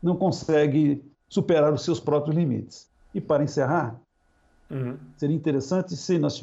não 0.00 0.16
consegue 0.16 1.04
superar 1.28 1.72
os 1.72 1.82
seus 1.82 1.98
próprios 1.98 2.36
limites. 2.36 2.88
E 3.16 3.20
para 3.20 3.42
encerrar, 3.42 3.98
uhum. 4.70 4.98
seria 5.16 5.34
interessante 5.34 5.96
se 5.96 6.18
nós 6.18 6.38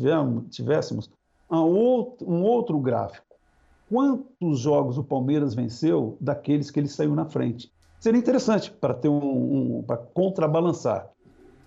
tivéssemos 0.50 1.08
um 1.48 2.42
outro 2.42 2.80
gráfico. 2.80 3.28
Quantos 3.88 4.58
jogos 4.58 4.98
o 4.98 5.04
Palmeiras 5.04 5.54
venceu 5.54 6.18
daqueles 6.20 6.72
que 6.72 6.80
ele 6.80 6.88
saiu 6.88 7.14
na 7.14 7.26
frente? 7.26 7.72
Seria 8.00 8.18
interessante 8.18 8.72
para 8.72 8.96
ter 8.96 9.08
um, 9.08 9.78
um 9.78 9.84
para 9.84 9.98
contrabalançar. 9.98 11.12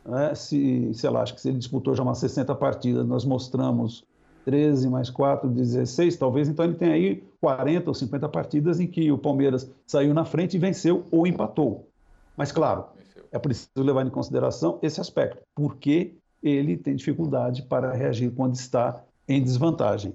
Né? 0.05 0.35
Se, 0.35 0.91
sei 0.93 1.09
lá, 1.09 1.23
acho 1.23 1.37
que 1.37 1.41
se 1.41 1.51
ele 1.51 1.59
disputou 1.59 1.95
já 1.95 2.03
umas 2.03 2.19
60 2.19 2.53
partidas, 2.57 3.07
nós 3.07 3.25
mostramos 3.25 4.05
13 4.45 4.89
mais 4.89 5.09
4, 5.09 5.49
16, 5.49 6.17
talvez, 6.17 6.49
então 6.49 6.65
ele 6.65 6.75
tem 6.75 6.93
aí 6.93 7.25
40 7.41 7.91
ou 7.91 7.95
50 7.95 8.29
partidas 8.29 8.81
em 8.81 8.89
que 8.89 9.13
o 9.13 9.19
Palmeiras 9.19 9.71
saiu 9.87 10.13
na 10.13 10.25
frente 10.25 10.57
e 10.57 10.59
venceu 10.59 11.05
ou 11.13 11.29
empatou. 11.29 11.89
Mas, 12.37 12.51
claro, 12.51 12.87
é 13.31 13.39
preciso 13.39 13.71
levar 13.77 14.07
em 14.07 14.11
consideração 14.11 14.79
esse 14.83 15.01
aspecto, 15.01 15.43
porque 15.55 16.17
ele 16.43 16.77
tem 16.77 16.95
dificuldade 16.95 17.63
para 17.63 17.93
reagir 17.93 18.31
quando 18.33 18.55
está 18.55 19.03
em 19.29 19.43
desvantagem. 19.43 20.15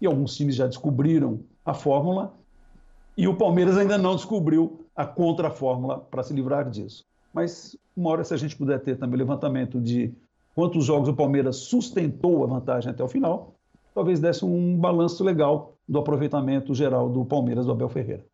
E 0.00 0.06
alguns 0.06 0.36
times 0.36 0.54
já 0.54 0.66
descobriram 0.66 1.40
a 1.64 1.74
fórmula 1.74 2.34
e 3.16 3.26
o 3.26 3.36
Palmeiras 3.36 3.76
ainda 3.76 3.98
não 3.98 4.14
descobriu 4.14 4.86
a 4.94 5.04
contra-fórmula 5.04 5.98
para 5.98 6.22
se 6.22 6.32
livrar 6.32 6.68
disso. 6.70 7.04
Mas 7.32 7.76
uma 7.96 8.10
hora, 8.10 8.24
se 8.24 8.34
a 8.34 8.36
gente 8.36 8.56
puder 8.56 8.80
ter 8.80 8.96
também 8.96 9.18
levantamento 9.18 9.80
de 9.80 10.12
quantos 10.54 10.84
jogos 10.84 11.08
o 11.08 11.14
Palmeiras 11.14 11.56
sustentou 11.56 12.44
a 12.44 12.46
vantagem 12.46 12.90
até 12.90 13.02
o 13.02 13.08
final, 13.08 13.54
talvez 13.94 14.20
desse 14.20 14.44
um 14.44 14.76
balanço 14.76 15.22
legal 15.24 15.74
do 15.88 15.98
aproveitamento 15.98 16.74
geral 16.74 17.08
do 17.08 17.24
Palmeiras 17.24 17.66
do 17.66 17.72
Abel 17.72 17.88
Ferreira. 17.88 18.24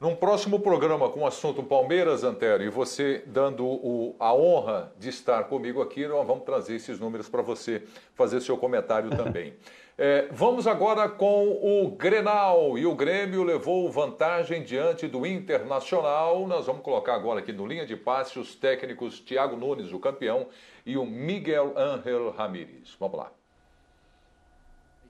Num 0.00 0.14
próximo 0.14 0.60
programa 0.60 1.08
com 1.08 1.22
o 1.22 1.26
assunto 1.26 1.60
Palmeiras, 1.60 2.22
Antério, 2.22 2.64
e 2.64 2.70
você 2.70 3.24
dando 3.26 3.66
o, 3.66 4.14
a 4.20 4.32
honra 4.32 4.92
de 4.96 5.08
estar 5.08 5.42
comigo 5.48 5.82
aqui, 5.82 6.06
nós 6.06 6.24
vamos 6.24 6.44
trazer 6.44 6.76
esses 6.76 7.00
números 7.00 7.28
para 7.28 7.42
você 7.42 7.82
fazer 8.14 8.40
seu 8.40 8.56
comentário 8.56 9.10
também. 9.18 9.54
É, 10.00 10.28
vamos 10.30 10.68
agora 10.68 11.08
com 11.08 11.48
o 11.48 11.90
Grenal. 11.90 12.78
E 12.78 12.86
o 12.86 12.94
Grêmio 12.94 13.42
levou 13.42 13.90
vantagem 13.90 14.62
diante 14.62 15.08
do 15.08 15.26
Internacional. 15.26 16.46
Nós 16.46 16.66
vamos 16.66 16.82
colocar 16.82 17.16
agora 17.16 17.40
aqui 17.40 17.52
no 17.52 17.66
linha 17.66 17.84
de 17.84 17.96
passe 17.96 18.38
os 18.38 18.54
técnicos 18.54 19.18
Thiago 19.18 19.56
Nunes, 19.56 19.92
o 19.92 19.98
campeão, 19.98 20.46
e 20.86 20.96
o 20.96 21.04
Miguel 21.04 21.74
Ángel 21.76 22.30
Ramírez. 22.30 22.96
Vamos 23.00 23.18
lá. 23.18 23.32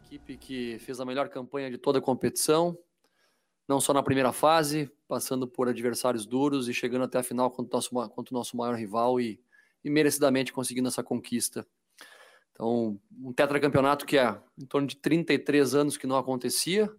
Equipe 0.07 0.39
que 0.39 0.79
fez 0.79 0.99
a 0.99 1.05
melhor 1.05 1.29
campanha 1.29 1.71
de 1.71 1.77
toda 1.77 1.99
a 1.99 2.03
competição, 2.03 2.75
não 3.69 3.81
só 3.81 3.93
na 3.93 4.03
primeira 4.03 4.33
fase, 4.33 4.91
passando 5.07 5.47
por 5.47 5.69
adversários 5.69 6.25
duros 6.25 6.69
e 6.69 6.75
chegando 6.75 7.05
até 7.05 7.19
a 7.19 7.23
final 7.23 7.51
contra 7.51 7.77
o 7.77 7.77
nosso, 7.77 8.11
contra 8.11 8.35
o 8.35 8.39
nosso 8.39 8.57
maior 8.57 8.75
rival 8.75 9.21
e, 9.21 9.39
e 9.85 9.91
merecidamente 9.91 10.53
conseguindo 10.53 10.89
essa 10.89 11.03
conquista. 11.03 11.67
Então, 12.53 12.99
um 13.21 13.33
tetracampeonato 13.33 14.07
que 14.07 14.17
é 14.17 14.37
em 14.59 14.65
torno 14.65 14.89
de 14.89 14.97
33 14.97 15.75
anos 15.75 15.97
que 15.99 16.07
não 16.07 16.17
acontecia, 16.17 16.91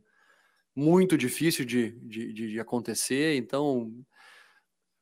muito 0.76 1.18
difícil 1.18 1.66
de, 1.66 1.92
de, 2.00 2.32
de 2.32 2.60
acontecer. 2.60 3.36
Então, 3.36 3.92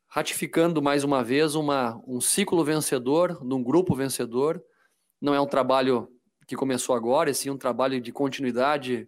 ratificando 0.08 0.82
mais 0.82 1.04
uma 1.04 1.24
vez 1.24 1.54
uma, 1.54 2.02
um 2.08 2.22
ciclo 2.22 2.64
vencedor, 2.64 3.44
num 3.44 3.62
grupo 3.62 3.94
vencedor. 3.94 4.64
Não 5.22 5.34
é 5.34 5.42
um 5.42 5.46
trabalho 5.46 6.10
que 6.48 6.56
começou 6.56 6.96
agora, 6.96 7.30
é 7.30 7.34
sim 7.34 7.50
um 7.50 7.58
trabalho 7.58 8.00
de 8.00 8.12
continuidade 8.12 9.08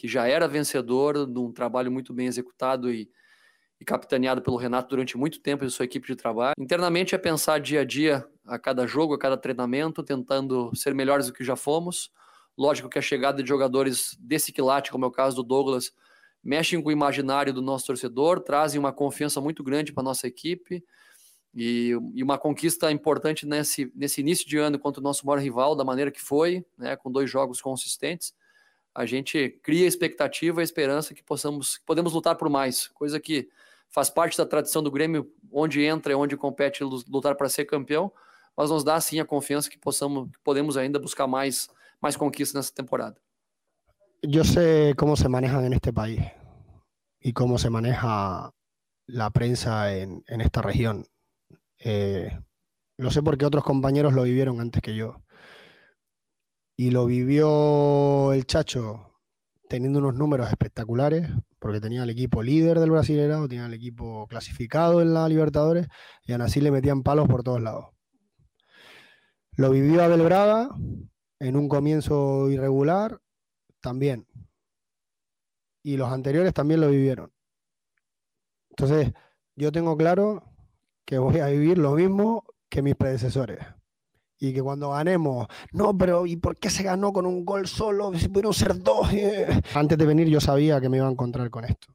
que 0.00 0.08
já 0.08 0.26
era 0.26 0.48
vencedor, 0.48 1.26
num 1.28 1.52
trabalho 1.52 1.92
muito 1.92 2.14
bem 2.14 2.26
executado 2.26 2.90
e, 2.90 3.10
e 3.78 3.84
capitaneado 3.84 4.40
pelo 4.40 4.56
Renato 4.56 4.88
durante 4.88 5.14
muito 5.14 5.42
tempo 5.42 5.62
e 5.62 5.70
sua 5.70 5.84
equipe 5.84 6.06
de 6.06 6.16
trabalho. 6.16 6.54
Internamente 6.58 7.14
é 7.14 7.18
pensar 7.18 7.60
dia 7.60 7.82
a 7.82 7.84
dia, 7.84 8.26
a 8.46 8.58
cada 8.58 8.86
jogo, 8.86 9.12
a 9.12 9.18
cada 9.18 9.36
treinamento, 9.36 10.02
tentando 10.02 10.74
ser 10.74 10.94
melhores 10.94 11.26
do 11.26 11.34
que 11.34 11.44
já 11.44 11.54
fomos. 11.54 12.10
Lógico 12.56 12.88
que 12.88 12.98
a 12.98 13.02
chegada 13.02 13.42
de 13.42 13.48
jogadores 13.50 14.16
desse 14.18 14.52
quilate, 14.52 14.90
como 14.90 15.04
é 15.04 15.08
o 15.08 15.12
caso 15.12 15.36
do 15.36 15.42
Douglas, 15.42 15.92
mexem 16.42 16.80
com 16.82 16.88
o 16.88 16.92
imaginário 16.92 17.52
do 17.52 17.60
nosso 17.60 17.88
torcedor, 17.88 18.40
trazem 18.40 18.80
uma 18.80 18.94
confiança 18.94 19.38
muito 19.38 19.62
grande 19.62 19.92
para 19.92 20.02
a 20.02 20.04
nossa 20.04 20.26
equipe 20.26 20.82
e, 21.54 21.90
e, 22.14 22.22
uma 22.22 22.38
conquista 22.38 22.90
importante 22.90 23.44
nesse, 23.44 23.92
nesse 23.94 24.22
início 24.22 24.48
de 24.48 24.56
ano 24.56 24.78
contra 24.78 24.98
o 24.98 25.04
nosso 25.04 25.26
maior 25.26 25.42
rival, 25.42 25.76
da 25.76 25.84
maneira 25.84 26.10
que 26.10 26.22
foi, 26.22 26.64
né, 26.78 26.96
com 26.96 27.12
dois 27.12 27.30
jogos 27.30 27.60
consistentes. 27.60 28.32
A 29.00 29.06
gente 29.06 29.58
cria 29.62 29.86
a 29.86 29.88
expectativa 29.88 30.60
e 30.60 30.62
a 30.62 30.64
esperança 30.64 31.14
que 31.14 31.22
possamos, 31.22 31.80
podemos 31.86 32.12
lutar 32.12 32.36
por 32.36 32.50
mais, 32.50 32.86
coisa 32.88 33.18
que 33.18 33.48
faz 33.88 34.10
parte 34.10 34.36
da 34.36 34.44
tradição 34.44 34.82
do 34.82 34.90
Grêmio, 34.90 35.32
onde 35.50 35.82
entra 35.82 36.12
e 36.12 36.14
onde 36.14 36.36
compete 36.36 36.84
lutar 36.84 37.34
para 37.34 37.48
ser 37.48 37.64
campeão, 37.64 38.12
mas 38.54 38.68
nos 38.68 38.84
dá 38.84 39.00
sim 39.00 39.18
a 39.18 39.24
confiança 39.24 39.70
que 39.70 39.78
possamos, 39.78 40.30
que 40.30 40.38
podemos 40.44 40.76
ainda 40.76 40.98
buscar 40.98 41.26
mais, 41.26 41.70
mais 41.98 42.14
conquistas 42.14 42.54
nessa 42.54 42.74
temporada. 42.74 43.16
Yo 44.22 44.44
sé 44.44 44.94
cómo 44.98 45.16
se 45.16 45.30
manejan 45.30 45.64
en 45.64 45.72
este 45.72 45.94
país 45.94 46.20
y 47.20 47.32
cómo 47.32 47.56
se 47.56 47.70
maneja 47.70 48.52
la 49.06 49.30
prensa 49.30 49.96
en, 49.96 50.22
en 50.28 50.42
esta 50.42 50.60
región. 50.60 51.06
Eh, 51.78 52.38
lo 52.98 53.10
sé 53.10 53.22
porque 53.22 53.46
otros 53.46 53.64
compañeros 53.64 54.12
lo 54.12 54.24
vivieron 54.24 54.60
antes 54.60 54.82
que 54.82 54.94
yo. 54.94 55.22
Y 56.80 56.92
lo 56.92 57.04
vivió 57.04 58.32
el 58.32 58.46
Chacho 58.46 59.20
teniendo 59.68 59.98
unos 59.98 60.14
números 60.14 60.48
espectaculares, 60.48 61.28
porque 61.58 61.78
tenía 61.78 62.04
el 62.04 62.08
equipo 62.08 62.42
líder 62.42 62.80
del 62.80 62.90
Brasileirao, 62.90 63.46
tenía 63.48 63.66
el 63.66 63.74
equipo 63.74 64.26
clasificado 64.28 65.02
en 65.02 65.12
la 65.12 65.28
Libertadores, 65.28 65.88
y 66.24 66.32
aún 66.32 66.40
así 66.40 66.62
le 66.62 66.70
metían 66.70 67.02
palos 67.02 67.28
por 67.28 67.42
todos 67.42 67.60
lados. 67.60 67.88
Lo 69.58 69.68
vivió 69.68 70.02
Abel 70.02 70.22
Braga 70.22 70.70
en 71.38 71.56
un 71.56 71.68
comienzo 71.68 72.48
irregular, 72.48 73.20
también. 73.82 74.26
Y 75.82 75.98
los 75.98 76.10
anteriores 76.10 76.54
también 76.54 76.80
lo 76.80 76.88
vivieron. 76.88 77.30
Entonces, 78.70 79.12
yo 79.54 79.70
tengo 79.70 79.98
claro 79.98 80.50
que 81.04 81.18
voy 81.18 81.40
a 81.40 81.48
vivir 81.48 81.76
lo 81.76 81.92
mismo 81.92 82.42
que 82.70 82.80
mis 82.80 82.96
predecesores 82.96 83.58
y 84.42 84.54
que 84.54 84.62
cuando 84.62 84.90
ganemos, 84.90 85.46
no, 85.72 85.96
pero 85.96 86.26
¿y 86.26 86.36
por 86.36 86.56
qué 86.56 86.70
se 86.70 86.82
ganó 86.82 87.12
con 87.12 87.26
un 87.26 87.44
gol 87.44 87.68
solo? 87.68 88.10
Si 88.18 88.28
pudieron 88.28 88.54
ser 88.54 88.82
dos. 88.82 89.08
Antes 89.74 89.98
de 89.98 90.06
venir 90.06 90.28
yo 90.28 90.40
sabía 90.40 90.80
que 90.80 90.88
me 90.88 90.96
iba 90.96 91.06
a 91.06 91.10
encontrar 91.10 91.50
con 91.50 91.66
esto. 91.66 91.94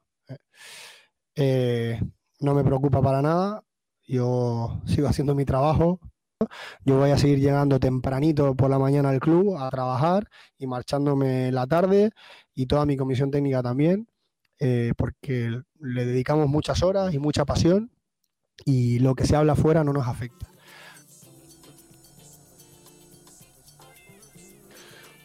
Eh, 1.35 1.99
no 2.39 2.53
me 2.53 2.63
preocupa 2.63 3.01
para 3.01 3.21
nada, 3.23 3.63
yo 4.07 4.79
sigo 4.85 5.07
haciendo 5.07 5.33
mi 5.33 5.43
trabajo. 5.43 5.99
Yo 6.83 6.99
voy 6.99 7.09
a 7.09 7.17
seguir 7.17 7.39
llegando 7.39 7.79
tempranito 7.79 8.55
por 8.55 8.69
la 8.69 8.77
mañana 8.77 9.09
al 9.09 9.19
club 9.19 9.57
a 9.57 9.69
trabajar 9.71 10.29
y 10.59 10.67
marchándome 10.67 11.51
la 11.51 11.65
tarde 11.65 12.11
y 12.53 12.67
toda 12.67 12.85
mi 12.85 12.95
comisión 12.95 13.31
técnica 13.31 13.63
también, 13.63 14.07
eh, 14.59 14.93
porque 14.97 15.61
le 15.79 16.05
dedicamos 16.05 16.47
muchas 16.47 16.83
horas 16.83 17.13
y 17.13 17.19
mucha 17.19 17.45
pasión 17.45 17.89
y 18.65 18.99
lo 18.99 19.15
que 19.15 19.25
se 19.25 19.35
habla 19.35 19.53
afuera 19.53 19.83
no 19.83 19.93
nos 19.93 20.07
afecta. 20.07 20.45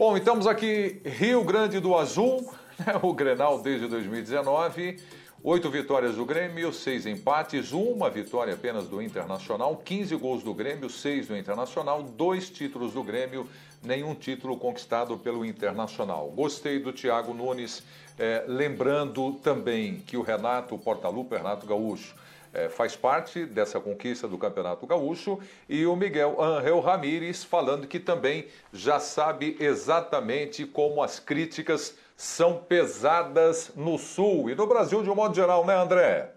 Bom, 0.01 0.17
estamos 0.17 0.47
aqui 0.47 0.99
Rio 1.05 1.45
Grande 1.45 1.79
do 1.79 1.95
Azul, 1.95 2.51
né, 2.79 2.99
o 3.03 3.13
Grenal 3.13 3.61
desde 3.61 3.87
2019. 3.87 4.99
Oito 5.45 5.69
vitórias 5.69 6.15
do 6.15 6.25
Grêmio, 6.25 6.73
seis 6.73 7.05
empates, 7.05 7.73
uma 7.73 8.09
vitória 8.09 8.55
apenas 8.55 8.89
do 8.89 9.03
Internacional, 9.03 9.77
15 9.77 10.17
gols 10.17 10.43
do 10.43 10.55
Grêmio, 10.55 10.89
seis 10.89 11.29
do 11.29 11.37
Internacional, 11.37 12.03
dois 12.03 12.49
títulos 12.49 12.95
do 12.95 13.03
Grêmio, 13.03 13.47
nenhum 13.83 14.15
título 14.15 14.57
conquistado 14.57 15.19
pelo 15.19 15.45
Internacional. 15.45 16.31
Gostei 16.31 16.79
do 16.79 16.95
Thiago 16.95 17.35
Nunes, 17.35 17.83
eh, 18.19 18.43
lembrando 18.49 19.35
também 19.43 19.97
que 20.07 20.17
o 20.17 20.23
Renato 20.23 20.79
Portaluppi, 20.79 21.37
Renato 21.37 21.67
Gaúcho, 21.67 22.15
é, 22.53 22.69
faz 22.69 22.97
parte 22.97 23.45
dessa 23.45 23.81
conquista 23.81 24.27
do 24.27 24.39
Campeonato 24.39 24.87
Gaúcho, 24.87 25.39
e 25.69 25.87
o 25.87 25.97
Miguel 25.97 26.43
Angel 26.43 26.81
Ramírez 26.81 27.45
falando 27.45 27.87
que 27.87 28.01
também 28.01 28.47
já 28.73 28.99
sabe 28.99 29.57
exatamente 29.61 30.65
como 30.65 31.03
as 31.03 31.19
críticas 31.19 31.97
são 32.17 32.57
pesadas 32.57 33.73
no 33.75 33.99
Sul 33.99 34.51
e 34.51 34.55
no 34.55 34.67
Brasil 34.67 35.03
de 35.03 35.11
um 35.11 35.15
modo 35.15 35.35
geral, 35.35 35.65
né, 35.65 35.77
André? 35.77 36.33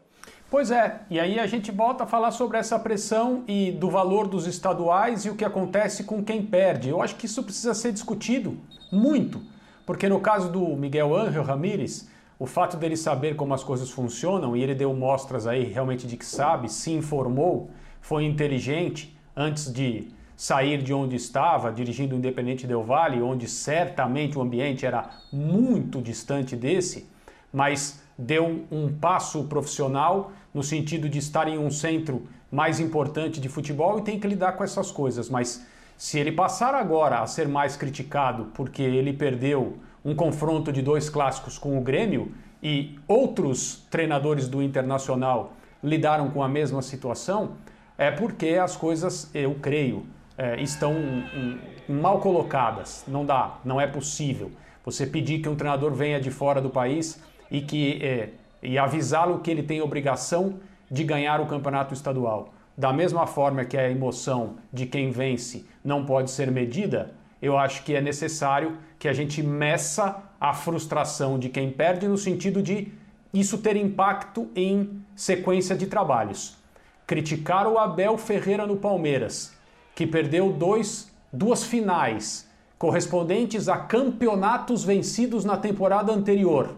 Pois 0.50 0.70
é, 0.70 1.02
e 1.10 1.20
aí 1.20 1.40
a 1.40 1.48
gente 1.48 1.72
volta 1.72 2.04
a 2.04 2.08
falar 2.08 2.30
sobre 2.32 2.60
essa 2.60 2.78
pressão 2.78 3.44
e 3.48 3.72
do 3.72 3.90
valor 3.90 4.28
dos 4.28 4.46
estaduais 4.46 5.26
e 5.26 5.30
o 5.30 5.36
que 5.36 5.44
acontece 5.44 6.04
com 6.04 6.24
quem 6.24 6.46
perde. 6.46 6.90
Eu 6.90 7.02
acho 7.02 7.16
que 7.16 7.26
isso 7.26 7.44
precisa 7.44 7.74
ser 7.74 7.92
discutido 7.92 8.58
muito 8.92 9.42
Porque 9.86 10.08
no 10.08 10.20
caso 10.20 10.50
do 10.50 10.76
Miguel 10.78 11.16
Ángel 11.16 11.44
Ramírez, 11.44 12.08
o 12.38 12.46
fato 12.46 12.78
dele 12.78 12.98
saber 12.98 13.36
como 13.36 13.54
as 13.54 13.64
coisas 13.64 13.90
funcionam, 13.90 14.56
e 14.56 14.64
ele 14.64 14.76
deu 14.76 14.94
mostras 14.94 15.48
aí 15.48 15.64
realmente 15.64 16.08
de 16.08 16.18
que 16.18 16.26
sabe, 16.26 16.72
se 16.72 16.92
informou, 16.92 17.70
foi 18.02 18.26
inteligente 18.26 19.18
antes 19.36 19.72
de 19.72 20.08
sair 20.36 20.82
de 20.82 20.94
onde 20.94 21.16
estava, 21.16 21.72
dirigindo 21.72 22.16
o 22.16 22.18
Independente 22.18 22.68
Del 22.68 22.84
Valle, 22.84 23.22
onde 23.22 23.48
certamente 23.48 24.38
o 24.38 24.42
ambiente 24.42 24.86
era 24.86 25.10
muito 25.32 26.02
distante 26.02 26.56
desse, 26.56 27.08
mas 27.52 28.04
deu 28.18 28.66
um 28.72 28.94
passo 28.94 29.44
profissional 29.46 30.32
no 30.54 30.64
sentido 30.64 31.08
de 31.08 31.20
estar 31.20 31.48
em 31.48 31.58
um 31.58 31.72
centro 31.72 32.28
mais 32.52 32.80
importante 32.80 33.40
de 33.40 33.50
futebol 33.50 34.00
e 34.00 34.04
tem 34.04 34.20
que 34.20 34.28
lidar 34.28 34.54
com 34.54 34.64
essas 34.64 34.92
coisas. 34.92 35.30
Mas 35.30 35.66
se 35.98 36.20
ele 36.20 36.32
passar 36.32 36.76
agora 36.76 37.20
a 37.20 37.28
ser 37.28 37.48
mais 37.48 37.76
criticado 37.76 38.52
porque 38.54 38.82
ele 38.82 39.14
perdeu 39.14 39.78
um 40.04 40.16
confronto 40.16 40.72
de 40.72 40.82
dois 40.82 41.10
clássicos 41.10 41.58
com 41.58 41.78
o 41.78 41.82
Grêmio 41.82 42.32
e 42.62 42.98
outros 43.08 43.86
treinadores 43.90 44.48
do 44.48 44.62
Internacional 44.62 45.54
lidaram 45.84 46.30
com 46.32 46.42
a 46.42 46.48
mesma 46.48 46.82
situação, 46.82 47.58
é 47.98 48.10
porque 48.10 48.50
as 48.50 48.76
coisas, 48.76 49.30
eu 49.34 49.56
creio, 49.56 50.06
é, 50.38 50.62
estão 50.62 50.94
um, 50.94 51.60
um, 51.90 52.02
mal 52.02 52.20
colocadas. 52.20 53.04
Não 53.08 53.26
dá, 53.26 53.60
não 53.64 53.80
é 53.80 53.86
possível. 53.86 54.52
Você 54.86 55.06
pedir 55.06 55.40
que 55.40 55.50
um 55.50 55.56
treinador 55.56 55.94
venha 55.94 56.20
de 56.20 56.32
fora 56.32 56.62
do 56.62 56.70
país 56.70 57.22
e 57.52 57.62
que 57.62 58.00
é, 58.02 58.30
e 58.62 58.78
avisá-lo 58.78 59.40
que 59.40 59.52
ele 59.52 59.62
tem 59.62 59.82
obrigação 59.82 60.60
de 60.90 61.04
ganhar 61.04 61.42
o 61.42 61.46
campeonato 61.46 61.94
estadual. 61.94 62.54
Da 62.78 62.92
mesma 62.94 63.28
forma 63.28 63.66
que 63.66 63.78
a 63.78 63.90
emoção 63.90 64.56
de 64.72 64.86
quem 64.86 65.12
vence 65.12 65.66
não 65.84 66.06
pode 66.06 66.32
ser 66.32 66.50
medida, 66.50 67.14
eu 67.44 67.58
acho 67.58 67.84
que 67.84 67.94
é 67.94 68.00
necessário 68.00 68.78
que 68.98 69.08
a 69.08 69.14
gente 69.14 69.44
meça 69.44 70.24
a 70.40 70.54
frustração 70.54 71.38
de 71.38 71.50
quem 71.50 71.70
perde 71.70 72.08
no 72.08 72.18
sentido 72.18 72.62
de 72.62 72.88
isso 73.34 73.58
ter 73.58 73.76
impacto 73.76 74.50
em 74.56 75.04
sequência 75.14 75.76
de 75.76 75.88
trabalhos. 75.88 76.58
Criticar 77.06 77.68
o 77.68 77.78
Abel 77.78 78.18
Ferreira 78.18 78.66
no 78.66 78.78
Palmeiras, 78.78 79.54
que 79.94 80.08
perdeu 80.08 80.54
dois, 80.54 81.12
duas 81.32 81.64
finais 81.64 82.50
correspondentes 82.80 83.68
a 83.68 83.78
campeonatos 83.78 84.86
vencidos 84.86 85.44
na 85.44 85.58
temporada 85.58 86.14
anterior 86.14 86.76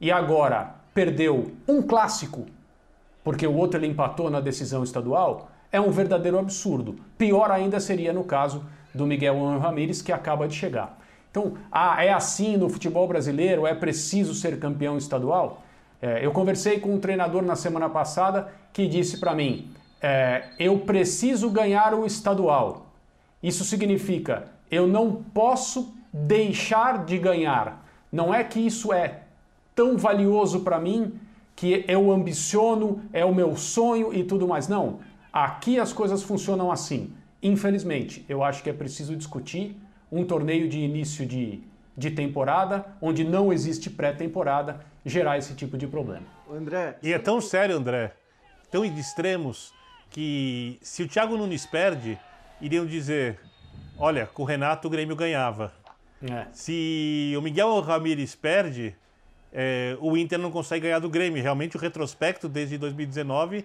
e 0.00 0.10
agora 0.10 0.74
perdeu 0.94 1.52
um 1.68 1.82
clássico 1.82 2.46
porque 3.24 3.46
o 3.46 3.54
outro 3.54 3.78
ele 3.78 3.86
empatou 3.86 4.30
na 4.30 4.40
decisão 4.40 4.82
estadual, 4.82 5.50
é 5.70 5.80
um 5.80 5.90
verdadeiro 5.90 6.38
absurdo. 6.38 6.96
Pior 7.16 7.50
ainda 7.50 7.78
seria 7.78 8.12
no 8.12 8.24
caso 8.24 8.64
do 8.94 9.06
Miguel 9.06 9.58
Ramírez, 9.58 10.02
que 10.02 10.12
acaba 10.12 10.46
de 10.46 10.54
chegar. 10.54 10.98
Então, 11.30 11.54
ah, 11.70 12.04
é 12.04 12.12
assim 12.12 12.56
no 12.56 12.68
futebol 12.68 13.08
brasileiro? 13.08 13.66
É 13.66 13.74
preciso 13.74 14.34
ser 14.34 14.58
campeão 14.58 14.98
estadual? 14.98 15.62
É, 16.00 16.24
eu 16.24 16.32
conversei 16.32 16.78
com 16.78 16.94
um 16.94 17.00
treinador 17.00 17.42
na 17.42 17.56
semana 17.56 17.88
passada 17.88 18.52
que 18.72 18.86
disse 18.86 19.18
para 19.18 19.34
mim: 19.34 19.70
é, 20.00 20.44
eu 20.58 20.80
preciso 20.80 21.48
ganhar 21.50 21.94
o 21.94 22.04
estadual. 22.04 22.86
Isso 23.42 23.64
significa 23.64 24.52
eu 24.72 24.86
não 24.86 25.22
posso 25.34 25.94
deixar 26.10 27.04
de 27.04 27.18
ganhar. 27.18 27.86
Não 28.10 28.32
é 28.32 28.42
que 28.42 28.58
isso 28.58 28.90
é 28.90 29.20
tão 29.74 29.98
valioso 29.98 30.60
para 30.60 30.80
mim 30.80 31.20
que 31.54 31.84
eu 31.86 32.10
ambiciono, 32.10 33.02
é 33.12 33.22
o 33.22 33.34
meu 33.34 33.54
sonho 33.54 34.14
e 34.14 34.24
tudo 34.24 34.48
mais. 34.48 34.68
Não. 34.68 35.00
Aqui 35.30 35.78
as 35.78 35.92
coisas 35.92 36.22
funcionam 36.22 36.72
assim. 36.72 37.12
Infelizmente, 37.42 38.24
eu 38.28 38.42
acho 38.44 38.62
que 38.62 38.70
é 38.70 38.72
preciso 38.72 39.16
discutir 39.16 39.76
um 40.10 40.24
torneio 40.24 40.68
de 40.68 40.78
início 40.78 41.26
de, 41.26 41.60
de 41.96 42.10
temporada, 42.10 42.86
onde 43.00 43.24
não 43.24 43.52
existe 43.52 43.90
pré-temporada, 43.90 44.80
gerar 45.04 45.38
esse 45.38 45.54
tipo 45.54 45.76
de 45.76 45.86
problema. 45.86 46.26
André. 46.50 46.96
E 47.02 47.12
é 47.12 47.18
tão 47.18 47.40
sério, 47.40 47.76
André, 47.76 48.12
tão 48.70 48.82
de 48.82 49.00
extremos, 49.00 49.72
que 50.10 50.78
se 50.82 51.02
o 51.02 51.08
Thiago 51.08 51.36
Nunes 51.36 51.66
perde, 51.66 52.18
iriam 52.60 52.86
dizer: 52.86 53.40
olha, 53.98 54.26
com 54.26 54.42
o 54.42 54.46
Renato 54.46 54.86
o 54.86 54.90
Grêmio 54.90 55.16
ganhava. 55.16 55.72
É. 56.22 56.46
Se 56.52 57.34
o 57.36 57.42
Miguel 57.42 57.80
Ramírez 57.80 58.34
perde, 58.34 58.94
é, 59.52 59.96
o 60.00 60.16
Inter 60.16 60.38
não 60.38 60.50
consegue 60.50 60.82
ganhar 60.82 61.00
do 61.00 61.10
Grêmio. 61.10 61.42
Realmente 61.42 61.76
o 61.76 61.80
retrospecto 61.80 62.48
desde 62.48 62.78
2019 62.78 63.64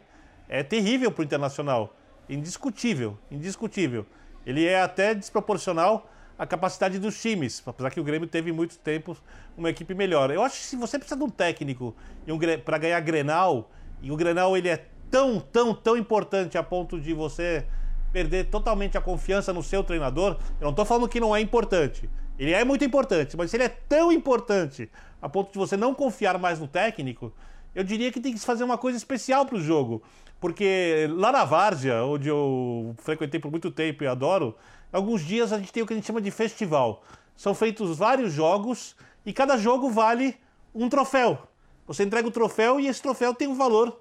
é 0.49 0.63
terrível 0.63 1.11
para 1.11 1.21
o 1.21 1.25
Internacional. 1.25 1.95
Indiscutível, 2.29 3.17
indiscutível. 3.31 4.05
Ele 4.45 4.65
é 4.65 4.81
até 4.81 5.13
desproporcional 5.13 6.09
à 6.37 6.45
capacidade 6.45 6.99
dos 6.99 7.21
times, 7.21 7.61
apesar 7.65 7.89
que 7.89 7.99
o 7.99 8.03
Grêmio 8.03 8.27
teve 8.27 8.51
muito 8.51 8.77
tempo 8.77 9.17
uma 9.57 9.69
equipe 9.69 9.93
melhor. 9.93 10.31
Eu 10.31 10.41
acho 10.43 10.57
que 10.57 10.65
se 10.65 10.75
você 10.75 10.97
precisa 10.97 11.17
de 11.17 11.23
um 11.23 11.29
técnico 11.29 11.95
um, 12.27 12.37
para 12.63 12.77
ganhar 12.77 12.99
Grenal, 13.01 13.69
e 14.01 14.11
o 14.11 14.15
Grenal 14.15 14.55
ele 14.55 14.69
é 14.69 14.85
tão, 15.09 15.39
tão, 15.39 15.73
tão 15.73 15.97
importante 15.97 16.57
a 16.57 16.63
ponto 16.63 16.99
de 16.99 17.13
você 17.13 17.65
perder 18.11 18.45
totalmente 18.45 18.97
a 18.97 19.01
confiança 19.01 19.51
no 19.51 19.63
seu 19.63 19.83
treinador, 19.83 20.37
eu 20.59 20.65
não 20.65 20.71
estou 20.71 20.85
falando 20.85 21.09
que 21.09 21.19
não 21.19 21.35
é 21.35 21.41
importante. 21.41 22.09
Ele 22.39 22.53
é 22.53 22.63
muito 22.63 22.85
importante, 22.85 23.35
mas 23.35 23.49
se 23.49 23.57
ele 23.57 23.63
é 23.63 23.69
tão 23.69 24.11
importante 24.11 24.89
a 25.21 25.27
ponto 25.27 25.51
de 25.51 25.57
você 25.57 25.75
não 25.75 25.93
confiar 25.93 26.37
mais 26.37 26.59
no 26.59 26.67
técnico, 26.67 27.33
eu 27.73 27.83
diria 27.83 28.11
que 28.11 28.19
tem 28.19 28.31
que 28.31 28.39
se 28.39 28.45
fazer 28.45 28.63
uma 28.63 28.77
coisa 28.77 28.97
especial 28.97 29.45
para 29.45 29.55
o 29.55 29.61
jogo. 29.61 30.01
Porque 30.39 31.07
lá 31.11 31.31
na 31.31 31.43
Várzea, 31.43 32.03
onde 32.03 32.29
eu 32.29 32.95
frequentei 32.99 33.39
por 33.39 33.49
muito 33.49 33.71
tempo 33.71 34.03
e 34.03 34.07
adoro, 34.07 34.55
alguns 34.91 35.21
dias 35.21 35.51
a 35.51 35.57
gente 35.57 35.73
tem 35.73 35.81
o 35.81 35.87
que 35.87 35.93
a 35.93 35.95
gente 35.95 36.05
chama 36.05 36.21
de 36.21 36.29
festival. 36.29 37.03
São 37.35 37.55
feitos 37.55 37.97
vários 37.97 38.33
jogos 38.33 38.95
e 39.25 39.33
cada 39.33 39.57
jogo 39.57 39.89
vale 39.89 40.37
um 40.73 40.89
troféu. 40.89 41.39
Você 41.87 42.03
entrega 42.03 42.27
o 42.27 42.31
troféu 42.31 42.79
e 42.79 42.87
esse 42.87 43.01
troféu 43.01 43.33
tem 43.33 43.47
o 43.47 43.55
valor 43.55 43.99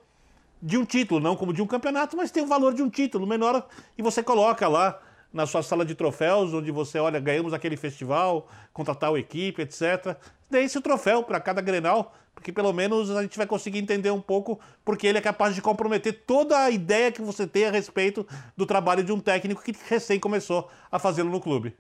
de 0.61 0.77
um 0.77 0.85
título, 0.85 1.21
não 1.21 1.37
como 1.37 1.53
de 1.53 1.63
um 1.63 1.67
campeonato, 1.67 2.17
mas 2.17 2.31
tem 2.31 2.43
o 2.43 2.47
valor 2.47 2.75
de 2.75 2.83
um 2.83 2.91
título 2.91 3.27
menor 3.27 3.67
e 3.97 4.03
você 4.03 4.23
coloca 4.23 4.67
lá 4.69 5.01
na 5.33 5.47
sua 5.47 5.63
sala 5.63 5.85
de 5.85 5.95
troféus, 5.95 6.55
onde 6.55 6.71
você 6.71 6.99
olha, 6.99 7.21
ganhamos 7.21 7.53
aquele 7.53 7.77
festival, 7.77 8.49
contratar 8.73 9.15
a 9.15 9.19
equipe, 9.19 9.63
etc. 9.63 10.17
Dê-se 10.51 10.79
o 10.79 10.81
troféu 10.81 11.23
para 11.23 11.39
cada 11.41 11.61
Grenal, 11.61 12.15
porque 12.37 12.53
pelo 12.53 12.73
menos 12.73 13.11
a 13.11 13.23
gente 13.23 13.37
vai 13.39 13.47
conseguir 13.47 13.79
entender 13.79 14.11
um 14.11 14.21
pouco 14.21 14.61
porque 14.85 15.07
ele 15.07 15.17
é 15.17 15.23
capaz 15.23 15.55
de 15.55 15.63
comprometer 15.63 16.23
toda 16.27 16.63
a 16.63 16.71
ideia 16.71 17.11
que 17.11 17.23
você 17.23 17.47
tem 17.47 17.65
a 17.65 17.71
respeito 17.71 18.25
do 18.55 18.67
trabalho 18.67 19.03
de 19.03 19.11
um 19.11 19.19
técnico 19.19 19.63
que 19.63 19.75
recém 19.89 20.21
começou 20.21 20.71
a 20.93 20.99
fazê-lo 20.99 21.31
no 21.31 21.41
clube. 21.41 21.75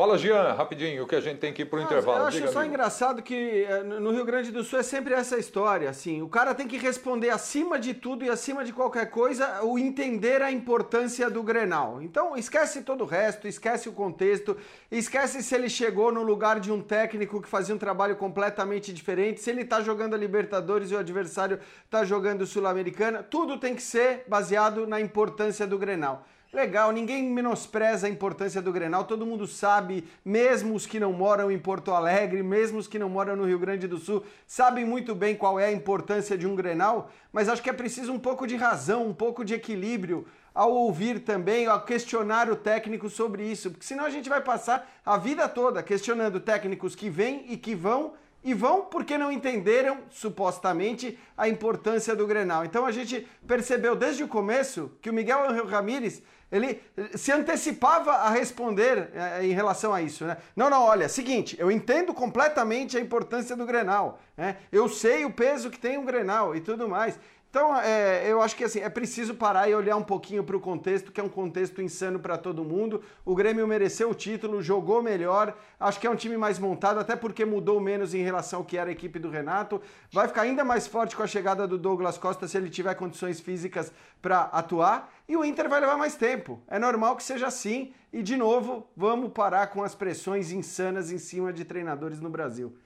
Fala, 0.00 0.16
Jean, 0.16 0.54
rapidinho, 0.54 1.04
o 1.04 1.06
que 1.06 1.14
a 1.14 1.20
gente 1.20 1.40
tem 1.40 1.52
que 1.52 1.60
ir 1.60 1.66
para 1.66 1.78
o 1.78 1.82
intervalo. 1.82 2.20
Eu 2.20 2.26
acho 2.28 2.38
Diga, 2.38 2.50
só 2.50 2.60
amigo. 2.60 2.72
engraçado 2.72 3.20
que 3.20 3.66
eh, 3.68 3.82
no 3.82 4.12
Rio 4.12 4.24
Grande 4.24 4.50
do 4.50 4.64
Sul 4.64 4.78
é 4.78 4.82
sempre 4.82 5.12
essa 5.12 5.36
história, 5.36 5.90
assim, 5.90 6.22
o 6.22 6.28
cara 6.30 6.54
tem 6.54 6.66
que 6.66 6.78
responder 6.78 7.28
acima 7.28 7.78
de 7.78 7.92
tudo 7.92 8.24
e 8.24 8.30
acima 8.30 8.64
de 8.64 8.72
qualquer 8.72 9.10
coisa 9.10 9.62
o 9.62 9.78
entender 9.78 10.40
a 10.40 10.50
importância 10.50 11.28
do 11.28 11.42
Grenal. 11.42 12.00
Então, 12.00 12.34
esquece 12.34 12.80
todo 12.80 13.04
o 13.04 13.06
resto, 13.06 13.46
esquece 13.46 13.90
o 13.90 13.92
contexto, 13.92 14.56
esquece 14.90 15.42
se 15.42 15.54
ele 15.54 15.68
chegou 15.68 16.10
no 16.10 16.22
lugar 16.22 16.60
de 16.60 16.72
um 16.72 16.80
técnico 16.80 17.42
que 17.42 17.46
fazia 17.46 17.74
um 17.74 17.78
trabalho 17.78 18.16
completamente 18.16 18.94
diferente, 18.94 19.42
se 19.42 19.50
ele 19.50 19.66
tá 19.66 19.82
jogando 19.82 20.14
a 20.14 20.16
Libertadores 20.16 20.90
e 20.90 20.94
o 20.94 20.98
adversário 20.98 21.60
tá 21.90 22.06
jogando 22.06 22.46
Sul-Americana, 22.46 23.22
tudo 23.22 23.58
tem 23.58 23.74
que 23.74 23.82
ser 23.82 24.24
baseado 24.26 24.86
na 24.86 24.98
importância 24.98 25.66
do 25.66 25.76
Grenal. 25.76 26.24
Legal, 26.52 26.90
ninguém 26.90 27.22
menospreza 27.30 28.08
a 28.08 28.10
importância 28.10 28.60
do 28.60 28.72
Grenal, 28.72 29.04
todo 29.04 29.24
mundo 29.24 29.46
sabe, 29.46 30.02
mesmo 30.24 30.74
os 30.74 30.84
que 30.84 30.98
não 30.98 31.12
moram 31.12 31.48
em 31.48 31.58
Porto 31.58 31.92
Alegre, 31.92 32.42
mesmo 32.42 32.80
os 32.80 32.88
que 32.88 32.98
não 32.98 33.08
moram 33.08 33.36
no 33.36 33.44
Rio 33.44 33.58
Grande 33.58 33.86
do 33.86 33.98
Sul, 33.98 34.24
sabem 34.48 34.84
muito 34.84 35.14
bem 35.14 35.36
qual 35.36 35.60
é 35.60 35.66
a 35.66 35.72
importância 35.72 36.36
de 36.36 36.48
um 36.48 36.56
Grenal, 36.56 37.08
mas 37.32 37.48
acho 37.48 37.62
que 37.62 37.70
é 37.70 37.72
preciso 37.72 38.12
um 38.12 38.18
pouco 38.18 38.48
de 38.48 38.56
razão, 38.56 39.06
um 39.06 39.14
pouco 39.14 39.44
de 39.44 39.54
equilíbrio 39.54 40.26
ao 40.52 40.72
ouvir 40.72 41.20
também, 41.20 41.68
ao 41.68 41.84
questionar 41.84 42.50
o 42.50 42.56
técnico 42.56 43.08
sobre 43.08 43.44
isso, 43.44 43.70
porque 43.70 43.86
senão 43.86 44.04
a 44.04 44.10
gente 44.10 44.28
vai 44.28 44.40
passar 44.40 44.90
a 45.06 45.16
vida 45.16 45.48
toda 45.48 45.84
questionando 45.84 46.40
técnicos 46.40 46.96
que 46.96 47.08
vêm 47.08 47.44
e 47.48 47.56
que 47.56 47.76
vão 47.76 48.14
e 48.42 48.54
vão 48.54 48.86
porque 48.86 49.18
não 49.18 49.30
entenderam, 49.30 49.98
supostamente, 50.08 51.18
a 51.36 51.48
importância 51.48 52.16
do 52.16 52.26
Grenal. 52.26 52.64
Então 52.64 52.86
a 52.86 52.90
gente 52.90 53.26
percebeu 53.46 53.94
desde 53.94 54.24
o 54.24 54.28
começo 54.28 54.90
que 55.00 55.10
o 55.10 55.12
Miguel 55.12 55.64
Ramírez 55.66 56.22
ele 56.50 56.82
se 57.14 57.30
antecipava 57.30 58.12
a 58.12 58.30
responder 58.30 59.10
é, 59.14 59.44
em 59.44 59.52
relação 59.52 59.94
a 59.94 60.02
isso, 60.02 60.24
né? 60.24 60.36
Não, 60.56 60.68
não, 60.68 60.82
olha, 60.82 61.08
seguinte, 61.08 61.56
eu 61.58 61.70
entendo 61.70 62.12
completamente 62.12 62.96
a 62.96 63.00
importância 63.00 63.54
do 63.54 63.64
Grenal, 63.64 64.20
né? 64.36 64.56
Eu 64.72 64.88
sei 64.88 65.24
o 65.24 65.32
peso 65.32 65.70
que 65.70 65.78
tem 65.78 65.96
o 65.96 66.02
Grenal 66.02 66.56
e 66.56 66.60
tudo 66.60 66.88
mais. 66.88 67.18
Então, 67.50 67.76
é, 67.80 68.30
eu 68.30 68.40
acho 68.40 68.54
que 68.54 68.62
assim, 68.62 68.78
é 68.78 68.88
preciso 68.88 69.34
parar 69.34 69.68
e 69.68 69.74
olhar 69.74 69.96
um 69.96 70.04
pouquinho 70.04 70.44
para 70.44 70.56
o 70.56 70.60
contexto, 70.60 71.10
que 71.10 71.20
é 71.20 71.24
um 71.24 71.28
contexto 71.28 71.82
insano 71.82 72.20
para 72.20 72.38
todo 72.38 72.62
mundo. 72.62 73.02
O 73.24 73.34
Grêmio 73.34 73.66
mereceu 73.66 74.08
o 74.08 74.14
título, 74.14 74.62
jogou 74.62 75.02
melhor, 75.02 75.58
acho 75.78 75.98
que 75.98 76.06
é 76.06 76.10
um 76.10 76.14
time 76.14 76.36
mais 76.36 76.60
montado, 76.60 77.00
até 77.00 77.16
porque 77.16 77.44
mudou 77.44 77.80
menos 77.80 78.14
em 78.14 78.22
relação 78.22 78.60
ao 78.60 78.64
que 78.64 78.78
era 78.78 78.88
a 78.88 78.92
equipe 78.92 79.18
do 79.18 79.28
Renato. 79.28 79.82
Vai 80.12 80.28
ficar 80.28 80.42
ainda 80.42 80.62
mais 80.62 80.86
forte 80.86 81.16
com 81.16 81.24
a 81.24 81.26
chegada 81.26 81.66
do 81.66 81.76
Douglas 81.76 82.16
Costa 82.16 82.46
se 82.46 82.56
ele 82.56 82.70
tiver 82.70 82.94
condições 82.94 83.40
físicas 83.40 83.92
para 84.22 84.42
atuar. 84.42 85.12
E 85.28 85.36
o 85.36 85.44
Inter 85.44 85.68
vai 85.68 85.80
levar 85.80 85.96
mais 85.96 86.14
tempo. 86.14 86.62
É 86.68 86.78
normal 86.78 87.16
que 87.16 87.22
seja 87.24 87.48
assim. 87.48 87.92
E, 88.12 88.22
de 88.22 88.36
novo, 88.36 88.86
vamos 88.96 89.32
parar 89.32 89.66
com 89.68 89.82
as 89.82 89.94
pressões 89.96 90.52
insanas 90.52 91.10
em 91.10 91.18
cima 91.18 91.52
de 91.52 91.64
treinadores 91.64 92.20
no 92.20 92.30
Brasil. 92.30 92.76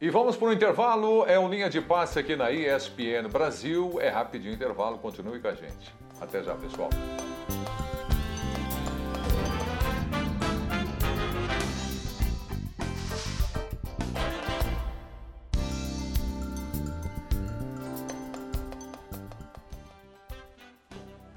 E 0.00 0.08
vamos 0.08 0.34
para 0.34 0.48
o 0.48 0.52
intervalo. 0.52 1.26
É 1.26 1.38
um 1.38 1.46
linha 1.46 1.68
de 1.68 1.78
passe 1.78 2.18
aqui 2.18 2.34
na 2.34 2.50
ESPN 2.50 3.28
Brasil. 3.30 3.98
É 4.00 4.08
rapidinho 4.08 4.54
intervalo. 4.54 4.96
Continue 4.96 5.38
com 5.40 5.48
a 5.48 5.54
gente. 5.54 5.94
Até 6.18 6.42
já, 6.42 6.54
pessoal. 6.54 6.88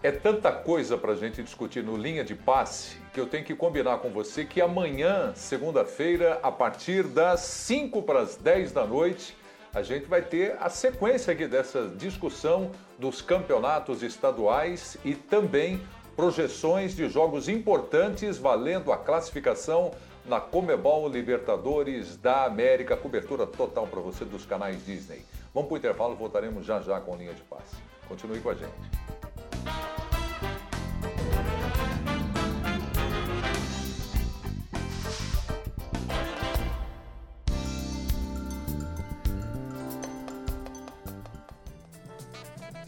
É 0.04 0.12
tanta 0.12 0.52
coisa 0.52 0.98
para 0.98 1.14
a 1.14 1.16
gente 1.16 1.42
discutir 1.42 1.82
no 1.82 1.96
linha 1.96 2.26
de 2.26 2.36
passe 2.36 2.98
que 3.14 3.20
eu 3.22 3.26
tenho 3.26 3.46
que 3.46 3.56
combinar 3.56 4.00
com 4.00 4.10
você 4.10 4.44
que 4.44 4.60
amanhã, 4.60 5.32
segunda-feira, 5.34 6.42
a 6.44 6.52
partir 6.52 7.04
das 7.04 7.40
5 7.40 8.02
para 8.02 8.20
as 8.20 8.36
10 8.36 8.74
da 8.74 8.86
noite, 8.86 9.34
a 9.74 9.82
gente 9.82 10.06
vai 10.06 10.22
ter 10.22 10.58
a 10.60 10.70
sequência 10.70 11.32
aqui 11.32 11.48
dessa 11.48 11.88
discussão 11.88 12.70
dos 13.00 13.22
campeonatos 13.22 14.04
estaduais 14.04 14.98
e 15.06 15.16
também 15.16 15.82
projeções 16.18 16.94
de 16.94 17.08
jogos 17.08 17.48
importantes 17.48 18.38
valendo 18.38 18.92
a 18.92 18.98
classificação 18.98 19.92
na 20.26 20.42
Comebol 20.42 21.08
Libertadores 21.08 22.18
da 22.18 22.44
América. 22.44 22.98
Cobertura 22.98 23.48
total 23.48 23.88
para 23.88 24.02
você 24.02 24.26
dos 24.26 24.46
canais 24.46 24.86
Disney. 24.86 25.24
Vamos 25.54 25.70
para 25.70 25.76
o 25.76 25.78
intervalo, 25.78 26.14
voltaremos 26.14 26.66
já 26.66 26.82
já 26.82 27.00
com 27.00 27.16
linha 27.16 27.34
de 27.34 27.42
passe. 27.44 27.78
Continue 28.10 28.42
com 28.42 28.50
a 28.50 28.54
gente. 28.54 29.33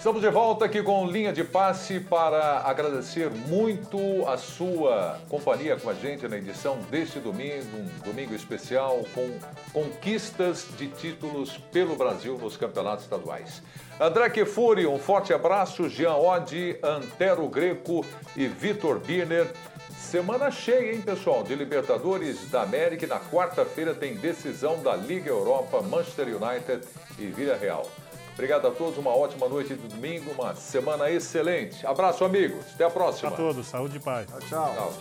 Estamos 0.06 0.22
de 0.22 0.30
volta 0.30 0.65
aqui 0.65 0.84
com 0.84 1.07
linha 1.07 1.34
de 1.34 1.44
passe 1.44 1.99
para 1.99 2.60
agradecer 2.60 3.27
muito 3.32 3.98
a 4.27 4.38
sua 4.38 5.19
companhia 5.27 5.77
com 5.77 5.90
a 5.90 5.95
gente 5.95 6.27
na 6.27 6.38
edição 6.38 6.77
deste 6.91 7.18
domingo, 7.19 7.76
um 7.76 8.03
domingo 8.03 8.36
especial 8.36 9.03
com 9.15 9.27
conquistas 9.73 10.68
de 10.77 10.90
títulos 10.90 11.57
pelo 11.72 11.95
Brasil 11.95 12.38
nos 12.38 12.56
campeonatos 12.56 13.06
estaduais. 13.06 13.64
André 13.99 14.30
Kefuri, 14.30 14.86
um 14.86 14.99
forte 14.99 15.34
abraço, 15.34 15.90
Jean 15.90 16.14
Oddi, 16.14 16.77
Antero 16.84 17.48
Greco 17.48 18.06
e 18.38 18.45
Vitor 18.45 18.99
Birner. 18.99 19.52
Semana 19.98 20.52
cheia, 20.52 20.94
hein, 20.94 21.02
pessoal, 21.02 21.41
de 21.41 21.56
Libertadores 21.56 22.48
da 22.52 22.61
América. 22.61 23.07
Na 23.07 23.19
quarta-feira 23.19 23.95
tem 23.95 24.14
decisão 24.14 24.84
da 24.84 24.95
Liga 24.95 25.32
Europa, 25.32 25.82
Manchester 25.82 26.27
United 26.27 26.88
e 27.18 27.26
Vila 27.26 27.57
Real. 27.57 27.90
Obrigado 28.36 28.68
a 28.68 28.72
todos, 28.72 28.98
uma 28.98 29.16
ótima 29.16 29.48
noite 29.48 29.74
de 29.74 29.88
domingo, 29.88 30.30
uma 30.32 30.53
semana 30.56 31.10
excelente. 31.10 31.88
Abraço, 31.88 32.26
amigos. 32.26 32.66
Até 32.76 32.84
a 32.84 32.90
próxima. 32.90 33.30
A 33.30 33.32
todos, 33.32 33.66
saúde 33.66 33.95
e 33.95 33.99
paz. 33.99 34.28
Tchau, 34.28 34.41
tchau. 34.41 34.94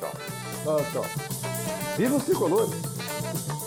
Tchau, 0.63 0.77
tchau. 0.77 0.93
tchau. 0.93 1.05
Viva 1.97 2.17
os 2.17 2.25
tricolores! 2.25 3.64